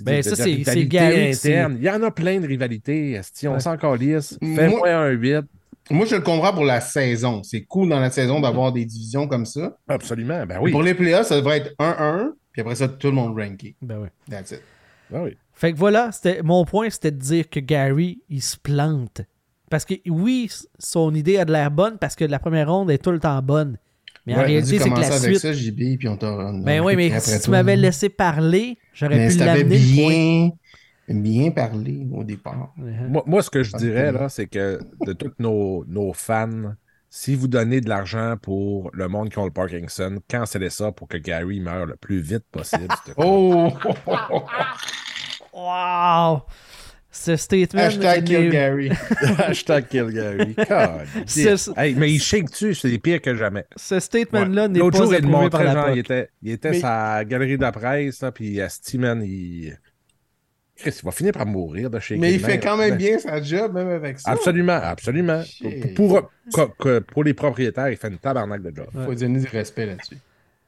Ben, 0.00 0.18
de- 0.18 0.22
ça, 0.22 0.36
c'est- 0.36 0.68
interne. 0.68 1.76
Il 1.78 1.82
y 1.84 1.90
en 1.90 2.00
a 2.04 2.10
plein 2.12 2.38
de 2.40 2.46
rivalités. 2.46 3.20
on 3.44 3.48
Ouais. 3.54 3.60
s'en 3.60 3.76
calisse. 3.76 4.38
Moi- 4.40 4.56
Fais-moi 4.56 4.88
un 4.90 5.08
8. 5.10 5.44
Moi, 5.90 6.06
je 6.06 6.14
le 6.16 6.20
comprends 6.22 6.52
pour 6.52 6.64
la 6.64 6.80
saison. 6.80 7.42
C'est 7.42 7.62
cool 7.62 7.88
dans 7.88 7.98
la 7.98 8.10
saison 8.10 8.40
d'avoir 8.40 8.70
des 8.72 8.84
divisions 8.84 9.26
comme 9.26 9.44
ça. 9.46 9.76
Absolument. 9.88 10.46
Ben 10.46 10.58
oui. 10.60 10.70
Pour 10.70 10.82
les 10.82 10.94
playoffs, 10.94 11.26
ça 11.26 11.36
devrait 11.36 11.58
être 11.58 11.74
1-1, 11.80 12.32
puis 12.52 12.60
après 12.60 12.76
ça, 12.76 12.86
tout 12.88 13.08
le 13.08 13.14
monde 13.14 13.36
ranké. 13.36 13.74
Ben 13.82 13.98
oui. 13.98 14.08
That's 14.30 14.52
it. 14.52 14.62
Ben 15.10 15.22
oui. 15.24 15.36
Fait 15.54 15.72
que 15.72 15.78
voilà, 15.78 16.12
c'était 16.12 16.42
mon 16.44 16.64
point, 16.64 16.90
c'était 16.90 17.10
de 17.10 17.16
dire 17.18 17.48
que 17.50 17.58
Gary, 17.58 18.20
il 18.28 18.42
se 18.42 18.56
plante. 18.56 19.22
Parce 19.70 19.84
que 19.84 19.94
oui, 20.08 20.48
son 20.78 21.12
idée 21.14 21.38
a 21.38 21.44
de 21.44 21.52
l'air 21.52 21.70
bonne 21.72 21.98
parce 21.98 22.14
que 22.14 22.24
la 22.24 22.38
première 22.38 22.70
ronde 22.72 22.90
est 22.92 22.98
tout 23.02 23.10
le 23.10 23.18
temps 23.18 23.42
bonne. 23.42 23.78
Mais 24.28 24.34
en 24.34 24.44
réalité, 24.44 24.76
a 24.78 24.82
c'est 24.82 24.90
que 24.90 25.00
la 25.00 25.06
avec 25.06 25.20
suite. 25.20 25.38
ça, 25.38 25.52
JB, 25.52 25.98
puis 25.98 26.08
on 26.08 26.14
a 26.14 26.52
Ben 26.62 26.80
oui, 26.80 26.96
mais 26.96 27.18
si 27.20 27.40
tu 27.40 27.50
m'avais 27.50 27.76
laissé 27.76 28.08
parler, 28.08 28.78
j'aurais 28.92 29.26
pu 29.26 29.32
si 29.32 29.38
l'amener. 29.38 29.78
bien, 29.78 30.50
bien 31.08 31.50
parlé 31.50 32.06
au 32.12 32.24
départ. 32.24 32.74
Moi, 32.76 33.22
moi, 33.26 33.42
ce 33.42 33.50
que 33.50 33.62
je 33.62 33.76
dirais, 33.76 34.12
là, 34.12 34.28
c'est 34.28 34.46
que 34.46 34.78
de 35.04 35.12
tous 35.12 35.32
nos, 35.38 35.84
nos 35.88 36.12
fans, 36.12 36.74
si 37.10 37.34
vous 37.34 37.48
donnez 37.48 37.80
de 37.80 37.88
l'argent 37.88 38.34
pour 38.40 38.90
le 38.92 39.08
monde 39.08 39.30
qui 39.30 39.38
ont 39.38 39.46
le 39.46 39.50
Parkinson, 39.50 40.18
cancellez 40.28 40.70
ça 40.70 40.92
pour 40.92 41.08
que 41.08 41.16
Gary 41.16 41.60
meure 41.60 41.86
le 41.86 41.96
plus 41.96 42.20
vite 42.20 42.44
possible. 42.52 42.86
Oh! 43.16 43.72
Wow! 45.54 46.42
Ce 47.10 47.36
statement. 47.36 47.80
Hashtag 47.80 48.24
kill 48.26 48.50
Gary. 48.50 48.90
Hashtag 49.38 49.88
kill 49.88 50.10
Gary. 50.10 50.54
Hey, 51.76 51.94
mais 51.94 52.12
il 52.12 52.20
shake 52.20 52.50
dessus, 52.50 52.74
c'est 52.74 52.98
pire 52.98 53.20
que 53.22 53.34
jamais. 53.34 53.64
Ce 53.76 53.98
statement-là 53.98 54.68
n'est 54.68 54.80
pas 54.80 54.96
jour, 54.96 55.14
il 55.14 55.22
le 55.22 55.28
approuvé 55.28 55.30
par 55.30 55.42
montrait, 55.42 55.64
la 55.64 55.72
genre, 55.72 55.90
il 55.90 55.98
était, 56.00 56.28
il 56.42 56.52
était 56.52 56.70
Mais- 56.72 56.80
sa 56.80 57.24
galerie 57.24 57.56
de 57.56 57.62
la 57.62 57.72
presse, 57.72 58.20
là, 58.20 58.30
puis 58.30 58.60
à 58.60 58.68
Steeman, 58.68 59.22
il... 59.22 59.78
Chris, 60.76 60.94
il 61.02 61.04
va 61.04 61.10
finir 61.10 61.32
par 61.32 61.44
mourir 61.44 61.90
de 61.90 61.98
chez 61.98 62.16
Mais 62.16 62.34
il 62.34 62.40
fait 62.40 62.60
quand 62.60 62.76
même 62.76 62.96
bien 62.96 63.18
sa 63.18 63.42
job, 63.42 63.74
même 63.74 63.88
avec 63.88 64.20
ça. 64.20 64.30
Absolument, 64.30 64.78
absolument. 64.80 65.42
Pour, 65.96 66.30
pour, 67.08 67.24
les 67.24 67.34
propriétaires, 67.34 67.88
il 67.88 67.96
fait 67.96 68.08
une 68.08 68.18
tabarnak 68.18 68.62
de 68.62 68.76
job. 68.76 68.86
Il 68.94 69.04
faut 69.04 69.14
donner 69.14 69.40
du 69.40 69.48
respect 69.48 69.86
là-dessus. 69.86 70.18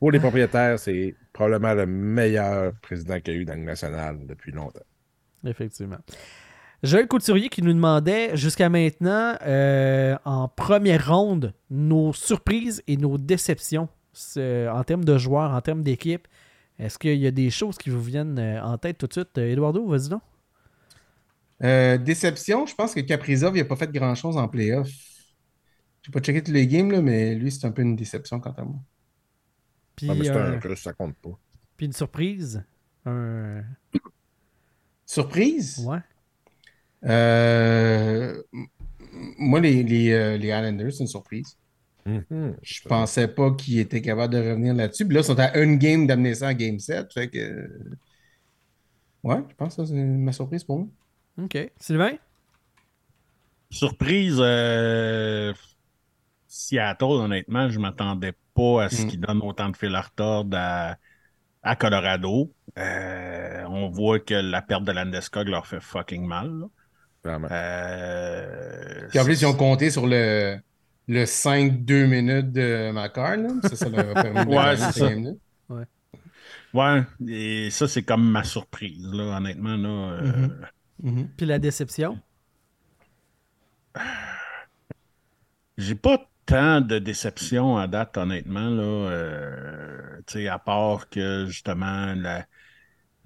Pour 0.00 0.10
les 0.10 0.18
propriétaires, 0.18 0.78
c'est 0.78 1.14
probablement 1.32 1.74
le 1.74 1.86
meilleur 1.86 2.72
président 2.80 3.20
qu'il 3.20 3.34
y 3.34 3.36
a 3.36 3.40
eu 3.40 3.44
dans 3.44 3.54
le 3.54 3.60
national 3.60 4.18
depuis 4.26 4.50
longtemps. 4.50 4.80
Effectivement. 5.44 5.98
Joël 6.82 7.06
Couturier 7.06 7.48
qui 7.50 7.62
nous 7.62 7.72
demandait 7.74 8.36
jusqu'à 8.36 8.68
maintenant, 8.68 9.34
euh, 9.42 10.16
en 10.24 10.48
première 10.48 11.08
ronde, 11.14 11.52
nos 11.68 12.12
surprises 12.12 12.82
et 12.86 12.96
nos 12.96 13.18
déceptions 13.18 13.88
en 14.36 14.82
termes 14.84 15.04
de 15.04 15.18
joueurs, 15.18 15.52
en 15.52 15.60
termes 15.60 15.82
d'équipe. 15.82 16.26
Est-ce 16.78 16.98
qu'il 16.98 17.16
y 17.18 17.26
a 17.26 17.30
des 17.30 17.50
choses 17.50 17.76
qui 17.76 17.90
vous 17.90 18.00
viennent 18.02 18.38
euh, 18.38 18.62
en 18.62 18.78
tête 18.78 18.96
tout 18.96 19.06
de 19.06 19.12
suite? 19.12 19.36
Euh, 19.36 19.52
Eduardo, 19.52 19.86
vas-y 19.86 20.08
donc. 20.08 20.22
Euh, 21.62 21.98
déception, 21.98 22.64
je 22.64 22.74
pense 22.74 22.94
que 22.94 23.00
Kaprizov, 23.00 23.54
il 23.54 23.60
n'a 23.60 23.66
pas 23.66 23.76
fait 23.76 23.92
grand-chose 23.92 24.38
en 24.38 24.48
playoff. 24.48 24.88
Je 26.02 26.08
n'ai 26.08 26.12
pas 26.12 26.20
checké 26.20 26.42
tous 26.42 26.52
les 26.52 26.66
games, 26.66 26.90
là, 26.90 27.02
mais 27.02 27.34
lui, 27.34 27.52
c'est 27.52 27.66
un 27.66 27.70
peu 27.70 27.82
une 27.82 27.96
déception 27.96 28.40
quant 28.40 28.52
à 28.52 28.64
moi. 28.64 28.80
Puis, 29.94 30.08
Ah, 30.10 30.14
mais 30.14 30.24
c'est 30.24 30.30
euh, 30.30 30.58
un 30.58 30.76
ça 30.76 30.94
compte 30.94 31.16
pas. 31.16 31.38
puis 31.76 31.84
une 31.86 31.92
surprise. 31.92 32.64
Un... 33.04 33.62
Surprise? 35.10 35.84
Ouais. 35.84 35.98
Euh, 37.04 38.40
moi, 39.38 39.58
les, 39.60 39.82
les, 39.82 40.12
euh, 40.12 40.36
les 40.36 40.48
Islanders, 40.48 40.92
c'est 40.92 41.02
une 41.02 41.08
surprise. 41.08 41.56
Mhm. 42.06 42.56
Je 42.62 42.82
pensais 42.82 43.26
pas 43.26 43.50
qu'ils 43.52 43.80
étaient 43.80 44.00
capables 44.02 44.32
de 44.32 44.38
revenir 44.38 44.72
là-dessus. 44.72 45.04
Puis 45.06 45.14
là, 45.14 45.22
ils 45.22 45.24
sont 45.24 45.38
à 45.38 45.58
une 45.58 45.78
game 45.78 46.06
d'amener 46.06 46.34
ça 46.36 46.48
en 46.50 46.52
game 46.52 46.78
7. 46.78 47.12
Fait 47.12 47.28
que. 47.28 47.68
Ouais, 49.24 49.42
je 49.48 49.54
pense 49.54 49.74
que 49.76 49.84
c'est 49.84 49.94
ma 49.94 50.30
surprise 50.32 50.62
pour 50.62 50.78
moi. 50.78 50.88
OK. 51.42 51.58
Sylvain? 51.78 52.12
Surprise, 53.70 54.36
euh, 54.38 55.52
Seattle, 56.46 57.04
honnêtement, 57.04 57.68
je 57.68 57.80
m'attendais 57.80 58.32
pas 58.54 58.84
à 58.84 58.88
ce 58.88 59.02
Mm. 59.02 59.06
qu'ils 59.08 59.20
donnent 59.20 59.42
autant 59.42 59.68
de 59.70 59.76
fil 59.76 59.94
à 59.94 60.02
retordre 60.02 60.56
à, 60.56 60.96
à 61.62 61.76
Colorado. 61.76 62.52
Euh, 62.78 63.64
on 63.68 63.88
voit 63.88 64.20
que 64.20 64.34
la 64.34 64.62
perte 64.62 64.84
de 64.84 64.92
Landeskog 64.92 65.48
leur 65.48 65.66
fait 65.66 65.80
fucking 65.80 66.26
mal. 66.26 66.64
Euh, 67.26 69.08
Puis 69.10 69.18
en 69.18 69.24
plus, 69.24 69.42
ils 69.42 69.46
ont 69.46 69.54
compté 69.54 69.90
sur 69.90 70.06
le, 70.06 70.58
le 71.08 71.24
5-2 71.24 72.06
minutes 72.06 72.52
de 72.52 72.90
Macar. 72.92 73.36
Là. 73.36 73.48
Ça, 73.64 73.76
ça 73.76 73.88
leur 73.88 74.16
a 74.16 74.22
permis 74.22 74.46
de 74.46 74.56
Ouais, 74.56 74.76
c'est. 74.92 75.86
Ouais, 76.72 77.02
et 77.28 77.68
ça, 77.70 77.88
c'est 77.88 78.02
comme 78.04 78.30
ma 78.30 78.44
surprise, 78.44 79.04
là, 79.12 79.36
honnêtement. 79.36 79.76
Là, 79.76 79.88
euh, 79.88 80.22
Mhm. 80.22 80.66
Mhm. 81.02 81.28
Puis 81.36 81.46
la 81.46 81.58
déception? 81.58 82.18
J'ai 85.78 85.94
pas 85.94 86.29
tant 86.50 86.80
de 86.80 86.98
déception 86.98 87.76
à 87.78 87.86
date, 87.86 88.16
honnêtement, 88.16 88.68
là. 88.68 88.82
euh, 88.82 90.16
tu 90.26 90.34
sais, 90.34 90.48
à 90.48 90.58
part 90.58 91.08
que 91.08 91.46
justement 91.46 92.14
la, 92.14 92.44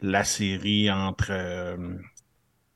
la 0.02 0.24
série 0.24 0.90
entre 0.90 1.28
euh, 1.30 1.76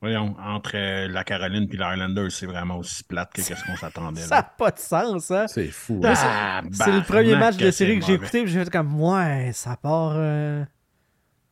voyons, 0.01 0.35
entre 0.39 0.71
euh, 0.75 1.07
la 1.07 1.23
Caroline 1.23 1.67
et 1.71 1.77
l'Highlander, 1.77 2.29
c'est 2.29 2.45
vraiment 2.45 2.77
aussi 2.77 3.03
plate 3.03 3.31
que 3.33 3.41
qu'est-ce 3.41 3.63
qu'on 3.65 3.75
s'attendait. 3.77 4.21
Ça 4.21 4.37
n'a 4.37 4.43
pas 4.43 4.71
de 4.71 4.79
sens, 4.79 5.31
hein? 5.31 5.45
C'est 5.47 5.67
fou. 5.71 6.01
Hein. 6.03 6.15
c'est- 6.15 6.83
C'est 6.83 6.91
le 6.91 7.01
premier 7.03 7.35
match 7.35 7.57
de 7.57 7.71
série 7.71 7.99
que 7.99 8.05
j'ai 8.05 8.13
écouté, 8.13 8.43
puis 8.43 8.51
j'ai 8.51 8.63
fait 8.63 8.69
comme, 8.69 9.01
ouais, 9.01 9.51
ça 9.53 9.77
part 9.77 10.13
euh, 10.15 10.63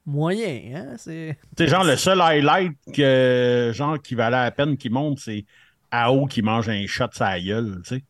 moyen, 0.05 0.61
hein? 0.75 0.95
C'est... 0.97 1.37
Tu 1.55 1.63
sais, 1.63 1.69
genre, 1.69 1.83
le 1.83 1.95
seul 1.97 2.21
highlight 2.21 2.73
que, 2.93 3.71
genre, 3.73 4.01
qui 4.01 4.15
valait 4.15 4.37
la 4.37 4.51
peine 4.51 4.77
qui 4.77 4.89
monte, 4.89 5.19
c'est 5.19 5.45
Ao 5.91 6.25
qui 6.27 6.41
mange 6.41 6.69
un 6.69 6.85
shot 6.85 7.07
sa 7.13 7.39
gueule, 7.39 7.81
tu 7.83 7.95
sais. 7.95 8.03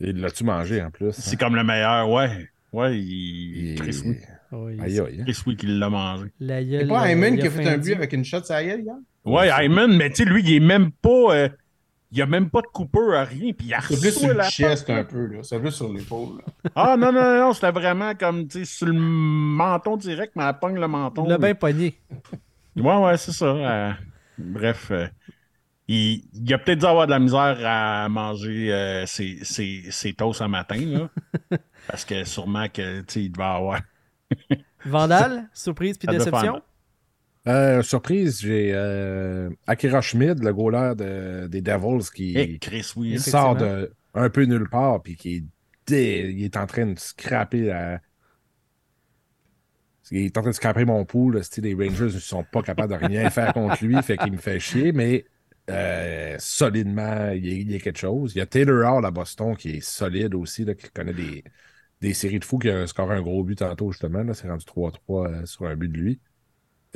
Et 0.00 0.12
l'as-tu 0.12 0.44
mangé 0.44 0.82
en 0.82 0.90
plus? 0.90 1.12
C'est 1.12 1.38
comme 1.38 1.54
le 1.56 1.64
meilleur, 1.64 2.08
ouais. 2.10 2.48
Ouais, 2.72 2.98
il... 2.98 3.72
Il- 3.72 3.80
Chris 3.80 4.00
oui. 4.04 4.16
Oui, 4.52 4.76
Aïe, 4.80 4.98
aïe. 5.00 5.20
hein. 5.20 5.24
Chris 5.24 5.42
oui 5.46 5.56
qui 5.56 5.66
l'a 5.66 5.88
mangé. 5.90 6.26
La 6.40 6.60
C'est 6.62 6.86
pas 6.86 7.06
euh, 7.06 7.12
Hyman 7.12 7.34
il 7.34 7.40
qui 7.40 7.46
a 7.46 7.50
fait 7.50 7.68
un 7.68 7.78
but 7.78 7.94
avec 7.94 8.12
une 8.12 8.24
shot 8.24 8.38
à 8.48 8.64
gueule 8.64 8.80
hier? 8.80 8.94
Ouais, 9.24 9.48
Hyman, 9.48 9.96
mais 9.96 10.10
tu 10.10 10.16
sais, 10.16 10.24
lui, 10.24 10.42
il 10.42 10.54
est 10.54 10.60
même 10.60 10.90
pas... 10.90 11.34
euh, 11.36 11.48
il 12.12 12.20
a 12.22 12.26
même 12.26 12.50
pas 12.50 12.60
de 12.60 12.66
coupeur 12.66 13.14
à 13.14 13.22
rien, 13.24 13.52
puis 13.52 13.68
il 13.68 13.74
a 13.74 13.80
C'est 13.80 13.96
plus 14.00 14.08
reçu 14.08 14.18
sur 14.18 14.28
le 14.28 14.34
la 14.34 14.48
chest 14.50 14.86
patte, 14.88 14.96
un 14.96 14.98
là. 14.98 15.04
peu, 15.04 15.26
là. 15.26 15.42
C'est 15.44 15.60
plus 15.60 15.70
sur 15.70 15.92
l'épaule. 15.92 16.38
là. 16.38 16.70
Ah 16.74 16.96
non, 16.96 17.12
non, 17.12 17.38
non, 17.38 17.52
c'était 17.52 17.70
vraiment 17.70 18.14
comme, 18.16 18.48
tu 18.48 18.60
sais, 18.60 18.64
sur 18.64 18.86
le 18.86 18.94
menton 18.94 19.96
direct, 19.96 20.32
mais 20.34 20.42
elle 20.44 20.58
pogne 20.58 20.80
le 20.80 20.88
menton. 20.88 21.24
Il 21.26 21.28
l'a 21.30 21.38
bien 21.38 21.54
pogné. 21.54 22.00
Ouais, 22.76 22.96
ouais, 22.96 23.16
c'est 23.16 23.32
ça. 23.32 23.46
euh, 23.46 23.92
bref, 24.38 24.90
euh, 24.90 25.06
il, 25.92 26.24
il 26.34 26.54
a 26.54 26.58
peut-être 26.58 26.78
dû 26.80 26.86
avoir 26.86 27.06
de 27.06 27.10
la 27.12 27.18
misère 27.18 27.58
à 27.64 28.08
manger 28.08 28.72
euh, 28.72 29.06
ses, 29.06 29.38
ses, 29.42 29.82
ses 29.90 30.12
toasts 30.12 30.40
un 30.42 30.48
matin, 30.48 30.78
là. 30.78 31.10
parce 31.88 32.04
que 32.04 32.24
sûrement 32.24 32.68
que, 32.68 33.02
il 33.16 33.32
devait 33.32 33.42
avoir... 33.44 33.80
Vandal, 34.86 35.48
surprise 35.52 35.98
puis 35.98 36.06
déception? 36.08 36.62
Euh, 37.48 37.82
surprise, 37.82 38.40
j'ai 38.40 38.70
euh, 38.72 39.50
Akira 39.66 40.00
Schmid, 40.00 40.42
le 40.44 40.52
goaler 40.52 40.94
de- 40.96 41.48
des 41.48 41.60
Devils, 41.62 42.08
qui 42.14 42.34
Eh, 42.36 42.58
Chris, 42.58 42.92
oui. 42.96 43.10
il 43.14 43.20
sort 43.20 43.56
de 43.56 43.92
un 44.14 44.28
peu 44.30 44.44
nulle 44.44 44.68
part, 44.68 45.02
puis 45.02 45.16
qui 45.16 45.36
est, 45.36 45.44
dé- 45.86 46.32
il 46.36 46.44
est 46.44 46.56
en 46.56 46.66
train 46.66 46.86
de 46.86 46.98
scraper 46.98 47.62
la. 47.62 48.00
Il 50.10 50.26
est 50.26 50.36
en 50.36 50.42
train 50.42 50.50
de 50.50 50.56
scraper 50.56 50.84
mon 50.84 51.06
style, 51.42 51.64
Les 51.64 51.74
Rangers 51.74 52.04
ne 52.04 52.18
sont 52.18 52.44
pas 52.44 52.62
capables 52.62 52.92
de 52.92 53.06
rien 53.06 53.30
faire 53.30 53.52
contre 53.52 53.84
lui, 53.84 54.00
fait 54.02 54.16
qu'il 54.16 54.32
me 54.32 54.38
fait 54.38 54.58
chier, 54.58 54.92
mais 54.92 55.24
euh, 55.70 56.36
solidement, 56.38 57.30
il 57.30 57.46
il 57.46 57.74
est 57.74 57.80
quelque 57.80 57.98
chose. 57.98 58.34
Il 58.34 58.38
y 58.38 58.40
a 58.42 58.46
Taylor 58.46 58.92
Hall 58.96 59.06
à 59.06 59.10
Boston 59.10 59.56
qui 59.56 59.70
est 59.76 59.80
solide 59.80 60.34
aussi, 60.34 60.64
là, 60.64 60.74
qui 60.74 60.88
connaît 60.90 61.14
des, 61.14 61.44
des 62.00 62.14
séries 62.14 62.38
de 62.40 62.44
fous, 62.44 62.58
qui 62.58 62.70
a 62.70 62.86
scoré 62.86 63.16
un 63.16 63.22
gros 63.22 63.44
but 63.44 63.56
tantôt, 63.56 63.92
justement. 63.92 64.22
là, 64.22 64.34
C'est 64.34 64.48
rendu 64.48 64.64
3-3 64.64 65.26
euh, 65.42 65.46
sur 65.46 65.66
un 65.66 65.76
but 65.76 65.88
de 65.88 65.98
lui. 65.98 66.20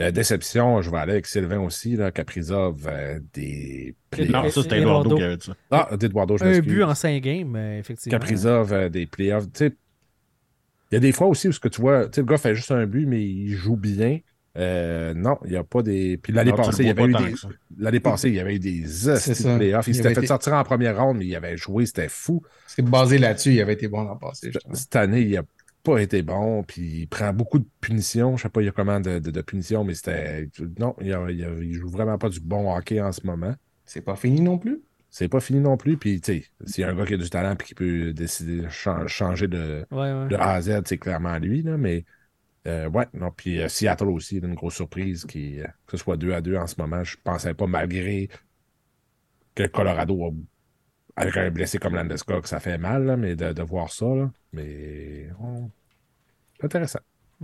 Euh, 0.00 0.10
déception, 0.10 0.82
je 0.82 0.90
vais 0.90 0.98
aller 0.98 1.12
avec 1.12 1.26
Sylvain 1.26 1.60
aussi, 1.60 1.94
là, 1.94 2.10
Kaprizov, 2.10 2.88
euh, 2.88 3.20
des 3.32 3.94
playoffs. 4.10 4.32
Non, 4.32 4.50
ça, 4.50 4.62
c'était 4.62 4.80
Eduardo. 4.80 5.10
Eduardo 5.10 5.16
qui 5.16 5.22
avait 5.22 5.36
dit 5.36 5.46
ça. 5.46 5.56
Ah, 5.70 5.96
d'Eduardo, 5.96 6.36
je 6.36 6.44
Un 6.44 6.60
but 6.60 6.82
en 6.82 6.94
5 6.94 7.22
games, 7.22 7.56
effectivement. 7.56 8.18
Kaprizov, 8.18 8.72
euh, 8.72 8.88
des 8.88 9.06
playoffs. 9.06 9.44
Tu 9.52 9.66
sais, 9.66 9.76
il 10.90 10.94
y 10.94 10.96
a 10.96 11.00
des 11.00 11.12
fois 11.12 11.28
aussi 11.28 11.48
où 11.48 11.52
ce 11.52 11.60
que 11.60 11.68
tu 11.68 11.80
vois, 11.80 12.06
tu 12.06 12.16
sais, 12.16 12.20
le 12.22 12.26
gars 12.26 12.38
fait 12.38 12.56
juste 12.56 12.72
un 12.72 12.86
but, 12.86 13.06
mais 13.06 13.24
il 13.24 13.54
joue 13.54 13.76
bien. 13.76 14.18
Euh, 14.56 15.14
non, 15.14 15.38
il 15.44 15.50
n'y 15.50 15.56
a 15.56 15.64
pas 15.64 15.82
des. 15.82 16.16
Puis 16.16 16.32
l'année 16.32 16.52
passée, 16.52 16.82
il 16.84 16.86
y 16.86 16.90
avait 16.90 17.04
eu 17.04 17.12
des. 17.12 17.34
L'année 17.78 18.00
passée, 18.00 18.28
il 18.28 18.34
y 18.36 18.40
avait 18.40 18.54
eu 18.56 18.58
des 18.60 18.84
playoffs. 19.56 19.86
Il 19.86 19.90
Il 19.90 19.94
s'était 19.96 20.08
fait 20.14 20.20
été- 20.20 20.26
sortir 20.28 20.52
en 20.54 20.62
première 20.62 20.96
ronde, 21.02 21.18
mais 21.18 21.26
il 21.26 21.34
avait 21.36 21.56
joué, 21.56 21.86
c'était 21.86 22.08
fou. 22.08 22.42
C'est 22.66 22.82
basé 22.84 23.18
là-dessus, 23.18 23.52
il 23.54 23.60
avait 23.60 23.72
été 23.74 23.88
bon 23.88 24.02
l'an 24.04 24.16
passé. 24.16 24.52
justement. 24.52 24.74
Cette 24.74 24.94
année, 24.96 25.22
il 25.22 25.32
n'a 25.34 25.42
pas 25.82 25.98
été 25.98 26.22
bon, 26.22 26.62
puis 26.62 27.00
il 27.00 27.06
prend 27.08 27.32
beaucoup 27.32 27.58
de 27.58 27.66
punitions. 27.80 28.36
Je 28.36 28.42
sais 28.44 28.48
pas, 28.48 28.62
il 28.62 28.66
y 28.66 28.68
a 28.68 28.72
comment 28.72 29.00
de, 29.00 29.18
de, 29.18 29.30
de 29.30 29.40
punitions, 29.42 29.82
mais 29.84 29.94
c'était. 29.94 30.48
Non, 30.78 30.94
il, 31.00 31.12
a- 31.12 31.30
il, 31.30 31.44
a- 31.44 31.48
il 31.60 31.72
joue 31.74 31.88
vraiment 31.88 32.16
pas 32.18 32.28
du 32.28 32.40
bon 32.40 32.72
hockey 32.74 33.00
en 33.00 33.10
ce 33.12 33.26
moment. 33.26 33.54
C'est 33.84 34.02
pas 34.02 34.14
fini 34.16 34.40
non 34.40 34.58
plus? 34.58 34.80
C'est 35.10 35.28
pas 35.28 35.40
fini 35.40 35.60
non 35.60 35.76
plus. 35.76 35.96
Puis, 35.96 36.20
tu 36.20 36.32
sais, 36.40 36.44
s'il 36.66 36.82
y 36.82 36.84
a 36.84 36.90
un 36.90 36.94
gars 36.94 37.04
qui 37.06 37.14
a 37.14 37.16
du 37.16 37.28
talent 37.30 37.54
et 37.54 37.62
qui 37.64 37.74
peut 37.74 38.12
décider 38.12 38.62
de 38.62 38.68
chan- 38.68 39.06
changer 39.06 39.46
de, 39.46 39.84
Ouais, 39.92 39.98
ouais. 40.12 40.28
de 40.28 40.34
A 40.36 40.52
à 40.54 40.60
Z, 40.62 40.80
c'est 40.86 40.98
clairement 40.98 41.38
lui. 41.38 41.62
Là, 41.62 41.76
mais, 41.76 42.04
euh, 42.66 42.88
ouais, 42.88 43.06
non. 43.14 43.30
Puis, 43.30 43.60
euh, 43.60 43.68
Seattle 43.68 44.08
aussi, 44.08 44.38
une 44.38 44.54
grosse 44.54 44.74
surprise 44.76 45.24
qui, 45.24 45.60
euh, 45.60 45.66
que 45.86 45.96
ce 45.96 46.04
soit 46.04 46.16
2 46.16 46.32
à 46.32 46.40
2 46.40 46.56
en 46.56 46.66
ce 46.66 46.76
moment. 46.78 47.04
Je 47.04 47.16
pensais 47.22 47.54
pas, 47.54 47.66
malgré 47.66 48.28
que 49.54 49.66
Colorado 49.66 50.24
a 50.24 50.30
avec 51.16 51.36
un 51.36 51.50
blessé 51.50 51.78
comme 51.78 51.94
Landeskog, 51.94 52.46
ça 52.46 52.58
fait 52.60 52.78
mal, 52.78 53.04
là, 53.04 53.16
mais 53.16 53.36
de, 53.36 53.52
de 53.52 53.62
voir 53.62 53.92
ça, 53.92 54.06
là, 54.06 54.32
mais 54.52 55.28
on- 55.40 55.70
intéressant. 56.62 57.00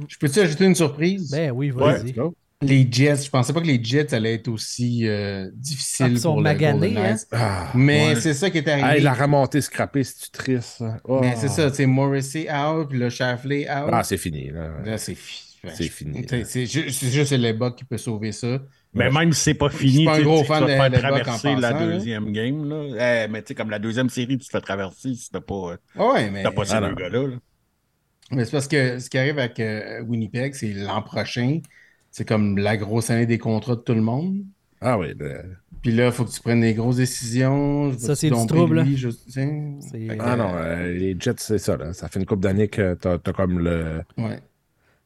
Je 0.08 0.16
peux-tu 0.18 0.40
ajouter 0.40 0.64
une 0.64 0.74
surprise? 0.74 1.30
Ben 1.30 1.50
oui, 1.52 1.70
vas-y. 1.70 2.02
Let's 2.04 2.14
go. 2.14 2.34
Les 2.62 2.86
Jets, 2.90 3.24
je 3.24 3.30
pensais 3.30 3.54
pas 3.54 3.62
que 3.62 3.66
les 3.66 3.82
Jets 3.82 4.12
allaient 4.14 4.34
être 4.34 4.48
aussi 4.48 5.08
euh, 5.08 5.46
Ah, 5.46 5.50
difficiles 5.54 6.08
ils 6.12 6.20
sont 6.20 6.32
pour 6.34 6.42
maganés, 6.42 6.94
hein? 6.98 7.16
Ah, 7.32 7.70
Mais 7.74 8.08
Ouais. 8.08 8.20
c'est 8.20 8.34
ça 8.34 8.50
qui 8.50 8.58
est 8.58 8.68
arrivé. 8.68 8.98
hey, 8.98 9.00
la 9.02 9.14
remontée 9.14 9.62
scrappée, 9.62 10.04
c'est-tu 10.04 10.30
triste? 10.30 10.84
Oh. 11.04 11.20
Mais 11.22 11.36
c'est 11.36 11.48
ça, 11.48 11.72
c'est 11.72 11.86
Morrissey 11.86 12.48
out, 12.52 12.90
puis 12.90 12.98
le 12.98 13.08
Shafley 13.08 13.62
out. 13.62 13.88
Ah, 13.90 14.02
c'est 14.04 14.18
fini. 14.18 14.50
Là. 14.50 14.72
Là, 14.84 14.98
c'est 14.98 15.14
fi- 15.14 15.46
C'est 15.74 15.88
fini, 15.88 16.24
C'est 16.28 16.44
c'est 16.44 16.66
ju- 16.66 16.90
c'est 16.90 17.10
juste 17.10 17.32
le 17.32 17.52
bug 17.52 17.74
qui 17.76 17.84
peut 17.84 17.98
sauver 17.98 18.32
ça. 18.32 18.60
Mais 18.94 19.10
même 19.10 19.32
si 19.32 19.42
c'est 19.42 19.54
pas 19.54 19.68
Je 19.68 19.76
fini, 19.76 19.92
suis 19.92 20.04
pas 20.06 20.14
un 20.14 20.18
tu 20.18 20.24
gros 20.24 20.40
tu 20.40 20.46
fan 20.46 20.60
vas 20.64 20.66
te 20.66 20.94
de- 20.96 21.00
faire 21.00 21.00
traverser 21.10 21.54
la 21.54 21.70
là. 21.72 21.86
deuxième 21.86 22.32
game. 22.32 22.66
Là. 22.68 23.24
Eh, 23.24 23.28
mais 23.28 23.42
tu 23.42 23.48
sais, 23.48 23.54
comme 23.54 23.68
la 23.70 23.78
deuxième 23.78 24.08
série, 24.10 24.36
tu 24.38 24.46
te 24.46 24.50
fais 24.50 24.60
traverser 24.62 25.14
si 25.14 25.30
t'as 25.30 25.40
pas, 25.42 25.76
Ah 25.96 26.12
Ouais, 26.12 26.30
mais, 26.30 26.42
t'as 26.42 26.50
pas 26.50 26.64
ces 26.64 26.78
deux 26.80 26.94
gars-là. 26.94 27.26
là. 27.28 27.36
mais 28.32 28.44
c'est 28.46 28.52
parce 28.52 28.68
que 28.68 28.98
ce 28.98 29.10
qui 29.10 29.18
arrive 29.18 29.38
avec 29.38 29.60
euh, 29.60 30.00
Winnipeg, 30.02 30.54
c'est 30.54 30.72
l'an 30.72 31.02
prochain, 31.02 31.60
c'est 32.10 32.26
comme 32.26 32.58
la 32.58 32.76
grosse 32.76 33.10
année 33.10 33.26
des 33.26 33.38
contrats 33.38 33.76
de 33.76 33.80
tout 33.80 33.94
le 33.94 34.00
monde. 34.02 34.42
Ah 34.80 34.98
oui, 34.98 35.08
le- 35.18 35.42
Puis 35.82 35.92
là, 35.92 36.06
il 36.06 36.12
faut 36.12 36.24
que 36.24 36.30
tu 36.30 36.40
prennes 36.40 36.60
des 36.62 36.74
grosses 36.74 36.96
décisions. 36.96 37.92
Ça, 37.98 38.14
c'est 38.16 38.28
du 38.28 38.46
trouble, 38.46 38.80
lui, 38.82 38.96
je- 38.96 39.08
tiens. 39.08 39.74
C'est- 39.80 40.06
Fait 40.08 40.16
que, 40.16 40.22
Ah 40.24 40.36
non, 40.36 40.52
euh, 40.54 40.92
les 40.92 41.16
Jets, 41.18 41.34
c'est 41.38 41.58
ça. 41.58 41.76
Là. 41.76 41.92
Ça 41.92 42.08
fait 42.08 42.18
une 42.20 42.26
couple 42.26 42.42
d'années 42.42 42.68
que 42.68 42.94
t'as 42.94 43.14
as 43.24 43.32
comme 43.32 43.58
le. 43.58 44.00
ouais. 44.18 44.40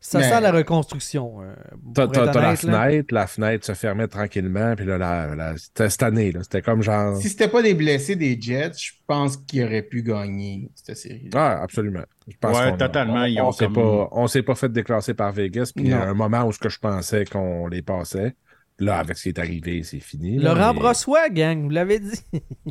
Ça 0.06 0.18
Mais- 0.18 0.28
sent 0.28 0.40
la 0.42 0.52
reconstruction. 0.52 1.40
euh, 1.40 1.54
T'as 1.94 2.06
la 2.34 2.56
fenêtre, 2.56 3.14
la 3.14 3.26
fenêtre 3.26 3.64
se 3.64 3.72
fermait 3.72 4.06
tranquillement, 4.06 4.74
puis 4.76 4.84
là, 4.84 4.98
la, 4.98 5.34
la- 5.34 5.56
c'était 5.56 5.88
cette 5.88 6.02
année, 6.02 6.30
là, 6.30 6.40
c'était 6.42 6.60
comme 6.60 6.82
genre. 6.82 7.16
Si 7.16 7.30
c'était 7.30 7.48
pas 7.48 7.62
des 7.62 7.72
blessés 7.72 8.14
des 8.14 8.38
Jets, 8.38 8.72
je 8.76 8.92
pense 9.06 9.38
qu'ils 9.38 9.64
auraient 9.64 9.80
pu 9.82 10.02
gagner 10.02 10.70
cette 10.74 10.98
série. 10.98 11.30
Ah, 11.34 11.62
absolument. 11.62 12.04
Je 12.28 12.36
pense 12.38 12.54
Ouais, 12.58 12.72
qu'on- 12.72 12.76
totalement, 12.76 13.22
On, 13.22 13.24
ils 13.24 13.40
on 13.40 13.48
ont 13.48 13.52
s'est 13.52 13.64
comme- 13.64 13.74
pas, 13.76 14.08
on 14.12 14.26
s'est 14.26 14.42
pas 14.42 14.54
fait 14.54 14.70
déclasser 14.70 15.14
par 15.14 15.32
Vegas, 15.32 15.72
puis 15.74 15.86
il 15.86 15.90
y 15.90 15.94
a 15.94 16.02
un 16.02 16.12
moment 16.14 16.44
où 16.44 16.52
ce 16.52 16.58
que 16.58 16.68
je 16.68 16.78
pensais 16.78 17.24
qu'on 17.24 17.66
les 17.68 17.80
passait. 17.80 18.36
Là, 18.80 18.98
avec 18.98 19.16
ce 19.16 19.22
qui 19.22 19.28
est 19.30 19.38
arrivé, 19.38 19.84
c'est 19.84 20.00
fini. 20.00 20.36
Laurent 20.38 20.74
mais- 20.74 20.80
Brossois, 20.80 21.30
gang, 21.30 21.62
vous 21.62 21.70
l'avez 21.70 22.00
dit. 22.00 22.20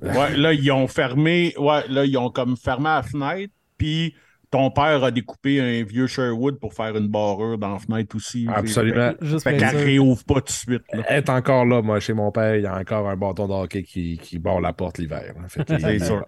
Ouais, 0.03 0.36
là, 0.38 0.53
ils 0.53 0.69
ont 0.71 0.88
fermé. 0.88 1.55
Ouais, 1.57 1.81
là, 1.89 2.05
ils 2.05 2.15
ont 2.17 2.29
comme 2.29 2.57
fermé 2.57 2.89
la 2.89 3.01
fenêtre. 3.01 3.53
Puis 3.77 4.13
ton 4.54 4.70
père 4.72 5.04
a 5.04 5.10
découpé 5.12 5.60
un 5.60 5.84
vieux 5.84 6.06
Sherwood 6.08 6.60
pour 6.60 6.74
faire 6.74 6.95
une 6.95 7.08
barrure 7.08 7.58
dans 7.58 7.74
la 7.74 7.80
fenêtre 7.80 8.16
aussi. 8.16 8.47
Absolument. 8.54 9.14
Juste 9.22 9.43
Fait 9.43 9.58
qu'elle 9.58 9.70
sûr. 9.72 9.80
réouvre 9.80 10.24
pas 10.24 10.36
tout 10.36 10.41
de 10.45 10.49
suite. 10.51 10.84
Là. 10.93 11.04
Elle 11.08 11.18
est 11.18 11.30
encore 11.30 11.66
là, 11.66 11.82
moi, 11.82 11.99
chez 11.99 12.14
mon 12.14 12.32
père, 12.32 12.56
il 12.56 12.62
y 12.64 12.68
a 12.68 12.78
encore 12.78 13.10
un 13.10 13.18
bâton 13.18 13.47
de 13.47 13.54
hockey 13.54 13.82
qui, 13.84 14.20
qui 14.22 14.38
barre 14.38 14.62
la 14.62 14.72
porte 14.72 14.99
l'hiver. 14.99 15.34
C'est 15.68 15.99
sûr. 15.99 16.24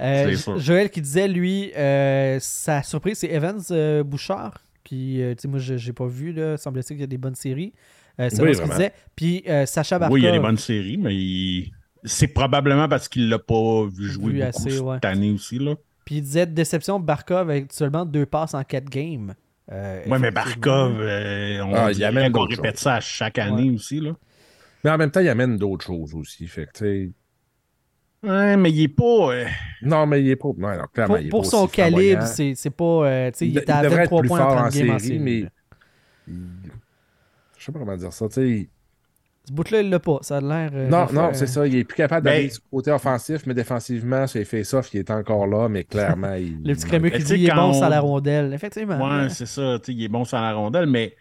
Euh, 0.00 0.34
sûr. 0.36 0.58
Joël 0.58 0.90
qui 0.90 1.00
disait, 1.00 1.28
lui, 1.28 1.72
euh, 1.76 2.38
sa 2.40 2.82
surprise, 2.82 3.18
c'est 3.18 3.30
Evans 3.30 3.60
euh, 3.70 4.02
Bouchard, 4.04 4.62
qui, 4.84 5.22
euh, 5.22 5.34
tu 5.34 5.42
sais, 5.42 5.48
moi, 5.48 5.58
je 5.58 5.76
j'ai 5.76 5.92
pas 5.92 6.06
vu, 6.06 6.32
là, 6.32 6.56
semble-t-il 6.56 6.96
qu'il 6.96 7.00
y 7.00 7.04
a 7.04 7.06
des 7.08 7.18
bonnes 7.18 7.34
séries. 7.34 7.72
Euh, 8.20 8.28
c'est 8.30 8.42
Oui, 8.42 8.54
ce 8.54 8.60
qu'il 8.62 8.70
disait. 8.70 8.92
Puis 9.16 9.44
euh, 9.48 9.64
Sacha 9.66 9.98
Barkov. 9.98 10.14
Oui, 10.14 10.20
il 10.22 10.24
y 10.24 10.28
a 10.28 10.32
des 10.32 10.40
bonnes 10.40 10.56
séries, 10.58 10.96
mais 10.98 11.14
il- 11.14 11.70
c'est 12.04 12.28
probablement 12.28 12.88
parce 12.88 13.08
qu'il 13.08 13.28
l'a 13.28 13.38
pas 13.38 13.84
vu 13.86 14.08
jouer 14.08 14.32
Vu 14.32 14.38
beaucoup 14.38 14.48
assez, 14.48 14.70
cette 14.70 14.80
ouais. 14.82 14.98
année 15.04 15.30
aussi. 15.30 15.58
Là. 15.58 15.74
Puis 16.08 16.16
il 16.16 16.22
disait 16.22 16.46
déception 16.46 16.98
Barkov 16.98 17.50
avec 17.50 17.70
seulement 17.70 18.06
deux 18.06 18.24
passes 18.24 18.54
en 18.54 18.64
quatre 18.64 18.88
games. 18.88 19.34
Euh, 19.70 20.02
Ouais, 20.06 20.18
mais. 20.18 20.30
Barkov, 20.30 20.96
euh, 21.02 21.60
on 21.62 21.74
Ah, 21.74 21.92
il 21.92 22.02
amène 22.02 22.32
qu'on 22.32 22.46
répète 22.46 22.78
ça 22.78 22.94
à 22.94 23.00
chaque 23.00 23.36
année 23.38 23.70
aussi. 23.70 24.00
Là. 24.00 24.12
Mais 24.82 24.88
en 24.90 24.96
même 24.96 25.10
temps, 25.10 25.20
il 25.20 25.28
amène 25.28 25.58
d'autres 25.58 25.84
choses 25.84 26.14
aussi. 26.14 26.46
Fait 26.46 26.64
que, 26.64 26.70
tu 26.72 26.78
sais, 26.78 27.10
Ouais, 28.26 28.56
mais 28.56 28.70
il 28.70 28.84
est 28.84 28.88
pas. 28.88 29.34
euh, 29.34 29.44
Non, 29.82 30.06
mais 30.06 30.22
il 30.22 30.30
est 30.30 30.36
pas. 30.36 30.48
Non, 30.56 30.78
non, 30.78 30.84
clairement, 30.94 31.14
Pour, 31.16 31.18
il 31.22 31.26
est 31.26 31.28
pour 31.28 31.42
pas 31.42 31.48
son 31.48 31.64
aussi 31.64 31.72
calibre, 31.74 32.22
c'est 32.22 32.54
c'est 32.54 32.70
pas. 32.70 32.84
euh, 32.84 33.30
tu 33.32 33.38
sais, 33.40 33.46
il, 33.46 33.52
Il, 33.52 33.58
était 33.58 33.70
à 33.72 33.80
il 33.80 33.84
devrait 33.84 34.04
être 34.04 34.10
23 34.10 34.20
plus 34.22 34.28
points 34.28 34.40
en 34.46 34.50
en 34.52 34.56
30 34.70 34.72
games 34.72 34.90
en 34.92 34.98
série, 34.98 35.18
mais. 35.18 35.44
Je 36.26 37.64
sais 37.66 37.70
pas 37.70 37.78
comment 37.80 37.96
dire 37.98 38.12
ça. 38.14 38.28
Tu 38.28 38.34
sais, 38.34 38.68
Ce 39.48 39.52
bout-là, 39.54 39.80
il 39.80 39.88
l'a 39.88 39.98
pas. 39.98 40.18
Ça 40.20 40.36
a 40.36 40.40
l'air. 40.42 40.70
euh, 40.74 40.88
Non, 40.88 41.00
non, 41.00 41.06
faire- 41.08 41.36
c'est 41.36 41.46
ça. 41.46 41.66
Il 41.66 41.74
est 41.76 41.84
plus 41.84 41.96
capable 41.96 42.26
d'aller 42.26 42.48
du 42.48 42.58
côté 42.70 42.90
offensif, 42.90 43.46
mais 43.46 43.54
défensivement, 43.54 44.26
c'est 44.26 44.44
face-off, 44.44 44.90
il 44.92 44.98
est 45.00 45.10
encore 45.10 45.46
là, 45.46 45.68
mais 45.70 45.84
clairement, 45.84 46.34
il. 46.34 46.60
Le 46.64 46.74
petit 46.74 46.86
crémeux 46.86 47.08
qui 47.10 47.22
dit 47.24 47.34
il 47.34 47.48
est 47.48 47.54
bon 47.54 47.70
on- 47.70 47.72
sur 47.72 47.88
la 47.88 48.00
rondelle. 48.00 48.52
Effectivement. 48.52 48.98
Ouais, 49.22 49.28
c'est 49.30 49.46
ça. 49.46 49.78
tu 49.78 49.86
sais, 49.86 49.98
Il 49.98 50.04
est 50.04 50.08
bon 50.08 50.24
sur 50.24 50.38
la 50.38 50.52
rondelle, 50.52 50.86
mais 50.86 51.16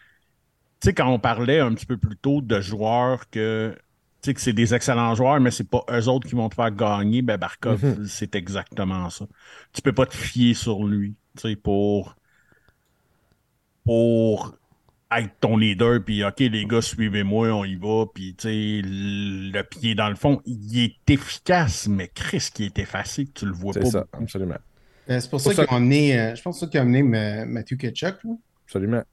tu 0.82 0.90
sais, 0.90 0.94
quand 0.94 1.08
on 1.10 1.20
parlait 1.20 1.60
un 1.62 1.74
petit 1.74 1.86
peu 1.86 1.96
plus 1.98 2.18
tôt 2.18 2.42
de 2.42 2.60
joueurs 2.60 3.30
que. 3.30 3.74
Tu 4.22 4.32
sais, 4.32 4.34
que 4.34 4.42
c'est 4.42 4.54
des 4.54 4.74
excellents 4.74 5.16
joueurs, 5.16 5.40
mais 5.40 5.52
c'est 5.52 5.70
pas 5.70 5.84
eux 5.92 6.08
autres 6.10 6.28
qui 6.28 6.36
vont 6.36 6.50
te 6.50 6.56
faire 6.56 6.72
gagner. 6.72 7.22
Ben, 7.22 7.38
Barkov, 7.38 7.86
Mhm. 7.86 8.06
c'est 8.08 8.36
exactement 8.36 9.10
ça. 9.10 9.26
Tu 9.74 9.82
peux 9.82 9.94
pas 9.94 10.06
te 10.06 10.16
fier 10.16 10.54
sur 10.54 10.84
lui, 10.84 11.16
tu 11.38 11.50
sais, 11.50 11.56
pour. 11.56 12.16
Pour 13.86 14.56
être 15.16 15.32
ton 15.40 15.56
leader, 15.58 16.04
puis 16.04 16.24
OK, 16.24 16.40
les 16.40 16.66
gars, 16.66 16.82
suivez-moi, 16.82 17.50
on 17.50 17.64
y 17.64 17.76
va, 17.76 18.06
puis 18.14 18.36
tu 18.36 18.48
sais, 18.50 18.82
le 18.84 19.62
pied 19.64 19.96
dans 19.96 20.10
le 20.10 20.16
fond, 20.16 20.42
il 20.46 20.80
est 20.84 21.10
efficace, 21.10 21.88
mais 21.88 22.10
Chris, 22.14 22.50
qui 22.54 22.66
est 22.66 22.78
effacé, 22.80 23.26
que 23.26 23.32
tu 23.32 23.46
le 23.46 23.54
vois 23.54 23.74
C'est 23.74 23.80
pas. 23.82 23.90
ça, 23.90 24.06
absolument. 24.12 24.58
Euh, 25.10 25.20
C'est 25.22 25.30
pour 25.30 25.42
Pour 25.42 25.54
ça 25.54 25.64
ont 25.64 25.76
amené, 25.76 26.20
euh, 26.20 26.36
je 26.36 26.42
pense 26.42 26.56
que 26.56 26.60
c'est 26.60 26.66
ça 26.66 26.72
qu'ils 26.72 26.80
ont 26.82 26.84
amené 26.84 27.04
Ma- 27.04 27.46
Matthew 27.46 27.78
Ketchuk 27.78 28.24
là, 28.26 28.32
Absolument. 28.66 29.04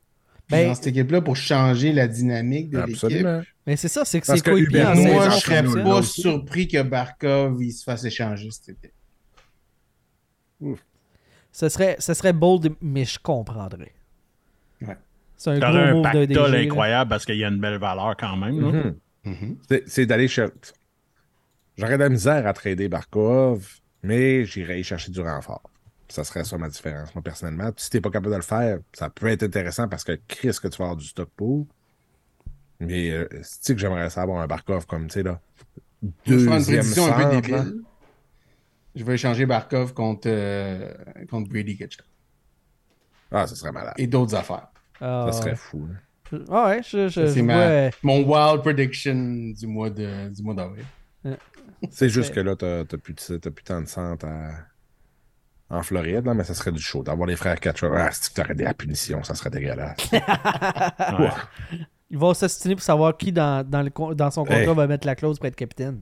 Ben- 0.51 0.69
dans 0.69 0.75
cette 0.75 0.89
équipe-là 0.89 1.23
pour 1.23 1.37
changer 1.37 1.93
la 1.93 2.07
dynamique 2.09 2.71
de 2.71 2.79
l'équipe. 2.81 2.95
Absolument. 3.05 3.43
Mais 3.67 3.77
c'est 3.77 3.89
ça, 3.89 4.05
c'est 4.05 4.21
que 4.21 4.27
que 4.27 4.41
coéquipiers 4.51 4.85
en 4.85 4.95
Moi, 4.97 5.31
je 5.31 5.37
serais 5.37 5.63
pas 5.63 6.03
surpris 6.03 6.69
que 6.69 6.83
Barkov 6.83 7.63
il 7.63 7.73
se 7.73 7.85
fasse 7.85 8.05
échanger 8.05 8.51
cet 8.51 8.71
été. 8.71 8.93
Ce 11.53 11.69
serait, 11.69 11.97
ce 11.99 12.15
serait 12.15 12.33
bold, 12.33 12.75
mais 12.83 13.05
je 13.05 13.19
comprendrais. 13.19 13.93
C'est 15.37 15.51
un 15.51 15.59
gros 15.59 15.67
un 15.79 15.93
move 15.95 16.27
DG. 16.27 16.35
là. 16.35 16.59
incroyable 16.59 17.09
parce 17.11 17.25
qu'il 17.27 17.37
y 17.37 17.45
a 17.45 17.49
une 17.49 17.61
belle 17.61 17.79
valeur 17.79 18.17
quand 18.19 18.37
même. 18.37 18.61
là. 18.61 18.73
Mhm. 18.73 18.97
Mhm. 19.25 19.59
C'est- 19.69 19.83
C'est 19.87 20.07
d'aller 20.07 20.29
chercher. 20.29 20.53
J'aurais 21.77 21.95
de 21.99 22.03
la 22.03 22.09
misère 22.09 22.47
à 22.47 22.53
trader 22.53 22.89
Barkov, 22.89 23.81
mais 24.03 24.45
j'irais 24.45 24.79
y 24.81 24.85
chercher 24.85 25.11
du 25.11 25.21
renfort. 25.21 25.63
Ça 26.09 26.23
serait 26.23 26.45
ça 26.45 26.57
ma 26.59 26.69
différence, 26.69 27.13
moi, 27.15 27.23
personnellement. 27.23 27.71
Si 27.77 27.91
t'es 27.91 28.01
pas 28.01 28.11
capable 28.11 28.31
de 28.31 28.37
le 28.37 28.43
faire, 28.43 28.79
ça 28.93 29.11
peut 29.11 29.27
être 29.27 29.43
intéressant 29.43 29.89
parce 29.89 30.05
que 30.05 30.19
Chris, 30.29 30.57
que 30.63 30.69
tu 30.69 30.77
vas 30.79 30.85
avoir 30.85 30.97
du 30.97 31.07
stock 31.07 31.29
pour. 31.37 31.67
Mais 32.79 33.11
euh, 33.11 33.27
c'est 33.43 33.75
que 33.75 33.81
j'aimerais 33.81 34.11
savoir 34.11 34.41
un 34.43 34.47
Barkov 34.47 34.87
comme, 34.87 35.07
tu 35.09 35.15
sais, 35.15 35.23
là. 35.23 35.41
Je 36.27 36.35
vais 36.35 36.43
une 36.45 36.49
Deuxième 36.51 36.63
prédiction 36.83 37.07
un 37.07 37.13
peu 37.13 37.23
centre, 37.23 37.41
débile. 37.41 37.75
Je 38.95 39.05
vais 39.05 39.15
échanger 39.15 39.47
Barkov 39.47 39.95
contre, 39.95 40.29
euh, 40.31 40.93
contre 41.29 41.49
Brady 41.49 41.79
Ah, 43.33 43.47
ça 43.47 43.55
serait 43.57 43.73
malade. 43.73 43.95
et 43.97 44.07
d'autres 44.07 44.35
affaires. 44.35 44.69
Ah, 45.01 45.27
Ça 45.31 45.33
serait 45.41 45.51
ouais. 45.51 45.57
fou. 45.57 45.87
là. 45.87 46.39
Ah 46.51 46.67
ouais, 46.69 46.83
je, 46.83 47.09
je, 47.09 47.09
Ça, 47.09 47.27
je 47.27 47.33
c'est 47.33 47.43
ma- 47.43 47.61
euh, 47.61 47.91
mon 48.03 48.23
wild 48.23 48.63
prediction 48.63 49.15
du 49.15 49.67
mois 49.67 49.91
de 49.91 50.29
du 50.31 50.43
mois 50.43 50.55
d'avril. 50.55 50.85
C'est 51.91 52.09
juste 52.09 52.35
que 52.35 52.41
là, 52.41 52.57
t'as 52.57 52.85
t'as 52.85 52.97
plus, 52.97 53.15
t'as 53.15 53.51
plus 53.51 53.63
tant 53.65 53.81
de 53.81 53.87
centre 53.87 54.27
à- 54.27 54.51
en 55.71 55.83
Floride, 55.83 56.25
là, 56.27 56.35
mais 56.35 56.45
ça 56.45 56.55
serait 56.55 56.73
du 56.73 56.81
show. 56.81 57.03
D'avoir 57.03 57.27
les 57.27 57.37
frères 57.37 57.59
Catcher, 57.61 57.89
ah, 57.95 58.11
si 58.11 58.29
tu 58.29 58.35
t'aurais 58.35 58.55
des 58.55 58.65
la 58.65 58.75
punition, 58.75 59.23
ça 59.23 59.35
serait 59.35 59.51
dégueulasse. 59.51 59.97
Ouais. 61.19 61.31
Ils 62.11 62.19
vont 62.19 62.35
s'ostiner 62.35 62.75
pour 62.77 62.85
savoir 62.85 63.17
qui 63.17 63.33
dans, 63.33 63.69
dans, 63.69 63.83
le, 63.83 63.91
con- 63.91 64.15
dans 64.15 64.31
son 64.31 64.43
contrat 64.45 64.61
Hey. 64.61 64.75
va 64.75 64.87
mettre 64.87 65.07
la 65.07 65.15
clause 65.17 65.39
pour 65.39 65.47
être 65.47 65.57
capitaine. 65.57 66.01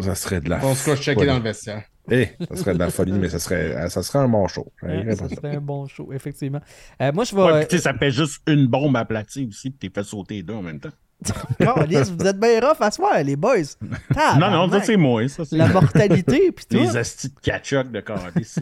Ça 0.00 0.14
serait 0.14 0.40
de 0.40 0.48
la 0.50 0.64
On 0.64 0.74
se 0.74 0.82
croche 0.82 1.00
checker 1.02 1.24
dans 1.26 1.36
le 1.36 1.42
vestiaire. 1.42 1.84
Eh, 2.10 2.28
ça 2.48 2.56
serait 2.56 2.74
de 2.74 2.78
la 2.78 2.90
folie, 2.90 3.12
mais 3.12 3.28
ça 3.28 3.38
serait, 3.38 3.88
ça 3.88 4.02
serait 4.02 4.20
un 4.20 4.28
bon 4.28 4.46
show. 4.48 4.72
Ça 4.80 5.28
serait 5.28 5.56
un 5.56 5.60
bon 5.60 5.86
show, 5.86 6.12
effectivement. 6.12 6.60
Euh, 7.02 7.12
moi, 7.12 7.24
je 7.24 7.34
vais. 7.34 7.42
Ouais, 7.42 7.78
ça 7.78 7.94
fait 7.94 8.10
juste 8.10 8.42
une 8.46 8.66
bombe 8.66 8.96
aplatie 8.96 9.46
aussi, 9.48 9.70
puis 9.70 9.88
t'es 9.90 9.94
fait 10.00 10.04
sauter 10.04 10.36
les 10.36 10.42
deux 10.42 10.54
en 10.54 10.62
même 10.62 10.80
temps. 10.80 10.90
Vous 11.58 12.26
êtes 12.26 12.38
bien 12.38 12.60
rough 12.60 12.80
à 12.80 12.90
soir, 12.90 13.22
les 13.24 13.36
boys. 13.36 13.56
non, 14.38 14.50
non, 14.50 14.70
ça 14.70 14.82
c'est 14.82 14.96
moi. 14.96 15.26
Ça, 15.28 15.44
c'est 15.44 15.56
La 15.56 15.68
mortalité, 15.68 16.52
puis 16.52 16.66
tout. 16.70 16.76
les 16.76 16.96
astis 16.96 17.28
de 17.28 17.40
catch-up 17.40 17.90
de 17.90 18.00
calice. 18.00 18.60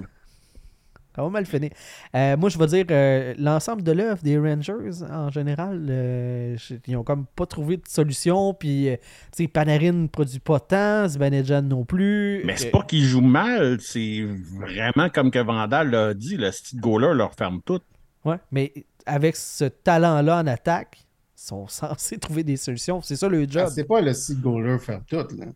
Ça 1.14 1.22
va 1.22 1.28
mal 1.30 1.46
finir. 1.46 1.70
Euh, 2.16 2.36
moi, 2.36 2.48
je 2.50 2.58
vais 2.58 2.66
dire 2.66 2.86
euh, 2.90 3.34
l'ensemble 3.38 3.82
de 3.84 3.92
l'œuvre 3.92 4.20
des 4.22 4.36
Rangers, 4.36 5.02
en 5.08 5.30
général, 5.30 5.86
euh, 5.88 6.56
ils 6.88 6.96
ont 6.96 7.04
comme 7.04 7.26
pas 7.36 7.46
trouvé 7.46 7.76
de 7.76 7.82
solution. 7.86 8.52
Puis, 8.52 8.88
euh, 8.88 8.96
tu 9.30 9.44
sais, 9.44 9.48
Panarin 9.48 9.92
ne 9.92 10.06
produit 10.08 10.40
pas 10.40 10.58
tant, 10.58 11.06
Zibanejad 11.06 11.64
non 11.68 11.84
plus. 11.84 12.42
Mais 12.44 12.56
c'est 12.56 12.68
Euh, 12.68 12.70
pas 12.72 12.82
qu'ils 12.82 13.04
jouent 13.04 13.20
mal, 13.20 13.80
c'est 13.80 14.26
vraiment 14.58 15.08
comme 15.08 15.30
que 15.30 15.38
Vandal 15.38 15.90
l'a 15.90 16.14
dit, 16.14 16.36
le 16.36 16.50
style 16.50 16.80
goaler 16.80 17.14
leur 17.14 17.32
ferme 17.34 17.60
tout. 17.64 17.80
Ouais, 18.24 18.38
mais 18.50 18.72
avec 19.06 19.36
ce 19.36 19.64
talent-là 19.66 20.40
en 20.40 20.46
attaque, 20.48 20.98
ils 21.36 21.42
sont 21.42 21.66
censés 21.68 22.18
trouver 22.18 22.42
des 22.42 22.56
solutions. 22.56 23.00
C'est 23.02 23.16
ça 23.16 23.28
le 23.28 23.42
job. 23.48 23.64
Ah, 23.66 23.70
c'est 23.70 23.84
pas 23.84 24.00
le 24.00 24.12
site 24.14 24.40
goaler 24.40 24.78
faire 24.80 25.00
tout. 25.06 25.16
Là. 25.16 25.46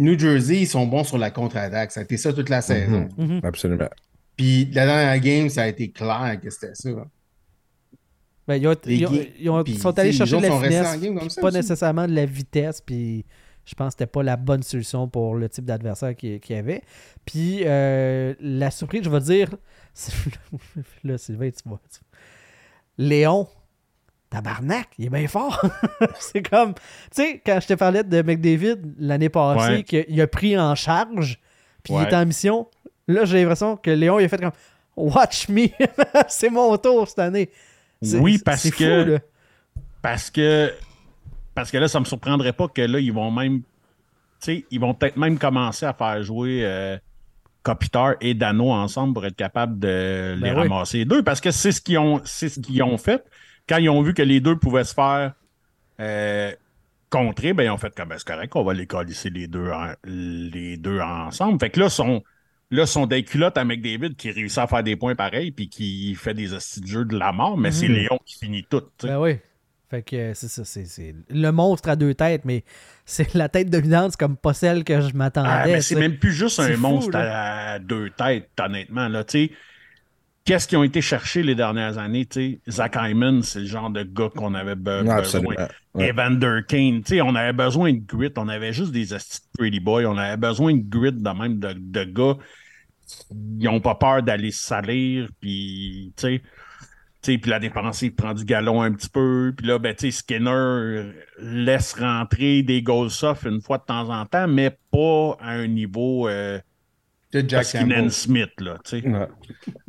New 0.00 0.18
Jersey, 0.18 0.62
ils 0.62 0.66
sont 0.66 0.86
bons 0.86 1.04
sur 1.04 1.18
la 1.18 1.30
contre-attaque. 1.30 1.92
Ça 1.92 2.00
a 2.00 2.02
été 2.02 2.16
ça 2.16 2.32
toute 2.32 2.48
la 2.48 2.60
saison. 2.62 3.08
Mhm. 3.16 3.40
Absolument. 3.44 3.88
Puis 4.36 4.64
la 4.72 4.86
dernière 4.86 5.20
game, 5.20 5.48
ça 5.50 5.62
a 5.62 5.66
été 5.68 5.90
clair 5.92 6.38
que 6.42 6.50
c'était 6.50 6.74
ça. 6.74 6.90
Ben, 8.48 8.56
ils 8.56 8.66
ont- 8.66 8.74
Les 8.84 8.96
ils 8.96 9.06
ont- 9.06 9.10
ga- 9.12 9.22
ils 9.38 9.50
ont- 9.50 9.62
puis, 9.62 9.76
sont 9.76 9.96
allés 9.98 10.12
chercher 10.12 10.36
les 10.40 10.48
de 10.48 10.52
la 10.52 10.60
finesse, 10.60 11.34
pas 11.36 11.48
aussi. 11.48 11.56
nécessairement 11.56 12.08
de 12.08 12.14
la 12.14 12.26
vitesse. 12.26 12.80
Puis 12.80 13.24
je 13.64 13.74
pense 13.74 13.88
que 13.94 13.98
c'était 14.00 14.10
pas 14.10 14.22
la 14.24 14.36
bonne 14.36 14.62
solution 14.62 15.06
pour 15.08 15.34
le 15.36 15.48
type 15.48 15.64
d'adversaire 15.66 16.16
qu'il 16.16 16.40
qu'il 16.40 16.56
y 16.56 16.58
avait. 16.58 16.82
Puis 17.24 17.60
euh, 17.64 18.34
la 18.40 18.70
surprise, 18.72 19.02
je 19.04 19.10
vais 19.10 19.20
dire, 19.20 19.50
là, 21.04 21.18
Sylvain, 21.18 21.50
tu 21.50 21.68
vois. 21.68 21.80
tu- 21.92 22.00
Léon, 22.98 23.46
tabarnak, 24.30 24.88
il 24.98 25.06
est 25.06 25.10
bien 25.10 25.26
fort. 25.28 25.60
c'est 26.20 26.48
comme, 26.48 26.74
tu 26.74 26.80
sais, 27.22 27.42
quand 27.44 27.58
je 27.60 27.66
te 27.66 27.74
parlais 27.74 28.04
de 28.04 28.22
McDavid 28.22 28.76
l'année 28.98 29.28
passée, 29.28 29.72
Ouais. 29.72 29.82
qu'il 29.82 30.20
a 30.20 30.26
pris 30.26 30.56
en 30.58 30.74
charge, 30.74 31.38
puis 31.82 31.94
il 31.94 32.02
était 32.02 32.16
en 32.16 32.24
mission, 32.26 32.68
là, 33.08 33.24
j'ai 33.24 33.40
l'impression 33.40 33.76
que 33.76 33.90
Léon, 33.90 34.18
il 34.20 34.24
a 34.24 34.28
fait 34.28 34.40
comme, 34.40 34.52
watch 34.96 35.48
me, 35.48 35.66
c'est 36.28 36.50
mon 36.50 36.76
tour 36.78 37.08
cette 37.08 37.18
année. 37.18 37.50
Oui, 38.02 38.38
parce 38.38 38.62
c'est 38.62 38.70
fou, 38.70 38.78
que- 38.78 39.10
là. 39.12 39.18
Parce 40.02 40.30
que 40.30 40.72
parce 41.54 41.70
que 41.70 41.76
là, 41.76 41.88
ça 41.88 42.00
me 42.00 42.04
surprendrait 42.06 42.52
pas 42.54 42.68
que 42.68 42.80
là, 42.80 42.98
ils 43.00 43.12
vont 43.12 43.30
même. 43.30 43.58
Tu 43.60 43.64
sais, 44.40 44.64
ils 44.70 44.80
vont 44.80 44.94
peut-être 44.94 45.16
même 45.18 45.36
commencer 45.38 45.84
à 45.84 45.92
faire 45.92 46.22
jouer 46.22 46.60
euh, 46.64 46.96
Kopitar 47.62 48.14
et 48.22 48.32
Dano 48.32 48.70
ensemble 48.70 49.12
pour 49.12 49.26
être 49.26 49.36
capable 49.36 49.78
de 49.78 50.36
les 50.36 50.40
Ben 50.40 50.54
oui. 50.56 50.68
ramasser 50.68 50.98
les 50.98 51.04
deux. 51.04 51.22
Parce 51.22 51.40
que 51.42 51.50
c'est 51.50 51.72
ce 51.72 51.82
qu'ils 51.82 51.98
ont, 51.98 52.22
c'est 52.24 52.48
ce 52.48 52.60
qu'ils 52.60 52.82
ont 52.82 52.96
fait. 52.96 53.22
Quand 53.70 53.78
ils 53.78 53.88
ont 53.88 54.02
vu 54.02 54.12
que 54.14 54.22
les 54.22 54.40
deux 54.40 54.56
pouvaient 54.58 54.84
se 54.84 54.92
faire 54.94 55.32
euh, 56.00 56.52
contrer, 57.08 57.52
ben 57.54 57.62
ils 57.64 57.70
ont 57.70 57.78
fait 57.78 57.94
comme 57.94 58.08
Ben, 58.10 58.18
c'est 58.18 58.26
correct, 58.26 58.54
on 58.56 58.64
va 58.64 58.74
les 58.74 58.86
colisser 58.86 59.30
les 59.30 59.46
deux, 59.46 59.70
en- 59.70 59.94
les 60.04 60.76
deux 60.76 61.00
ensemble. 61.00 61.58
Fait 61.60 61.70
que 61.70 61.80
là, 61.80 61.88
sont. 61.88 62.22
Là, 62.72 62.86
sont 62.86 63.06
des 63.06 63.24
culottes 63.24 63.58
à 63.58 63.64
McDavid 63.64 64.14
qui 64.14 64.30
réussit 64.30 64.58
à 64.58 64.68
faire 64.68 64.84
des 64.84 64.94
points 64.94 65.16
pareils 65.16 65.50
puis 65.50 65.68
qui 65.68 66.14
fait 66.14 66.34
des 66.34 66.52
hosties 66.54 66.80
de 66.80 66.86
jeu 66.86 67.04
de 67.04 67.18
la 67.18 67.32
mort, 67.32 67.56
mais 67.58 67.72
c'est 67.72 67.88
Mhm. 67.88 67.94
Léon 67.96 68.18
qui 68.24 68.38
finit 68.38 68.62
tout. 68.62 68.84
Ben 69.02 69.18
oui. 69.18 69.38
Fait 69.90 70.02
que 70.02 70.14
euh, 70.14 70.34
c'est 70.34 70.46
ça, 70.46 70.64
c'est, 70.64 71.16
le 71.30 71.50
monstre 71.50 71.88
à 71.88 71.96
deux 71.96 72.14
têtes, 72.14 72.44
mais 72.44 72.62
c'est 73.04 73.34
la 73.34 73.48
tête 73.48 73.70
dominante, 73.70 74.12
c'est 74.12 74.20
comme 74.20 74.36
pas 74.36 74.52
celle 74.54 74.84
que 74.84 75.00
je 75.00 75.12
m'attendais. 75.14 75.48
Ah, 75.50 75.64
mais 75.66 75.80
c'est 75.80 75.96
même 75.96 76.16
plus 76.16 76.32
juste 76.32 76.60
un 76.60 76.72
fou, 76.74 76.80
monstre 76.80 77.10
là. 77.18 77.72
à 77.72 77.78
deux 77.80 78.10
têtes, 78.10 78.50
honnêtement. 78.60 79.08
Là, 79.08 79.24
tu 79.24 79.46
sais. 79.46 79.50
Qu'est-ce 80.44 80.66
qu'ils 80.66 80.78
ont 80.78 80.82
été 80.84 81.00
chercher 81.00 81.42
les 81.42 81.54
dernières 81.54 81.98
années? 81.98 82.26
Zach 82.68 82.96
Hyman, 82.98 83.42
c'est 83.42 83.60
le 83.60 83.66
genre 83.66 83.90
de 83.90 84.02
gars 84.02 84.30
qu'on 84.34 84.54
avait 84.54 84.74
be- 84.74 85.04
Non, 85.04 85.16
besoin. 85.16 85.54
Ouais. 85.94 86.08
Evander 86.10 86.60
Kane, 86.66 87.02
tu 87.02 87.14
sais, 87.16 87.20
on 87.20 87.34
avait 87.34 87.52
besoin 87.52 87.92
de 87.92 87.98
grit. 88.00 88.32
On 88.36 88.48
avait 88.48 88.72
juste 88.72 88.92
des 88.92 89.08
pretty 89.58 89.80
boys. 89.80 90.04
On 90.06 90.16
avait 90.16 90.36
besoin 90.38 90.74
de 90.74 90.82
grit 90.82 91.12
de 91.12 91.30
même 91.30 91.58
de, 91.58 91.74
de 91.76 92.04
gars 92.04 92.36
qui 93.06 93.66
n'ont 93.66 93.80
pas 93.80 93.94
peur 93.96 94.22
d'aller 94.22 94.50
se 94.50 94.62
salir. 94.62 95.28
Puis, 95.40 96.12
tu 96.16 96.40
sais, 97.22 97.38
puis 97.38 97.50
la 97.50 97.58
défensive 97.58 98.14
prend 98.14 98.32
du 98.32 98.44
galon 98.44 98.80
un 98.82 98.92
petit 98.92 99.10
peu. 99.10 99.52
Puis 99.56 99.66
là, 99.66 99.78
ben, 99.78 99.94
Skinner 99.96 101.12
laisse 101.38 101.92
rentrer 101.94 102.62
des 102.62 102.82
goals 102.82 103.10
soft 103.10 103.44
une 103.44 103.60
fois 103.60 103.78
de 103.78 103.84
temps 103.84 104.08
en 104.08 104.24
temps, 104.26 104.48
mais 104.48 104.70
pas 104.90 105.36
à 105.40 105.50
un 105.50 105.66
niveau 105.66 106.28
euh, 106.28 106.58
De 107.32 107.44
Jack. 107.48 107.64
Smith, 108.10 108.50
là, 108.60 108.76
tu 108.84 109.00
sais. 109.00 109.08
Ouais. 109.08 109.28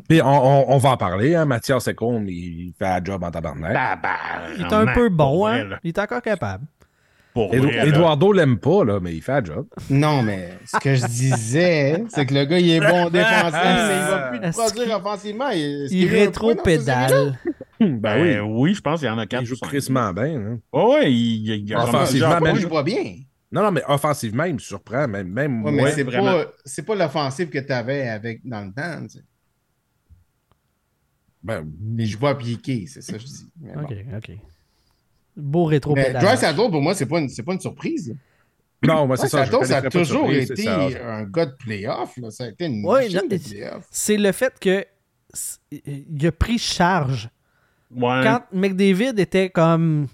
Puis 0.07 0.21
on, 0.21 0.27
on- 0.27 0.65
on 0.75 0.77
va 0.77 0.89
en 0.91 0.97
parler, 0.97 1.33
hein. 1.35 1.45
Mathias 1.45 1.83
Secombe, 1.85 2.29
il 2.29 2.73
fait 2.77 2.85
un 2.85 3.03
job 3.03 3.23
en 3.23 3.31
tabarnak. 3.31 3.73
Tabarnak, 3.73 4.51
Il 4.57 4.65
est 4.65 4.73
un 4.73 4.85
peu 4.93 5.09
bon, 5.09 5.45
hein? 5.47 5.63
vrai. 5.65 5.77
Il 5.83 5.87
est 5.89 5.99
encore 5.99 6.21
capable. 6.21 6.65
Pour 7.33 7.53
Edu- 7.53 7.59
vrai, 7.61 7.77
là. 7.77 7.85
Eduardo 7.85 8.33
l'aime 8.33 8.57
pas, 8.59 8.83
là, 8.83 8.99
mais 9.01 9.13
il 9.15 9.21
fait 9.21 9.31
un 9.31 9.43
job. 9.45 9.65
Non, 9.89 10.21
mais 10.21 10.49
ce 10.65 10.77
que 10.79 10.95
je 10.95 11.05
disais, 11.07 12.03
c'est 12.09 12.25
que 12.25 12.33
le 12.33 12.43
gars, 12.43 12.59
il 12.59 12.69
est 12.71 12.79
bon 12.81 13.09
défensif, 13.09 13.53
mais 13.53 13.95
il 13.95 14.11
va 14.11 14.19
plus 14.29 14.39
te 14.41 14.51
produire 14.51 14.97
offensivement. 14.97 15.49
Il, 15.51 16.07
rétro-pédale. 16.09 17.37
Ben 17.79 17.97
Ben 17.99 18.21
oui. 18.21 18.37
oui, 18.39 18.73
je 18.75 18.81
pense 18.81 18.99
qu'il 18.99 19.07
y 19.07 19.11
en 19.11 19.17
a 19.17 19.25
quatre. 19.25 19.41
Il 19.43 19.47
joue 19.47 19.55
crissement 19.61 20.11
bien. 20.13 20.25
hein. 20.35 20.59
Ouais, 20.73 20.83
ouais, 20.85 21.11
il, 21.13 21.47
il, 21.49 21.69
il 21.69 21.75
Offensivement, 21.75 22.29
même- 22.39 22.39
Moi, 22.41 22.59
je 22.59 22.67
vois 22.67 22.83
bien. 22.83 23.15
Non, 23.51 23.63
non, 23.63 23.71
mais 23.71 23.83
offensivement, 23.87 24.45
il 24.45 24.53
me 24.53 24.59
surprend. 24.59 25.07
Même, 25.07 25.27
même 25.27 25.63
Ouais, 25.63 25.71
moi. 25.71 25.83
mais 25.83 25.91
c'est 25.91 26.03
vraiment. 26.03 26.31
pas, 26.43 26.51
c'est 26.63 26.83
pas 26.85 26.95
l'offensive 26.95 27.49
que 27.49 27.59
tu 27.59 27.71
avais 27.73 28.07
avec 28.07 28.39
dans 28.47 28.63
le 28.65 28.71
temps. 28.73 29.01
tu 29.07 29.17
sais. 29.17 29.23
Ben, 31.43 31.67
Mais 31.79 32.05
je 32.05 32.17
vois 32.17 32.37
piquer, 32.37 32.85
c'est 32.87 33.01
ça 33.01 33.13
que 33.13 33.19
je 33.19 33.25
dis. 33.25 33.49
Mais, 33.59 33.73
bon. 33.73 33.81
Ok, 33.81 33.93
ok. 34.17 34.31
Beau 35.35 35.65
mais 35.67 35.75
rétro-pédale. 35.75 36.21
Dry 36.23 36.37
Saddle, 36.37 36.69
pour 36.69 36.81
moi, 36.81 36.93
c'est 36.93 37.05
pas 37.07 37.19
une, 37.19 37.29
c'est 37.29 37.43
pas 37.43 37.53
une 37.53 37.59
surprise. 37.59 38.15
là. 38.83 38.93
non, 38.93 39.07
moi, 39.07 39.17
c'est 39.17 39.27
ça. 39.27 39.45
ça 39.45 39.77
a 39.77 39.81
toujours 39.89 40.05
surprise, 40.27 40.51
été 40.51 40.63
ça. 40.63 40.79
un 40.79 41.23
gars 41.23 41.47
de 41.47 41.55
playoff. 41.55 42.15
là. 42.17 42.29
Ça 42.31 42.43
a 42.45 42.47
été 42.49 42.65
une 42.65 42.85
Ouais, 42.85 43.03
machine 43.03 43.17
non, 43.17 43.23
de 43.27 43.33
mais- 43.35 43.39
playoff. 43.39 43.87
C'est 43.89 44.17
le 44.17 44.31
fait 44.31 44.53
que 44.59 44.85
il 45.71 46.27
a 46.27 46.31
pris 46.31 46.57
charge. 46.59 47.29
Ouais. 47.89 48.21
Quand 48.23 48.43
McDavid 48.53 49.19
était 49.19 49.49
comme 49.49 50.07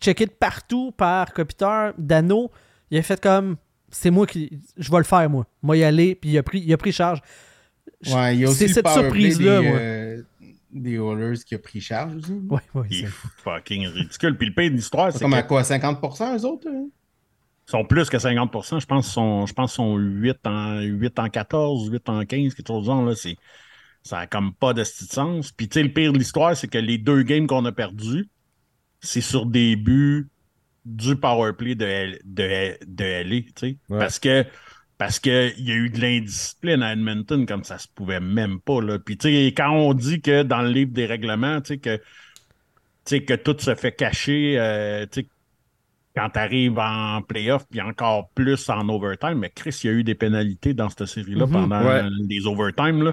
checké 0.00 0.26
de 0.26 0.30
partout 0.30 0.92
par 0.96 1.32
Kopitar, 1.32 1.92
Dano, 1.98 2.50
il 2.90 2.98
a 2.98 3.02
fait 3.02 3.20
comme 3.20 3.56
c'est 3.90 4.10
moi 4.10 4.26
qui 4.26 4.58
je 4.76 4.90
vais 4.90 4.98
le 4.98 5.04
faire 5.04 5.28
moi. 5.30 5.46
Moi 5.62 5.76
y 5.76 5.84
aller 5.84 6.14
puis 6.14 6.30
il 6.30 6.38
a 6.38 6.42
pris 6.42 6.60
il 6.60 6.72
a 6.72 6.76
pris 6.76 6.92
charge. 6.92 7.20
Ouais, 8.06 8.34
il 8.36 8.40
y 8.40 8.44
a 8.44 8.48
aussi 8.48 8.68
c'est 8.68 8.74
cette 8.74 8.88
surprise-là, 8.88 9.60
des, 9.60 9.68
moi. 9.68 9.78
euh, 9.78 10.22
des 10.72 10.94
Oilers 10.98 11.38
qui 11.46 11.54
a 11.54 11.58
pris 11.58 11.80
charge 11.80 12.16
aussi. 12.16 12.32
Ouais, 12.32 12.60
ouais, 12.74 12.86
Il 12.90 12.98
est 12.98 13.06
c'est- 13.06 13.12
fucking 13.42 13.86
ridicule. 13.86 14.36
Puis 14.36 14.48
le 14.48 14.54
pire 14.54 14.70
de 14.70 14.76
l'histoire, 14.76 15.10
c'est 15.12 15.18
C'est 15.18 15.24
comme 15.24 15.34
à 15.34 15.42
quoi, 15.42 15.62
50% 15.62 16.36
eux 16.38 16.44
autres? 16.44 16.68
hein? 16.68 16.86
sont 17.66 17.84
plus 17.86 18.10
que 18.10 18.18
50 18.18 18.52
Je 18.78 18.84
pense 18.84 19.06
qu'ils 19.06 19.12
sont, 19.14 19.46
je 19.46 19.54
pense 19.54 19.70
qu'ils 19.72 19.76
sont 19.76 19.96
8 19.96 20.36
en, 20.46 20.80
8 20.82 21.18
en 21.18 21.28
14, 21.30 21.88
8 21.90 22.08
en 22.10 22.24
15, 22.26 22.52
quelque 22.54 22.66
chose 22.66 22.84
genre. 22.84 23.02
Là. 23.06 23.14
C'est, 23.14 23.36
ça 24.02 24.16
n'a 24.18 24.26
comme 24.26 24.52
pas 24.52 24.74
de 24.74 24.84
style 24.84 25.06
de 25.08 25.12
sens. 25.12 25.50
Puis 25.50 25.68
tu 25.68 25.78
sais, 25.78 25.82
le 25.82 25.90
pire 25.92 26.12
de 26.12 26.18
l'histoire, 26.18 26.54
c'est 26.54 26.68
que 26.68 26.76
les 26.76 26.98
deux 26.98 27.22
games 27.22 27.46
qu'on 27.46 27.64
a 27.64 27.72
perdus, 27.72 28.28
c'est 29.04 29.20
sur 29.20 29.46
des 29.46 29.76
buts 29.76 30.28
du 30.84 31.16
powerplay 31.16 31.74
de, 31.74 31.84
L- 31.84 32.20
de, 32.24 32.76
de 32.86 33.04
LA, 33.04 33.40
tu 33.42 33.52
sais. 33.56 33.76
Ouais. 33.88 33.98
Parce 33.98 34.18
que 34.18 34.44
parce 34.98 35.18
qu'il 35.18 35.54
y 35.58 35.72
a 35.72 35.74
eu 35.74 35.90
de 35.90 36.00
l'indiscipline 36.00 36.82
à 36.82 36.92
Edmonton 36.92 37.46
comme 37.46 37.64
ça 37.64 37.78
se 37.78 37.88
pouvait 37.94 38.20
même 38.20 38.60
pas. 38.60 38.80
Là. 38.80 38.98
Puis 38.98 39.16
tu 39.18 39.28
sais, 39.28 39.46
quand 39.48 39.70
on 39.72 39.92
dit 39.92 40.20
que 40.20 40.42
dans 40.44 40.62
le 40.62 40.70
livre 40.70 40.92
des 40.92 41.06
règlements, 41.06 41.60
tu 41.60 41.74
sais, 41.74 41.78
que, 41.78 41.96
tu 41.96 42.02
sais, 43.06 43.24
que 43.24 43.34
tout 43.34 43.56
se 43.58 43.74
fait 43.74 43.92
cacher, 43.92 44.54
euh, 44.58 45.04
tu 45.10 45.22
sais, 45.22 45.28
quand 46.14 46.30
tu 46.30 46.38
arrives 46.38 46.78
en 46.78 47.22
playoff, 47.22 47.66
puis 47.68 47.80
encore 47.80 48.28
plus 48.36 48.68
en 48.70 48.88
overtime, 48.88 49.34
mais 49.40 49.50
Chris, 49.50 49.76
il 49.82 49.86
y 49.88 49.90
a 49.90 49.92
eu 49.94 50.04
des 50.04 50.14
pénalités 50.14 50.74
dans 50.74 50.88
cette 50.88 51.06
série-là 51.06 51.46
Mhm. 51.46 51.52
pendant 51.52 51.84
Ouais. 51.84 52.02
les 52.28 52.46
overtime. 52.46 53.02
Là. 53.02 53.12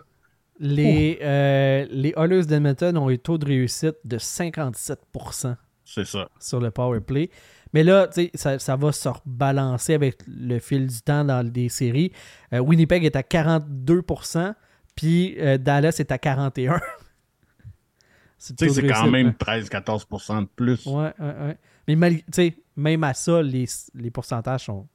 Les, 0.60 1.18
euh, 1.24 1.88
les 1.90 2.14
Oilers 2.16 2.46
d'Edmonton 2.46 2.96
ont 2.98 3.10
un 3.10 3.18
taux 3.18 3.40
de 3.40 3.46
réussite 3.48 3.96
de 4.06 4.20
57% 4.20 5.56
C'est 5.94 6.06
ça. 6.06 6.30
sur 6.40 6.60
le 6.60 6.72
power 6.72 7.02
play. 7.02 7.30
Mais 7.74 7.84
là, 7.84 8.08
tu 8.08 8.24
sais, 8.24 8.32
ça, 8.34 8.60
ça 8.60 8.76
va 8.76 8.92
se 8.92 9.08
rebalancer 9.10 9.94
avec 9.94 10.18
le 10.28 10.60
fil 10.60 10.88
du 10.88 11.02
temps 11.02 11.24
dans 11.24 11.46
des 11.50 11.70
séries. 11.70 12.12
Euh, 12.54 12.60
Winnipeg 12.60 13.06
est 13.06 13.16
à 13.16 13.22
42%, 13.22 14.54
puis 14.96 15.36
euh, 15.40 15.58
Dallas 15.58 15.96
est 16.00 16.12
à 16.12 16.18
41%. 16.18 16.80
C'est 18.38 18.88
quand 18.88 19.08
même 19.12 19.28
là. 19.28 19.34
13-14% 19.60 20.42
de 20.42 20.48
plus. 20.56 20.86
Ouais, 20.88 21.14
ouais, 21.20 21.26
ouais. 21.46 21.58
Mais 21.88 21.96
mal- 21.96 22.16
tu 22.18 22.24
sais, 22.32 22.56
même 22.76 23.04
à 23.04 23.14
ça, 23.14 23.42
les, 23.44 23.66
les 23.94 24.10
pourcentages 24.10 24.66
sont 24.66 24.88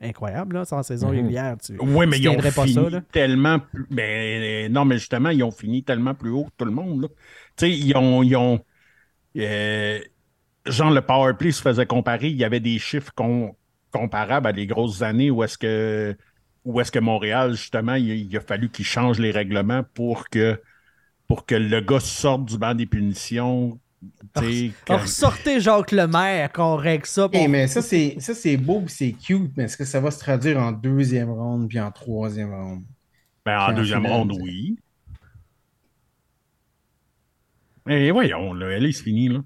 incroyables. 0.00 0.56
Là, 0.56 0.64
en 0.72 0.82
saison 0.82 1.08
Mhm. 1.08 1.14
régulière. 1.16 1.56
Tu, 1.64 1.76
Oui, 1.80 2.06
mais 2.06 2.16
tu 2.16 2.22
ils 2.24 2.28
ont 2.30 2.36
pas 2.36 2.50
fini 2.50 2.72
ça, 2.74 3.00
tellement 3.12 3.60
plus. 3.60 3.86
Ben, 3.90 4.72
non, 4.72 4.84
mais 4.84 4.98
justement, 4.98 5.28
ils 5.30 5.42
ont 5.44 5.50
fini 5.52 5.84
tellement 5.84 6.14
plus 6.14 6.30
haut 6.30 6.44
que 6.46 6.50
tout 6.58 6.64
le 6.64 6.70
monde. 6.72 7.02
là. 7.02 7.08
Tu 7.56 7.66
sais, 7.66 7.70
ils 7.70 7.96
ont. 7.96 8.22
Ils 8.24 8.34
ont 8.36 8.60
euh, 9.36 10.00
genre, 10.66 10.90
le 10.90 11.00
power 11.02 11.34
play 11.34 11.52
se 11.52 11.62
faisait 11.62 11.86
comparer. 11.86 12.28
Il 12.28 12.36
y 12.36 12.44
avait 12.44 12.60
des 12.60 12.78
chiffres 12.78 13.12
com- 13.14 13.52
comparables 13.92 14.46
à 14.46 14.52
des 14.52 14.66
grosses 14.66 15.02
années 15.02 15.30
où 15.30 15.42
est-ce 15.42 15.58
que 15.58 16.16
où 16.64 16.80
est-ce 16.80 16.92
que 16.92 16.98
Montréal, 16.98 17.52
justement, 17.54 17.94
il, 17.94 18.08
il 18.10 18.36
a 18.36 18.40
fallu 18.40 18.68
qu'il 18.68 18.84
change 18.84 19.18
les 19.18 19.30
règlements 19.30 19.82
pour 19.94 20.28
que, 20.28 20.60
pour 21.28 21.46
que 21.46 21.54
le 21.54 21.80
gars 21.80 22.00
sorte 22.00 22.44
du 22.46 22.58
banc 22.58 22.74
des 22.74 22.86
punitions. 22.86 23.80
tu 24.34 24.40
sais, 24.68 24.72
quand- 24.86 24.94
Alors, 24.96 25.08
sortez 25.08 25.60
Jacques 25.60 25.92
Lemaire 25.92 26.52
qu'on 26.52 26.76
règle 26.76 27.06
ça. 27.06 27.28
Pour- 27.28 27.48
mais 27.48 27.66
ça, 27.66 27.82
c'est 27.82 28.16
ça, 28.20 28.34
c'est 28.34 28.56
beau 28.58 28.84
c'est 28.88 29.12
cute, 29.12 29.52
mais 29.56 29.64
est-ce 29.64 29.76
que 29.76 29.84
ça 29.86 30.00
va 30.00 30.10
se 30.10 30.18
traduire 30.18 30.58
en 30.58 30.72
deuxième 30.72 31.30
ronde 31.30 31.68
puis 31.68 31.80
en 31.80 31.90
troisième 31.90 32.52
ronde? 32.52 32.84
Ben, 33.44 33.58
en 33.60 33.72
deuxième 33.72 34.02
finale, 34.02 34.18
ronde, 34.18 34.32
oui. 34.40 34.76
Mais 37.86 38.10
voyons, 38.10 38.52
là, 38.54 38.68
elle 38.70 38.86
est 38.86 38.92
finie, 38.92 39.28
là. 39.28 39.40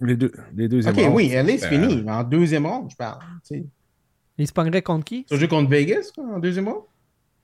Les 0.00 0.16
deux, 0.16 0.32
les 0.54 0.68
deuxièmes 0.68 0.94
Ok, 0.94 1.00
rounds, 1.00 1.16
oui, 1.16 1.30
elle 1.32 1.50
est 1.50 1.64
euh, 1.64 1.68
finie, 1.68 2.02
mais 2.04 2.12
en 2.12 2.22
deuxième 2.24 2.66
ronde, 2.66 2.90
je 2.90 2.96
parle. 2.96 3.20
tu 3.46 3.56
sais. 3.56 3.64
Il 4.38 4.46
se 4.46 4.52
pognerait 4.52 4.82
contre 4.82 5.04
qui? 5.04 5.24
Tu 5.24 5.34
vas 5.34 5.38
jouer 5.40 5.48
contre 5.48 5.68
Vegas 5.70 6.10
quoi, 6.14 6.24
en 6.24 6.38
deuxième 6.38 6.68
ronde? 6.68 6.82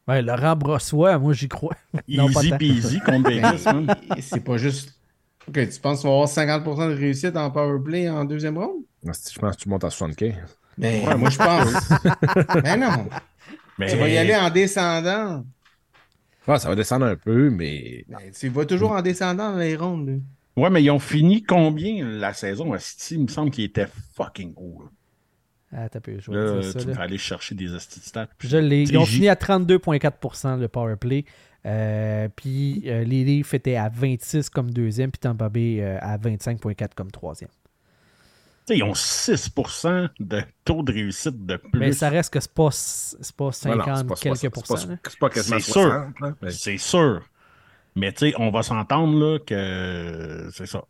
Ouais, 0.07 0.22
Laurent 0.22 0.55
Brossois, 0.55 1.18
moi 1.18 1.32
j'y 1.32 1.48
crois. 1.48 1.74
Non, 2.09 2.30
pas 2.30 2.42
Easy 2.42 2.52
peasy 2.59 3.00
contre 3.00 3.28
Vegas, 3.30 3.62
man. 3.66 3.86
Mais 4.11 4.20
c'est 4.20 4.40
pas 4.40 4.57
juste. 4.59 4.94
Ok, 5.48 5.55
tu 5.68 5.80
penses 5.80 6.02
qu'on 6.02 6.09
va 6.09 6.14
avoir 6.14 6.62
50% 6.64 6.90
de 6.90 6.94
réussite 6.96 7.36
en 7.36 7.50
powerplay 7.50 8.09
en 8.09 8.24
deuxième 8.24 8.57
ronde? 8.59 8.82
Je 9.02 9.38
pense 9.38 9.57
que 9.57 9.62
tu 9.62 9.68
montes 9.68 9.84
à 9.84 9.90
75. 9.90 10.34
Ben, 10.78 11.16
moi, 11.18 11.30
je 11.30 11.38
pense. 11.38 12.62
ben 12.62 12.80
non. 12.80 13.09
Mais 13.78 13.90
Tu 13.90 13.96
vas 13.96 14.09
y 14.09 14.16
aller 14.16 14.34
en 14.36 14.50
descendant. 14.50 15.44
Ah, 16.46 16.59
ça 16.59 16.68
va 16.68 16.74
descendre 16.76 17.07
un 17.07 17.16
peu, 17.16 17.50
mais 17.50 18.05
Ben, 18.09 18.18
tu 18.38 18.48
vas 18.50 18.64
toujours 18.66 18.92
en 18.92 19.02
descendant 19.02 19.52
dans 19.52 19.59
les 19.59 19.76
rondes. 19.76 20.09
là. 20.09 20.14
Ouais, 20.57 20.70
mais 20.70 20.82
ils 20.82 20.90
ont 20.90 20.98
fini 21.00 21.42
combien 21.42 22.05
la 22.07 22.32
saison 22.32 22.72
à 22.72 22.78
City? 22.78 23.14
Il 23.14 23.22
me 23.22 23.28
semble 23.28 23.50
qu'il 23.50 23.64
était 23.64 23.88
fucking 24.14 24.55
haut. 24.57 24.84
Ah, 25.76 25.88
t'as 25.88 25.98
je 26.07 26.30
vais 26.30 26.36
Là, 26.36 26.62
ça, 26.62 26.78
tu 26.78 26.86
là. 26.86 26.92
vas 26.94 27.02
aller 27.02 27.18
chercher 27.18 27.57
des 27.57 27.66
stats. 27.80 28.28
Je 28.38 28.57
l'ai. 28.57 28.84
Tu 28.84 28.92
Ils 28.92 28.98
ont 28.98 29.07
fini 29.07 29.28
à 29.28 29.34
32,4% 29.34 30.61
le 30.61 30.68
power 30.68 30.94
play. 30.96 31.24
Euh, 31.66 32.28
puis 32.36 32.82
euh, 32.86 33.05
les 33.05 33.24
Leafs 33.24 33.55
étaient 33.55 33.76
à 33.76 33.88
26 33.88 34.50
comme 34.50 34.70
deuxième, 34.70 35.11
puis 35.11 35.18
Tampa 35.18 35.48
Bay 35.48 35.78
euh, 35.80 35.98
à 36.00 36.18
25,4 36.18 36.90
comme 36.94 37.11
troisième. 37.11 37.50
Tu 38.66 38.74
sais, 38.74 38.78
ils 38.78 38.82
ont 38.82 38.92
6% 38.92 40.11
de 40.20 40.42
taux 40.64 40.82
de 40.82 40.92
réussite 40.92 41.44
de 41.44 41.57
plus. 41.57 41.80
Mais 41.80 41.92
ça 41.92 42.09
reste 42.09 42.32
que 42.32 42.40
c'est 42.40 42.52
pas, 42.52 42.68
c'est 42.70 43.34
pas 43.34 43.50
50 43.50 43.76
voilà, 43.76 43.96
c'est 43.96 44.07
pas- 44.07 44.14
quelques 44.14 44.36
c'est 44.36 44.50
pourcents. 44.50 44.76
C'est 45.09 45.18
pas 45.18 45.30
quasiment 45.30 45.59
C'est 45.59 45.72
60. 45.72 46.20
là, 46.20 46.34
mais- 46.40 46.50
C'est 46.50 46.78
sûr. 46.78 47.22
Mais 47.97 48.12
tu 48.12 48.30
sais, 48.30 48.34
on 48.38 48.51
va 48.51 48.62
s'entendre 48.62 49.18
là 49.18 49.38
que 49.38 50.49
c'est 50.53 50.66
ça. 50.66 50.84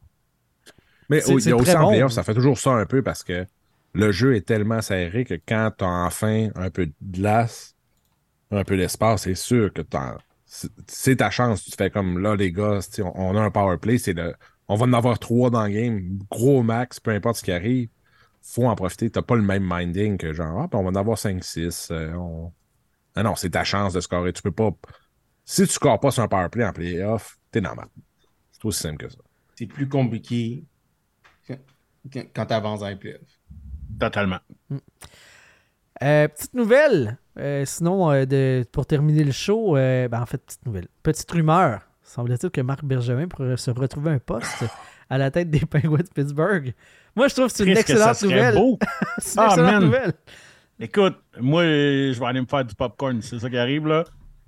Mais 1.09 1.23
il 1.27 1.49
y 1.49 1.53
a 1.53 1.57
aussi 1.57 1.77
en 1.77 1.87
playoff, 1.87 2.13
ça 2.13 2.23
fait 2.23 2.35
toujours 2.35 2.59
ça 2.59 2.73
un 2.73 2.87
peu 2.87 3.03
parce 3.03 3.23
que 3.23 3.47
le 3.93 4.11
jeu 4.13 4.35
est 4.37 4.47
tellement 4.47 4.81
serré 4.83 5.25
que 5.25 5.35
quand 5.47 5.71
tu 5.79 5.85
as 5.85 5.89
enfin 5.89 6.49
un 6.55 6.71
peu 6.71 6.87
de 6.87 6.95
glace, 7.03 7.77
un 8.51 8.65
peu 8.65 8.77
d'espace, 8.77 9.23
c'est 9.25 9.35
sûr 9.35 9.73
que 9.73 9.83
c'est- 10.89 11.17
ta 11.17 11.31
chance. 11.31 11.65
Tu 11.65 11.73
fais 11.77 11.91
comme 11.91 12.19
là, 12.21 12.37
les 12.37 12.53
gars, 12.53 12.81
on, 13.01 13.13
on 13.17 13.37
a 13.37 13.41
un 13.43 13.51
power 13.51 13.79
play, 13.79 13.99
c'est 13.99 14.15
le, 14.15 14.35
on 14.69 14.77
va 14.77 14.87
en 14.87 14.93
avoir 14.93 15.19
trois 15.19 15.51
dans 15.51 15.65
le 15.67 15.73
game, 15.73 16.19
gros 16.31 16.63
max, 16.63 17.01
peu 17.01 17.11
importe 17.13 17.37
ce 17.39 17.45
qui 17.45 17.53
arrive. 17.53 17.89
faut 18.43 18.67
en 18.67 18.75
profiter. 18.77 19.11
Tu 19.11 19.23
pas 19.23 19.37
le 19.37 19.43
même 19.43 19.65
minding 19.69 20.19
que 20.19 20.33
genre, 20.35 20.63
ah, 20.63 20.69
puis 20.69 20.79
on 20.79 20.85
va 20.85 20.91
en 20.91 20.95
avoir 20.97 21.19
5-6. 21.19 21.91
euh, 21.93 22.13
on... 22.15 22.53
Ah 23.17 23.23
non, 23.25 23.37
c'est 23.37 23.51
ta 23.51 23.65
chance 23.65 23.93
de 23.95 24.01
scorer. 24.01 24.33
Tu 24.33 24.43
peux 24.43 24.53
pas. 24.53 24.71
Si 25.45 25.63
tu 25.67 25.73
scores 25.73 26.01
pas 26.01 26.11
sur 26.11 26.23
un 26.23 26.29
power 26.29 26.49
play 26.51 26.65
en 26.65 26.73
playoff, 26.73 27.39
t'es 27.51 27.61
normal. 27.61 27.87
C'est 28.53 28.65
aussi 28.65 28.81
simple 28.83 28.97
que 29.07 29.09
ça. 29.11 29.19
C'est 29.57 29.67
plus 29.67 29.89
compliqué 29.89 30.65
quand 32.35 32.47
tu 32.47 32.53
avances 32.55 32.81
dans 32.81 32.89
les 32.89 32.97
playoffs. 32.97 33.41
Totalement. 33.99 34.39
Euh, 36.03 36.29
petite 36.29 36.55
nouvelle. 36.55 37.19
euh, 37.39 37.65
sinon, 37.65 38.11
euh, 38.11 38.25
de, 38.27 38.65
pour 38.73 38.87
terminer 38.87 39.25
le 39.25 39.33
show, 39.33 39.77
euh, 39.77 40.09
ben, 40.09 40.21
en 40.23 40.27
fait, 40.27 40.39
petite 40.45 40.67
nouvelle. 40.67 40.89
Petite 41.03 41.31
rumeur. 41.31 41.81
Semble-t-il 42.03 42.51
que 42.51 42.61
Marc 42.61 42.85
Bergevin 42.85 43.29
pourrait 43.29 43.57
se 43.57 43.71
retrouver 43.71 44.11
un 44.13 44.19
poste 44.19 44.65
à 45.09 45.19
la 45.19 45.31
tête 45.31 45.51
des 45.51 45.61
Penguins 45.61 45.99
de 45.99 46.09
Pittsburgh. 46.15 46.75
Moi, 47.17 47.29
je 47.29 47.35
trouve 47.35 47.47
que 47.47 47.53
c'est 47.57 47.65
une 47.65 47.77
excellente 47.77 48.21
nouvelle. 48.23 48.55
beau. 48.55 48.79
c'est 49.19 49.35
une 49.35 49.41
Ah, 49.41 49.47
excellente 49.47 49.73
man. 49.73 49.85
nouvelle. 49.85 50.13
Écoute, 50.81 51.17
moi, 51.41 51.63
je 51.65 52.19
vais 52.19 52.27
aller 52.27 52.41
me 52.41 52.47
faire 52.47 52.65
du 52.65 52.75
popcorn. 52.75 53.23
C'est 53.23 53.39
ça 53.39 53.49
qui 53.49 53.57
arrive, 53.57 53.87
là. 53.87 54.05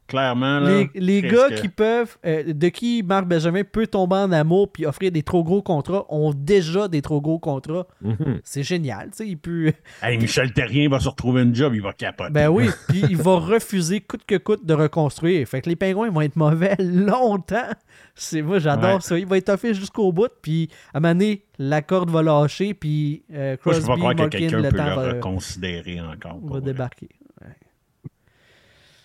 Clairement, 0.08 0.60
là. 0.60 0.84
Les, 0.94 1.20
gars 1.22 1.48
que- 1.50 1.60
qui 1.60 1.68
peuvent, 1.68 2.16
euh, 2.24 2.52
de 2.52 2.68
qui 2.68 3.02
Marc 3.02 3.26
Benjamin 3.26 3.62
peut 3.64 3.86
tomber 3.86 4.16
en 4.16 4.30
amour 4.30 4.70
puis 4.70 4.86
offrir 4.86 5.10
des 5.10 5.22
trop 5.22 5.42
gros 5.42 5.62
contrats, 5.62 6.04
ont 6.08 6.32
déjà 6.32 6.86
des 6.88 7.02
trop 7.02 7.20
gros 7.20 7.38
contrats. 7.38 7.86
Mhm. 8.02 8.40
C'est 8.44 8.62
génial, 8.62 9.10
tu 9.10 9.16
sais, 9.18 9.28
il 9.28 9.36
peut... 9.36 9.72
Hey, 10.02 10.18
Michel 10.18 10.52
Terrien 10.52 10.88
va 10.88 11.00
se 11.00 11.08
retrouver 11.08 11.42
une 11.42 11.54
job, 11.54 11.72
il 11.74 11.82
va 11.82 11.92
capoter. 11.92 12.30
Ben 12.32 12.48
oui, 12.48 12.68
puis 12.88 13.02
il 13.10 13.16
va 13.16 13.36
refuser 13.36 14.00
coûte 14.00 14.22
que 14.26 14.36
coûte 14.36 14.64
de 14.64 14.74
reconstruire. 14.74 15.46
Fait 15.48 15.60
que 15.60 15.68
les 15.68 15.76
pingouins 15.76 16.10
vont 16.10 16.20
être 16.20 16.36
mauvais 16.36 16.76
longtemps. 16.78 17.70
C'est 18.14 18.42
moi, 18.42 18.58
j'adore 18.58 18.94
Ouais. 18.96 19.00
ça. 19.00 19.18
Il 19.18 19.26
va 19.26 19.36
être 19.38 19.48
offert 19.48 19.74
jusqu'au 19.74 20.12
bout, 20.12 20.30
puis 20.40 20.68
à 20.94 20.98
un 20.98 21.00
moment 21.00 21.14
donné, 21.14 21.42
la 21.58 21.82
corde 21.82 22.10
va 22.10 22.22
lâcher, 22.22 22.74
puis 22.74 23.24
euh, 23.32 23.56
Moi, 23.64 23.74
je 23.74 23.80
Crosby, 23.80 23.80
peux 23.80 23.86
pas 23.92 23.96
croire 23.98 24.14
que 24.14 24.20
Malkin, 24.22 24.38
quelqu'un 24.38 24.56
le 24.60 24.68
peut 24.68 24.76
temps 24.76 24.84
le 24.84 24.94
va, 24.94 25.08
reconsidérer 25.14 26.00
encore. 26.00 26.38
va 26.42 26.48
vrai. 26.48 26.60
débarquer. 26.60 27.08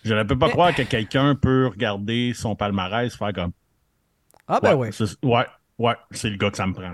Je 0.04 0.14
ne 0.14 0.24
peux 0.24 0.38
pas 0.38 0.50
croire 0.50 0.74
que 0.74 0.82
quelqu'un 0.84 1.36
peut 1.36 1.68
regarder 1.68 2.34
son 2.36 2.56
palmarès 2.56 3.16
faire 3.16 3.34
comme. 3.34 3.52
Ah 4.48 4.60
ben 4.62 4.76
ouais. 4.76 4.92
c'est- 4.92 5.24
Ouais, 5.24 5.46
ouais, 5.78 5.94
c'est 6.12 6.30
le 6.30 6.38
gars 6.38 6.50
que 6.52 6.58
ça 6.58 6.66
me 6.68 6.74
prend. 6.74 6.94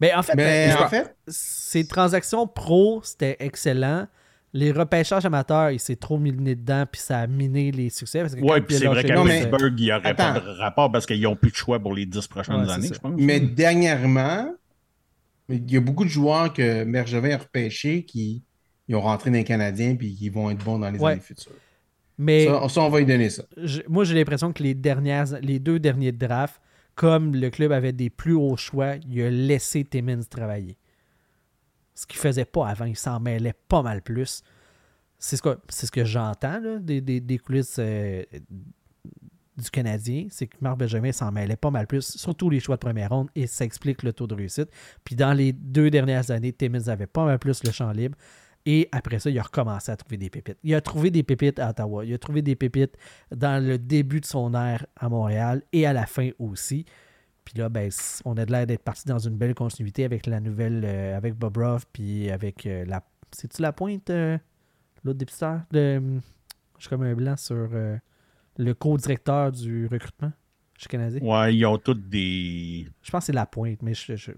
Mais 0.00 0.14
en 0.14 0.22
fait, 0.22 0.34
Mais 0.36 0.70
euh, 0.72 0.84
en 0.84 0.88
fait, 0.88 1.16
ces 1.26 1.86
transactions 1.88 2.46
pro, 2.46 3.00
c'était 3.02 3.36
excellent. 3.40 4.06
Les 4.52 4.70
repêchages 4.70 5.26
amateurs, 5.26 5.72
il 5.72 5.80
s'est 5.80 5.96
trop 5.96 6.18
mis 6.18 6.30
le 6.30 6.38
nez 6.40 6.54
dedans, 6.54 6.84
puis 6.90 7.00
ça 7.00 7.18
a 7.18 7.26
miné 7.26 7.72
les 7.72 7.90
succès. 7.90 8.20
Parce 8.20 8.34
que 8.34 8.40
Ouais, 8.40 8.60
puis 8.60 8.76
c'est 8.76 8.86
vrai 8.86 9.02
qu'à 9.04 9.20
Pittsburgh, 9.22 9.74
il 9.76 9.84
n'y 9.86 9.92
aurait 9.92 10.14
pas 10.14 10.38
de 10.38 10.48
rapport 10.60 10.90
parce 10.92 11.04
qu'ils 11.04 11.20
n'ont 11.20 11.34
plus 11.36 11.50
de 11.50 11.56
choix 11.56 11.80
pour 11.80 11.94
les 11.94 12.06
dix 12.06 12.26
prochaines 12.28 12.60
Ouais, 12.60 12.66
c'est 12.66 12.72
années, 12.72 12.90
je 12.94 12.98
pense. 13.00 13.12
mais 13.18 13.40
dernièrement, 13.40 14.54
il 15.48 15.70
y 15.70 15.76
a 15.76 15.80
beaucoup 15.80 16.04
de 16.04 16.08
joueurs 16.10 16.52
que 16.52 16.84
Bergevin 16.84 17.32
a 17.34 17.38
repêchés 17.38 18.04
qui 18.04 18.42
ils 18.86 18.94
ont 18.94 19.00
rentré 19.02 19.30
dans 19.30 19.36
les 19.36 19.44
Canadiens 19.44 19.96
puis 19.96 20.14
qui 20.14 20.28
vont 20.30 20.48
être 20.50 20.64
bons 20.64 20.78
dans 20.78 20.90
les 20.90 20.98
Ouais. 20.98 21.12
années 21.12 21.20
futures. 21.20 21.52
Mais 22.18 22.46
Ça, 22.46 22.68
ça, 22.68 22.80
on 22.82 22.88
va 22.88 22.98
lui 22.98 23.06
donner 23.06 23.30
ça. 23.30 23.44
je- 23.56 23.82
moi, 23.88 24.04
j'ai 24.04 24.14
l'impression 24.14 24.52
que 24.52 24.62
les, 24.62 24.74
dernières, 24.74 25.38
les 25.40 25.58
deux 25.60 25.78
derniers 25.78 26.10
drafts, 26.12 26.60
comme 26.96 27.34
le 27.34 27.48
club 27.50 27.70
avait 27.70 27.92
des 27.92 28.10
plus 28.10 28.32
hauts 28.34 28.56
choix, 28.56 28.96
il 29.08 29.22
a 29.22 29.30
laissé 29.30 29.84
Timmins 29.84 30.22
travailler. 30.28 30.76
Ce 31.94 32.06
qu'il 32.06 32.18
faisait 32.18 32.44
pas 32.44 32.68
avant, 32.68 32.84
il 32.86 32.96
s'en 32.96 33.20
mêlait 33.20 33.54
pas 33.68 33.82
mal 33.82 34.02
plus. 34.02 34.42
C'est 35.18 35.36
ce 35.36 35.42
que, 35.42 35.58
c'est 35.68 35.86
ce 35.86 35.92
que 35.92 36.04
j'entends 36.04 36.60
des- 36.80 37.00
des 37.00 37.38
coulisses 37.38 37.76
euh, 37.78 38.22
du 39.56 39.70
Canadien, 39.70 40.26
c'est 40.30 40.46
que 40.46 40.56
Marc 40.60 40.78
Benjamin 40.78 41.10
s'en 41.10 41.32
mêlait 41.32 41.56
pas 41.56 41.70
mal 41.70 41.86
plus, 41.88 42.16
surtout 42.16 42.48
les 42.50 42.60
choix 42.60 42.76
de 42.76 42.80
première 42.80 43.10
ronde, 43.10 43.28
et 43.34 43.48
ça 43.48 43.64
explique 43.64 44.04
le 44.04 44.12
taux 44.12 44.28
de 44.28 44.34
réussite. 44.34 44.68
Puis 45.04 45.16
dans 45.16 45.32
les 45.32 45.52
deux 45.52 45.90
dernières 45.90 46.30
années, 46.30 46.52
Timmins 46.52 46.86
avait 46.86 47.08
pas 47.08 47.24
mal 47.24 47.38
plus 47.40 47.64
le 47.64 47.72
champ 47.72 47.90
libre. 47.90 48.16
Et 48.70 48.86
après 48.92 49.18
ça, 49.18 49.30
il 49.30 49.38
a 49.38 49.42
recommencé 49.42 49.90
à 49.90 49.96
trouver 49.96 50.18
des 50.18 50.28
pépites. 50.28 50.58
Il 50.62 50.74
a 50.74 50.82
trouvé 50.82 51.10
des 51.10 51.22
pépites 51.22 51.58
à 51.58 51.70
Ottawa. 51.70 52.04
Il 52.04 52.12
a 52.12 52.18
trouvé 52.18 52.42
des 52.42 52.54
pépites 52.54 52.94
dans 53.34 53.64
le 53.64 53.78
début 53.78 54.20
de 54.20 54.26
son 54.26 54.52
ère 54.52 54.84
à 54.96 55.08
Montréal 55.08 55.62
et 55.72 55.86
à 55.86 55.94
la 55.94 56.04
fin 56.04 56.28
aussi. 56.38 56.84
Puis 57.46 57.56
là, 57.58 57.70
ben, 57.70 57.88
on 58.26 58.36
a 58.36 58.44
de 58.44 58.52
l'air 58.52 58.66
d'être 58.66 58.82
parti 58.82 59.06
dans 59.06 59.18
une 59.18 59.36
belle 59.38 59.54
continuité 59.54 60.04
avec 60.04 60.26
la 60.26 60.38
nouvelle, 60.40 60.82
euh, 60.84 61.16
avec 61.16 61.32
Bob 61.34 61.56
Ruff, 61.56 61.86
puis 61.90 62.30
avec 62.30 62.66
euh, 62.66 62.84
la. 62.84 63.02
C'est-tu 63.32 63.62
la 63.62 63.72
pointe, 63.72 64.10
euh, 64.10 64.36
l'autre 65.02 65.18
dépisteur? 65.18 65.62
De. 65.70 66.02
Je 66.76 66.82
suis 66.82 66.90
comme 66.90 67.04
un 67.04 67.14
blanc 67.14 67.38
sur 67.38 67.70
euh, 67.72 67.96
le 68.58 68.74
co-directeur 68.74 69.50
du 69.50 69.86
recrutement 69.86 70.32
chez 70.76 70.88
Canadien. 70.88 71.20
Ouais, 71.22 71.56
ils 71.56 71.64
ont 71.64 71.78
tous 71.78 71.94
des. 71.94 72.86
Je 73.02 73.10
pense 73.10 73.22
que 73.22 73.26
c'est 73.28 73.32
la 73.32 73.46
pointe, 73.46 73.80
mais 73.80 73.94
je. 73.94 74.14
je- 74.14 74.32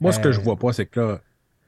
Moi, 0.00 0.10
ce 0.12 0.18
que 0.18 0.28
Euh, 0.28 0.32
je 0.32 0.40
vois 0.40 0.56
pas, 0.56 0.72
c'est 0.72 0.86
que 0.86 0.98
là, 0.98 1.20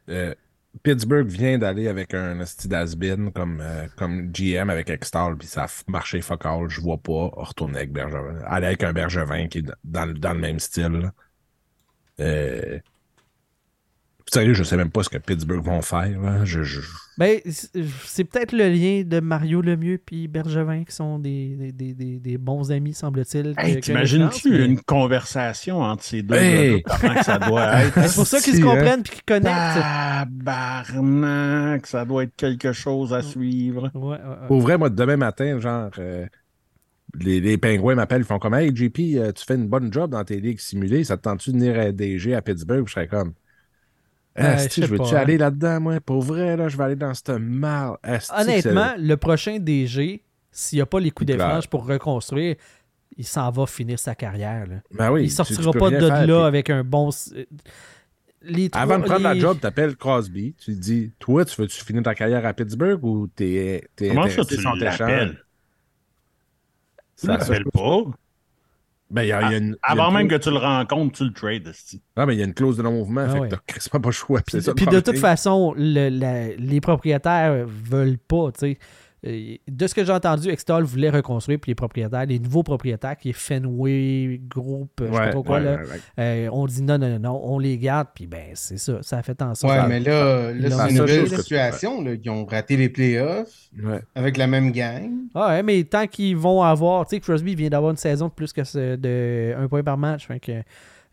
euh, 0.08 0.34
Pittsburgh 0.82 1.26
vient 1.26 1.58
d'aller 1.58 1.88
avec 1.88 2.14
un 2.14 2.44
style 2.46 2.74
has-been 2.74 3.30
comme, 3.32 3.60
euh, 3.60 3.86
comme 3.96 4.32
GM 4.32 4.70
avec 4.70 4.88
Extall, 4.90 5.36
puis 5.36 5.46
ça 5.46 5.64
a 5.64 5.68
marché 5.86 6.20
fuck 6.22 6.46
all. 6.46 6.68
Je 6.68 6.80
vois 6.80 6.98
pas 6.98 7.30
retourner 7.32 7.78
avec 7.78 7.92
Bergevin. 7.92 8.38
Aller 8.46 8.66
avec 8.66 8.82
un 8.82 8.92
Bergevin 8.92 9.48
qui 9.48 9.58
est 9.58 9.72
dans, 9.84 10.12
dans 10.12 10.32
le 10.32 10.40
même 10.40 10.58
style. 10.58 11.12
Sérieux, 14.32 14.54
je 14.54 14.62
sais 14.64 14.78
même 14.78 14.90
pas 14.90 15.02
ce 15.02 15.10
que 15.10 15.18
Pittsburgh 15.18 15.62
vont 15.62 15.82
faire. 15.82 16.18
là. 16.20 16.44
Je, 16.44 16.62
je- 16.62 16.80
Ben, 17.18 17.38
c'est 18.06 18.24
peut-être 18.24 18.52
le 18.52 18.68
lien 18.70 19.02
de 19.04 19.20
Mario 19.20 19.60
Lemieux 19.60 19.98
puis 20.04 20.26
Bergevin 20.26 20.84
qui 20.84 20.94
sont 20.94 21.18
des, 21.18 21.54
des, 21.56 21.72
des- 21.72 21.92
des- 21.94 22.18
des 22.18 22.38
bons 22.38 22.72
amis, 22.72 22.94
semble-t-il. 22.94 23.52
Hey, 23.58 23.78
t'imagines-tu 23.80 24.50
mais- 24.50 24.64
une 24.64 24.80
conversation 24.80 25.80
entre 25.82 26.02
ces 26.02 26.22
deux 26.22 26.34
Hey! 26.36 26.82
Comment 26.82 27.14
que 27.14 27.24
ça 27.24 27.38
doit 27.38 27.74
être? 27.82 28.08
C'est 28.08 28.14
pour 28.14 28.26
ça 28.26 28.40
qu'ils 28.40 28.54
se 28.56 28.60
hein? 28.60 28.64
comprennent 28.64 29.02
puis 29.02 29.12
qu'ils 29.12 29.24
connectent. 29.24 29.52
Tabarnak, 30.64 31.86
ça 31.86 32.04
doit 32.04 32.22
être 32.24 32.34
quelque 32.36 32.72
chose 32.72 33.12
à 33.12 33.22
suivre. 33.22 33.90
Ouais, 33.94 34.00
ouais, 34.00 34.16
ouais. 34.16 34.46
Pour 34.48 34.60
vrai, 34.60 34.78
moi, 34.78 34.88
demain 34.90 35.16
matin, 35.18 35.58
genre, 35.60 35.90
euh, 35.98 36.26
les, 37.20 37.40
les 37.40 37.58
pingouins 37.58 37.94
m'appellent, 37.94 38.22
ils 38.22 38.26
font 38.26 38.38
comme 38.38 38.54
Hey, 38.54 38.74
JP, 38.74 38.98
euh, 39.16 39.32
tu 39.32 39.44
fais 39.44 39.56
une 39.56 39.68
bonne 39.68 39.92
job 39.92 40.10
dans 40.12 40.24
tes 40.24 40.40
ligues 40.40 40.60
simulées, 40.60 41.04
ça 41.04 41.16
te 41.16 41.22
tente-tu 41.22 41.52
de 41.52 41.58
venir 41.58 41.78
à 41.78 41.92
DG 41.92 42.34
à 42.34 42.40
Pittsburgh? 42.42 42.86
Je 42.86 42.92
serais 42.92 43.08
comme 43.08 43.34
Esti, 44.34 44.82
je 44.82 44.86
veux-tu 44.86 45.14
hein. 45.14 45.18
aller 45.18 45.38
là-dedans, 45.38 45.80
moi? 45.80 46.00
Pour 46.00 46.22
vrai, 46.22 46.56
là, 46.56 46.68
je 46.68 46.76
vais 46.76 46.84
aller 46.84 46.96
dans 46.96 47.14
cette 47.14 47.30
mal. 47.30 47.96
Honnêtement, 48.34 48.94
le 48.98 49.16
prochain 49.16 49.58
DG, 49.58 50.22
s'il 50.50 50.78
n'y 50.78 50.82
a 50.82 50.86
pas 50.86 51.00
les 51.00 51.10
coups 51.10 51.26
d'éfrange 51.26 51.68
pour 51.68 51.86
reconstruire, 51.86 52.56
il 53.16 53.26
s'en 53.26 53.50
va 53.50 53.66
finir 53.66 53.98
sa 53.98 54.14
carrière. 54.14 54.66
là. 54.66 54.76
Ben 54.90 55.10
oui, 55.10 55.24
il 55.24 55.30
sortira 55.30 55.70
tu 55.72 55.78
pas 55.78 55.90
de 55.90 55.98
faire, 55.98 56.26
là 56.26 56.38
puis- 56.38 56.46
avec 56.46 56.70
un 56.70 56.82
bon. 56.82 57.10
Avant 58.72 58.98
de 58.98 59.04
prendre 59.04 59.22
la 59.22 59.38
job, 59.38 59.58
t'appelles 59.60 59.96
Crosby, 59.96 60.54
tu 60.58 60.72
lui 60.72 60.78
dis 60.78 61.12
Toi, 61.18 61.44
tu 61.44 61.60
veux-tu 61.60 61.84
finir 61.84 62.02
ta 62.02 62.14
carrière 62.14 62.44
à 62.44 62.52
Pittsburgh 62.52 63.04
ou 63.04 63.28
t'es 63.28 63.88
t'es 63.94 64.08
Comment 64.08 64.28
ça, 64.28 64.44
tu 64.44 64.56
l'appelles? 64.60 65.44
Tu 67.20 67.26
l'appelles 67.26 67.64
pas? 67.72 68.02
Ben, 69.12 69.22
il 69.22 69.28
y 69.28 69.32
a, 69.32 69.42
y 69.42 69.54
a 69.54 69.58
une. 69.58 69.64
il 69.66 69.70
y 69.70 69.74
a 69.74 69.76
Avant 69.82 70.08
une 70.08 70.14
même 70.16 70.28
que 70.28 70.34
clause- 70.36 70.40
tu 70.44 70.50
le 70.50 70.56
rencontres, 70.56 71.18
tu 71.18 71.24
le 71.24 71.32
trades. 71.32 71.72
Ah, 72.16 72.24
mais 72.26 72.34
il 72.34 72.38
y 72.38 72.42
a 72.42 72.46
une 72.46 72.54
clause 72.54 72.78
de 72.78 72.82
non-mouvement, 72.82 73.20
Ah 73.26 73.28
fait 73.28 73.38
ouais. 73.40 73.48
que 73.50 73.54
t'as 73.56 73.60
quasiment 73.74 74.00
pas 74.00 74.08
le 74.08 74.12
choix. 74.12 74.40
puis 74.46 74.86
de 74.86 75.00
toute 75.00 75.18
façon, 75.18 75.74
le- 75.76 76.08
la- 76.08 76.48
les 76.56 76.80
propriétaires 76.80 77.66
veulent 77.66 78.18
pas, 78.18 78.50
tu 78.52 78.60
sais. 78.60 78.78
De 79.24 79.86
ce 79.86 79.94
que 79.94 80.04
j'ai 80.04 80.12
entendu, 80.12 80.48
Extol 80.48 80.82
voulait 80.82 81.10
reconstruire, 81.10 81.58
puis 81.60 81.70
les 81.70 81.74
propriétaires, 81.76 82.26
les 82.26 82.40
nouveaux 82.40 82.64
propriétaires, 82.64 83.16
qui 83.16 83.30
est 83.30 83.32
Fenway 83.32 84.40
Group, 84.48 84.90
je 85.00 85.04
sais 85.06 85.30
pas 85.30 85.42
quoi, 85.42 85.58
ouais, 85.58 85.60
là, 85.64 85.76
ouais, 85.76 85.82
ouais. 85.82 86.00
euh, 86.18 86.48
on 86.52 86.66
dit 86.66 86.82
non, 86.82 86.98
non, 86.98 87.08
non, 87.08 87.18
non, 87.20 87.40
on 87.44 87.58
les 87.60 87.78
garde, 87.78 88.08
puis 88.14 88.26
ben, 88.26 88.50
c'est 88.54 88.78
ça, 88.78 88.98
ça 89.02 89.18
a 89.18 89.22
fait 89.22 89.40
en 89.40 89.54
sorte. 89.54 89.72
Ouais, 89.72 89.86
mais 89.88 90.00
là, 90.00 90.50
c'est 90.52 90.90
une 90.90 90.98
nouvelle 90.98 91.28
situation. 91.28 92.02
Là. 92.02 92.14
Ils 92.20 92.30
ont 92.30 92.44
raté 92.44 92.76
les 92.76 92.88
playoffs 92.88 93.70
Ouais. 93.82 94.00
avec 94.16 94.36
la 94.36 94.46
même 94.48 94.72
gang. 94.72 95.08
Ah 95.34 95.48
ouais, 95.50 95.62
mais 95.62 95.84
tant 95.84 96.06
qu'ils 96.08 96.36
vont 96.36 96.62
avoir, 96.62 97.06
tu 97.06 97.14
sais, 97.16 97.20
Crosby 97.20 97.54
vient 97.54 97.70
d'avoir 97.70 97.92
une 97.92 97.96
saison 97.96 98.26
de 98.26 98.32
plus 98.32 98.52
que 98.52 98.64
ce- 98.64 98.96
de 98.96 99.54
un 99.56 99.68
point 99.68 99.82
par 99.84 99.96
match, 99.98 100.26
fait 100.26 100.40
que 100.40 100.62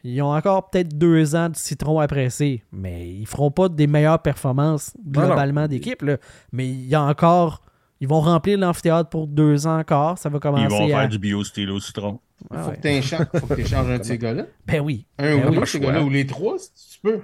ils 0.03 0.21
ont 0.21 0.33
encore 0.33 0.69
peut-être 0.69 0.97
deux 0.97 1.35
ans 1.35 1.49
de 1.49 1.55
citron 1.55 1.99
à 1.99 2.07
presser, 2.07 2.63
mais 2.71 3.07
ils 3.09 3.25
feront 3.27 3.51
pas 3.51 3.69
des 3.69 3.85
meilleures 3.85 4.21
performances 4.21 4.93
globalement 5.07 5.67
d'équipe, 5.67 6.01
là. 6.01 6.17
mais 6.51 6.67
il 6.67 6.87
y 6.87 6.95
a 6.95 7.01
encore, 7.03 7.61
ils 8.01 8.07
vont 8.07 8.21
remplir 8.21 8.57
l'amphithéâtre 8.57 9.09
pour 9.09 9.27
deux 9.27 9.67
ans 9.67 9.79
encore, 9.79 10.17
ça 10.17 10.29
va 10.29 10.39
commencer 10.39 10.63
Ils 10.63 10.69
vont 10.69 10.85
à... 10.95 10.99
faire 11.01 11.09
du 11.09 11.19
bio-style 11.19 11.69
au 11.71 11.79
citron. 11.79 12.19
Ah 12.49 12.63
faut 12.63 12.69
ouais. 12.69 12.77
que 12.77 12.81
tu 12.81 12.87
échanges, 12.87 13.25
faut 13.35 13.47
que 13.47 13.53
t'échanges 13.55 13.89
un 13.89 13.97
de 13.97 14.03
ces 14.03 14.17
gars-là. 14.17 14.45
Ben 14.65 14.79
oui. 14.79 15.05
Un 15.17 15.35
Ben 15.35 15.43
ou 15.45 15.49
oui. 15.49 15.55
deux 15.55 15.61
de 15.61 15.65
ces 15.65 15.79
gars-là, 15.79 16.01
ou 16.03 16.09
les 16.09 16.25
trois, 16.25 16.57
si 16.57 16.91
tu 16.93 16.99
peux. 17.01 17.21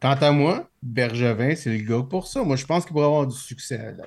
Quant 0.00 0.14
à 0.20 0.32
moi, 0.32 0.68
Bergevin, 0.82 1.54
c'est 1.56 1.76
le 1.76 1.84
gars 1.84 2.02
pour 2.08 2.26
ça. 2.26 2.42
Moi, 2.42 2.56
je 2.56 2.66
pense 2.66 2.84
qu'il 2.84 2.92
pourrait 2.92 3.06
avoir 3.06 3.26
du 3.26 3.36
succès 3.36 3.78
là 3.78 4.04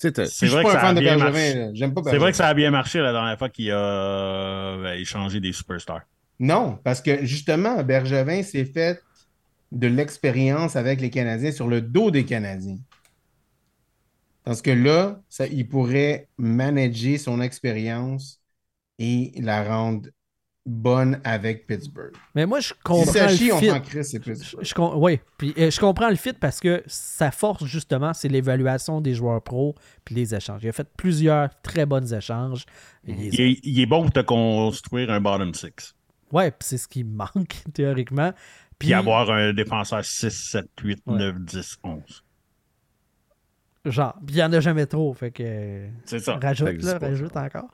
Tu 0.00 0.10
C'est 0.26 0.46
vrai 0.46 0.62
pas 0.62 0.70
que 0.72 0.76
un 0.76 0.78
ça 0.78 0.78
a 0.78 0.86
fan 0.86 0.94
de 0.96 1.00
bien 1.00 1.16
Bergevin. 1.16 1.30
marché. 1.32 1.54
là. 1.54 1.70
J'aime 1.74 1.94
pas 1.94 2.02
C'est 2.04 2.18
vrai 2.18 2.30
que 2.32 2.36
ça 2.36 2.48
a 2.48 2.54
bien 2.54 2.70
marché 2.70 3.00
la 3.00 3.12
dernière 3.12 3.38
fois 3.38 3.48
qu'il 3.48 3.70
a 3.70 3.76
euh, 3.78 4.94
échangé 4.94 5.40
des 5.40 5.52
superstars. 5.52 6.02
Non, 6.40 6.78
parce 6.82 7.00
que 7.00 7.24
justement, 7.24 7.82
Bergevin 7.84 8.42
s'est 8.42 8.64
fait 8.64 9.00
de 9.72 9.86
l'expérience 9.86 10.76
avec 10.76 11.00
les 11.00 11.10
Canadiens 11.10 11.52
sur 11.52 11.68
le 11.68 11.80
dos 11.80 12.10
des 12.10 12.24
Canadiens. 12.24 12.78
Parce 14.44 14.62
que 14.62 14.70
là, 14.70 15.20
ça, 15.28 15.46
il 15.46 15.66
pourrait 15.68 16.28
manager 16.36 17.18
son 17.18 17.40
expérience 17.40 18.40
et 18.98 19.32
la 19.40 19.64
rendre 19.64 20.08
bonne 20.66 21.20
avec 21.24 21.66
Pittsburgh. 21.66 22.12
Mais 22.34 22.46
moi, 22.46 22.60
je 22.60 22.68
Si 22.68 22.74
comprends 22.82 23.12
ça 23.12 23.30
le 23.30 23.36
chie, 23.36 23.52
on 23.52 23.58
fit. 23.58 23.70
c'est 24.02 24.24
Je, 24.24 24.80
ouais. 24.96 25.20
Puis, 25.36 25.52
euh, 25.58 25.70
je 25.70 25.78
comprends 25.78 26.08
le 26.08 26.16
fit 26.16 26.32
parce 26.32 26.60
que 26.60 26.82
sa 26.86 27.30
force, 27.30 27.64
justement, 27.64 28.14
c'est 28.14 28.28
l'évaluation 28.28 29.00
des 29.00 29.14
joueurs 29.14 29.42
pros 29.42 29.74
puis 30.04 30.14
les 30.14 30.34
échanges. 30.34 30.62
Il 30.62 30.68
a 30.68 30.72
fait 30.72 30.88
plusieurs 30.96 31.50
très 31.62 31.84
bonnes 31.86 32.12
échanges. 32.14 32.64
Il 33.06 33.40
est, 33.40 33.58
il 33.62 33.80
est 33.80 33.86
bon 33.86 34.02
pour 34.02 34.12
te 34.12 34.20
construire 34.20 35.10
un 35.10 35.20
bottom 35.20 35.52
six. 35.52 35.94
Ouais, 36.32 36.50
puis 36.50 36.66
c'est 36.66 36.78
ce 36.78 36.88
qui 36.88 37.04
manque, 37.04 37.62
théoriquement. 37.74 38.32
Puis, 38.78 38.88
Puis 38.88 38.94
avoir 38.94 39.30
un 39.30 39.52
défenseur 39.52 40.04
6, 40.04 40.30
7, 40.30 40.66
8, 40.82 41.02
Ouais. 41.06 41.18
9, 41.18 41.40
10, 41.40 41.76
11. 41.84 42.24
Genre, 43.84 44.14
il 44.28 44.34
n'y 44.34 44.42
en 44.42 44.52
a 44.52 44.60
jamais 44.60 44.86
trop. 44.86 45.12
Fait 45.14 45.30
que. 45.30 45.86
C'est 46.04 46.18
ça. 46.20 46.38
Rajoute, 46.42 46.80
Ça 46.82 46.94
là, 46.94 46.98
pas, 47.00 47.08
rajoute 47.08 47.36
encore. 47.36 47.68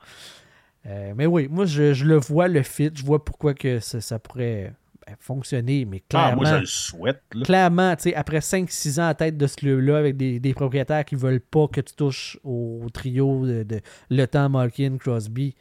Euh, 0.87 1.13
mais 1.15 1.25
oui, 1.27 1.47
moi, 1.49 1.65
je, 1.65 1.93
je 1.93 2.05
le 2.05 2.17
vois, 2.17 2.47
le 2.47 2.63
fit. 2.63 2.91
Je 2.93 3.03
vois 3.03 3.23
pourquoi 3.23 3.53
que 3.53 3.79
ça, 3.79 4.01
ça 4.01 4.17
pourrait 4.19 4.73
ben, 5.05 5.15
fonctionner, 5.19 5.85
mais 5.85 6.01
Ah, 6.01 6.33
clairement. 6.33 6.35
moi, 6.41 6.45
je 6.45 6.55
le 6.61 6.65
souhaite. 6.65 7.21
là. 7.33 7.45
Clairement, 7.45 7.95
tu 7.95 8.03
sais, 8.03 8.15
après 8.15 8.39
5-6 8.39 8.99
ans 8.99 9.07
à 9.07 9.13
tête 9.13 9.37
de 9.37 9.45
ce 9.47 9.57
club-là, 9.57 9.97
avec 9.97 10.17
des, 10.17 10.39
des 10.39 10.53
propriétaires 10.53 11.05
qui 11.05 11.15
veulent 11.15 11.39
pas 11.41 11.67
que 11.67 11.81
tu 11.81 11.93
touches 11.93 12.39
au 12.43 12.85
trio 12.93 13.45
de, 13.45 13.63
de 13.63 13.79
Le 14.09 14.25
Temps, 14.25 14.49
Malkin, 14.49 14.97
Crosby. 14.99 15.55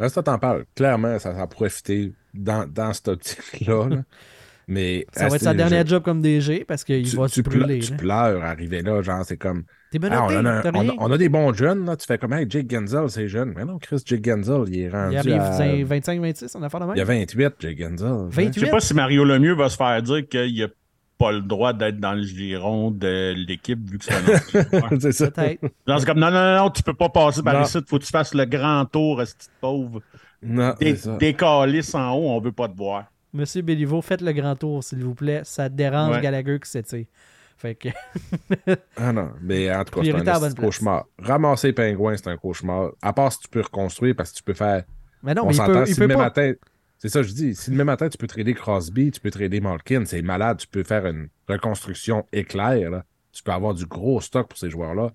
Là, 0.00 0.08
ça 0.08 0.22
t'en 0.24 0.38
parle. 0.38 0.64
Clairement, 0.74 1.18
ça, 1.20 1.34
ça 1.36 1.46
pourrait 1.46 1.70
fitter 1.70 2.12
dans, 2.34 2.66
dans 2.68 2.92
cette 2.92 3.08
optique-là. 3.08 3.88
là. 3.88 4.02
Mais 4.72 5.06
Ça 5.12 5.28
va 5.28 5.36
être 5.36 5.42
sa 5.42 5.54
dernière 5.54 5.84
je- 5.84 5.90
job 5.90 6.02
comme 6.02 6.22
DG 6.22 6.64
parce 6.66 6.82
qu'il 6.84 7.08
tu, 7.08 7.16
va 7.16 7.26
tu 7.28 7.34
se 7.34 7.40
brûler. 7.42 7.78
pleures, 7.78 7.80
tu 7.86 7.90
là. 7.92 7.96
pleures 7.98 8.42
arriver 8.44 8.82
là, 8.82 9.02
genre, 9.02 9.24
c'est 9.24 9.36
comme. 9.36 9.64
T'es 9.90 9.98
Ah, 10.10 10.24
on, 10.26 10.44
a, 10.46 10.50
un- 10.50 10.60
t'as 10.62 10.70
on 10.72 10.78
a- 10.78 10.80
rien. 10.80 10.92
on 10.98 11.12
a 11.12 11.18
des 11.18 11.28
bons 11.28 11.52
jeunes, 11.52 11.84
là. 11.84 11.96
Tu 11.96 12.06
fais 12.06 12.16
comme, 12.16 12.32
hey, 12.32 12.46
Jake 12.48 12.70
Genzel, 12.70 13.10
c'est 13.10 13.28
jeune. 13.28 13.52
Mais 13.54 13.64
non, 13.66 13.78
Chris, 13.78 14.00
Jake 14.06 14.24
Genzel, 14.24 14.64
il 14.68 14.80
est 14.80 14.88
rendu. 14.88 15.12
Il 15.14 15.18
arrive 15.18 15.32
à- 15.34 15.84
25-26, 15.84 16.56
on 16.56 16.62
a 16.62 16.70
fait 16.70 16.78
de 16.78 16.84
même. 16.84 16.94
Il 16.94 16.98
y 16.98 17.02
a 17.02 17.04
28, 17.04 17.54
Jake 17.60 17.78
Genzel. 17.78 18.28
28. 18.30 18.54
Je 18.60 18.64
sais 18.64 18.70
pas 18.70 18.80
si 18.80 18.94
Mario 18.94 19.24
Lemieux 19.24 19.54
va 19.54 19.68
se 19.68 19.76
faire 19.76 20.00
dire 20.02 20.26
qu'il 20.26 20.58
n'a 20.58 20.68
pas 21.18 21.32
le 21.32 21.42
droit 21.42 21.72
d'être 21.74 22.00
dans 22.00 22.14
le 22.14 22.22
giron 22.22 22.90
de 22.90 23.34
l'équipe 23.46 23.78
vu 23.90 23.98
que 23.98 24.04
c'est 24.06 24.14
un 24.14 24.20
c'est 25.00 25.12
ça. 25.12 25.30
Peut-être. 25.30 25.60
Genre, 25.86 26.00
c'est 26.00 26.06
comme 26.06 26.18
non, 26.18 26.30
non, 26.30 26.56
non, 26.56 26.70
tu 26.70 26.82
peux 26.82 26.94
pas 26.94 27.10
passer 27.10 27.42
par 27.42 27.60
ici, 27.62 27.78
faut 27.86 27.98
que 27.98 28.04
tu 28.04 28.10
fasses 28.10 28.32
le 28.34 28.46
grand 28.46 28.86
tour, 28.86 29.22
ce 29.26 29.34
pauvre. 29.60 30.00
Non, 30.42 30.74
Dé 30.80 30.96
c'est 30.96 31.02
ça. 31.04 31.16
décalisse 31.18 31.94
en 31.94 32.14
haut, 32.14 32.30
on 32.30 32.40
veut 32.40 32.50
pas 32.50 32.66
te 32.68 32.76
voir. 32.76 33.04
Monsieur 33.32 33.62
Béliveau, 33.62 34.02
faites 34.02 34.20
le 34.20 34.32
grand 34.32 34.56
tour, 34.56 34.84
s'il 34.84 35.02
vous 35.02 35.14
plaît. 35.14 35.40
Ça 35.44 35.68
dérange 35.68 36.16
Ouais. 36.16 36.20
Gallagher 36.22 36.58
qui 36.60 36.70
s'étire. 36.70 37.06
Fait 37.56 37.74
que. 37.76 37.88
Ah 38.96 39.12
non, 39.12 39.30
mais 39.40 39.72
en 39.74 39.84
tout 39.84 40.00
cas, 40.00 40.04
c'est 40.04 40.28
un 40.28 40.52
cauchemar. 40.52 41.06
Ramasser 41.18 41.68
les 41.68 41.72
pingouins, 41.72 42.16
c'est 42.16 42.28
un 42.28 42.36
cauchemar. 42.36 42.90
À 43.00 43.12
part 43.12 43.32
si 43.32 43.40
tu 43.40 43.48
peux 43.48 43.60
reconstruire, 43.60 44.14
parce 44.16 44.32
que 44.32 44.36
tu 44.38 44.42
peux 44.42 44.52
faire. 44.54 44.84
Mais 45.22 45.34
non, 45.34 45.42
on 45.44 45.46
mais 45.48 45.54
il 45.56 45.64
peut, 45.64 45.86
si 45.86 45.92
il 45.92 45.94
le 45.94 46.00
peut 46.00 46.06
même 46.08 46.16
pas. 46.18 46.24
matin. 46.24 46.52
C'est 46.98 47.08
ça, 47.08 47.20
que 47.20 47.26
je 47.26 47.32
dis. 47.32 47.54
Si 47.54 47.70
le 47.70 47.76
même 47.76 47.86
matin, 47.86 48.08
tu 48.08 48.18
peux 48.18 48.26
trader 48.26 48.54
Crosby, 48.54 49.10
tu 49.10 49.20
peux 49.20 49.30
trader 49.30 49.60
Malkin, 49.60 50.04
c'est 50.04 50.22
malade. 50.22 50.58
Tu 50.58 50.66
peux 50.68 50.82
faire 50.84 51.06
une 51.06 51.28
reconstruction 51.48 52.26
éclair. 52.32 52.90
Là. 52.90 53.04
Tu 53.32 53.42
peux 53.42 53.52
avoir 53.52 53.74
du 53.74 53.86
gros 53.86 54.20
stock 54.20 54.48
pour 54.48 54.58
ces 54.58 54.70
joueurs-là. 54.70 55.10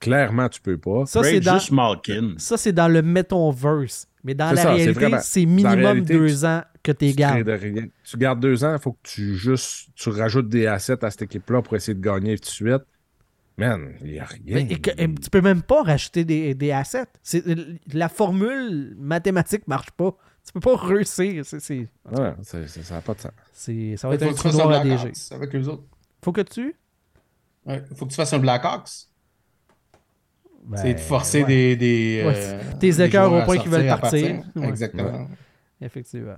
Clairement, 0.00 0.48
tu 0.48 0.60
peux 0.60 0.76
pas. 0.78 1.06
Ça, 1.06 1.22
c'est 1.22 1.40
dans, 1.40 1.54
juste 1.58 1.70
Malkin. 1.70 2.34
ça, 2.36 2.56
c'est 2.56 2.72
dans 2.72 2.88
le 2.88 3.02
Metonverse. 3.02 4.08
Mais 4.24 4.34
dans 4.34 4.50
la 4.52 4.56
ça, 4.62 4.72
réalité, 4.72 5.10
c'est 5.22 5.44
minimum 5.44 5.74
réalité, 5.78 6.14
deux 6.14 6.28
tu- 6.38 6.46
ans 6.46 6.62
que 6.82 6.92
tu 6.92 7.12
gardes. 7.12 7.60
tu 8.04 8.16
gardes 8.16 8.40
deux 8.40 8.64
ans, 8.64 8.72
il 8.74 8.80
faut 8.80 8.92
que 8.92 8.98
tu 9.04 9.34
juste 9.36 9.88
tu 9.94 10.08
rajoutes 10.08 10.48
des 10.48 10.66
assets 10.66 11.04
à 11.04 11.10
cette 11.10 11.22
équipe-là 11.22 11.60
pour 11.62 11.76
essayer 11.76 11.94
de 11.94 12.00
gagner 12.00 12.36
tout 12.38 12.44
de 12.44 12.50
suite. 12.50 12.82
Man, 13.56 13.94
il 14.00 14.12
n'y 14.12 14.18
a 14.18 14.24
rien. 14.24 14.40
Mais, 14.46 14.62
et 14.68 14.80
que- 14.80 14.90
et 15.00 15.14
tu 15.14 15.30
peux 15.30 15.40
même 15.42 15.62
pas 15.62 15.82
rajouter 15.84 16.24
des, 16.24 16.54
des 16.54 16.72
assets. 16.72 17.06
C'est- 17.22 17.44
La 17.92 18.08
formule 18.08 18.96
mathématique 18.98 19.68
marche 19.68 19.90
pas. 19.92 20.16
Tu 20.44 20.52
peux 20.52 20.60
pas 20.60 20.76
réussir. 20.76 21.44
C'est, 21.44 21.60
c'est- 21.60 21.88
Ouais, 22.10 22.32
c'est- 22.42 22.66
c'est- 22.66 22.82
ça 22.82 22.94
n'a 22.96 23.00
pas 23.02 23.14
de 23.14 23.20
sens. 23.20 23.30
c'est- 23.52 23.96
ça 23.96 24.08
va 24.08 24.14
être 24.14 24.24
un 24.24 24.32
trou 24.32 24.50
noir 24.50 24.70
à 24.70 24.82
DG. 24.82 25.12
Avec 25.30 25.54
eux 25.54 25.68
autres. 25.68 25.84
Faut 26.24 26.32
que 26.32 26.40
tu? 26.40 26.74
Ouais, 27.66 27.82
faut 27.94 28.06
que 28.06 28.10
tu 28.10 28.16
fasses 28.16 28.32
un 28.32 28.38
Blackhawks. 28.40 28.90
Ben, 30.64 30.78
c'est 30.78 30.94
de 30.94 31.00
forcer 31.00 31.42
ouais, 31.42 31.46
des, 31.46 31.76
des, 31.76 32.22
Ouais, 32.26 32.34
euh, 32.36 32.60
tes 32.80 33.02
écœurs 33.02 33.32
au 33.32 33.42
point 33.44 33.58
qu'ils 33.58 33.70
veulent 33.70 33.86
partir. 33.86 34.42
Ouais. 34.56 34.68
Exactement. 34.68 35.28
Effectivement. 35.80 36.36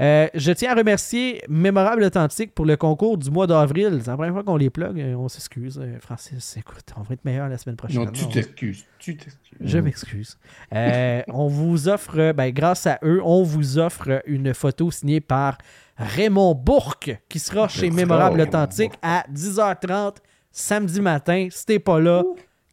Euh, 0.00 0.26
je 0.34 0.50
tiens 0.50 0.72
à 0.72 0.74
remercier 0.74 1.40
Mémorable 1.48 2.02
Authentique 2.02 2.52
pour 2.52 2.66
le 2.66 2.76
concours 2.76 3.16
du 3.16 3.30
mois 3.30 3.46
d'avril. 3.46 4.00
C'est 4.00 4.10
la 4.10 4.16
première 4.16 4.32
fois 4.32 4.42
qu'on 4.42 4.56
les 4.56 4.70
plug. 4.70 4.98
Euh, 4.98 5.14
On 5.14 5.28
s'excuse. 5.28 5.80
Francis, 6.00 6.56
écoute, 6.56 6.84
on 6.96 7.02
va 7.02 7.14
être 7.14 7.24
meilleur 7.24 7.48
la 7.48 7.58
semaine 7.58 7.76
prochaine. 7.76 8.04
Non, 8.04 8.10
tu 8.10 8.28
t'excuses. 8.28 8.84
Tu 8.98 9.16
t'excuses. 9.16 9.58
Je 9.60 9.78
m'excuse. 9.78 10.38
Euh, 10.74 11.22
on 11.28 11.46
vous 11.46 11.88
offre, 11.88 12.32
ben, 12.32 12.50
grâce 12.52 12.88
à 12.88 12.98
eux, 13.04 13.20
on 13.24 13.44
vous 13.44 13.78
offre 13.78 14.20
une 14.26 14.52
photo 14.52 14.90
signée 14.90 15.20
par 15.20 15.58
Raymond 15.96 16.56
Bourque 16.56 17.16
qui 17.28 17.38
sera 17.38 17.68
chez 17.68 17.90
Mémorable. 17.90 18.40
Authentique 18.40 18.92
à 19.00 19.24
10h30 19.32 20.16
samedi 20.50 21.00
matin. 21.00 21.46
Si 21.52 21.66
t'es 21.66 21.78
pas 21.78 22.00
là, 22.00 22.24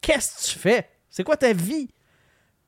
qu'est-ce 0.01 0.47
que 0.47 0.53
tu 0.53 0.59
fais? 0.59 0.87
C'est 1.09 1.23
quoi 1.23 1.37
ta 1.37 1.53
vie? 1.53 1.89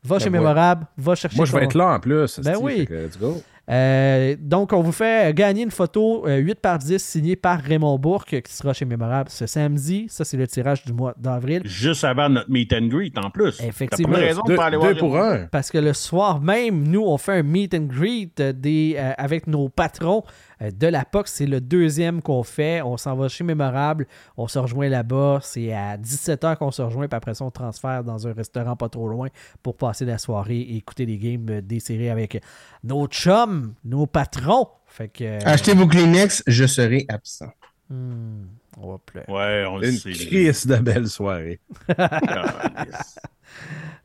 Va 0.04 0.20
chez 0.20 0.26
Ben, 0.26 0.32
moi- 0.32 0.50
Mémorable, 0.50 0.86
va 0.98 1.16
chercher 1.16 1.38
Moi, 1.38 1.46
je 1.46 1.54
vais 1.56 1.64
être 1.64 1.76
là 1.78 1.88
en 1.96 2.00
plus. 2.00 2.40
Ben 2.42 2.56
oui. 2.62 2.80
fait 2.80 2.86
que 2.88 2.94
Let's 2.94 3.18
go. 3.18 3.42
Euh, 3.72 4.36
donc, 4.38 4.74
on 4.74 4.82
vous 4.82 4.92
fait 4.92 5.34
gagner 5.34 5.64
une 5.64 5.72
photo 5.72 6.28
euh, 6.28 6.36
8 6.36 6.56
par 6.60 6.78
10 6.80 7.02
signée 7.02 7.38
par 7.38 7.62
Raymond 7.62 7.98
Bourque 7.98 8.42
qui 8.42 8.54
sera 8.54 8.74
chez 8.74 8.84
Mémorable 8.84 9.30
ce 9.30 9.46
samedi. 9.48 10.08
Ça, 10.10 10.26
c'est 10.26 10.36
le 10.36 10.46
tirage 10.48 10.84
du 10.84 10.92
mois 10.92 11.14
d'avril. 11.18 11.62
Juste 11.64 12.04
avant 12.04 12.28
notre 12.28 12.52
meet 12.52 12.74
and 12.74 12.88
greet 12.88 13.18
en 13.18 13.30
plus. 13.30 13.62
Effectivement. 13.62 14.18
Raison 14.18 14.42
de 14.46 14.58
pas 14.58 14.66
aller 14.66 14.76
deux 14.76 14.82
voir. 14.82 14.98
pour 14.98 15.18
un. 15.18 15.46
Parce 15.50 15.72
que 15.72 15.78
le 15.78 15.94
soir 15.94 16.42
même, 16.42 16.86
nous, 16.86 17.04
on 17.06 17.18
fait 17.18 17.38
un 17.40 17.44
meet 17.44 17.74
and 17.74 17.84
greet 17.86 18.38
euh, 18.42 18.52
des, 18.52 18.96
euh, 18.98 19.14
avec 19.18 19.48
nos 19.48 19.70
patrons 19.70 20.24
euh, 20.26 20.53
de 20.72 20.88
la 20.88 21.06
POC. 21.06 21.28
C'est 21.28 21.46
le 21.46 21.60
deuxième 21.62 22.22
qu'on 22.22 22.44
fait. 22.44 22.82
On 22.82 22.98
s'en 22.98 23.16
va 23.16 23.28
chez 23.28 23.44
Mémorable. 23.44 24.08
On 24.38 24.48
se 24.48 24.60
rejoint 24.60 24.90
là-bas. 24.90 25.40
C'est 25.42 25.74
à 25.74 25.98
17h 25.98 26.58
qu'on 26.58 26.72
se 26.72 26.82
rejoint. 26.82 27.08
Puis 27.08 27.16
après 27.18 27.34
ça, 27.34 27.44
on 27.46 27.52
transfère 27.52 28.04
dans 28.04 28.28
un 28.28 28.34
restaurant 28.34 28.76
pas 28.76 28.90
trop 28.90 29.08
loin 29.08 29.28
pour 29.62 29.76
passer 29.78 30.06
la 30.06 30.18
soirée 30.18 30.60
et 30.60 30.78
écouter 30.78 31.06
les 31.06 31.18
games 31.18 31.46
euh, 31.50 31.62
des 31.62 31.80
séries 31.80 32.10
avec 32.10 32.42
nos 32.84 33.08
chums, 33.08 33.74
nos 33.84 34.06
patrons. 34.08 34.68
Fait 34.88 35.10
que, 35.10 35.24
euh, 35.24 35.40
Achetez 35.46 35.74
vos 35.74 35.88
Kleenex, 35.88 36.44
je 36.48 36.66
serai 36.66 37.06
absent. 37.10 37.52
hmm, 37.90 38.44
on 38.78 38.92
va 38.92 38.98
pleurer. 39.06 39.26
Ouais, 39.32 39.66
on 39.68 39.78
le 39.78 39.90
Une 39.90 39.98
sait. 39.98 40.12
crise 40.12 40.66
de 40.68 40.76
belle 40.78 41.08
soirée. 41.08 41.60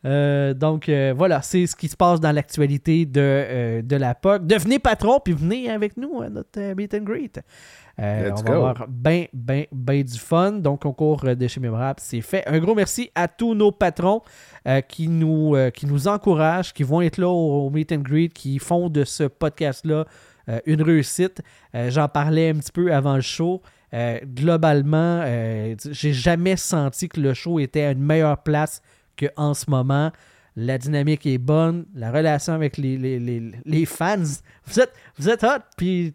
Euh, 0.04 0.54
donc 0.54 0.88
euh, 0.88 1.12
voilà, 1.16 1.42
c'est 1.42 1.66
ce 1.66 1.74
qui 1.74 1.88
se 1.88 1.96
passe 1.96 2.20
dans 2.20 2.30
l'actualité 2.30 3.04
de, 3.04 3.20
euh, 3.20 3.82
de 3.82 3.96
la 3.96 4.14
POC. 4.14 4.46
Devenez 4.46 4.78
patron, 4.78 5.20
puis 5.24 5.34
venez 5.34 5.70
avec 5.70 5.96
nous 5.96 6.20
à 6.22 6.28
notre 6.28 6.60
meet 6.74 6.94
and 6.94 7.02
greet. 7.02 7.40
On 8.00 8.02
va 8.02 8.54
avoir 8.54 8.86
bien, 8.88 9.26
bien, 9.32 9.64
bien 9.72 10.02
du 10.02 10.18
fun. 10.18 10.52
Donc, 10.52 10.82
concours 10.82 11.22
de 11.22 11.48
chez 11.48 11.58
Mémorable, 11.58 11.98
c'est 12.00 12.20
fait. 12.20 12.46
Un 12.46 12.60
gros 12.60 12.76
merci 12.76 13.10
à 13.16 13.26
tous 13.26 13.54
nos 13.54 13.72
patrons 13.72 14.22
qui, 14.86 15.08
nous, 15.08 15.56
qui 15.74 15.84
nous 15.86 16.06
encouragent, 16.06 16.72
qui 16.72 16.84
vont 16.84 17.00
être 17.00 17.18
là 17.18 17.28
au, 17.28 17.66
au 17.66 17.70
meet 17.70 17.90
and 17.90 18.02
greet, 18.02 18.28
qui 18.28 18.60
font 18.60 18.88
de 18.88 19.02
ce 19.02 19.24
podcast-là 19.24 20.04
une 20.64 20.80
réussite. 20.80 21.42
J'en 21.74 22.06
parlais 22.06 22.50
un 22.50 22.54
petit 22.54 22.70
peu 22.70 22.94
avant 22.94 23.16
le 23.16 23.20
show. 23.20 23.62
Globalement, 23.92 25.24
j'ai 25.90 26.12
jamais 26.12 26.54
senti 26.54 27.08
que 27.08 27.20
le 27.20 27.34
show 27.34 27.58
était 27.58 27.82
à 27.82 27.90
une 27.90 28.04
meilleure 28.04 28.44
place 28.44 28.80
qu'en 29.18 29.54
ce 29.54 29.68
moment. 29.70 30.10
La 30.60 30.76
dynamique 30.76 31.24
est 31.24 31.38
bonne, 31.38 31.86
la 31.94 32.10
relation 32.10 32.52
avec 32.52 32.78
les, 32.78 32.96
les, 32.98 33.20
les- 33.20 33.52
les 33.64 33.84
fans. 33.86 34.16
Vous 34.66 34.80
êtes, 34.80 34.92
vous 35.16 35.28
êtes 35.28 35.44
hot, 35.44 35.62
puis 35.76 36.12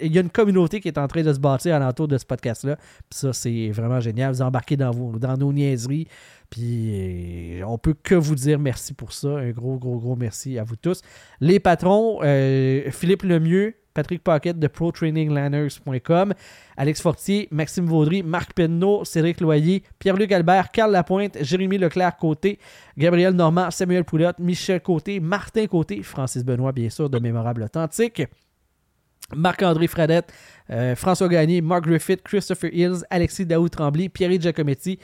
il 0.00 0.12
y 0.12 0.18
a 0.18 0.22
une 0.22 0.30
communauté 0.30 0.80
qui 0.80 0.88
est 0.88 0.98
en 0.98 1.06
train 1.06 1.22
de 1.22 1.32
se 1.32 1.38
bâtir 1.38 1.72
alentour 1.76 2.08
de 2.08 2.18
ce 2.18 2.24
podcast-là. 2.26 2.74
Puis 2.76 3.18
ça, 3.20 3.32
c'est 3.32 3.70
vraiment 3.70 4.00
génial. 4.00 4.32
Vous 4.32 4.42
embarquez 4.42 4.76
dans, 4.76 4.90
dans 4.90 5.36
nos 5.36 5.52
niaiseries. 5.52 6.08
Puis 6.50 7.60
euh, 7.60 7.64
on 7.68 7.78
peut 7.78 7.94
que 7.94 8.16
vous 8.16 8.34
dire 8.34 8.58
merci 8.58 8.92
pour 8.92 9.12
ça. 9.12 9.28
Un 9.28 9.50
gros, 9.50 9.78
gros, 9.78 9.98
gros 10.00 10.16
merci 10.16 10.58
à 10.58 10.64
vous 10.64 10.74
tous. 10.74 11.00
Les 11.40 11.60
patrons, 11.60 12.18
euh, 12.24 12.90
Philippe 12.90 13.22
Lemieux, 13.22 13.74
Patrick 13.96 14.22
Pocket 14.22 14.58
de 14.58 14.68
ProTrainingLanners.com, 14.68 16.34
Alex 16.76 17.00
Fortier, 17.00 17.48
Maxime 17.50 17.86
Vaudry, 17.86 18.22
Marc 18.22 18.52
Penneau, 18.52 19.04
Cédric 19.04 19.40
Loyer, 19.40 19.82
Pierre-Luc 19.98 20.30
Albert, 20.32 20.70
Carl 20.70 20.92
Lapointe, 20.92 21.38
Jérémy 21.40 21.78
Leclerc-Côté, 21.78 22.58
Gabriel 22.98 23.32
Normand, 23.32 23.70
Samuel 23.70 24.04
Poulotte, 24.04 24.38
Michel 24.38 24.82
Côté, 24.82 25.18
Martin 25.18 25.66
Côté, 25.66 26.02
Francis 26.02 26.44
Benoît, 26.44 26.72
bien 26.72 26.90
sûr, 26.90 27.08
de 27.08 27.18
Mémorable 27.18 27.62
Authentique. 27.62 28.22
Marc-André 29.34 29.88
Fradette, 29.88 30.32
euh, 30.70 30.94
François 30.94 31.28
Gagné, 31.28 31.60
Mark 31.60 31.84
Griffith, 31.84 32.22
Christopher 32.22 32.72
Hills, 32.72 33.02
Alexis 33.10 33.46
Daoud 33.46 33.70
Tremblay, 33.70 34.08
Pierre 34.08 34.38
Giacometti, 34.38 35.00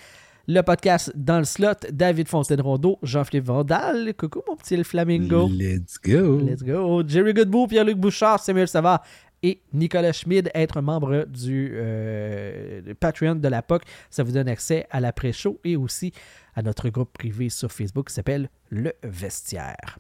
le 0.49 0.61
podcast 0.63 1.13
dans 1.15 1.39
le 1.39 1.45
slot, 1.45 1.75
David 1.93 2.29
Fontaine-Rondeau, 2.29 2.99
Jean-Philippe 3.03 3.47
Vandal, 3.47 4.15
coucou 4.15 4.43
mon 4.49 4.57
petit 4.57 4.83
Flamingo. 4.83 5.49
Let's 5.49 5.99
go. 6.05 6.39
Let's 6.41 6.63
go. 6.63 7.03
Jerry 7.07 7.33
Goodbout, 7.33 7.69
Pierre-Luc 7.69 7.97
Bouchard, 7.97 8.41
Samuel 8.41 8.69
Savard 8.69 9.03
et 9.43 9.61
Nicolas 9.73 10.13
Schmid, 10.13 10.51
être 10.55 10.81
membre 10.81 11.27
du 11.29 11.73
euh, 11.75 12.95
Patreon 12.99 13.37
de 13.37 13.49
la 13.49 13.63
POC. 13.63 13.83
Ça 14.11 14.23
vous 14.23 14.33
donne 14.33 14.49
accès 14.49 14.87
à 14.91 15.01
l'après-show 15.01 15.61
et 15.65 15.77
aussi 15.77 16.13
à 16.55 16.63
notre 16.63 16.89
groupe 16.89 17.13
privé 17.13 17.49
sur 17.49 17.71
Facebook 17.71 18.09
qui 18.09 18.15
s'appelle 18.15 18.49
Le 18.71 18.93
Vestiaire. 19.03 19.99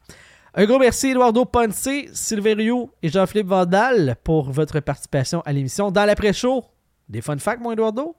Un 0.54 0.66
gros 0.66 0.78
merci 0.78 1.08
Eduardo 1.08 1.44
Ponce, 1.44 1.88
Sylvain 2.12 2.54
Rioux 2.54 2.90
et 3.02 3.08
Jean-Philippe 3.08 3.46
Vandal 3.46 4.16
pour 4.22 4.50
votre 4.50 4.80
participation 4.80 5.40
à 5.42 5.52
l'émission. 5.52 5.90
Dans 5.90 6.04
l'après-show, 6.04 6.64
des 7.08 7.22
fun 7.22 7.38
facts, 7.38 7.60
mon 7.60 7.72
Eduardo? 7.72 8.14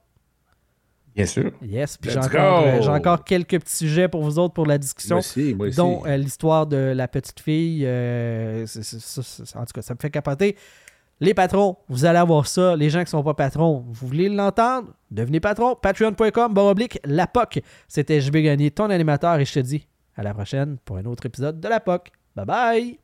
Bien 1.15 1.25
sûr. 1.25 1.51
Yes, 1.61 1.97
puis 1.97 2.09
j'ai 2.09 2.17
encore, 2.19 2.63
euh, 2.65 2.81
j'ai 2.81 2.89
encore 2.89 3.23
quelques 3.23 3.59
petits 3.59 3.75
sujets 3.75 4.07
pour 4.07 4.23
vous 4.23 4.39
autres 4.39 4.53
pour 4.53 4.65
la 4.65 4.77
discussion 4.77 5.15
Moi 5.15 5.19
aussi, 5.19 5.53
moi 5.53 5.67
aussi. 5.67 5.77
dont 5.77 6.03
euh, 6.05 6.17
l'histoire 6.17 6.65
de 6.65 6.77
la 6.77 7.07
petite 7.07 7.39
fille. 7.39 7.83
euh, 7.85 8.65
en 8.65 9.65
tout 9.65 9.73
cas, 9.73 9.81
ça 9.81 9.93
me 9.93 9.99
fait 10.01 10.09
capoter. 10.09 10.57
Les 11.19 11.33
patrons, 11.35 11.77
vous 11.87 12.05
allez 12.05 12.17
avoir 12.17 12.47
ça. 12.47 12.75
Les 12.75 12.89
gens 12.89 12.99
qui 12.99 13.05
ne 13.05 13.09
sont 13.09 13.23
pas 13.23 13.35
patrons, 13.35 13.85
vous 13.87 14.07
voulez 14.07 14.27
l'entendre? 14.27 14.89
Devenez 15.11 15.39
patron. 15.39 15.75
Patreon.com, 15.79 16.53
barre 16.53 16.65
oblique, 16.65 16.99
la 17.05 17.27
POC. 17.27 17.61
C'était 17.87 18.19
JB 18.19 18.37
Gagné, 18.37 18.71
ton 18.71 18.89
animateur, 18.89 19.39
et 19.39 19.45
je 19.45 19.53
te 19.53 19.59
dis 19.59 19.87
à 20.15 20.23
la 20.23 20.33
prochaine 20.33 20.77
pour 20.83 20.97
un 20.97 21.05
autre 21.05 21.25
épisode 21.27 21.59
de 21.59 21.67
la 21.67 21.79
POC. 21.79 22.11
Bye 22.35 22.45
bye! 22.45 23.02